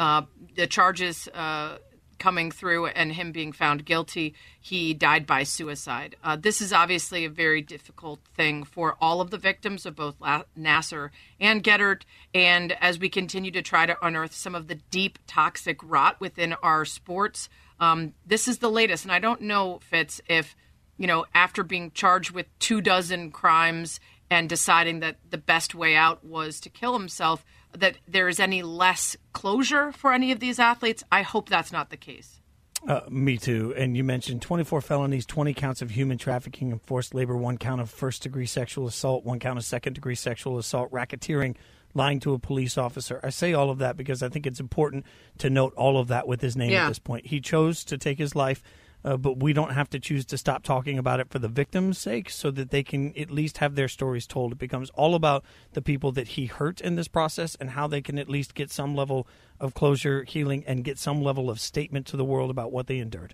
uh, 0.01 0.23
the 0.55 0.65
charges 0.65 1.27
uh, 1.27 1.77
coming 2.17 2.49
through 2.49 2.87
and 2.87 3.11
him 3.11 3.31
being 3.31 3.51
found 3.51 3.85
guilty, 3.85 4.33
he 4.59 4.95
died 4.95 5.27
by 5.27 5.43
suicide. 5.43 6.15
Uh, 6.23 6.35
this 6.35 6.59
is 6.59 6.73
obviously 6.73 7.23
a 7.23 7.29
very 7.29 7.61
difficult 7.61 8.19
thing 8.35 8.63
for 8.63 8.97
all 8.99 9.21
of 9.21 9.29
the 9.29 9.37
victims 9.37 9.85
of 9.85 9.95
both 9.95 10.19
Nassar 10.57 11.11
and 11.39 11.63
Geddert. 11.63 12.01
And 12.33 12.71
as 12.81 12.97
we 12.97 13.09
continue 13.09 13.51
to 13.51 13.61
try 13.61 13.85
to 13.85 13.95
unearth 14.03 14.33
some 14.33 14.55
of 14.55 14.67
the 14.67 14.79
deep 14.89 15.19
toxic 15.27 15.77
rot 15.83 16.19
within 16.19 16.53
our 16.63 16.83
sports, 16.83 17.47
um, 17.79 18.15
this 18.25 18.47
is 18.47 18.57
the 18.57 18.71
latest. 18.71 19.05
And 19.05 19.11
I 19.11 19.19
don't 19.19 19.41
know, 19.41 19.77
Fitz, 19.83 20.19
if, 20.27 20.55
you 20.97 21.05
know, 21.05 21.25
after 21.35 21.61
being 21.61 21.91
charged 21.91 22.31
with 22.31 22.47
two 22.57 22.81
dozen 22.81 23.29
crimes 23.29 23.99
and 24.31 24.49
deciding 24.49 25.01
that 25.01 25.17
the 25.29 25.37
best 25.37 25.75
way 25.75 25.95
out 25.95 26.25
was 26.25 26.59
to 26.61 26.69
kill 26.69 26.97
himself 26.97 27.45
that 27.73 27.97
there 28.07 28.27
is 28.27 28.39
any 28.39 28.61
less 28.63 29.15
closure 29.33 29.91
for 29.91 30.13
any 30.13 30.31
of 30.31 30.39
these 30.39 30.59
athletes. 30.59 31.03
I 31.11 31.21
hope 31.21 31.49
that's 31.49 31.71
not 31.71 31.89
the 31.89 31.97
case. 31.97 32.39
Uh, 32.87 33.01
me 33.09 33.37
too. 33.37 33.73
And 33.77 33.95
you 33.95 34.03
mentioned 34.03 34.41
24 34.41 34.81
felonies, 34.81 35.25
20 35.27 35.53
counts 35.53 35.81
of 35.83 35.91
human 35.91 36.17
trafficking 36.17 36.71
and 36.71 36.81
forced 36.81 37.13
labor, 37.13 37.37
one 37.37 37.57
count 37.59 37.79
of 37.79 37.89
first 37.91 38.23
degree 38.23 38.47
sexual 38.47 38.87
assault, 38.87 39.23
one 39.23 39.39
count 39.39 39.59
of 39.59 39.65
second 39.65 39.93
degree 39.93 40.15
sexual 40.15 40.57
assault, 40.57 40.91
racketeering, 40.91 41.55
lying 41.93 42.19
to 42.21 42.33
a 42.33 42.39
police 42.39 42.77
officer. 42.79 43.19
I 43.23 43.29
say 43.29 43.53
all 43.53 43.69
of 43.69 43.77
that 43.79 43.97
because 43.97 44.23
I 44.23 44.29
think 44.29 44.47
it's 44.47 44.59
important 44.59 45.05
to 45.39 45.49
note 45.51 45.73
all 45.75 45.99
of 45.99 46.07
that 46.07 46.27
with 46.27 46.41
his 46.41 46.55
name 46.55 46.71
Yeah. 46.71 46.85
at 46.85 46.89
this 46.89 46.99
point. 46.99 47.27
He 47.27 47.39
chose 47.39 47.83
to 47.85 47.97
take 47.99 48.17
his 48.17 48.35
life. 48.35 48.63
Uh, 49.03 49.17
but 49.17 49.41
we 49.41 49.51
don't 49.51 49.73
have 49.73 49.89
to 49.89 49.99
choose 49.99 50.25
to 50.25 50.37
stop 50.37 50.63
talking 50.63 50.97
about 50.97 51.19
it 51.19 51.29
for 51.29 51.39
the 51.39 51.47
victims' 51.47 51.97
sake 51.97 52.29
so 52.29 52.51
that 52.51 52.69
they 52.69 52.83
can 52.83 53.17
at 53.17 53.31
least 53.31 53.57
have 53.57 53.75
their 53.75 53.87
stories 53.87 54.27
told. 54.27 54.51
It 54.51 54.59
becomes 54.59 54.91
all 54.91 55.15
about 55.15 55.43
the 55.73 55.81
people 55.81 56.11
that 56.11 56.29
he 56.29 56.45
hurt 56.45 56.79
in 56.81 56.95
this 56.95 57.07
process 57.07 57.55
and 57.55 57.71
how 57.71 57.87
they 57.87 58.01
can 58.01 58.19
at 58.19 58.29
least 58.29 58.53
get 58.53 58.71
some 58.71 58.95
level 58.95 59.27
of 59.59 59.73
closure, 59.73 60.23
healing, 60.23 60.63
and 60.67 60.83
get 60.83 60.99
some 60.99 61.21
level 61.21 61.49
of 61.49 61.59
statement 61.59 62.05
to 62.07 62.17
the 62.17 62.25
world 62.25 62.51
about 62.51 62.71
what 62.71 62.87
they 62.87 62.99
endured. 62.99 63.33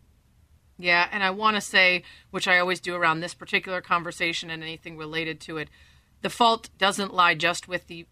Yeah, 0.77 1.07
and 1.11 1.23
I 1.23 1.31
want 1.31 1.55
to 1.55 1.61
say, 1.61 2.03
which 2.29 2.47
I 2.47 2.59
always 2.59 2.79
do 2.79 2.95
around 2.95 3.19
this 3.19 3.33
particular 3.33 3.81
conversation 3.81 4.49
and 4.49 4.61
anything 4.61 4.95
related 4.95 5.41
to 5.41 5.57
it, 5.57 5.69
the 6.21 6.29
fault 6.29 6.69
doesn't 6.77 7.13
lie 7.13 7.35
just 7.35 7.67
with 7.67 7.87
the 7.87 8.05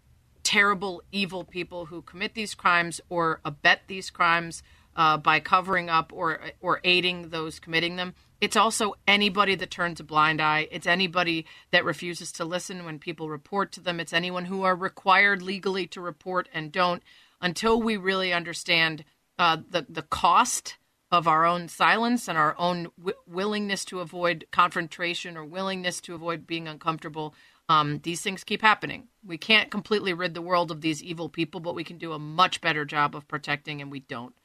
terrible, 0.43 1.01
evil 1.11 1.43
people 1.43 1.87
who 1.87 2.01
commit 2.01 2.33
these 2.33 2.55
crimes 2.55 3.01
or 3.09 3.39
abet 3.45 3.81
these 3.87 4.09
crimes 4.09 4.63
uh, 4.95 5.17
by 5.17 5.39
covering 5.39 5.89
up 5.89 6.11
or 6.13 6.39
or 6.61 6.81
aiding 6.83 7.29
those 7.29 7.59
committing 7.59 7.95
them. 7.95 8.13
It's 8.41 8.55
also 8.55 8.95
anybody 9.07 9.55
that 9.55 9.71
turns 9.71 9.99
a 9.99 10.03
blind 10.03 10.41
eye. 10.41 10.67
It's 10.71 10.87
anybody 10.87 11.45
that 11.71 11.85
refuses 11.85 12.31
to 12.33 12.45
listen 12.45 12.85
when 12.85 12.99
people 12.99 13.29
report 13.29 13.71
to 13.73 13.81
them. 13.81 13.99
It's 13.99 14.13
anyone 14.13 14.45
who 14.45 14.63
are 14.63 14.75
required 14.75 15.41
legally 15.41 15.87
to 15.87 16.01
report 16.01 16.49
and 16.53 16.71
don't. 16.71 17.01
Until 17.41 17.81
we 17.81 17.97
really 17.97 18.33
understand 18.33 19.03
uh, 19.37 19.57
the 19.69 19.85
the 19.89 20.01
cost 20.01 20.77
of 21.11 21.27
our 21.27 21.45
own 21.45 21.67
silence 21.67 22.27
and 22.27 22.37
our 22.37 22.55
own 22.57 22.89
w- 22.97 23.17
willingness 23.27 23.85
to 23.85 23.99
avoid 23.99 24.45
confrontation 24.51 25.37
or 25.37 25.45
willingness 25.45 26.01
to 26.01 26.15
avoid 26.15 26.47
being 26.47 26.67
uncomfortable, 26.67 27.35
um, 27.69 27.99
these 27.99 28.21
things 28.21 28.43
keep 28.43 28.61
happening. 28.61 29.07
We 29.25 29.37
can't 29.37 29.71
completely 29.71 30.13
rid 30.13 30.33
the 30.33 30.41
world 30.41 30.71
of 30.71 30.81
these 30.81 31.03
evil 31.03 31.29
people, 31.29 31.59
but 31.59 31.75
we 31.75 31.83
can 31.83 31.97
do 31.97 32.13
a 32.13 32.19
much 32.19 32.59
better 32.59 32.85
job 32.85 33.15
of 33.15 33.27
protecting, 33.27 33.81
and 33.81 33.91
we 33.91 33.99
don't. 33.99 34.35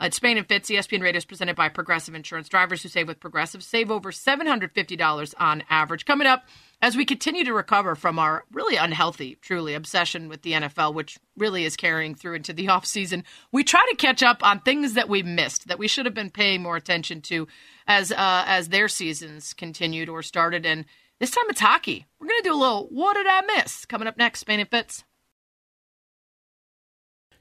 Uh, 0.00 0.06
it's 0.06 0.16
Spain 0.16 0.38
and 0.38 0.48
Fitz. 0.48 0.70
ESPN 0.70 1.02
Radio 1.02 1.18
is 1.18 1.26
presented 1.26 1.56
by 1.56 1.68
Progressive 1.68 2.14
Insurance. 2.14 2.48
Drivers 2.48 2.82
who 2.82 2.88
save 2.88 3.06
with 3.06 3.20
Progressive 3.20 3.62
save 3.62 3.90
over 3.90 4.10
$750 4.10 5.34
on 5.38 5.62
average. 5.68 6.06
Coming 6.06 6.26
up, 6.26 6.44
as 6.80 6.96
we 6.96 7.04
continue 7.04 7.44
to 7.44 7.52
recover 7.52 7.94
from 7.94 8.18
our 8.18 8.44
really 8.50 8.76
unhealthy, 8.76 9.36
truly, 9.42 9.74
obsession 9.74 10.30
with 10.30 10.40
the 10.40 10.52
NFL, 10.52 10.94
which 10.94 11.18
really 11.36 11.64
is 11.64 11.76
carrying 11.76 12.14
through 12.14 12.34
into 12.34 12.54
the 12.54 12.66
offseason, 12.68 13.24
we 13.52 13.62
try 13.62 13.84
to 13.90 13.96
catch 13.96 14.22
up 14.22 14.42
on 14.42 14.60
things 14.60 14.94
that 14.94 15.10
we 15.10 15.22
missed, 15.22 15.68
that 15.68 15.78
we 15.78 15.88
should 15.88 16.06
have 16.06 16.14
been 16.14 16.30
paying 16.30 16.62
more 16.62 16.76
attention 16.76 17.20
to 17.22 17.46
as, 17.86 18.10
uh, 18.10 18.44
as 18.46 18.70
their 18.70 18.88
seasons 18.88 19.52
continued 19.52 20.08
or 20.08 20.22
started. 20.22 20.64
And 20.64 20.86
this 21.18 21.30
time 21.30 21.44
it's 21.50 21.60
hockey. 21.60 22.06
We're 22.18 22.28
going 22.28 22.42
to 22.42 22.48
do 22.48 22.54
a 22.54 22.56
little 22.56 22.86
What 22.90 23.14
Did 23.14 23.26
I 23.26 23.42
Miss? 23.56 23.84
Coming 23.84 24.08
up 24.08 24.16
next, 24.16 24.40
Spain 24.40 24.60
and 24.60 24.70
Fitz. 24.70 25.04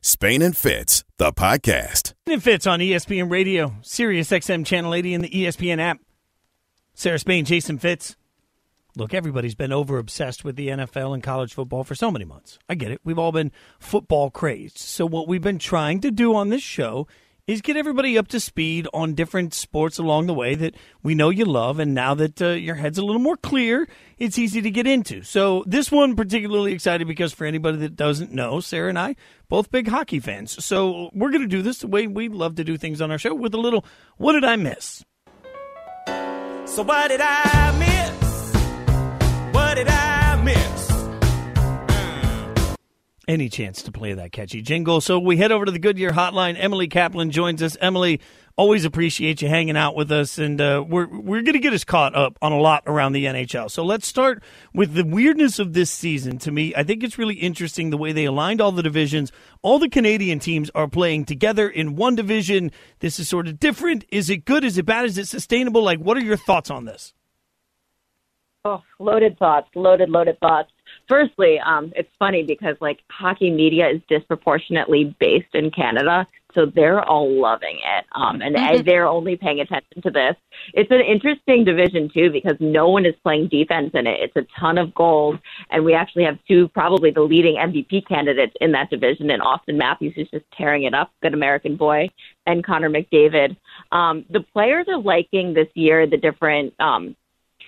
Spain 0.02 0.42
and 0.42 0.56
Fitz, 0.56 1.04
the 1.18 1.34
podcast. 1.34 2.14
It 2.26 2.42
fits 2.42 2.66
on 2.66 2.82
E 2.82 2.92
ESPN 2.92 3.30
Radio, 3.30 3.76
Sirius 3.82 4.30
XM 4.30 4.66
Channel 4.66 4.94
80, 4.94 5.14
and 5.14 5.24
the 5.26 5.30
ESPN 5.30 5.80
app. 5.80 6.00
Sarah 6.94 7.20
Spain, 7.20 7.44
Jason 7.44 7.78
Fitz. 7.78 8.16
Look, 8.96 9.14
everybody's 9.14 9.56
been 9.56 9.74
over 9.74 9.98
obsessed 9.98 10.46
with 10.46 10.56
the 10.56 10.70
NFL 10.70 11.14
and 11.14 11.22
college 11.22 11.54
football 11.54 11.84
for 11.84 11.96
so 11.96 12.12
many 12.12 12.24
months. 12.24 12.58
I 12.70 12.76
get 12.76 12.92
it. 12.92 13.02
We've 13.04 13.20
all 13.20 13.34
been 13.34 13.52
football 13.78 14.32
crazed. 14.32 14.78
So, 14.78 15.06
what 15.06 15.28
we've 15.28 15.42
been 15.42 15.60
trying 15.60 16.00
to 16.02 16.12
do 16.12 16.34
on 16.34 16.48
this 16.48 16.64
show 16.64 17.06
is 17.50 17.62
get 17.62 17.76
everybody 17.78 18.18
up 18.18 18.28
to 18.30 18.40
speed 18.40 18.88
on 18.94 19.14
different 19.14 19.54
sports 19.54 19.98
along 19.98 20.28
the 20.28 20.34
way 20.34 20.56
that 20.56 20.76
we 21.02 21.16
know 21.16 21.30
you 21.30 21.46
love. 21.46 21.80
And 21.80 21.94
now 21.94 22.14
that 22.14 22.42
uh, 22.42 22.50
your 22.50 22.76
head's 22.76 22.98
a 22.98 23.04
little 23.04 23.22
more 23.22 23.38
clear, 23.38 23.88
it's 24.18 24.38
easy 24.38 24.62
to 24.62 24.70
get 24.70 24.86
into. 24.86 25.24
So, 25.24 25.64
this 25.66 25.92
one 25.92 26.16
particularly 26.16 26.74
excited 26.74 27.08
because 27.08 27.34
for 27.34 27.46
anybody 27.46 27.78
that 27.80 27.96
doesn't 27.96 28.32
know, 28.32 28.60
Sarah 28.60 28.90
and 28.90 29.00
I, 29.00 29.16
both 29.48 29.72
big 29.72 29.88
hockey 29.88 30.20
fans. 30.20 30.64
So, 30.64 31.10
we're 31.14 31.32
going 31.32 31.42
to 31.42 31.48
do 31.48 31.62
this 31.62 31.80
the 31.80 31.88
way 31.88 32.08
we 32.08 32.30
love 32.30 32.56
to 32.56 32.64
do 32.64 32.78
things 32.78 33.02
on 33.02 33.10
our 33.10 33.18
show 33.18 33.34
with 33.34 33.54
a 33.54 33.60
little 33.60 33.84
What 34.18 34.34
Did 34.34 34.44
I 34.44 34.56
Miss? 34.56 35.04
So 36.70 36.84
what 36.84 37.08
did 37.08 37.20
I 37.20 37.72
miss? 37.80 38.54
What 39.54 39.74
did 39.74 39.88
I 39.88 40.09
any 43.30 43.48
chance 43.48 43.84
to 43.84 43.92
play 43.92 44.14
that 44.14 44.32
catchy 44.32 44.62
jingle. 44.62 45.00
So 45.00 45.20
we 45.20 45.38
head 45.38 45.52
over 45.52 45.64
to 45.64 45.72
the 45.72 45.80
Goodyear 45.80 46.10
hotline. 46.10 46.56
Emily 46.58 46.88
Kaplan 46.88 47.30
joins 47.30 47.62
us. 47.62 47.78
Emily, 47.80 48.20
always 48.58 48.86
appreciate 48.86 49.44
you 49.44 49.48
hanging 49.48 49.78
out 49.78 49.96
with 49.96 50.12
us, 50.12 50.40
and 50.40 50.60
uh, 50.60 50.84
we're 50.86 51.08
we're 51.08 51.44
going 51.44 51.54
to 51.54 51.60
get 51.60 51.72
us 51.72 51.84
caught 51.84 52.16
up 52.16 52.40
on 52.42 52.52
a 52.52 52.58
lot 52.58 52.82
around 52.88 53.14
the 53.14 53.26
NHL. 53.26 53.70
So 53.70 53.86
let's 53.86 54.08
start 54.08 54.42
with 54.74 54.96
the 54.96 55.06
weirdness 55.06 55.60
of 55.60 55.74
this 55.74 55.92
season. 55.92 56.40
To 56.40 56.52
me, 56.52 56.74
I 56.76 56.82
think 56.82 57.04
it's 57.04 57.20
really 57.20 57.36
interesting 57.36 57.92
the 57.92 57.98
way 57.98 58.12
they 58.14 58.26
aligned 58.26 58.62
all 58.62 58.72
the 58.72 58.82
divisions. 58.82 59.32
All 59.62 59.78
the 59.78 59.90
Canadian 59.90 60.40
teams 60.40 60.72
are 60.74 60.88
playing 60.88 61.26
together 61.26 61.70
in 61.70 61.96
one 61.96 62.16
division. 62.16 62.72
This 62.98 63.20
is 63.20 63.30
sort 63.30 63.48
of 63.48 63.60
different. 63.60 64.06
Is 64.10 64.32
it 64.32 64.44
good? 64.44 64.64
Is 64.64 64.80
it 64.80 64.88
bad? 64.88 65.06
Is 65.06 65.20
it 65.20 65.28
sustainable? 65.28 65.84
Like, 65.84 66.00
what 66.00 66.18
are 66.18 66.22
your 66.22 66.38
thoughts 66.38 66.72
on 66.72 66.86
this? 66.86 67.14
Oh, 68.66 68.82
loaded 68.98 69.38
thoughts, 69.38 69.70
loaded, 69.76 70.10
loaded 70.10 70.40
thoughts. 70.40 70.72
Firstly, 71.10 71.60
um, 71.60 71.92
it's 71.96 72.10
funny 72.20 72.44
because 72.44 72.76
like 72.80 73.00
hockey 73.10 73.50
media 73.50 73.90
is 73.90 74.02
disproportionately 74.08 75.16
based 75.20 75.56
in 75.56 75.72
Canada, 75.72 76.28
so 76.54 76.68
they're 76.68 77.04
all 77.04 77.30
loving 77.32 77.80
it, 77.84 78.06
um, 78.12 78.42
and 78.42 78.56
Mhm. 78.56 78.86
they're 78.86 79.08
only 79.08 79.36
paying 79.36 79.60
attention 79.60 80.04
to 80.04 80.12
this. 80.12 80.36
It's 80.74 80.92
an 80.92 81.02
interesting 81.02 81.64
division 81.64 82.10
too 82.10 82.30
because 82.30 82.58
no 82.60 82.90
one 82.90 83.08
is 83.08 83.16
playing 83.24 83.48
defense 83.48 83.92
in 83.96 84.06
it. 84.06 84.20
It's 84.20 84.36
a 84.36 84.46
ton 84.60 84.78
of 84.78 84.94
goals, 84.94 85.38
and 85.72 85.84
we 85.84 85.94
actually 85.96 86.26
have 86.26 86.38
two 86.48 86.68
probably 86.70 87.10
the 87.10 87.22
leading 87.22 87.58
MVP 87.58 88.02
candidates 88.02 88.56
in 88.62 88.72
that 88.74 88.92
division, 88.92 89.32
and 89.32 89.42
Auston 89.42 89.78
Matthews 89.78 90.14
is 90.16 90.30
just 90.30 90.46
tearing 90.52 90.84
it 90.84 90.94
up, 90.94 91.12
good 91.24 91.34
American 91.34 91.76
boy, 91.76 92.10
and 92.46 92.64
Connor 92.64 92.90
McDavid. 92.90 93.56
Um, 93.92 94.26
the 94.30 94.42
players 94.42 94.88
are 94.88 95.00
liking 95.00 95.54
this 95.54 95.70
year 95.74 96.06
the 96.06 96.18
different 96.18 96.74
um, 96.80 97.16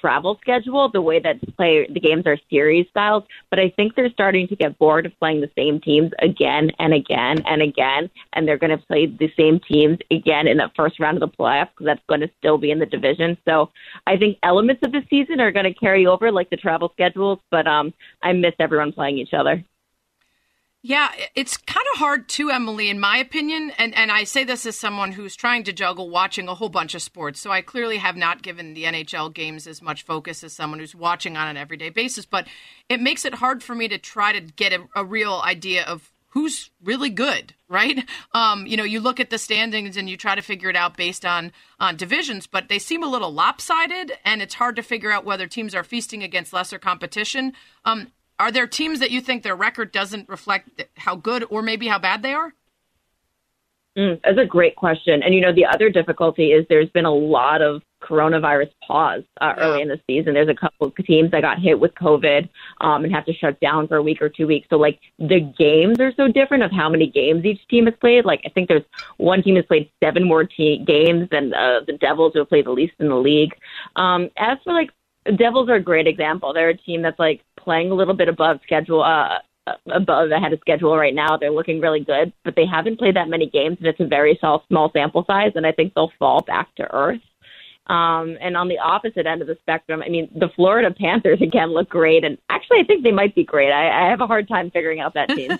travel 0.01 0.37
schedule, 0.41 0.89
the 0.91 1.01
way 1.01 1.19
that 1.19 1.39
play 1.55 1.87
the 1.89 1.99
games 1.99 2.25
are 2.25 2.37
series 2.49 2.87
styles, 2.89 3.23
but 3.49 3.59
I 3.59 3.71
think 3.75 3.95
they're 3.95 4.09
starting 4.09 4.47
to 4.47 4.55
get 4.55 4.77
bored 4.79 5.05
of 5.05 5.17
playing 5.19 5.41
the 5.41 5.51
same 5.55 5.79
teams 5.79 6.11
again 6.19 6.71
and 6.79 6.93
again 6.93 7.37
and 7.45 7.61
again, 7.61 8.09
and 8.33 8.47
they're 8.47 8.57
going 8.57 8.77
to 8.77 8.85
play 8.85 9.05
the 9.05 9.31
same 9.37 9.59
teams 9.59 9.99
again 10.09 10.47
in 10.47 10.57
the 10.57 10.71
first 10.75 10.99
round 10.99 11.21
of 11.21 11.29
the 11.29 11.37
playoffs 11.37 11.69
because 11.71 11.85
that's 11.85 12.01
going 12.09 12.21
to 12.21 12.29
still 12.39 12.57
be 12.57 12.71
in 12.71 12.79
the 12.79 12.85
division. 12.85 13.37
So 13.47 13.69
I 14.07 14.17
think 14.17 14.37
elements 14.43 14.81
of 14.83 14.91
the 14.91 15.03
season 15.09 15.39
are 15.39 15.51
going 15.51 15.71
to 15.71 15.73
carry 15.73 16.07
over, 16.07 16.31
like 16.31 16.49
the 16.49 16.57
travel 16.57 16.89
schedules, 16.93 17.39
but 17.51 17.67
um, 17.67 17.93
I 18.23 18.33
miss 18.33 18.53
everyone 18.59 18.91
playing 18.91 19.19
each 19.19 19.33
other. 19.33 19.63
Yeah, 20.84 21.11
it's 21.36 21.57
kind 21.57 21.86
of 21.93 21.99
hard 21.99 22.27
too, 22.27 22.49
Emily, 22.49 22.89
in 22.89 22.99
my 22.99 23.17
opinion. 23.17 23.71
And, 23.77 23.93
and 23.95 24.11
I 24.11 24.23
say 24.23 24.43
this 24.43 24.65
as 24.65 24.75
someone 24.75 25.11
who's 25.11 25.36
trying 25.36 25.63
to 25.65 25.73
juggle 25.73 26.09
watching 26.09 26.47
a 26.47 26.55
whole 26.55 26.69
bunch 26.69 26.95
of 26.95 27.03
sports. 27.03 27.39
So 27.39 27.51
I 27.51 27.61
clearly 27.61 27.97
have 27.97 28.15
not 28.15 28.41
given 28.41 28.73
the 28.73 28.86
NHL 28.86 29.32
games 29.32 29.67
as 29.67 29.79
much 29.79 30.03
focus 30.03 30.43
as 30.43 30.53
someone 30.53 30.79
who's 30.79 30.95
watching 30.95 31.38
on 31.38 31.47
an 31.47 31.55
everyday 31.57 31.89
basis. 31.89 32.25
But 32.25 32.47
it 32.89 32.99
makes 32.99 33.25
it 33.25 33.36
hard 33.36 33.61
for 33.61 33.75
me 33.75 33.88
to 33.89 33.99
try 33.99 34.34
to 34.34 34.41
get 34.41 34.73
a, 34.73 34.88
a 34.95 35.05
real 35.05 35.39
idea 35.45 35.84
of 35.84 36.11
who's 36.29 36.71
really 36.82 37.09
good, 37.09 37.53
right? 37.67 38.03
Um, 38.34 38.65
you 38.65 38.77
know, 38.77 38.86
you 38.86 39.01
look 39.01 39.19
at 39.19 39.29
the 39.29 39.38
standings 39.38 39.97
and 39.97 40.09
you 40.09 40.15
try 40.15 40.36
to 40.36 40.41
figure 40.41 40.69
it 40.69 40.75
out 40.77 40.95
based 40.95 41.25
on 41.25 41.51
on 41.82 41.97
divisions, 41.97 42.47
but 42.47 42.69
they 42.69 42.79
seem 42.79 43.03
a 43.03 43.07
little 43.07 43.34
lopsided, 43.34 44.13
and 44.23 44.41
it's 44.41 44.53
hard 44.53 44.77
to 44.77 44.82
figure 44.82 45.11
out 45.11 45.25
whether 45.25 45.47
teams 45.47 45.75
are 45.75 45.84
feasting 45.84 46.23
against 46.23 46.53
lesser 46.53 46.79
competition. 46.79 47.51
Um, 47.84 48.07
are 48.41 48.51
there 48.51 48.65
teams 48.65 48.99
that 48.99 49.11
you 49.11 49.21
think 49.21 49.43
their 49.43 49.55
record 49.55 49.91
doesn't 49.91 50.27
reflect 50.27 50.83
how 50.97 51.15
good 51.15 51.45
or 51.51 51.61
maybe 51.61 51.87
how 51.87 51.99
bad 51.99 52.23
they 52.23 52.33
are? 52.33 52.55
Mm, 53.95 54.19
that's 54.23 54.39
a 54.39 54.45
great 54.45 54.75
question. 54.75 55.21
And 55.21 55.35
you 55.35 55.41
know, 55.41 55.53
the 55.53 55.65
other 55.65 55.89
difficulty 55.89 56.51
is 56.51 56.65
there's 56.67 56.89
been 56.89 57.05
a 57.05 57.13
lot 57.13 57.61
of 57.61 57.83
coronavirus 58.01 58.71
pause 58.87 59.21
uh, 59.41 59.53
early 59.57 59.83
in 59.83 59.89
the 59.89 59.99
season. 60.07 60.33
There's 60.33 60.49
a 60.49 60.55
couple 60.55 60.87
of 60.87 60.95
teams 61.05 61.29
that 61.31 61.41
got 61.41 61.59
hit 61.59 61.79
with 61.79 61.93
COVID 61.93 62.49
um, 62.79 63.03
and 63.03 63.13
have 63.13 63.25
to 63.25 63.33
shut 63.33 63.59
down 63.59 63.87
for 63.87 63.97
a 63.97 64.01
week 64.01 64.23
or 64.23 64.29
two 64.29 64.47
weeks. 64.47 64.67
So 64.71 64.77
like 64.77 64.99
the 65.19 65.39
games 65.39 65.99
are 65.99 66.11
so 66.17 66.27
different 66.27 66.63
of 66.63 66.71
how 66.71 66.89
many 66.89 67.05
games 67.05 67.45
each 67.45 67.59
team 67.67 67.85
has 67.85 67.93
played. 68.01 68.25
Like 68.25 68.41
I 68.43 68.49
think 68.49 68.69
there's 68.69 68.85
one 69.17 69.43
team 69.43 69.55
has 69.57 69.65
played 69.65 69.91
seven 70.03 70.23
more 70.27 70.45
te- 70.45 70.83
games 70.83 71.27
than 71.29 71.53
uh, 71.53 71.81
the 71.85 71.93
Devils 71.93 72.33
who 72.33 72.39
have 72.39 72.49
played 72.49 72.65
the 72.65 72.71
least 72.71 72.93
in 72.99 73.09
the 73.09 73.15
league. 73.15 73.53
Um, 73.97 74.29
as 74.37 74.57
for 74.63 74.73
like 74.73 74.89
Devils 75.26 75.69
are 75.69 75.76
a 75.76 75.84
great 75.84 76.07
example. 76.07 76.53
They're 76.53 76.69
a 76.69 76.78
team 76.78 77.01
that's 77.01 77.19
like 77.19 77.41
playing 77.57 77.91
a 77.91 77.95
little 77.95 78.15
bit 78.15 78.28
above 78.28 78.59
schedule, 78.63 79.03
uh, 79.03 79.39
above 79.93 80.32
ahead 80.32 80.53
of 80.53 80.59
schedule 80.59 80.97
right 80.97 81.13
now. 81.13 81.38
They're 81.38 81.51
looking 81.51 81.80
really 81.80 82.03
good, 82.03 82.34
but 82.43 82.55
they 82.55 82.65
haven't 82.65 82.97
played 82.97 83.15
that 83.15 83.30
many 83.30 83.49
games, 83.49 83.78
and 83.80 83.88
it's 83.88 83.99
a 83.99 84.07
very 84.07 84.38
small, 84.39 84.63
small 84.67 84.91
sample 84.91 85.24
size. 85.26 85.51
And 85.55 85.65
I 85.65 85.72
think 85.72 85.93
they'll 85.93 86.11
fall 86.17 86.41
back 86.41 86.74
to 86.76 86.93
earth. 86.93 87.22
Um, 87.88 88.38
and 88.39 88.55
on 88.55 88.67
the 88.67 88.80
opposite 88.80 89.26
end 89.26 89.41
of 89.41 89.47
the 89.47 89.57
spectrum, 89.61 90.01
I 90.03 90.09
mean, 90.09 90.30
the 90.34 90.49
Florida 90.55 90.93
Panthers 90.97 91.41
again 91.41 91.74
look 91.74 91.89
great, 91.89 92.24
and 92.24 92.38
actually, 92.49 92.80
I 92.80 92.84
think 92.84 93.03
they 93.03 93.11
might 93.11 93.36
be 93.36 93.43
great. 93.43 93.72
I, 93.72 94.05
I 94.05 94.09
have 94.09 94.22
a 94.22 94.28
hard 94.28 94.47
time 94.47 94.72
figuring 94.72 94.99
out 94.99 95.15
that 95.15 95.30
team. 95.30 95.57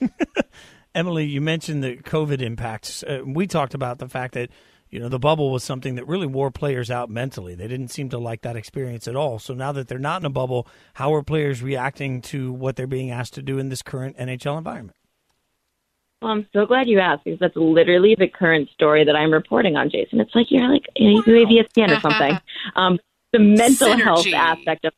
Emily, 0.94 1.26
you 1.26 1.40
mentioned 1.40 1.84
the 1.84 1.96
COVID 1.96 2.40
impacts. 2.40 3.02
Uh, 3.02 3.20
we 3.24 3.46
talked 3.46 3.74
about 3.74 3.98
the 3.98 4.08
fact 4.08 4.34
that 4.34 4.50
you 4.90 4.98
know, 4.98 5.08
the 5.08 5.18
bubble 5.18 5.50
was 5.50 5.62
something 5.62 5.94
that 5.94 6.06
really 6.06 6.26
wore 6.26 6.50
players 6.50 6.90
out 6.90 7.08
mentally. 7.08 7.54
They 7.54 7.68
didn't 7.68 7.88
seem 7.88 8.08
to 8.10 8.18
like 8.18 8.42
that 8.42 8.56
experience 8.56 9.06
at 9.06 9.14
all. 9.14 9.38
So 9.38 9.54
now 9.54 9.72
that 9.72 9.88
they're 9.88 9.98
not 9.98 10.22
in 10.22 10.26
a 10.26 10.30
bubble, 10.30 10.66
how 10.94 11.14
are 11.14 11.22
players 11.22 11.62
reacting 11.62 12.20
to 12.22 12.52
what 12.52 12.76
they're 12.76 12.86
being 12.86 13.10
asked 13.10 13.34
to 13.34 13.42
do 13.42 13.58
in 13.58 13.68
this 13.68 13.82
current 13.82 14.16
NHL 14.16 14.58
environment? 14.58 14.96
Well, 16.20 16.32
I'm 16.32 16.46
so 16.52 16.66
glad 16.66 16.88
you 16.88 16.98
asked 16.98 17.24
because 17.24 17.40
that's 17.40 17.56
literally 17.56 18.14
the 18.18 18.28
current 18.28 18.68
story 18.70 19.04
that 19.04 19.16
I'm 19.16 19.32
reporting 19.32 19.76
on, 19.76 19.90
Jason. 19.90 20.20
It's 20.20 20.34
like 20.34 20.48
you're 20.50 20.68
like 20.68 20.84
you 20.96 21.16
have 21.22 21.48
ESPN 21.48 21.96
or 21.96 22.00
something. 22.00 22.38
um, 22.76 22.98
the 23.32 23.38
mental 23.38 23.88
Synergy. 23.88 24.02
health 24.02 24.26
aspect 24.34 24.84
of 24.84 24.92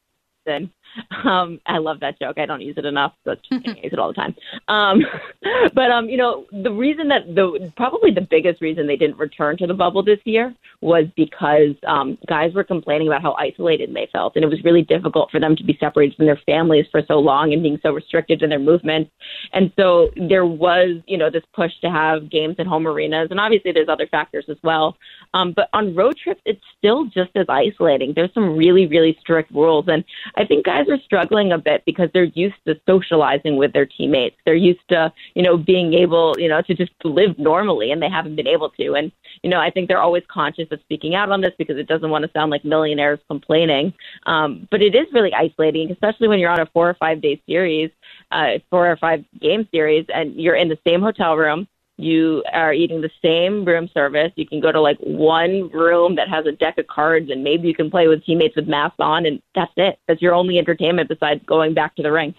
it 0.46 0.70
um, 1.24 1.60
I 1.66 1.78
love 1.78 2.00
that 2.00 2.18
joke. 2.18 2.38
I 2.38 2.46
don't 2.46 2.60
use 2.60 2.76
it 2.76 2.84
enough, 2.84 3.12
but 3.24 3.38
I 3.50 3.56
use 3.56 3.92
it 3.92 3.98
all 3.98 4.08
the 4.08 4.14
time. 4.14 4.34
Um, 4.68 5.02
but 5.74 5.90
um, 5.90 6.08
you 6.08 6.16
know, 6.16 6.46
the 6.52 6.70
reason 6.70 7.08
that 7.08 7.34
the 7.34 7.72
probably 7.76 8.10
the 8.10 8.26
biggest 8.28 8.60
reason 8.60 8.86
they 8.86 8.96
didn't 8.96 9.18
return 9.18 9.56
to 9.58 9.66
the 9.66 9.74
bubble 9.74 10.02
this 10.02 10.18
year 10.24 10.54
was 10.80 11.04
because 11.16 11.74
um, 11.86 12.18
guys 12.28 12.52
were 12.54 12.64
complaining 12.64 13.06
about 13.06 13.22
how 13.22 13.34
isolated 13.34 13.94
they 13.94 14.08
felt, 14.12 14.34
and 14.36 14.44
it 14.44 14.48
was 14.48 14.62
really 14.64 14.82
difficult 14.82 15.30
for 15.30 15.40
them 15.40 15.56
to 15.56 15.64
be 15.64 15.76
separated 15.78 16.16
from 16.16 16.26
their 16.26 16.40
families 16.44 16.86
for 16.90 17.02
so 17.06 17.18
long 17.18 17.52
and 17.52 17.62
being 17.62 17.78
so 17.82 17.92
restricted 17.92 18.42
in 18.42 18.50
their 18.50 18.58
movements. 18.58 19.10
And 19.52 19.72
so 19.76 20.10
there 20.16 20.46
was, 20.46 21.00
you 21.06 21.16
know, 21.16 21.30
this 21.30 21.44
push 21.54 21.72
to 21.82 21.90
have 21.90 22.30
games 22.30 22.56
in 22.58 22.66
home 22.66 22.86
arenas, 22.86 23.28
and 23.30 23.40
obviously 23.40 23.72
there's 23.72 23.88
other 23.88 24.08
factors 24.08 24.44
as 24.48 24.56
well. 24.62 24.96
Um, 25.34 25.52
but 25.54 25.68
on 25.72 25.94
road 25.94 26.16
trips, 26.22 26.42
it's 26.44 26.60
still 26.76 27.04
just 27.06 27.30
as 27.36 27.46
isolating. 27.48 28.12
There's 28.14 28.34
some 28.34 28.56
really, 28.56 28.86
really 28.86 29.16
strict 29.20 29.50
rules, 29.52 29.86
and 29.88 30.04
I 30.36 30.44
think 30.44 30.66
guys 30.66 30.81
are 30.88 30.98
struggling 31.04 31.52
a 31.52 31.58
bit 31.58 31.82
because 31.84 32.10
they're 32.12 32.24
used 32.24 32.56
to 32.66 32.80
socializing 32.86 33.56
with 33.56 33.72
their 33.72 33.86
teammates. 33.86 34.36
They're 34.44 34.54
used 34.54 34.86
to, 34.88 35.12
you 35.34 35.42
know, 35.42 35.56
being 35.56 35.94
able, 35.94 36.34
you 36.38 36.48
know, 36.48 36.62
to 36.62 36.74
just 36.74 36.92
live 37.04 37.38
normally, 37.38 37.90
and 37.90 38.02
they 38.02 38.08
haven't 38.08 38.36
been 38.36 38.46
able 38.46 38.70
to. 38.70 38.94
And 38.94 39.12
you 39.42 39.50
know, 39.50 39.60
I 39.60 39.70
think 39.70 39.88
they're 39.88 40.00
always 40.00 40.22
conscious 40.28 40.68
of 40.70 40.80
speaking 40.80 41.14
out 41.14 41.30
on 41.30 41.40
this 41.40 41.52
because 41.58 41.76
it 41.76 41.88
doesn't 41.88 42.10
want 42.10 42.24
to 42.24 42.30
sound 42.32 42.50
like 42.50 42.64
millionaires 42.64 43.18
complaining. 43.28 43.92
Um, 44.26 44.68
but 44.70 44.82
it 44.82 44.94
is 44.94 45.06
really 45.12 45.34
isolating, 45.34 45.90
especially 45.90 46.28
when 46.28 46.38
you're 46.38 46.50
on 46.50 46.60
a 46.60 46.66
four 46.66 46.88
or 46.88 46.94
five 46.94 47.20
day 47.20 47.40
series, 47.46 47.90
uh, 48.30 48.58
four 48.70 48.90
or 48.90 48.96
five 48.96 49.24
game 49.40 49.68
series, 49.70 50.06
and 50.12 50.34
you're 50.34 50.56
in 50.56 50.68
the 50.68 50.78
same 50.86 51.00
hotel 51.00 51.36
room 51.36 51.66
you 51.98 52.42
are 52.52 52.72
eating 52.72 53.00
the 53.00 53.10
same 53.22 53.64
room 53.64 53.88
service. 53.92 54.32
You 54.36 54.46
can 54.46 54.60
go 54.60 54.72
to 54.72 54.80
like 54.80 54.98
one 54.98 55.70
room 55.70 56.16
that 56.16 56.28
has 56.28 56.46
a 56.46 56.52
deck 56.52 56.78
of 56.78 56.86
cards 56.86 57.30
and 57.30 57.44
maybe 57.44 57.68
you 57.68 57.74
can 57.74 57.90
play 57.90 58.08
with 58.08 58.24
teammates 58.24 58.56
with 58.56 58.66
masks 58.66 58.96
on 58.98 59.26
and 59.26 59.42
that's 59.54 59.72
it. 59.76 59.98
That's 60.08 60.22
your 60.22 60.34
only 60.34 60.58
entertainment 60.58 61.08
besides 61.08 61.42
going 61.46 61.74
back 61.74 61.94
to 61.96 62.02
the 62.02 62.10
rink. 62.10 62.36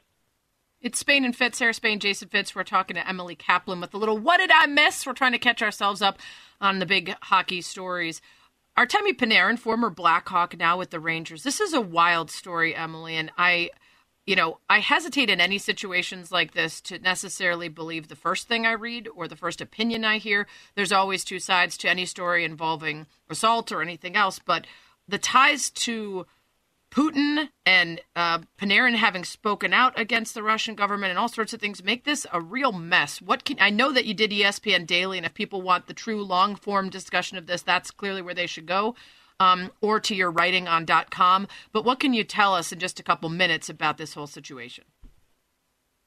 It's 0.82 1.00
Spain 1.00 1.24
and 1.24 1.34
Fitz, 1.34 1.60
Sarah 1.60 1.74
Spain, 1.74 2.00
Jason 2.00 2.28
Fitz. 2.28 2.54
We're 2.54 2.64
talking 2.64 2.96
to 2.96 3.08
Emily 3.08 3.36
Kaplan 3.36 3.80
with 3.80 3.94
a 3.94 3.98
little 3.98 4.18
What 4.18 4.38
Did 4.38 4.52
I 4.52 4.66
Miss? 4.66 5.06
We're 5.06 5.14
trying 5.14 5.32
to 5.32 5.38
catch 5.38 5.62
ourselves 5.62 6.02
up 6.02 6.20
on 6.60 6.80
the 6.80 6.86
big 6.86 7.16
hockey 7.22 7.62
stories. 7.62 8.22
Artemi 8.78 9.16
Panarin, 9.16 9.58
former 9.58 9.90
Blackhawk, 9.90 10.58
now 10.58 10.78
with 10.78 10.90
the 10.90 11.00
Rangers. 11.00 11.44
This 11.44 11.62
is 11.62 11.74
a 11.74 11.80
wild 11.80 12.30
story, 12.30 12.76
Emily, 12.76 13.16
and 13.16 13.32
I 13.38 13.70
you 14.26 14.36
know, 14.36 14.60
I 14.70 14.80
hesitate 14.80 15.30
in 15.30 15.42
any 15.42 15.58
situations 15.58 16.32
like 16.32 16.54
this 16.54 16.80
to 16.82 17.00
necessarily 17.00 17.68
believe 17.68 18.08
the 18.08 18.16
first 18.16 18.48
thing 18.48 18.66
I 18.66 18.72
read 18.72 19.08
or 19.14 19.28
the 19.28 19.36
first 19.36 19.60
opinion 19.60 20.06
I 20.06 20.18
hear. 20.18 20.48
There's 20.76 20.94
always 20.94 21.24
two 21.24 21.40
sides 21.40 21.78
to 21.78 21.90
any 21.90 22.06
story 22.06 22.46
involving 22.46 23.08
assault 23.30 23.72
or 23.72 23.82
anything 23.82 24.16
else, 24.16 24.40
but 24.40 24.66
the 25.08 25.18
ties 25.18 25.70
to 25.72 26.26
Putin 26.90 27.50
and 27.66 28.00
uh, 28.16 28.40
Panarin 28.58 28.96
having 28.96 29.26
spoken 29.26 29.74
out 29.74 30.00
against 30.00 30.36
the 30.36 30.44
Russian 30.44 30.76
government 30.76 31.10
and 31.10 31.20
all 31.20 31.28
sorts 31.28 31.52
of 31.52 31.60
things 31.60 31.84
make 31.84 32.06
this 32.06 32.26
a 32.32 32.40
real 32.40 32.72
mess. 32.72 33.22
What 33.22 33.44
can 33.44 33.58
I 33.60 33.72
know 33.72 33.92
that 33.92 34.06
you 34.06 34.14
did 34.14 34.32
ESPN 34.32 34.86
Daily, 34.86 35.18
and 35.18 35.26
if 35.26 35.34
people 35.34 35.62
want 35.62 35.88
the 35.88 35.94
true 35.94 36.24
long 36.24 36.56
form 36.56 36.90
discussion 36.90 37.38
of 37.38 37.48
this, 37.48 37.64
that's 37.64 37.92
clearly 37.92 38.22
where 38.22 38.36
they 38.36 38.48
should 38.48 38.68
go 38.68 38.96
um, 39.40 39.72
or 39.82 40.00
to 40.00 40.16
your 40.16 40.32
writing 40.32 40.68
on 40.68 40.86
.com. 41.10 41.48
But 41.72 41.86
what 41.86 42.00
can 42.00 42.14
you 42.14 42.24
tell 42.24 42.54
us 42.54 42.72
in 42.72 42.80
just 42.80 43.00
a 43.00 43.04
couple 43.04 43.30
minutes 43.30 43.70
about 43.70 43.98
this 43.98 44.14
whole 44.14 44.28
situation? 44.28 44.86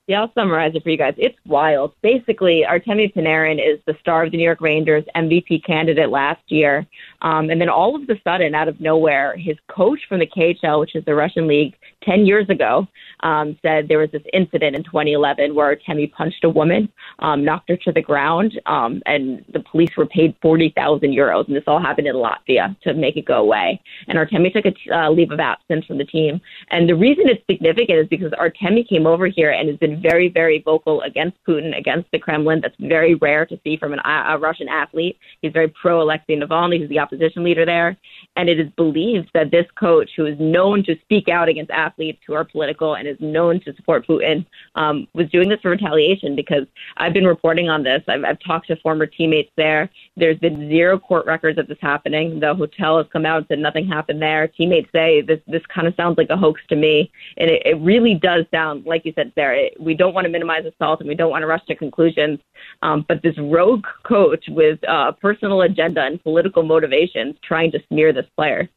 Yeah, 0.06 0.20
I'll 0.20 0.32
summarize 0.34 0.72
it 0.76 0.84
for 0.84 0.90
you 0.90 0.96
guys. 0.96 1.14
It's 1.16 1.36
wild. 1.46 1.92
Basically, 2.00 2.62
Artemi 2.68 3.12
Panarin 3.12 3.54
is 3.54 3.80
the 3.86 3.94
star 3.98 4.24
of 4.24 4.30
the 4.30 4.36
New 4.36 4.44
York 4.44 4.60
Rangers, 4.60 5.02
MVP 5.16 5.64
candidate 5.64 6.10
last 6.10 6.42
year. 6.46 6.86
Um, 7.26 7.50
and 7.50 7.60
then 7.60 7.68
all 7.68 7.96
of 7.96 8.08
a 8.08 8.14
sudden, 8.22 8.54
out 8.54 8.68
of 8.68 8.80
nowhere, 8.80 9.36
his 9.36 9.56
coach 9.66 9.98
from 10.08 10.20
the 10.20 10.28
KHL, 10.28 10.78
which 10.78 10.94
is 10.94 11.04
the 11.06 11.14
Russian 11.14 11.48
league, 11.48 11.74
10 12.04 12.24
years 12.24 12.48
ago, 12.48 12.86
um, 13.20 13.58
said 13.62 13.88
there 13.88 13.98
was 13.98 14.10
this 14.12 14.22
incident 14.32 14.76
in 14.76 14.84
2011 14.84 15.52
where 15.52 15.74
Artemi 15.74 16.12
punched 16.12 16.44
a 16.44 16.48
woman, 16.48 16.88
um, 17.18 17.44
knocked 17.44 17.68
her 17.68 17.76
to 17.78 17.90
the 17.90 18.00
ground, 18.00 18.60
um, 18.66 19.02
and 19.06 19.44
the 19.52 19.58
police 19.58 19.90
were 19.96 20.06
paid 20.06 20.36
40,000 20.40 21.10
euros. 21.10 21.48
And 21.48 21.56
this 21.56 21.64
all 21.66 21.80
happened 21.80 22.06
in 22.06 22.14
Latvia 22.14 22.78
to 22.82 22.94
make 22.94 23.16
it 23.16 23.24
go 23.24 23.40
away. 23.40 23.80
And 24.06 24.18
Artemi 24.18 24.52
took 24.52 24.64
a 24.64 24.96
uh, 24.96 25.10
leave 25.10 25.32
of 25.32 25.40
absence 25.40 25.84
from 25.84 25.98
the 25.98 26.04
team. 26.04 26.40
And 26.70 26.88
the 26.88 26.94
reason 26.94 27.24
it's 27.26 27.42
significant 27.50 27.98
is 27.98 28.06
because 28.06 28.30
Artemi 28.34 28.88
came 28.88 29.04
over 29.04 29.26
here 29.26 29.50
and 29.50 29.68
has 29.68 29.78
been 29.78 30.00
very, 30.00 30.28
very 30.28 30.62
vocal 30.62 31.00
against 31.02 31.38
Putin, 31.44 31.76
against 31.76 32.08
the 32.12 32.20
Kremlin. 32.20 32.60
That's 32.60 32.76
very 32.78 33.16
rare 33.16 33.46
to 33.46 33.58
see 33.64 33.76
from 33.76 33.94
an, 33.94 34.00
a 34.04 34.38
Russian 34.38 34.68
athlete. 34.68 35.18
He's 35.42 35.52
very 35.52 35.68
pro 35.68 36.02
Alexei 36.02 36.38
Navalny, 36.38 36.78
who's 36.78 36.88
the 36.88 37.00
opposition 37.00 37.15
leader 37.36 37.64
there. 37.64 37.96
And 38.36 38.48
it 38.48 38.60
is 38.60 38.68
believed 38.76 39.30
that 39.34 39.50
this 39.50 39.66
coach, 39.76 40.10
who 40.16 40.26
is 40.26 40.38
known 40.38 40.84
to 40.84 40.96
speak 41.02 41.28
out 41.28 41.48
against 41.48 41.70
athletes 41.70 42.20
who 42.26 42.34
are 42.34 42.44
political 42.44 42.96
and 42.96 43.08
is 43.08 43.16
known 43.20 43.60
to 43.60 43.74
support 43.74 44.06
Putin, 44.06 44.44
um, 44.74 45.06
was 45.14 45.28
doing 45.30 45.48
this 45.48 45.60
for 45.60 45.70
retaliation 45.70 46.36
because 46.36 46.66
I've 46.96 47.12
been 47.12 47.26
reporting 47.26 47.68
on 47.68 47.82
this. 47.82 48.02
I've, 48.08 48.24
I've 48.24 48.38
talked 48.40 48.68
to 48.68 48.76
former 48.76 49.06
teammates 49.06 49.50
there. 49.56 49.90
There's 50.16 50.38
been 50.38 50.68
zero 50.68 50.98
court 50.98 51.26
records 51.26 51.58
of 51.58 51.66
this 51.66 51.78
happening. 51.80 52.40
The 52.40 52.54
hotel 52.54 52.98
has 52.98 53.06
come 53.12 53.26
out 53.26 53.38
and 53.38 53.46
said 53.48 53.58
nothing 53.58 53.86
happened 53.86 54.20
there. 54.20 54.48
Teammates 54.48 54.90
say 54.92 55.22
this, 55.22 55.40
this 55.46 55.62
kind 55.74 55.86
of 55.86 55.94
sounds 55.94 56.18
like 56.18 56.30
a 56.30 56.36
hoax 56.36 56.60
to 56.68 56.76
me. 56.76 57.10
And 57.36 57.50
it, 57.50 57.62
it 57.64 57.80
really 57.80 58.14
does 58.14 58.44
sound, 58.50 58.86
like 58.86 59.04
you 59.04 59.12
said, 59.14 59.32
it, 59.36 59.80
we 59.80 59.94
don't 59.94 60.14
want 60.14 60.24
to 60.24 60.30
minimize 60.30 60.64
assault 60.64 61.00
and 61.00 61.08
we 61.08 61.14
don't 61.14 61.30
want 61.30 61.42
to 61.42 61.46
rush 61.46 61.64
to 61.66 61.74
conclusions. 61.74 62.38
Um, 62.82 63.04
but 63.08 63.22
this 63.22 63.36
rogue 63.38 63.86
coach 64.04 64.44
with 64.48 64.78
a 64.84 64.92
uh, 64.92 65.12
personal 65.12 65.62
agenda 65.62 66.02
and 66.02 66.22
political 66.22 66.62
motivations 66.96 67.36
trying 67.42 67.72
to 67.72 67.78
smear 67.88 68.12
this 68.12 68.26
player. 68.36 68.68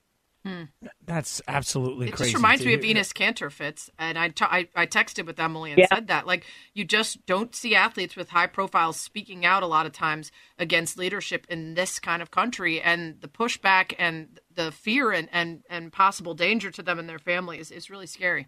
Hmm. 0.45 0.63
That's 1.05 1.41
absolutely 1.49 2.07
it 2.07 2.11
crazy. 2.11 2.29
It 2.29 2.31
just 2.31 2.35
reminds 2.35 2.65
me 2.65 2.73
of 2.73 2.79
Enes 2.79 3.13
Kanter 3.13 3.51
Fitz, 3.51 3.89
and 3.99 4.17
I, 4.17 4.29
t- 4.29 4.45
I, 4.45 4.69
I 4.73 4.85
texted 4.85 5.25
with 5.25 5.37
Emily 5.37 5.71
and 5.71 5.79
yeah. 5.79 5.87
said 5.93 6.07
that 6.07 6.25
like 6.25 6.45
you 6.73 6.85
just 6.85 7.25
don't 7.25 7.53
see 7.53 7.75
athletes 7.75 8.15
with 8.15 8.29
high 8.29 8.47
profiles 8.47 8.95
speaking 8.95 9.45
out 9.45 9.63
a 9.63 9.67
lot 9.67 9.85
of 9.85 9.91
times 9.91 10.31
against 10.57 10.97
leadership 10.97 11.45
in 11.49 11.73
this 11.73 11.99
kind 11.99 12.21
of 12.21 12.31
country, 12.31 12.79
and 12.81 13.19
the 13.19 13.27
pushback 13.27 13.93
and 13.99 14.39
the 14.53 14.71
fear 14.71 15.11
and 15.11 15.27
and, 15.33 15.63
and 15.69 15.91
possible 15.91 16.33
danger 16.33 16.71
to 16.71 16.81
them 16.81 16.99
and 16.99 17.09
their 17.09 17.19
families 17.19 17.69
is 17.69 17.89
really 17.89 18.07
scary. 18.07 18.47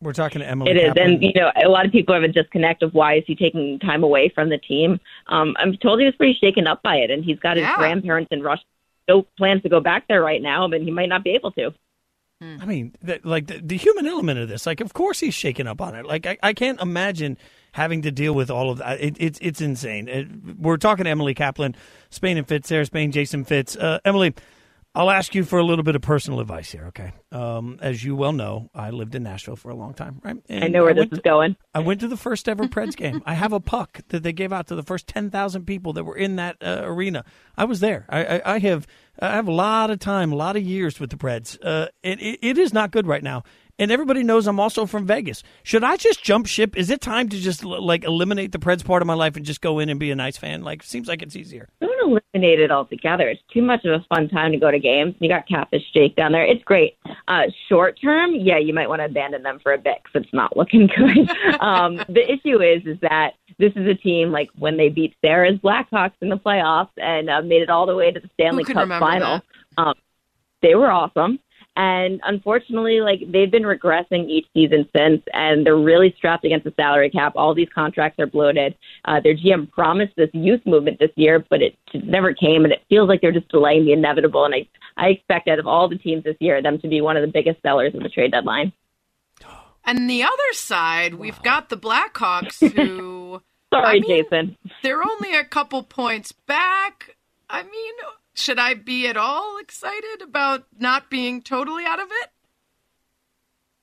We're 0.00 0.12
talking 0.12 0.40
to 0.40 0.48
Emily. 0.48 0.70
It 0.70 0.76
is, 0.76 0.88
Kaplan. 0.88 1.14
and 1.14 1.22
you 1.22 1.32
know, 1.34 1.50
a 1.56 1.68
lot 1.68 1.84
of 1.84 1.90
people 1.90 2.14
have 2.14 2.22
a 2.22 2.28
disconnect 2.28 2.82
of 2.82 2.94
why 2.94 3.16
is 3.16 3.24
he 3.26 3.34
taking 3.34 3.78
time 3.80 4.04
away 4.04 4.28
from 4.32 4.48
the 4.48 4.58
team. 4.58 5.00
Um, 5.26 5.56
I'm 5.58 5.76
told 5.76 5.98
he 5.98 6.06
was 6.06 6.14
pretty 6.14 6.38
shaken 6.40 6.68
up 6.68 6.82
by 6.82 6.96
it, 6.96 7.10
and 7.10 7.24
he's 7.24 7.38
got 7.40 7.56
his 7.56 7.64
yeah. 7.64 7.76
grandparents 7.76 8.28
in 8.30 8.42
Russia. 8.42 8.62
No 9.08 9.26
plans 9.36 9.62
to 9.62 9.68
go 9.68 9.80
back 9.80 10.06
there 10.06 10.22
right 10.22 10.40
now, 10.40 10.68
but 10.68 10.82
he 10.82 10.90
might 10.90 11.08
not 11.08 11.24
be 11.24 11.30
able 11.30 11.50
to. 11.52 11.72
I 12.40 12.66
mean, 12.66 12.94
the, 13.02 13.20
like 13.24 13.48
the, 13.48 13.58
the, 13.58 13.76
human 13.76 14.06
element 14.06 14.38
of 14.38 14.48
this, 14.48 14.64
like, 14.64 14.80
of 14.80 14.94
course 14.94 15.18
he's 15.18 15.34
shaken 15.34 15.66
up 15.66 15.80
on 15.80 15.96
it. 15.96 16.06
Like, 16.06 16.24
I, 16.24 16.38
I 16.40 16.52
can't 16.52 16.80
imagine 16.80 17.36
having 17.72 18.02
to 18.02 18.12
deal 18.12 18.32
with 18.32 18.48
all 18.48 18.70
of 18.70 18.78
that. 18.78 19.00
It, 19.00 19.16
it's 19.18 19.40
it's 19.42 19.60
insane. 19.60 20.06
It, 20.06 20.28
we're 20.56 20.76
talking 20.76 21.04
to 21.04 21.10
Emily 21.10 21.34
Kaplan, 21.34 21.74
Spain 22.10 22.36
and 22.36 22.46
Fitz, 22.46 22.68
Sarah 22.68 22.84
Spain, 22.84 23.10
Jason 23.10 23.44
Fitz. 23.44 23.74
Uh, 23.74 23.98
Emily, 24.04 24.34
I'll 24.98 25.12
ask 25.12 25.32
you 25.32 25.44
for 25.44 25.60
a 25.60 25.64
little 25.64 25.84
bit 25.84 25.94
of 25.94 26.02
personal 26.02 26.40
advice 26.40 26.72
here, 26.72 26.86
okay? 26.86 27.12
Um, 27.30 27.78
as 27.80 28.02
you 28.02 28.16
well 28.16 28.32
know, 28.32 28.68
I 28.74 28.90
lived 28.90 29.14
in 29.14 29.22
Nashville 29.22 29.54
for 29.54 29.70
a 29.70 29.74
long 29.76 29.94
time, 29.94 30.20
right? 30.24 30.36
I 30.50 30.66
know 30.66 30.82
where 30.82 30.92
this 30.92 31.04
is 31.04 31.18
to- 31.18 31.22
going. 31.22 31.54
I 31.72 31.78
went 31.78 32.00
to 32.00 32.08
the 32.08 32.16
first 32.16 32.48
ever 32.48 32.64
Preds 32.64 32.96
game. 32.96 33.22
I 33.24 33.34
have 33.34 33.52
a 33.52 33.60
puck 33.60 34.00
that 34.08 34.24
they 34.24 34.32
gave 34.32 34.52
out 34.52 34.66
to 34.66 34.74
the 34.74 34.82
first 34.82 35.06
ten 35.06 35.30
thousand 35.30 35.66
people 35.66 35.92
that 35.92 36.02
were 36.02 36.16
in 36.16 36.34
that 36.36 36.56
uh, 36.60 36.80
arena. 36.82 37.24
I 37.56 37.64
was 37.64 37.78
there. 37.78 38.06
I, 38.08 38.24
I, 38.24 38.54
I 38.54 38.58
have 38.58 38.88
I 39.20 39.36
have 39.36 39.46
a 39.46 39.52
lot 39.52 39.90
of 39.90 40.00
time, 40.00 40.32
a 40.32 40.36
lot 40.36 40.56
of 40.56 40.64
years 40.64 40.98
with 40.98 41.10
the 41.10 41.16
Preds. 41.16 41.56
Uh, 41.62 41.86
it, 42.02 42.20
it, 42.20 42.38
it 42.42 42.58
is 42.58 42.72
not 42.72 42.90
good 42.90 43.06
right 43.06 43.22
now. 43.22 43.44
And 43.78 43.92
everybody 43.92 44.24
knows 44.24 44.48
I'm 44.48 44.58
also 44.58 44.86
from 44.86 45.06
Vegas. 45.06 45.44
Should 45.62 45.84
I 45.84 45.96
just 45.96 46.24
jump 46.24 46.46
ship? 46.46 46.76
Is 46.76 46.90
it 46.90 47.00
time 47.00 47.28
to 47.28 47.38
just 47.38 47.64
like 47.64 48.02
eliminate 48.02 48.50
the 48.50 48.58
Preds 48.58 48.84
part 48.84 49.02
of 49.02 49.06
my 49.06 49.14
life 49.14 49.36
and 49.36 49.46
just 49.46 49.60
go 49.60 49.78
in 49.78 49.88
and 49.88 50.00
be 50.00 50.10
a 50.10 50.16
Knights 50.16 50.36
fan? 50.36 50.62
Like, 50.62 50.82
seems 50.82 51.06
like 51.06 51.22
it's 51.22 51.36
easier. 51.36 51.68
Don't 51.80 52.20
eliminate 52.34 52.58
it 52.58 52.72
altogether. 52.72 53.28
It's 53.28 53.42
too 53.52 53.62
much 53.62 53.84
of 53.84 53.92
a 53.92 54.04
fun 54.12 54.28
time 54.28 54.50
to 54.50 54.58
go 54.58 54.72
to 54.72 54.80
games. 54.80 55.14
You 55.20 55.28
got 55.28 55.46
Catfish 55.46 55.84
Jake 55.94 56.16
down 56.16 56.32
there. 56.32 56.44
It's 56.44 56.64
great. 56.64 56.96
Uh, 57.28 57.42
short 57.68 58.00
term, 58.02 58.34
yeah, 58.34 58.58
you 58.58 58.74
might 58.74 58.88
want 58.88 59.00
to 59.00 59.06
abandon 59.06 59.44
them 59.44 59.60
for 59.62 59.72
a 59.72 59.78
bit 59.78 59.98
because 60.02 60.24
it's 60.24 60.34
not 60.34 60.56
looking 60.56 60.88
good. 60.96 61.30
um, 61.60 61.98
the 62.08 62.24
issue 62.24 62.60
is, 62.60 62.84
is 62.84 62.98
that 63.02 63.34
this 63.58 63.72
is 63.76 63.86
a 63.86 63.94
team 63.94 64.32
like 64.32 64.48
when 64.58 64.76
they 64.76 64.88
beat 64.88 65.14
Sarah's 65.24 65.58
Blackhawks 65.60 66.14
in 66.20 66.30
the 66.30 66.38
playoffs 66.38 66.90
and 66.96 67.30
uh, 67.30 67.42
made 67.42 67.62
it 67.62 67.70
all 67.70 67.86
the 67.86 67.94
way 67.94 68.10
to 68.10 68.18
the 68.18 68.30
Stanley 68.34 68.64
Cup 68.64 68.88
final. 68.88 69.40
Um, 69.76 69.94
they 70.62 70.74
were 70.74 70.90
awesome. 70.90 71.38
And 71.78 72.20
unfortunately, 72.24 73.00
like 73.00 73.20
they've 73.30 73.52
been 73.52 73.62
regressing 73.62 74.28
each 74.28 74.48
season 74.52 74.88
since, 74.96 75.22
and 75.32 75.64
they're 75.64 75.76
really 75.76 76.12
strapped 76.16 76.44
against 76.44 76.64
the 76.64 76.74
salary 76.74 77.08
cap. 77.08 77.34
All 77.36 77.54
these 77.54 77.68
contracts 77.72 78.18
are 78.18 78.26
bloated. 78.26 78.74
Uh, 79.04 79.20
their 79.20 79.36
GM 79.36 79.70
promised 79.70 80.16
this 80.16 80.28
youth 80.32 80.60
movement 80.66 80.98
this 80.98 81.12
year, 81.14 81.44
but 81.48 81.62
it 81.62 81.76
never 81.94 82.34
came, 82.34 82.64
and 82.64 82.72
it 82.72 82.82
feels 82.88 83.08
like 83.08 83.20
they're 83.20 83.30
just 83.30 83.48
delaying 83.48 83.84
the 83.84 83.92
inevitable. 83.92 84.44
And 84.44 84.56
I, 84.56 84.66
I 84.96 85.10
expect 85.10 85.46
out 85.46 85.60
of 85.60 85.68
all 85.68 85.88
the 85.88 85.96
teams 85.96 86.24
this 86.24 86.34
year, 86.40 86.60
them 86.60 86.80
to 86.80 86.88
be 86.88 87.00
one 87.00 87.16
of 87.16 87.22
the 87.22 87.30
biggest 87.32 87.62
sellers 87.62 87.94
of 87.94 88.02
the 88.02 88.08
trade 88.08 88.32
deadline. 88.32 88.72
And 89.84 90.10
the 90.10 90.24
other 90.24 90.52
side, 90.54 91.14
we've 91.14 91.40
got 91.42 91.68
the 91.68 91.76
Blackhawks 91.76 92.58
who. 92.74 93.40
Sorry, 93.72 93.86
I 93.86 94.00
mean, 94.00 94.24
Jason. 94.24 94.56
They're 94.82 95.04
only 95.04 95.36
a 95.36 95.44
couple 95.44 95.84
points 95.84 96.32
back. 96.32 97.14
I 97.48 97.62
mean, 97.62 97.94
should 98.38 98.58
I 98.58 98.74
be 98.74 99.06
at 99.06 99.16
all 99.16 99.58
excited 99.58 100.22
about 100.22 100.64
not 100.78 101.10
being 101.10 101.42
totally 101.42 101.84
out 101.84 102.00
of 102.00 102.08
it? 102.10 102.30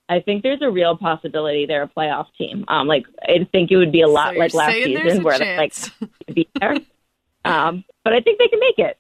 I 0.08 0.20
think 0.20 0.44
there's 0.44 0.62
a 0.62 0.70
real 0.70 0.96
possibility 0.98 1.66
they're 1.66 1.84
a 1.84 1.88
playoff 1.88 2.28
team. 2.38 2.66
Um, 2.68 2.88
like 2.88 3.06
I 3.24 3.48
think 3.52 3.72
it 3.72 3.78
would 3.78 3.92
be 3.92 4.02
a 4.02 4.08
lot 4.08 4.34
So 4.34 4.40
like 4.40 4.54
last 4.54 4.74
season, 4.74 5.24
where 5.24 5.40
they're 5.40 5.58
like 5.58 5.74
be 6.34 6.48
there. 6.60 6.78
Um, 7.44 7.84
but 8.04 8.14
I 8.14 8.22
think 8.22 8.40
they 8.40 8.48
can 8.48 8.60
make 8.60 8.80
it. 8.80 8.98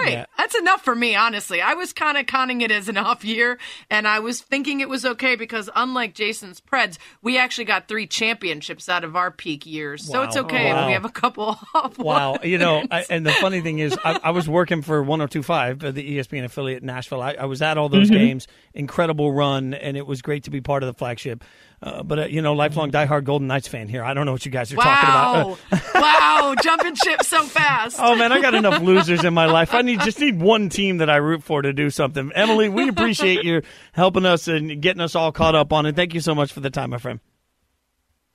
All 0.00 0.06
right. 0.06 0.12
Yeah. 0.12 0.26
That's 0.38 0.54
enough 0.56 0.82
for 0.82 0.94
me, 0.94 1.14
honestly. 1.14 1.60
I 1.60 1.74
was 1.74 1.92
kind 1.92 2.18
of 2.18 2.26
conning 2.26 2.60
it 2.62 2.70
as 2.70 2.88
an 2.88 2.96
off 2.98 3.24
year, 3.24 3.58
and 3.90 4.06
I 4.08 4.18
was 4.20 4.40
thinking 4.40 4.80
it 4.80 4.88
was 4.88 5.04
okay 5.04 5.36
because, 5.36 5.70
unlike 5.74 6.14
Jason's 6.14 6.60
Preds, 6.60 6.98
we 7.22 7.38
actually 7.38 7.64
got 7.66 7.88
three 7.88 8.06
championships 8.06 8.88
out 8.88 9.04
of 9.04 9.14
our 9.16 9.30
peak 9.30 9.66
years. 9.66 10.04
So 10.04 10.22
it's 10.22 10.36
okay 10.36 10.68
if 10.68 10.74
Wow. 10.74 10.86
we 10.86 10.92
have 10.94 11.04
a 11.04 11.10
couple 11.10 11.58
off 11.74 11.98
Wow, 11.98 12.32
ones. 12.32 12.44
you 12.44 12.58
know, 12.58 12.84
I, 12.90 13.04
and 13.08 13.24
the 13.24 13.32
funny 13.34 13.60
thing 13.60 13.78
is, 13.78 13.96
I, 14.04 14.18
I 14.24 14.30
was 14.32 14.48
working 14.48 14.82
for 14.82 15.02
102.5, 15.04 15.84
uh, 15.84 15.90
the 15.92 16.18
ESPN 16.18 16.44
affiliate 16.44 16.82
in 16.82 16.86
Nashville. 16.86 17.22
I, 17.22 17.32
I 17.34 17.44
was 17.44 17.62
at 17.62 17.78
all 17.78 17.88
those 17.88 18.10
Mm-hmm. 18.10 18.16
games, 18.16 18.48
incredible 18.74 19.32
run, 19.32 19.74
and 19.74 19.96
it 19.96 20.06
was 20.06 20.22
great 20.22 20.44
to 20.44 20.50
be 20.50 20.60
part 20.60 20.82
of 20.82 20.88
the 20.88 20.94
flagship. 20.94 21.44
Uh, 21.84 22.02
but 22.02 22.18
uh, 22.18 22.24
you 22.24 22.40
know, 22.40 22.54
lifelong 22.54 22.90
diehard 22.90 23.24
Golden 23.24 23.46
Knights 23.46 23.68
fan 23.68 23.88
here. 23.88 24.02
I 24.02 24.14
don't 24.14 24.24
know 24.24 24.32
what 24.32 24.46
you 24.46 24.50
guys 24.50 24.72
are 24.72 24.76
talking 24.76 25.08
about. 25.08 25.34
Uh, 25.36 25.56
Wow. 25.70 25.90
wow. 25.94 26.54
Jumping 26.62 26.94
ship 26.94 27.22
so 27.22 27.42
fast. 27.42 27.98
Oh 28.00 28.16
man, 28.16 28.32
I 28.32 28.40
got 28.40 28.54
enough 28.54 28.80
losers 28.80 29.22
in 29.22 29.34
my 29.34 29.44
life. 29.44 29.74
I 29.74 29.82
need 29.82 30.00
just 30.00 30.18
need 30.18 30.40
one 30.40 30.70
team 30.70 30.98
that 30.98 31.10
I 31.10 31.16
root 31.16 31.42
for 31.42 31.60
to 31.60 31.74
do 31.74 31.90
something. 31.90 32.32
Emily, 32.34 32.70
we 32.70 32.88
appreciate 32.88 33.44
you 33.44 33.60
helping 33.92 34.24
us 34.24 34.48
and 34.48 34.80
getting 34.80 35.02
us 35.02 35.14
all 35.14 35.30
caught 35.30 35.54
up 35.54 35.74
on 35.74 35.84
it. 35.84 35.94
Thank 35.94 36.14
you 36.14 36.20
so 36.20 36.34
much 36.34 36.52
for 36.54 36.60
the 36.60 36.70
time, 36.70 36.88
my 36.88 36.98
friend. 36.98 37.20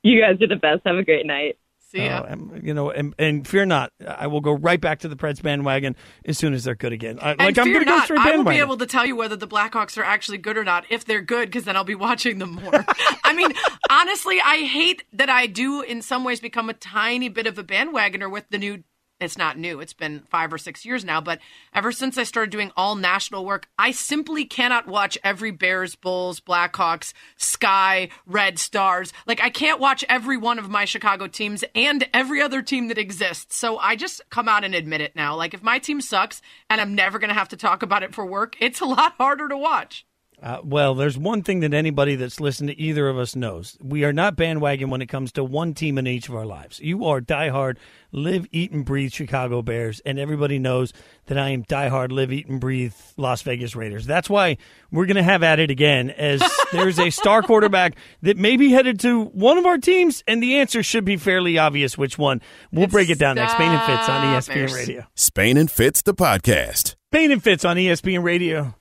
You 0.04 0.20
guys 0.20 0.40
are 0.40 0.46
the 0.46 0.56
best. 0.56 0.82
Have 0.86 0.96
a 0.96 1.02
great 1.02 1.26
night. 1.26 1.58
See 1.90 2.04
ya. 2.04 2.20
Uh, 2.20 2.26
and, 2.28 2.62
you 2.62 2.72
know, 2.72 2.90
and, 2.90 3.14
and 3.18 3.46
fear 3.46 3.66
not, 3.66 3.92
I 4.06 4.28
will 4.28 4.40
go 4.40 4.52
right 4.52 4.80
back 4.80 5.00
to 5.00 5.08
the 5.08 5.16
Preds 5.16 5.42
bandwagon 5.42 5.96
as 6.24 6.38
soon 6.38 6.54
as 6.54 6.62
they're 6.62 6.76
good 6.76 6.92
again. 6.92 7.18
I, 7.20 7.32
And 7.32 7.40
like 7.40 7.58
I'm 7.58 7.64
fear 7.64 7.74
going 7.74 7.86
to 7.86 7.90
go 7.90 8.00
straight 8.04 8.20
I 8.20 8.36
will 8.36 8.44
be 8.44 8.58
able 8.58 8.76
to 8.76 8.86
tell 8.86 9.04
you 9.04 9.16
whether 9.16 9.34
the 9.34 9.48
Blackhawks 9.48 9.98
are 9.98 10.04
actually 10.04 10.38
good 10.38 10.56
or 10.56 10.62
not. 10.62 10.84
If 10.88 11.04
they're 11.04 11.20
good, 11.20 11.48
because 11.48 11.64
then 11.64 11.74
I'll 11.76 11.82
be 11.82 11.96
watching 11.96 12.38
them 12.38 12.52
more. 12.52 12.84
I 13.24 13.34
mean, 13.34 13.52
honestly, 13.90 14.40
I 14.40 14.58
hate 14.58 15.02
that 15.14 15.28
I 15.28 15.48
do 15.48 15.82
in 15.82 16.00
some 16.00 16.22
ways 16.22 16.38
become 16.38 16.70
a 16.70 16.74
tiny 16.74 17.28
bit 17.28 17.48
of 17.48 17.58
a 17.58 17.64
bandwagoner 17.64 18.30
with 18.30 18.48
the 18.50 18.58
new. 18.58 18.84
It's 19.20 19.36
not 19.36 19.58
new. 19.58 19.80
It's 19.80 19.92
been 19.92 20.20
five 20.30 20.52
or 20.52 20.58
six 20.58 20.84
years 20.84 21.04
now. 21.04 21.20
But 21.20 21.40
ever 21.74 21.92
since 21.92 22.16
I 22.16 22.22
started 22.22 22.50
doing 22.50 22.72
all 22.76 22.96
national 22.96 23.44
work, 23.44 23.68
I 23.78 23.90
simply 23.90 24.46
cannot 24.46 24.86
watch 24.86 25.18
every 25.22 25.50
Bears, 25.50 25.94
Bulls, 25.94 26.40
Blackhawks, 26.40 27.12
Sky, 27.36 28.08
Red 28.26 28.58
Stars. 28.58 29.12
Like, 29.26 29.42
I 29.42 29.50
can't 29.50 29.78
watch 29.78 30.04
every 30.08 30.38
one 30.38 30.58
of 30.58 30.70
my 30.70 30.86
Chicago 30.86 31.26
teams 31.26 31.62
and 31.74 32.08
every 32.14 32.40
other 32.40 32.62
team 32.62 32.88
that 32.88 32.98
exists. 32.98 33.56
So 33.56 33.76
I 33.78 33.94
just 33.94 34.22
come 34.30 34.48
out 34.48 34.64
and 34.64 34.74
admit 34.74 35.02
it 35.02 35.14
now. 35.14 35.36
Like, 35.36 35.52
if 35.52 35.62
my 35.62 35.78
team 35.78 36.00
sucks 36.00 36.40
and 36.70 36.80
I'm 36.80 36.94
never 36.94 37.18
going 37.18 37.28
to 37.28 37.34
have 37.34 37.48
to 37.48 37.56
talk 37.56 37.82
about 37.82 38.02
it 38.02 38.14
for 38.14 38.24
work, 38.24 38.56
it's 38.58 38.80
a 38.80 38.86
lot 38.86 39.14
harder 39.18 39.48
to 39.48 39.56
watch. 39.56 40.06
Uh, 40.42 40.58
well, 40.64 40.94
there's 40.94 41.18
one 41.18 41.42
thing 41.42 41.60
that 41.60 41.74
anybody 41.74 42.14
that's 42.16 42.40
listened 42.40 42.70
to 42.70 42.80
either 42.80 43.08
of 43.08 43.18
us 43.18 43.36
knows. 43.36 43.76
We 43.82 44.04
are 44.04 44.12
not 44.12 44.36
bandwagon 44.36 44.88
when 44.88 45.02
it 45.02 45.06
comes 45.06 45.32
to 45.32 45.44
one 45.44 45.74
team 45.74 45.98
in 45.98 46.06
each 46.06 46.30
of 46.30 46.34
our 46.34 46.46
lives. 46.46 46.80
You 46.80 47.04
are 47.04 47.20
diehard, 47.20 47.76
live, 48.10 48.46
eat, 48.50 48.72
and 48.72 48.84
breathe 48.84 49.12
Chicago 49.12 49.60
Bears, 49.60 50.00
and 50.00 50.18
everybody 50.18 50.58
knows 50.58 50.94
that 51.26 51.36
I 51.36 51.50
am 51.50 51.64
diehard, 51.64 52.10
live, 52.10 52.32
eat, 52.32 52.48
and 52.48 52.58
breathe 52.58 52.94
Las 53.18 53.42
Vegas 53.42 53.76
Raiders. 53.76 54.06
That's 54.06 54.30
why 54.30 54.56
we're 54.90 55.04
going 55.04 55.16
to 55.16 55.22
have 55.22 55.42
at 55.42 55.58
it 55.58 55.70
again, 55.70 56.08
as 56.10 56.42
there's 56.72 56.98
a 56.98 57.10
star 57.10 57.42
quarterback 57.42 57.96
that 58.22 58.38
may 58.38 58.56
be 58.56 58.70
headed 58.70 58.98
to 59.00 59.24
one 59.26 59.58
of 59.58 59.66
our 59.66 59.78
teams, 59.78 60.24
and 60.26 60.42
the 60.42 60.56
answer 60.56 60.82
should 60.82 61.04
be 61.04 61.18
fairly 61.18 61.58
obvious 61.58 61.98
which 61.98 62.16
one. 62.16 62.40
We'll 62.72 62.86
break 62.86 63.10
it 63.10 63.18
down 63.18 63.36
next. 63.36 63.52
Spain 63.52 63.72
and 63.72 63.82
Fitz 63.82 64.08
on 64.08 64.26
ESPN 64.26 64.54
Bears. 64.54 64.72
Radio. 64.74 65.06
Spain 65.14 65.56
and 65.58 65.70
Fitz, 65.70 66.00
the 66.00 66.14
podcast. 66.14 66.94
Spain 67.12 67.30
and 67.30 67.42
Fitz 67.42 67.64
on 67.64 67.76
ESPN 67.76 68.22
Radio, 68.22 68.74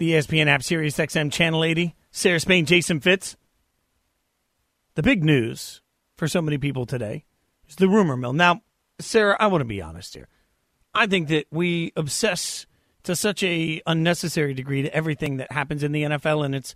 the 0.00 0.12
ESPN 0.12 0.46
app, 0.46 0.62
Sirius 0.62 0.96
XM 0.96 1.30
Channel 1.30 1.62
80. 1.62 1.94
Sarah 2.10 2.40
Spain, 2.40 2.64
Jason 2.64 3.00
Fitz. 3.00 3.36
The 4.94 5.02
big 5.02 5.22
news 5.22 5.82
for 6.16 6.26
so 6.26 6.40
many 6.40 6.56
people 6.56 6.86
today 6.86 7.26
is 7.68 7.76
the 7.76 7.86
rumor 7.86 8.16
mill. 8.16 8.32
Now, 8.32 8.62
Sarah, 8.98 9.36
I 9.38 9.46
want 9.48 9.60
to 9.60 9.66
be 9.66 9.82
honest 9.82 10.14
here. 10.14 10.26
I 10.94 11.06
think 11.06 11.28
that 11.28 11.46
we 11.52 11.92
obsess 11.96 12.66
to 13.02 13.14
such 13.14 13.42
a 13.42 13.82
unnecessary 13.86 14.54
degree 14.54 14.82
to 14.82 14.94
everything 14.94 15.36
that 15.36 15.52
happens 15.52 15.82
in 15.82 15.92
the 15.92 16.02
NFL, 16.02 16.46
and 16.46 16.54
it's 16.54 16.74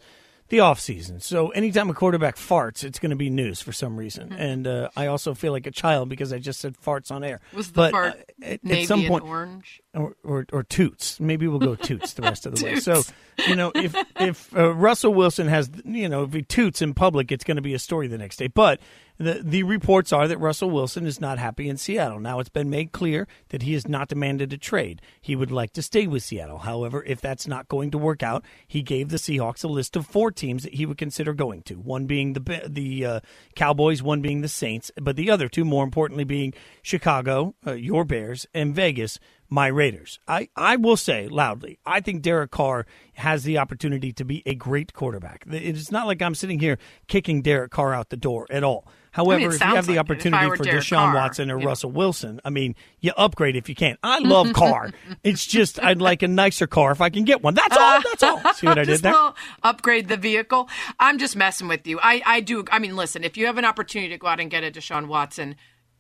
the 0.49 0.59
offseason. 0.59 1.23
So 1.23 1.49
anytime 1.51 1.89
a 1.91 1.95
quarterback 1.95 2.37
farts, 2.37 2.85
it's 2.85 2.99
going 2.99 3.11
to 3.11 3.17
be 3.17 3.31
news 3.31 3.61
for 3.61 3.73
some 3.73 3.97
reason. 3.97 4.33
And 4.33 4.67
uh, 4.67 4.91
I 4.97 5.07
also 5.07 5.35
feel 5.35 5.53
like 5.53 5.67
a 5.67 5.71
child 5.71 6.09
because 6.09 6.33
I 6.33 6.39
just 6.39 6.61
said 6.61 6.77
farts 6.77 7.11
on 7.11 7.25
air. 7.25 7.41
Was 7.53 7.69
the 7.69 7.75
but, 7.75 7.91
fart 7.93 8.15
uh, 8.43 8.45
at, 8.45 8.71
at 8.71 8.87
some 8.87 9.05
point, 9.05 9.25
orange? 9.25 9.83
or, 9.95 10.15
or 10.23 10.47
or 10.53 10.63
toots. 10.63 11.19
Maybe 11.19 11.47
we'll 11.47 11.59
go 11.59 11.75
toots 11.75 12.15
the 12.15 12.23
rest 12.23 12.47
of 12.47 12.57
the 12.57 12.65
way. 12.65 12.75
So 12.85 13.03
you 13.47 13.57
know, 13.57 13.73
if 13.75 13.95
if 14.21 14.55
uh, 14.55 14.75
Russell 14.75 15.15
Wilson 15.15 15.49
has 15.49 15.71
you 15.85 16.09
know 16.09 16.25
if 16.25 16.33
he 16.33 16.43
toots 16.43 16.83
in 16.83 16.93
public, 16.93 17.33
it's 17.33 17.45
going 17.45 17.57
to 17.57 17.63
be 17.63 17.73
a 17.75 17.79
story 17.79 18.09
the 18.09 18.19
next 18.19 18.37
day. 18.37 18.49
But 18.49 18.81
the 19.19 19.41
the 19.45 19.63
reports 19.63 20.13
are 20.13 20.27
that 20.27 20.39
Russell 20.39 20.71
Wilson 20.71 21.07
is 21.07 21.21
not 21.21 21.39
happy 21.39 21.69
in 21.69 21.77
Seattle. 21.77 22.19
Now 22.19 22.41
it's 22.41 22.49
been 22.49 22.71
made 22.71 22.93
clear 22.93 23.29
that 23.51 23.63
he 23.63 23.75
has 23.75 23.87
not 23.87 24.09
demanded 24.09 24.53
a 24.53 24.59
trade. 24.59 25.01
He 25.21 25.37
would 25.37 25.51
like 25.51 25.73
to 25.75 25.83
stay 25.83 26.07
with 26.07 26.23
Seattle. 26.23 26.59
However, 26.59 27.05
if 27.05 27.21
that's 27.21 27.47
not 27.47 27.69
going 27.69 27.91
to 27.93 27.99
work 27.99 28.23
out, 28.23 28.45
he 28.67 28.83
gave 28.83 29.11
the 29.11 29.17
Seahawks 29.17 29.65
a 29.65 29.69
list 29.69 29.97
of 29.97 30.07
four 30.07 30.31
teams 30.31 30.65
that 30.65 30.75
he 30.75 30.87
would 30.87 30.99
consider 30.99 31.33
going 31.33 31.63
to. 31.63 31.75
One 31.75 32.07
being 32.07 32.33
the 32.33 32.63
the 32.67 33.07
uh, 33.07 33.21
Cowboys, 33.55 34.03
one 34.03 34.21
being 34.21 34.41
the 34.41 34.49
Saints, 34.49 34.91
but 35.01 35.17
the 35.17 35.31
other 35.31 35.49
two, 35.49 35.65
more 35.65 35.85
importantly, 35.85 36.25
being 36.25 36.53
Chicago, 36.83 37.55
uh, 37.67 37.73
your 37.73 38.05
Bears, 38.05 38.47
and 38.53 38.75
Vegas 38.75 39.19
my 39.49 39.69
Raiders. 39.69 40.19
I, 40.27 40.49
I 40.57 40.77
will 40.77 40.97
say 40.97 41.29
loudly, 41.29 41.79
I 41.87 42.01
think 42.01 42.23
Derek 42.23 42.51
Carr 42.51 42.87
has 43.15 43.45
the 43.45 43.59
opportunity 43.59 44.13
to 44.13 44.25
be 44.25 44.43
a 44.47 44.55
great 44.55 44.93
quarterback. 44.93 45.45
It's 45.49 45.93
not 45.93 46.07
like 46.07 46.21
I'm 46.21 46.35
sitting 46.35 46.59
here 46.59 46.79
kicking 47.07 47.43
Derek 47.43 47.71
Carr 47.71 47.95
out 47.95 48.09
the 48.09 48.17
door 48.17 48.47
at 48.51 48.65
all. 48.65 48.89
However, 49.15 49.35
I 49.35 49.39
mean, 49.39 49.53
if 49.53 49.61
you 49.61 49.67
have 49.67 49.87
the 49.87 49.93
like 49.93 49.97
I 49.97 50.01
opportunity 50.01 50.57
for 50.57 50.65
Derek 50.65 50.83
Deshaun 50.83 50.97
Carr, 50.97 51.15
Watson 51.15 51.49
or 51.49 51.61
know. 51.61 51.67
Russell 51.67 51.93
Wilson, 51.93 52.41
I 52.45 52.51
mean, 52.51 52.75
you 52.99 53.13
upgrade 53.17 53.55
if 53.55 53.69
you 53.69 53.77
can. 53.77 53.97
I 54.03 54.19
love 54.19 54.53
Carr. 54.53 54.91
it's 55.23 55.47
just 55.47 55.81
I'd 55.81 56.01
like 56.01 56.23
a 56.23 56.29
nicer 56.29 56.67
car 56.67 56.91
if 56.91 57.01
I 57.01 57.11
can 57.11 57.23
get 57.23 57.41
one. 57.41 57.55
That's 57.55 57.77
all. 57.77 58.01
That's 58.03 58.23
all. 58.25 58.55
See 58.55 58.67
what 58.67 58.77
I 58.77 58.85
did 58.85 59.03
there? 59.03 59.15
upgrade 59.63 60.09
the 60.09 60.17
vehicle. 60.17 60.69
I'm 60.99 61.19
just 61.19 61.37
messing 61.37 61.69
with 61.69 61.87
you. 61.87 62.01
I, 62.03 62.23
I 62.27 62.41
do. 62.41 62.65
I 62.73 62.81
mean, 62.81 62.97
listen, 62.97 63.23
if 63.23 63.37
you 63.37 63.47
have 63.47 63.57
an 63.57 63.65
opportunity 63.65 64.11
to 64.11 64.19
go 64.19 64.27
out 64.27 64.41
and 64.41 64.51
get 64.51 64.65
a 64.65 64.73
Deshaun 64.73 65.07
Watson, 65.07 65.55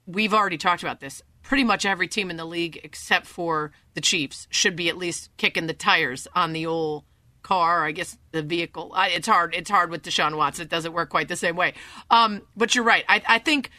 we've 0.07 0.35
already 0.35 0.59
talked 0.59 0.83
about 0.83 0.99
this. 0.99 1.23
Pretty 1.45 1.63
much 1.63 1.87
every 1.87 2.09
team 2.09 2.31
in 2.31 2.37
the 2.37 2.45
league, 2.45 2.81
except 2.83 3.27
for 3.27 3.71
the 3.95 4.01
Chiefs, 4.01 4.49
should 4.51 4.75
be 4.75 4.89
at 4.89 4.97
least 4.97 5.31
kicking 5.37 5.69
the 5.69 5.73
tires 5.73 6.27
on 6.35 6.53
the 6.53 6.67
old 6.67 7.05
car. 7.45 7.85
I 7.85 7.93
guess 7.93 8.19
the 8.33 8.43
vehicle. 8.43 8.91
I, 8.93 9.11
it's 9.11 9.29
hard. 9.29 9.55
It's 9.55 9.71
hard 9.71 9.91
with 9.91 10.03
Deshaun 10.03 10.37
Watson. 10.37 10.65
It 10.65 10.71
doesn't 10.71 10.93
work 10.93 11.11
quite 11.11 11.29
the 11.29 11.37
same 11.37 11.55
way. 11.55 11.75
Um, 12.11 12.43
but 12.57 12.75
you're 12.75 12.83
right. 12.83 13.05
I, 13.09 13.23
I 13.29 13.39
think 13.39 13.71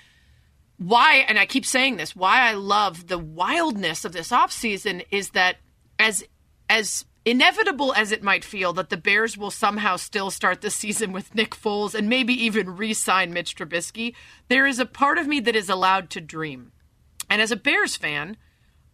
why, 0.78 1.26
and 1.28 1.38
I 1.38 1.46
keep 1.46 1.66
saying 1.66 1.98
this, 1.98 2.16
why 2.16 2.50
I 2.50 2.54
love 2.54 3.08
the 3.08 3.20
wildness 3.20 4.06
of 4.06 4.14
this 4.14 4.30
offseason 4.30 5.06
is 5.12 5.32
that 5.32 5.58
as 6.00 6.24
as 6.70 7.06
inevitable 7.26 7.94
as 7.94 8.12
it 8.12 8.24
might 8.24 8.46
feel 8.46 8.72
that 8.74 8.90
the 8.90 8.98
Bears 8.98 9.38
will 9.38 9.52
somehow 9.52 9.96
still 9.96 10.30
start 10.30 10.62
the 10.62 10.70
season 10.70 11.12
with 11.12 11.34
Nick 11.34 11.56
Foles 11.56 11.96
and 11.96 12.08
maybe 12.08 12.34
even 12.34 12.76
re-sign 12.76 13.34
Mitch 13.34 13.56
Trubisky, 13.56 14.14
there 14.48 14.68
is 14.68 14.80
a 14.80 14.86
part 14.86 15.18
of 15.18 15.28
me 15.28 15.40
that 15.40 15.56
is 15.56 15.70
allowed 15.70 16.10
to 16.12 16.22
dream. 16.22 16.72
And 17.30 17.42
as 17.42 17.52
a 17.52 17.56
Bears 17.56 17.96
fan, 17.98 18.38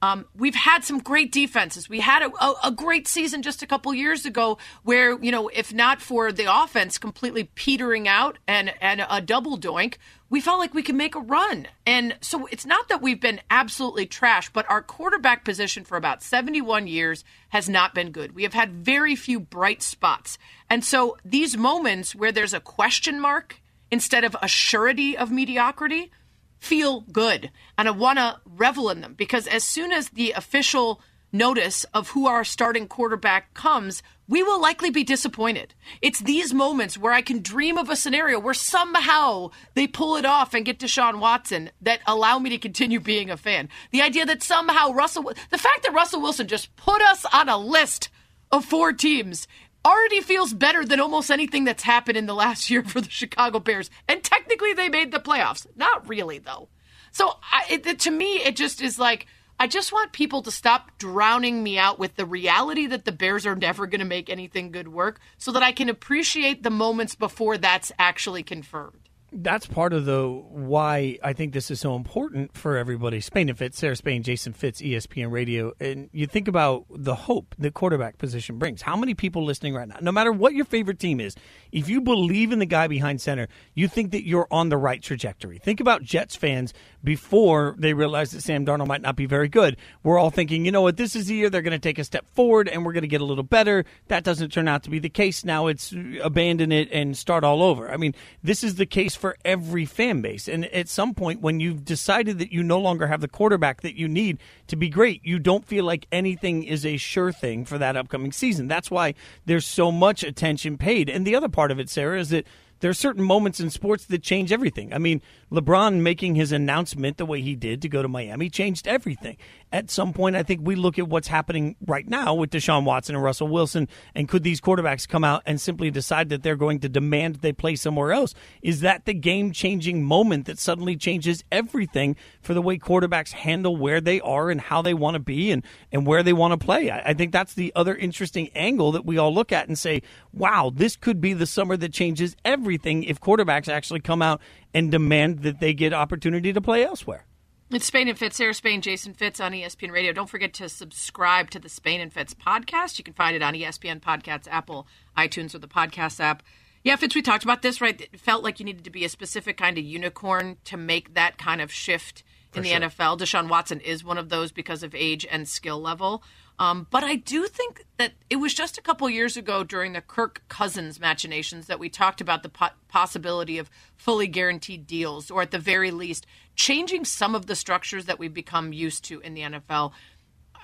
um, 0.01 0.25
we've 0.35 0.55
had 0.55 0.83
some 0.83 0.99
great 0.99 1.31
defenses. 1.31 1.87
We 1.87 1.99
had 1.99 2.23
a, 2.23 2.31
a, 2.43 2.53
a, 2.65 2.71
great 2.71 3.07
season 3.07 3.43
just 3.43 3.61
a 3.61 3.67
couple 3.67 3.93
years 3.93 4.25
ago 4.25 4.57
where, 4.83 5.21
you 5.21 5.31
know, 5.31 5.47
if 5.49 5.73
not 5.73 6.01
for 6.01 6.31
the 6.31 6.51
offense 6.51 6.97
completely 6.97 7.43
petering 7.43 8.07
out 8.07 8.39
and, 8.47 8.73
and 8.81 9.05
a 9.07 9.21
double 9.21 9.59
doink, 9.59 9.97
we 10.29 10.41
felt 10.41 10.57
like 10.57 10.73
we 10.73 10.81
could 10.81 10.95
make 10.95 11.13
a 11.13 11.19
run. 11.19 11.67
And 11.85 12.15
so 12.19 12.47
it's 12.47 12.65
not 12.65 12.89
that 12.89 13.01
we've 13.01 13.21
been 13.21 13.41
absolutely 13.51 14.07
trash, 14.07 14.49
but 14.51 14.69
our 14.71 14.81
quarterback 14.81 15.45
position 15.45 15.83
for 15.83 15.97
about 15.97 16.23
71 16.23 16.87
years 16.87 17.23
has 17.49 17.69
not 17.69 17.93
been 17.93 18.11
good. 18.11 18.33
We 18.33 18.43
have 18.43 18.53
had 18.53 18.71
very 18.71 19.15
few 19.15 19.39
bright 19.39 19.83
spots. 19.83 20.39
And 20.67 20.83
so 20.83 21.17
these 21.23 21.55
moments 21.55 22.15
where 22.15 22.31
there's 22.31 22.55
a 22.55 22.59
question 22.59 23.19
mark 23.19 23.61
instead 23.91 24.23
of 24.23 24.35
a 24.41 24.47
surety 24.47 25.15
of 25.15 25.29
mediocrity– 25.29 26.11
feel 26.61 27.01
good 27.11 27.51
and 27.75 27.87
I 27.87 27.91
want 27.91 28.19
to 28.19 28.39
revel 28.45 28.91
in 28.91 29.01
them 29.01 29.15
because 29.15 29.47
as 29.47 29.63
soon 29.63 29.91
as 29.91 30.09
the 30.09 30.31
official 30.31 31.01
notice 31.33 31.85
of 31.85 32.09
who 32.09 32.27
our 32.27 32.43
starting 32.43 32.87
quarterback 32.87 33.53
comes, 33.55 34.03
we 34.27 34.43
will 34.43 34.61
likely 34.61 34.91
be 34.91 35.03
disappointed. 35.03 35.73
It's 36.03 36.19
these 36.19 36.53
moments 36.53 36.99
where 36.99 37.13
I 37.13 37.23
can 37.23 37.41
dream 37.41 37.79
of 37.79 37.89
a 37.89 37.95
scenario 37.95 38.39
where 38.39 38.53
somehow 38.53 39.49
they 39.73 39.87
pull 39.87 40.17
it 40.17 40.25
off 40.25 40.53
and 40.53 40.63
get 40.63 40.77
Deshaun 40.77 41.19
Watson 41.19 41.71
that 41.81 42.01
allow 42.05 42.37
me 42.37 42.51
to 42.51 42.59
continue 42.59 42.99
being 42.99 43.31
a 43.31 43.37
fan. 43.37 43.67
The 43.91 44.03
idea 44.03 44.25
that 44.27 44.43
somehow 44.43 44.91
Russell, 44.91 45.33
the 45.49 45.57
fact 45.57 45.83
that 45.83 45.93
Russell 45.93 46.21
Wilson 46.21 46.47
just 46.47 46.75
put 46.75 47.01
us 47.01 47.25
on 47.33 47.49
a 47.49 47.57
list 47.57 48.09
of 48.51 48.65
four 48.65 48.93
teams 48.93 49.47
already 49.85 50.21
feels 50.21 50.53
better 50.53 50.85
than 50.85 50.99
almost 50.99 51.31
anything 51.31 51.63
that's 51.63 51.83
happened 51.83 52.17
in 52.17 52.25
the 52.25 52.35
last 52.35 52.69
year 52.69 52.83
for 52.83 53.01
the 53.01 53.09
Chicago 53.09 53.59
Bears. 53.59 53.89
And 54.07 54.23
technically, 54.23 54.73
they 54.73 54.89
made 54.89 55.11
the 55.11 55.19
playoffs. 55.19 55.65
Not 55.75 56.07
really, 56.07 56.39
though. 56.39 56.69
So 57.11 57.37
I, 57.51 57.65
it, 57.69 57.99
to 57.99 58.11
me, 58.11 58.37
it 58.37 58.55
just 58.55 58.81
is 58.81 58.97
like 58.97 59.27
I 59.59 59.67
just 59.67 59.91
want 59.91 60.11
people 60.11 60.41
to 60.43 60.51
stop 60.51 60.97
drowning 60.97 61.61
me 61.61 61.77
out 61.77 61.99
with 61.99 62.15
the 62.15 62.25
reality 62.25 62.87
that 62.87 63.05
the 63.05 63.11
Bears 63.11 63.45
are 63.45 63.55
never 63.55 63.85
going 63.85 63.99
to 63.99 64.05
make 64.05 64.29
anything 64.29 64.71
good 64.71 64.87
work, 64.87 65.19
so 65.37 65.51
that 65.51 65.61
I 65.61 65.71
can 65.71 65.89
appreciate 65.89 66.63
the 66.63 66.69
moments 66.69 67.15
before 67.15 67.57
that's 67.57 67.91
actually 67.99 68.43
confirmed 68.43 69.00
that's 69.31 69.65
part 69.65 69.93
of 69.93 70.05
the 70.05 70.27
why 70.27 71.17
I 71.23 71.33
think 71.33 71.53
this 71.53 71.71
is 71.71 71.79
so 71.79 71.95
important 71.95 72.55
for 72.55 72.77
everybody. 72.77 73.21
Spain 73.21 73.47
and 73.47 73.57
Fitz, 73.57 73.79
Sarah 73.79 73.95
Spain, 73.95 74.23
Jason 74.23 74.51
Fitz, 74.51 74.81
ESPN 74.81 75.31
Radio, 75.31 75.71
and 75.79 76.09
you 76.11 76.27
think 76.27 76.49
about 76.49 76.85
the 76.89 77.15
hope 77.15 77.55
the 77.57 77.71
quarterback 77.71 78.17
position 78.17 78.57
brings. 78.57 78.81
How 78.81 78.97
many 78.97 79.13
people 79.13 79.45
listening 79.45 79.73
right 79.73 79.87
now, 79.87 79.97
no 80.01 80.11
matter 80.11 80.33
what 80.33 80.53
your 80.53 80.65
favorite 80.65 80.99
team 80.99 81.21
is, 81.21 81.35
if 81.71 81.87
you 81.87 82.01
believe 82.01 82.51
in 82.51 82.59
the 82.59 82.65
guy 82.65 82.87
behind 82.87 83.21
center, 83.21 83.47
you 83.73 83.87
think 83.87 84.11
that 84.11 84.27
you're 84.27 84.47
on 84.51 84.67
the 84.67 84.77
right 84.77 85.01
trajectory. 85.01 85.59
Think 85.59 85.79
about 85.79 86.03
Jets 86.03 86.35
fans 86.35 86.73
before 87.01 87.75
they 87.77 87.93
realized 87.93 88.33
that 88.33 88.41
Sam 88.41 88.65
Darnold 88.65 88.87
might 88.87 89.01
not 89.01 89.15
be 89.15 89.25
very 89.25 89.47
good. 89.47 89.77
We're 90.03 90.19
all 90.19 90.29
thinking, 90.29 90.65
you 90.65 90.71
know 90.73 90.81
what, 90.81 90.97
this 90.97 91.15
is 91.15 91.27
the 91.27 91.35
year 91.35 91.49
they're 91.49 91.61
going 91.61 91.71
to 91.71 91.79
take 91.79 91.99
a 91.99 92.03
step 92.03 92.25
forward 92.33 92.67
and 92.67 92.85
we're 92.85 92.93
going 92.93 93.01
to 93.03 93.07
get 93.07 93.21
a 93.21 93.25
little 93.25 93.43
better. 93.43 93.85
That 94.09 94.25
doesn't 94.25 94.51
turn 94.51 94.67
out 94.67 94.83
to 94.83 94.89
be 94.89 94.99
the 94.99 95.09
case. 95.09 95.45
Now 95.45 95.67
it's 95.67 95.93
abandon 96.21 96.73
it 96.73 96.89
and 96.91 97.17
start 97.17 97.45
all 97.45 97.63
over. 97.63 97.89
I 97.89 97.95
mean, 97.95 98.13
this 98.43 98.63
is 98.63 98.75
the 98.75 98.85
case 98.85 99.15
for 99.21 99.37
every 99.45 99.85
fan 99.85 100.21
base. 100.21 100.47
And 100.47 100.65
at 100.65 100.89
some 100.89 101.13
point, 101.13 101.41
when 101.41 101.59
you've 101.59 101.85
decided 101.85 102.39
that 102.39 102.51
you 102.51 102.63
no 102.63 102.79
longer 102.79 103.05
have 103.05 103.21
the 103.21 103.27
quarterback 103.27 103.81
that 103.81 103.95
you 103.95 104.07
need 104.07 104.39
to 104.67 104.75
be 104.75 104.89
great, 104.89 105.21
you 105.23 105.37
don't 105.37 105.63
feel 105.63 105.85
like 105.85 106.07
anything 106.11 106.63
is 106.63 106.85
a 106.85 106.97
sure 106.97 107.31
thing 107.31 107.63
for 107.63 107.77
that 107.77 107.95
upcoming 107.95 108.31
season. 108.31 108.67
That's 108.67 108.89
why 108.89 109.13
there's 109.45 109.67
so 109.67 109.91
much 109.91 110.23
attention 110.23 110.77
paid. 110.77 111.07
And 111.07 111.25
the 111.25 111.35
other 111.35 111.49
part 111.49 111.69
of 111.69 111.79
it, 111.79 111.87
Sarah, 111.87 112.19
is 112.19 112.29
that 112.29 112.47
there 112.79 112.89
are 112.89 112.95
certain 112.95 113.23
moments 113.23 113.59
in 113.59 113.69
sports 113.69 114.05
that 114.05 114.23
change 114.23 114.51
everything. 114.51 114.91
I 114.91 114.97
mean, 114.97 115.21
LeBron 115.51 116.01
making 116.01 116.35
his 116.35 116.51
announcement 116.51 117.17
the 117.17 117.25
way 117.25 117.41
he 117.41 117.55
did 117.55 117.81
to 117.81 117.89
go 117.89 118.01
to 118.01 118.07
Miami 118.07 118.49
changed 118.49 118.87
everything. 118.87 119.37
At 119.73 119.89
some 119.89 120.13
point, 120.13 120.35
I 120.35 120.43
think 120.43 120.61
we 120.63 120.75
look 120.75 120.97
at 120.97 121.07
what's 121.07 121.27
happening 121.27 121.75
right 121.85 122.07
now 122.07 122.33
with 122.33 122.51
Deshaun 122.51 122.85
Watson 122.85 123.15
and 123.15 123.23
Russell 123.23 123.47
Wilson, 123.47 123.87
and 124.15 124.29
could 124.29 124.43
these 124.43 124.61
quarterbacks 124.61 125.07
come 125.07 125.23
out 125.23 125.43
and 125.45 125.59
simply 125.59 125.91
decide 125.91 126.29
that 126.29 126.43
they're 126.43 126.55
going 126.55 126.79
to 126.79 126.89
demand 126.89 127.35
they 127.35 127.51
play 127.51 127.75
somewhere 127.75 128.13
else? 128.13 128.33
Is 128.61 128.81
that 128.81 129.05
the 129.05 129.13
game 129.13 129.51
changing 129.51 130.03
moment 130.03 130.45
that 130.45 130.57
suddenly 130.57 130.95
changes 130.95 131.43
everything 131.51 132.15
for 132.41 132.53
the 132.53 132.61
way 132.61 132.77
quarterbacks 132.77 133.31
handle 133.31 133.75
where 133.75 133.99
they 133.99 134.21
are 134.21 134.49
and 134.49 134.61
how 134.61 134.81
they 134.81 134.93
want 134.93 135.15
to 135.15 135.19
be 135.19 135.51
and, 135.51 135.63
and 135.91 136.07
where 136.07 136.23
they 136.23 136.33
want 136.33 136.51
to 136.53 136.65
play? 136.65 136.89
I, 136.89 137.09
I 137.09 137.13
think 137.13 137.31
that's 137.31 137.53
the 137.53 137.73
other 137.75 137.95
interesting 137.95 138.49
angle 138.55 138.93
that 138.93 139.05
we 139.05 139.17
all 139.17 139.33
look 139.33 139.51
at 139.51 139.67
and 139.67 139.77
say, 139.77 140.01
wow, 140.33 140.71
this 140.73 140.95
could 140.95 141.19
be 141.19 141.33
the 141.33 141.45
summer 141.45 141.75
that 141.77 141.91
changes 141.91 142.35
everything 142.45 143.03
if 143.03 143.19
quarterbacks 143.19 143.67
actually 143.67 143.99
come 143.99 144.21
out 144.21 144.41
and 144.73 144.91
demand 144.91 145.39
that 145.43 145.59
they 145.59 145.73
get 145.73 145.93
opportunity 145.93 146.53
to 146.53 146.61
play 146.61 146.83
elsewhere. 146.85 147.25
It's 147.71 147.85
Spain 147.85 148.09
and 148.09 148.17
Fitz, 148.17 148.35
Sarah 148.35 148.53
Spain, 148.53 148.81
Jason 148.81 149.13
Fitz 149.13 149.39
on 149.39 149.53
ESPN 149.53 149.91
Radio. 149.91 150.11
Don't 150.11 150.29
forget 150.29 150.53
to 150.55 150.67
subscribe 150.67 151.49
to 151.51 151.59
the 151.59 151.69
Spain 151.69 152.01
and 152.01 152.11
Fitz 152.11 152.33
podcast. 152.33 152.97
You 152.97 153.05
can 153.05 153.13
find 153.13 153.33
it 153.33 153.41
on 153.41 153.53
ESPN 153.53 154.01
Podcasts, 154.01 154.47
Apple, 154.49 154.87
iTunes, 155.17 155.55
or 155.55 155.59
the 155.59 155.69
podcast 155.69 156.19
app. 156.19 156.43
Yeah, 156.83 156.97
Fitz, 156.97 157.15
we 157.15 157.21
talked 157.21 157.45
about 157.45 157.61
this, 157.61 157.79
right? 157.79 158.01
It 158.01 158.19
felt 158.19 158.43
like 158.43 158.59
you 158.59 158.65
needed 158.65 158.83
to 158.83 158.89
be 158.89 159.05
a 159.05 159.09
specific 159.09 159.55
kind 159.55 159.77
of 159.77 159.85
unicorn 159.85 160.57
to 160.65 160.75
make 160.75 161.13
that 161.13 161.37
kind 161.37 161.61
of 161.61 161.71
shift 161.71 162.23
in 162.53 162.63
For 162.63 162.67
the 162.67 162.69
sure. 162.69 162.79
NFL. 162.79 163.19
Deshaun 163.19 163.47
Watson 163.47 163.79
is 163.79 164.03
one 164.03 164.17
of 164.17 164.27
those 164.27 164.51
because 164.51 164.83
of 164.83 164.93
age 164.93 165.25
and 165.29 165.47
skill 165.47 165.79
level. 165.79 166.23
Um, 166.61 166.85
but 166.91 167.03
I 167.03 167.15
do 167.15 167.47
think 167.47 167.87
that 167.97 168.11
it 168.29 168.35
was 168.35 168.53
just 168.53 168.77
a 168.77 168.83
couple 168.83 169.09
years 169.09 169.35
ago 169.35 169.63
during 169.63 169.93
the 169.93 170.01
Kirk 170.01 170.43
Cousins 170.47 170.99
machinations 170.99 171.65
that 171.65 171.79
we 171.79 171.89
talked 171.89 172.21
about 172.21 172.43
the 172.43 172.49
po- 172.49 172.69
possibility 172.87 173.57
of 173.57 173.67
fully 173.95 174.27
guaranteed 174.27 174.85
deals, 174.85 175.31
or 175.31 175.41
at 175.41 175.49
the 175.49 175.57
very 175.57 175.89
least, 175.89 176.27
changing 176.55 177.03
some 177.03 177.33
of 177.33 177.47
the 177.47 177.55
structures 177.55 178.05
that 178.05 178.19
we've 178.19 178.31
become 178.31 178.73
used 178.73 179.03
to 179.05 179.19
in 179.21 179.33
the 179.33 179.41
NFL. 179.41 179.91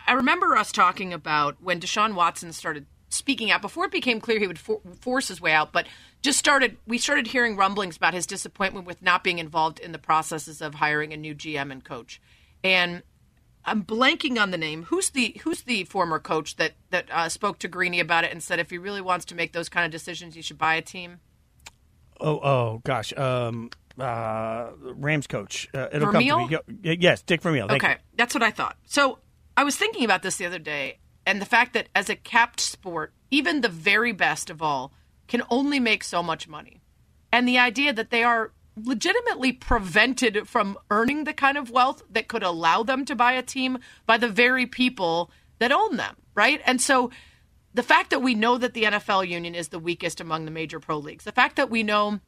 I 0.05 0.11
remember 0.11 0.55
us 0.55 0.71
talking 0.71 1.13
about 1.13 1.63
when 1.63 1.79
Deshaun 1.79 2.13
Watson 2.13 2.53
started 2.53 2.85
speaking 3.09 3.49
out 3.49 3.63
before 3.63 3.85
it 3.85 3.91
became 3.91 4.21
clear 4.21 4.37
he 4.37 4.45
would 4.45 4.59
for- 4.59 4.81
force 5.01 5.29
his 5.29 5.41
way 5.41 5.53
out, 5.53 5.73
but 5.73 5.87
just 6.21 6.37
started 6.37 6.77
we 6.85 6.99
started 6.99 7.25
hearing 7.25 7.55
rumblings 7.55 7.97
about 7.97 8.13
his 8.13 8.27
disappointment 8.27 8.85
with 8.85 9.01
not 9.01 9.23
being 9.23 9.39
involved 9.39 9.79
in 9.79 9.93
the 9.93 9.97
processes 9.97 10.61
of 10.61 10.75
hiring 10.75 11.11
a 11.11 11.17
new 11.17 11.33
GM 11.33 11.71
and 11.71 11.83
coach. 11.83 12.21
And 12.63 13.01
I'm 13.67 13.83
blanking 13.83 14.41
on 14.41 14.51
the 14.51 14.57
name. 14.57 14.83
Who's 14.83 15.09
the 15.09 15.39
Who's 15.43 15.63
the 15.63 15.83
former 15.83 16.19
coach 16.19 16.55
that 16.55 16.73
that 16.89 17.09
uh, 17.11 17.27
spoke 17.27 17.59
to 17.59 17.67
Greeny 17.67 17.99
about 17.99 18.23
it 18.23 18.31
and 18.31 18.41
said 18.41 18.59
if 18.59 18.69
he 18.69 18.77
really 18.77 19.01
wants 19.01 19.25
to 19.25 19.35
make 19.35 19.51
those 19.51 19.67
kind 19.67 19.85
of 19.85 19.91
decisions, 19.91 20.35
he 20.35 20.41
should 20.41 20.57
buy 20.57 20.75
a 20.75 20.81
team? 20.81 21.19
Oh, 22.19 22.39
oh, 22.39 22.81
gosh. 22.83 23.15
Um, 23.15 23.69
uh, 23.99 24.69
Rams 24.79 25.27
coach. 25.27 25.67
Uh, 25.73 25.87
it'll 25.91 26.11
Vermeil? 26.11 26.47
come 26.47 26.49
to 26.49 26.63
me. 26.81 26.97
Yes, 26.99 27.21
Dick 27.21 27.41
Vermeil. 27.41 27.67
Thank 27.67 27.83
okay, 27.83 27.93
you. 27.93 27.99
that's 28.15 28.33
what 28.33 28.41
I 28.41 28.51
thought. 28.51 28.77
So 28.85 29.19
I 29.55 29.63
was 29.63 29.75
thinking 29.75 30.05
about 30.05 30.23
this 30.23 30.37
the 30.37 30.45
other 30.45 30.59
day, 30.59 30.99
and 31.25 31.41
the 31.41 31.45
fact 31.45 31.73
that 31.73 31.89
as 31.93 32.09
a 32.09 32.15
capped 32.15 32.61
sport, 32.61 33.13
even 33.29 33.61
the 33.61 33.69
very 33.69 34.13
best 34.13 34.49
of 34.49 34.61
all 34.61 34.93
can 35.27 35.43
only 35.49 35.79
make 35.79 36.03
so 36.03 36.23
much 36.23 36.47
money, 36.47 36.81
and 37.31 37.47
the 37.47 37.59
idea 37.59 37.91
that 37.91 38.11
they 38.11 38.23
are 38.23 38.51
legitimately 38.83 39.53
prevented 39.53 40.47
from 40.47 40.77
earning 40.91 41.23
the 41.23 41.33
kind 41.33 41.57
of 41.57 41.69
wealth 41.69 42.03
that 42.09 42.27
could 42.27 42.43
allow 42.43 42.83
them 42.83 43.05
to 43.05 43.15
buy 43.15 43.33
a 43.33 43.41
team 43.41 43.79
by 44.05 44.17
the 44.17 44.29
very 44.29 44.65
people 44.65 45.31
that 45.59 45.71
own 45.71 45.97
them, 45.97 46.15
right? 46.35 46.61
And 46.65 46.81
so 46.81 47.11
the 47.73 47.83
fact 47.83 48.09
that 48.09 48.21
we 48.21 48.35
know 48.35 48.57
that 48.57 48.73
the 48.73 48.83
NFL 48.83 49.27
union 49.27 49.55
is 49.55 49.69
the 49.69 49.79
weakest 49.79 50.19
among 50.19 50.45
the 50.45 50.51
major 50.51 50.79
pro 50.79 50.97
leagues, 50.97 51.25
the 51.25 51.31
fact 51.31 51.55
that 51.55 51.69
we 51.69 51.83
know 51.83 52.19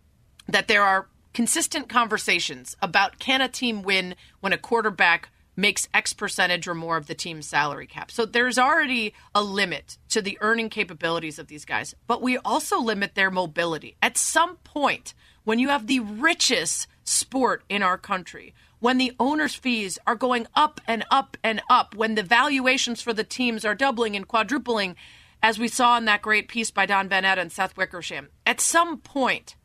that 0.47 0.67
there 0.67 0.83
are 0.83 1.07
consistent 1.33 1.89
conversations 1.89 2.75
about 2.81 3.19
can 3.19 3.41
a 3.41 3.47
team 3.47 3.81
win 3.81 4.15
when 4.39 4.53
a 4.53 4.57
quarterback 4.57 5.29
makes 5.55 5.89
X 5.93 6.13
percentage 6.13 6.67
or 6.67 6.73
more 6.73 6.97
of 6.97 7.07
the 7.07 7.13
team's 7.13 7.45
salary 7.45 7.85
cap. 7.85 8.09
So 8.11 8.25
there's 8.25 8.57
already 8.57 9.13
a 9.35 9.43
limit 9.43 9.97
to 10.09 10.21
the 10.21 10.37
earning 10.41 10.69
capabilities 10.69 11.37
of 11.37 11.47
these 11.47 11.65
guys, 11.65 11.93
but 12.07 12.21
we 12.21 12.37
also 12.37 12.79
limit 12.79 13.15
their 13.15 13.29
mobility. 13.29 13.97
At 14.01 14.17
some 14.17 14.55
point, 14.57 15.13
when 15.49 15.57
you 15.57 15.69
have 15.69 15.87
the 15.87 15.99
richest 15.99 16.85
sport 17.03 17.63
in 17.69 17.81
our 17.81 17.97
country, 17.97 18.53
when 18.81 18.99
the 18.99 19.13
owner's 19.19 19.55
fees 19.55 19.97
are 20.05 20.13
going 20.13 20.45
up 20.53 20.79
and 20.85 21.03
up 21.09 21.37
and 21.43 21.59
up, 21.71 21.95
when 21.95 22.13
the 22.13 22.21
valuations 22.21 23.01
for 23.01 23.13
the 23.13 23.23
teams 23.23 23.65
are 23.65 23.73
doubling 23.73 24.15
and 24.15 24.27
quadrupling, 24.27 24.95
as 25.41 25.57
we 25.57 25.67
saw 25.67 25.97
in 25.97 26.05
that 26.05 26.21
great 26.21 26.47
piece 26.49 26.69
by 26.69 26.85
Don 26.85 27.09
Van 27.09 27.23
Natta 27.23 27.49
Seth 27.49 27.75
Wickersham, 27.75 28.29
at 28.45 28.61
some 28.61 28.99
point, 28.99 29.55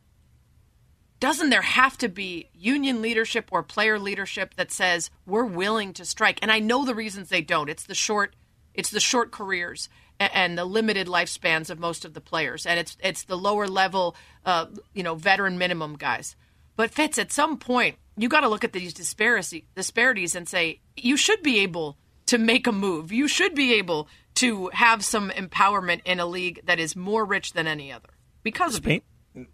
doesn't 1.19 1.51
there 1.51 1.61
have 1.61 1.99
to 1.99 2.09
be 2.09 2.49
union 2.55 3.03
leadership 3.03 3.49
or 3.51 3.61
player 3.61 3.99
leadership 3.99 4.55
that 4.55 4.71
says 4.71 5.11
we're 5.27 5.45
willing 5.45 5.93
to 5.93 6.03
strike? 6.03 6.39
And 6.41 6.51
I 6.51 6.57
know 6.57 6.83
the 6.83 6.95
reasons 6.95 7.29
they 7.29 7.43
don't. 7.43 7.69
It's 7.69 7.85
the 7.85 7.93
short, 7.93 8.35
it's 8.73 8.89
the 8.89 8.99
short 8.99 9.31
careers 9.31 9.87
and 10.19 10.57
the 10.57 10.65
limited 10.65 11.07
lifespans 11.07 11.69
of 11.69 11.79
most 11.79 12.05
of 12.05 12.13
the 12.13 12.21
players, 12.21 12.65
and 12.65 12.79
it's 12.79 12.97
it's 13.01 13.23
the 13.23 13.37
lower 13.37 13.67
level, 13.67 14.15
uh, 14.45 14.67
you 14.93 15.03
know, 15.03 15.15
veteran 15.15 15.57
minimum 15.57 15.95
guys. 15.95 16.35
But 16.75 16.91
Fitz, 16.91 17.17
at 17.17 17.31
some 17.31 17.57
point, 17.57 17.95
you 18.17 18.29
got 18.29 18.41
to 18.41 18.49
look 18.49 18.63
at 18.63 18.73
these 18.73 18.93
disparity, 18.93 19.65
disparities 19.75 20.35
and 20.35 20.47
say 20.47 20.81
you 20.95 21.17
should 21.17 21.41
be 21.41 21.59
able 21.59 21.97
to 22.27 22.37
make 22.37 22.67
a 22.67 22.71
move. 22.71 23.11
You 23.11 23.27
should 23.27 23.55
be 23.55 23.73
able 23.75 24.07
to 24.35 24.69
have 24.73 25.03
some 25.03 25.29
empowerment 25.31 26.01
in 26.05 26.19
a 26.19 26.25
league 26.25 26.61
that 26.65 26.79
is 26.79 26.95
more 26.95 27.23
rich 27.23 27.53
than 27.53 27.67
any 27.67 27.91
other 27.91 28.09
because 28.43 28.75
Spain, 28.75 29.01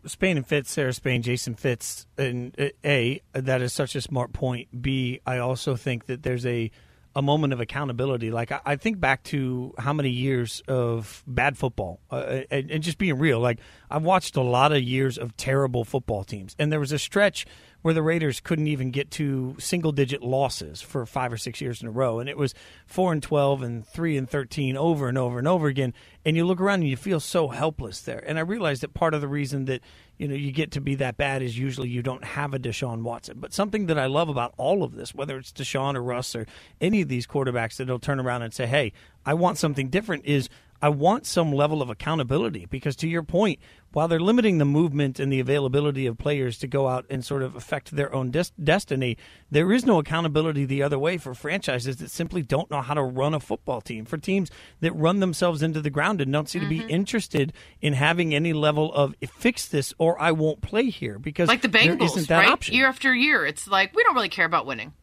Spain 0.05 0.37
and 0.37 0.47
Fitz, 0.47 0.71
Sarah 0.71 0.93
Spain, 0.93 1.21
Jason 1.21 1.55
Fitz, 1.55 2.05
and 2.17 2.55
uh, 2.59 2.69
a 2.83 3.21
that 3.33 3.61
is 3.61 3.73
such 3.73 3.95
a 3.95 4.01
smart 4.01 4.33
point. 4.33 4.81
B, 4.81 5.21
I 5.25 5.37
also 5.37 5.75
think 5.75 6.05
that 6.07 6.23
there's 6.23 6.45
a 6.45 6.71
a 7.15 7.21
moment 7.21 7.53
of 7.53 7.59
accountability. 7.59 8.31
Like 8.31 8.51
I, 8.51 8.61
I 8.65 8.75
think 8.75 8.99
back 8.99 9.23
to 9.25 9.73
how 9.77 9.93
many 9.93 10.09
years 10.09 10.61
of 10.67 11.23
bad 11.27 11.57
football, 11.57 11.99
uh, 12.09 12.41
and, 12.49 12.71
and 12.71 12.83
just 12.83 12.97
being 12.97 13.17
real. 13.17 13.39
Like 13.39 13.59
I've 13.91 14.03
watched 14.03 14.35
a 14.35 14.41
lot 14.41 14.71
of 14.71 14.81
years 14.81 15.17
of 15.17 15.35
terrible 15.37 15.83
football 15.83 16.23
teams, 16.23 16.55
and 16.57 16.71
there 16.71 16.79
was 16.79 16.91
a 16.91 16.99
stretch 16.99 17.45
where 17.81 17.93
the 17.93 18.03
Raiders 18.03 18.39
couldn't 18.39 18.67
even 18.67 18.91
get 18.91 19.09
to 19.11 19.55
single 19.59 19.91
digit 19.91 20.21
losses 20.21 20.81
for 20.81 21.05
five 21.05 21.33
or 21.33 21.37
six 21.37 21.61
years 21.61 21.81
in 21.81 21.87
a 21.87 21.91
row. 21.91 22.19
And 22.19 22.29
it 22.29 22.37
was 22.37 22.53
four 22.85 23.11
and 23.11 23.23
12 23.23 23.63
and 23.63 23.87
three 23.87 24.17
and 24.17 24.29
13 24.29 24.77
over 24.77 25.07
and 25.07 25.17
over 25.17 25.39
and 25.39 25.47
over 25.47 25.67
again. 25.67 25.93
And 26.23 26.37
you 26.37 26.45
look 26.45 26.61
around 26.61 26.81
and 26.81 26.89
you 26.89 26.97
feel 26.97 27.19
so 27.19 27.47
helpless 27.47 28.01
there. 28.01 28.23
And 28.25 28.37
I 28.37 28.41
realized 28.41 28.83
that 28.83 28.93
part 28.93 29.13
of 29.13 29.21
the 29.21 29.27
reason 29.27 29.65
that, 29.65 29.81
you 30.17 30.27
know, 30.27 30.35
you 30.35 30.51
get 30.51 30.71
to 30.71 30.81
be 30.81 30.95
that 30.95 31.17
bad 31.17 31.41
is 31.41 31.57
usually 31.57 31.89
you 31.89 32.03
don't 32.03 32.23
have 32.23 32.53
a 32.53 32.59
Deshaun 32.59 33.01
Watson. 33.01 33.37
But 33.39 33.53
something 33.53 33.87
that 33.87 33.97
I 33.97 34.05
love 34.05 34.29
about 34.29 34.53
all 34.57 34.83
of 34.83 34.95
this, 34.95 35.15
whether 35.15 35.37
it's 35.37 35.51
Deshaun 35.51 35.95
or 35.95 36.03
Russ 36.03 36.35
or 36.35 36.45
any 36.79 37.01
of 37.01 37.07
these 37.07 37.25
quarterbacks 37.25 37.77
that'll 37.77 37.99
turn 37.99 38.19
around 38.19 38.43
and 38.43 38.53
say, 38.53 38.67
hey, 38.67 38.93
I 39.25 39.33
want 39.33 39.57
something 39.57 39.89
different 39.89 40.25
is 40.25 40.49
I 40.81 40.89
want 40.89 41.25
some 41.25 41.51
level 41.51 41.81
of 41.81 41.89
accountability 41.89 42.65
because, 42.65 42.95
to 42.97 43.07
your 43.07 43.23
point, 43.23 43.59
while 43.91 44.07
they're 44.07 44.19
limiting 44.19 44.57
the 44.57 44.65
movement 44.65 45.19
and 45.19 45.31
the 45.31 45.39
availability 45.39 46.05
of 46.07 46.17
players 46.17 46.57
to 46.59 46.67
go 46.67 46.87
out 46.87 47.05
and 47.09 47.23
sort 47.23 47.43
of 47.43 47.55
affect 47.55 47.91
their 47.91 48.13
own 48.13 48.31
des- 48.31 48.45
destiny, 48.63 49.17
there 49.49 49.71
is 49.71 49.85
no 49.85 49.99
accountability 49.99 50.65
the 50.65 50.81
other 50.81 50.97
way 50.97 51.17
for 51.17 51.33
franchises 51.33 51.97
that 51.97 52.09
simply 52.09 52.41
don't 52.41 52.71
know 52.71 52.81
how 52.81 52.93
to 52.93 53.03
run 53.03 53.33
a 53.33 53.39
football 53.39 53.81
team, 53.81 54.05
for 54.05 54.17
teams 54.17 54.49
that 54.79 54.93
run 54.93 55.19
themselves 55.19 55.61
into 55.61 55.81
the 55.81 55.89
ground 55.89 56.21
and 56.21 56.31
don't 56.31 56.49
seem 56.49 56.61
mm-hmm. 56.61 56.69
to 56.69 56.75
be 56.77 56.81
mm-hmm. 56.81 56.89
interested 56.89 57.53
in 57.81 57.93
having 57.93 58.33
any 58.33 58.53
level 58.53 58.93
of 58.93 59.15
fix 59.37 59.67
this 59.67 59.93
or 59.97 60.19
I 60.19 60.31
won't 60.31 60.61
play 60.61 60.89
here 60.89 61.19
because 61.19 61.47
like 61.47 61.61
the 61.61 61.69
Bengals, 61.69 62.29
right? 62.29 62.49
Option. 62.49 62.75
Year 62.75 62.87
after 62.87 63.13
year, 63.13 63.45
it's 63.45 63.67
like 63.67 63.95
we 63.95 64.03
don't 64.03 64.15
really 64.15 64.29
care 64.29 64.45
about 64.45 64.65
winning 64.65 64.93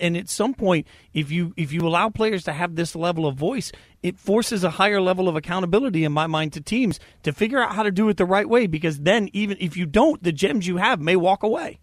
and 0.00 0.16
at 0.16 0.28
some 0.28 0.54
point 0.54 0.86
if 1.12 1.30
you 1.30 1.52
if 1.56 1.72
you 1.72 1.80
allow 1.80 2.08
players 2.08 2.44
to 2.44 2.52
have 2.52 2.74
this 2.74 2.94
level 2.94 3.26
of 3.26 3.36
voice 3.36 3.72
it 4.02 4.18
forces 4.18 4.64
a 4.64 4.70
higher 4.70 5.00
level 5.00 5.28
of 5.28 5.36
accountability 5.36 6.04
in 6.04 6.12
my 6.12 6.26
mind 6.26 6.52
to 6.52 6.60
teams 6.60 6.98
to 7.22 7.32
figure 7.32 7.60
out 7.60 7.74
how 7.74 7.82
to 7.82 7.90
do 7.90 8.08
it 8.08 8.16
the 8.16 8.24
right 8.24 8.48
way 8.48 8.66
because 8.66 9.00
then 9.00 9.28
even 9.32 9.56
if 9.60 9.76
you 9.76 9.86
don't 9.86 10.22
the 10.22 10.32
gems 10.32 10.66
you 10.66 10.76
have 10.76 11.00
may 11.00 11.16
walk 11.16 11.42
away 11.42 11.78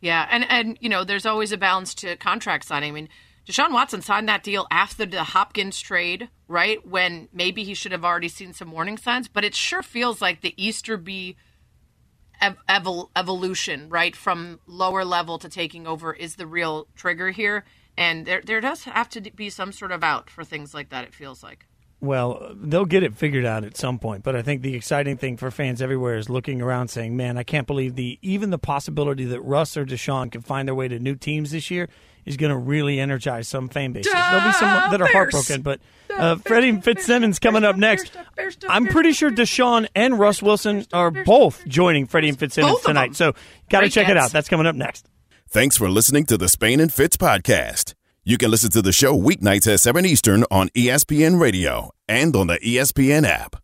yeah 0.00 0.26
and 0.30 0.44
and 0.48 0.78
you 0.80 0.88
know 0.88 1.04
there's 1.04 1.26
always 1.26 1.52
a 1.52 1.58
balance 1.58 1.94
to 1.94 2.16
contract 2.16 2.64
signing 2.64 2.90
i 2.90 2.94
mean 2.94 3.08
Deshaun 3.48 3.72
Watson 3.72 4.02
signed 4.02 4.28
that 4.28 4.42
deal 4.42 4.66
after 4.70 5.06
the 5.06 5.24
Hopkins 5.24 5.80
trade, 5.80 6.28
right? 6.48 6.86
When 6.86 7.28
maybe 7.32 7.64
he 7.64 7.72
should 7.72 7.92
have 7.92 8.04
already 8.04 8.28
seen 8.28 8.52
some 8.52 8.70
warning 8.70 8.98
signs, 8.98 9.26
but 9.26 9.42
it 9.42 9.54
sure 9.54 9.82
feels 9.82 10.20
like 10.20 10.42
the 10.42 10.52
Easter 10.62 10.96
Easterby 10.96 11.36
evol- 12.40 13.10
evolution, 13.16 13.88
right, 13.88 14.14
from 14.14 14.60
lower 14.66 15.04
level 15.04 15.38
to 15.38 15.48
taking 15.48 15.86
over 15.86 16.12
is 16.12 16.36
the 16.36 16.46
real 16.46 16.86
trigger 16.96 17.30
here. 17.30 17.64
And 17.96 18.26
there, 18.26 18.40
there 18.44 18.60
does 18.60 18.84
have 18.84 19.08
to 19.10 19.20
be 19.20 19.50
some 19.50 19.72
sort 19.72 19.92
of 19.92 20.04
out 20.04 20.30
for 20.30 20.44
things 20.44 20.72
like 20.72 20.90
that. 20.90 21.04
It 21.04 21.14
feels 21.14 21.42
like. 21.42 21.66
Well, 22.00 22.54
they'll 22.54 22.84
get 22.84 23.02
it 23.02 23.16
figured 23.16 23.44
out 23.44 23.64
at 23.64 23.76
some 23.76 23.98
point, 23.98 24.22
but 24.22 24.36
I 24.36 24.42
think 24.42 24.62
the 24.62 24.76
exciting 24.76 25.16
thing 25.16 25.36
for 25.36 25.50
fans 25.50 25.82
everywhere 25.82 26.16
is 26.16 26.30
looking 26.30 26.62
around 26.62 26.88
saying, 26.88 27.16
"Man, 27.16 27.36
I 27.36 27.42
can't 27.42 27.66
believe 27.66 27.96
the 27.96 28.20
even 28.22 28.50
the 28.50 28.58
possibility 28.58 29.24
that 29.24 29.40
Russ 29.40 29.76
or 29.76 29.84
Deshaun 29.84 30.30
can 30.30 30.40
find 30.40 30.68
their 30.68 30.76
way 30.76 30.86
to 30.86 31.00
new 31.00 31.16
teams 31.16 31.50
this 31.50 31.72
year 31.72 31.88
is 32.28 32.36
going 32.36 32.50
to 32.50 32.56
really 32.56 33.00
energize 33.00 33.48
some 33.48 33.68
fan 33.68 33.92
bases. 33.92 34.12
There'll 34.12 34.46
be 34.46 34.52
some 34.52 34.90
that 34.90 35.00
are 35.00 35.06
heartbroken, 35.06 35.62
but 35.62 35.80
uh, 36.10 36.36
Freddie 36.36 36.68
and 36.68 36.84
Fitzsimmons 36.84 37.38
coming 37.38 37.64
up 37.64 37.76
next. 37.76 38.16
I'm 38.68 38.86
pretty 38.86 39.12
sure 39.12 39.30
Deshaun 39.30 39.88
and 39.94 40.18
Russ 40.18 40.42
Wilson 40.42 40.84
are 40.92 41.10
both 41.10 41.66
joining 41.66 42.06
Freddie 42.06 42.28
and 42.28 42.38
Fitzsimmons 42.38 42.80
tonight, 42.82 43.16
so 43.16 43.32
got 43.70 43.80
to 43.80 43.88
check 43.88 44.08
it 44.08 44.16
out. 44.16 44.30
That's 44.30 44.48
coming 44.48 44.66
up 44.66 44.76
next. 44.76 45.08
Thanks 45.48 45.76
for 45.76 45.88
listening 45.88 46.26
to 46.26 46.36
the 46.36 46.48
Spain 46.48 46.78
and 46.78 46.92
Fitz 46.92 47.16
podcast. 47.16 47.94
You 48.24 48.36
can 48.36 48.50
listen 48.50 48.70
to 48.72 48.82
the 48.82 48.92
show 48.92 49.16
weeknights 49.18 49.72
at 49.72 49.80
7 49.80 50.04
Eastern 50.04 50.44
on 50.50 50.68
ESPN 50.70 51.40
Radio 51.40 51.90
and 52.06 52.36
on 52.36 52.48
the 52.48 52.58
ESPN 52.58 53.26
app. 53.26 53.56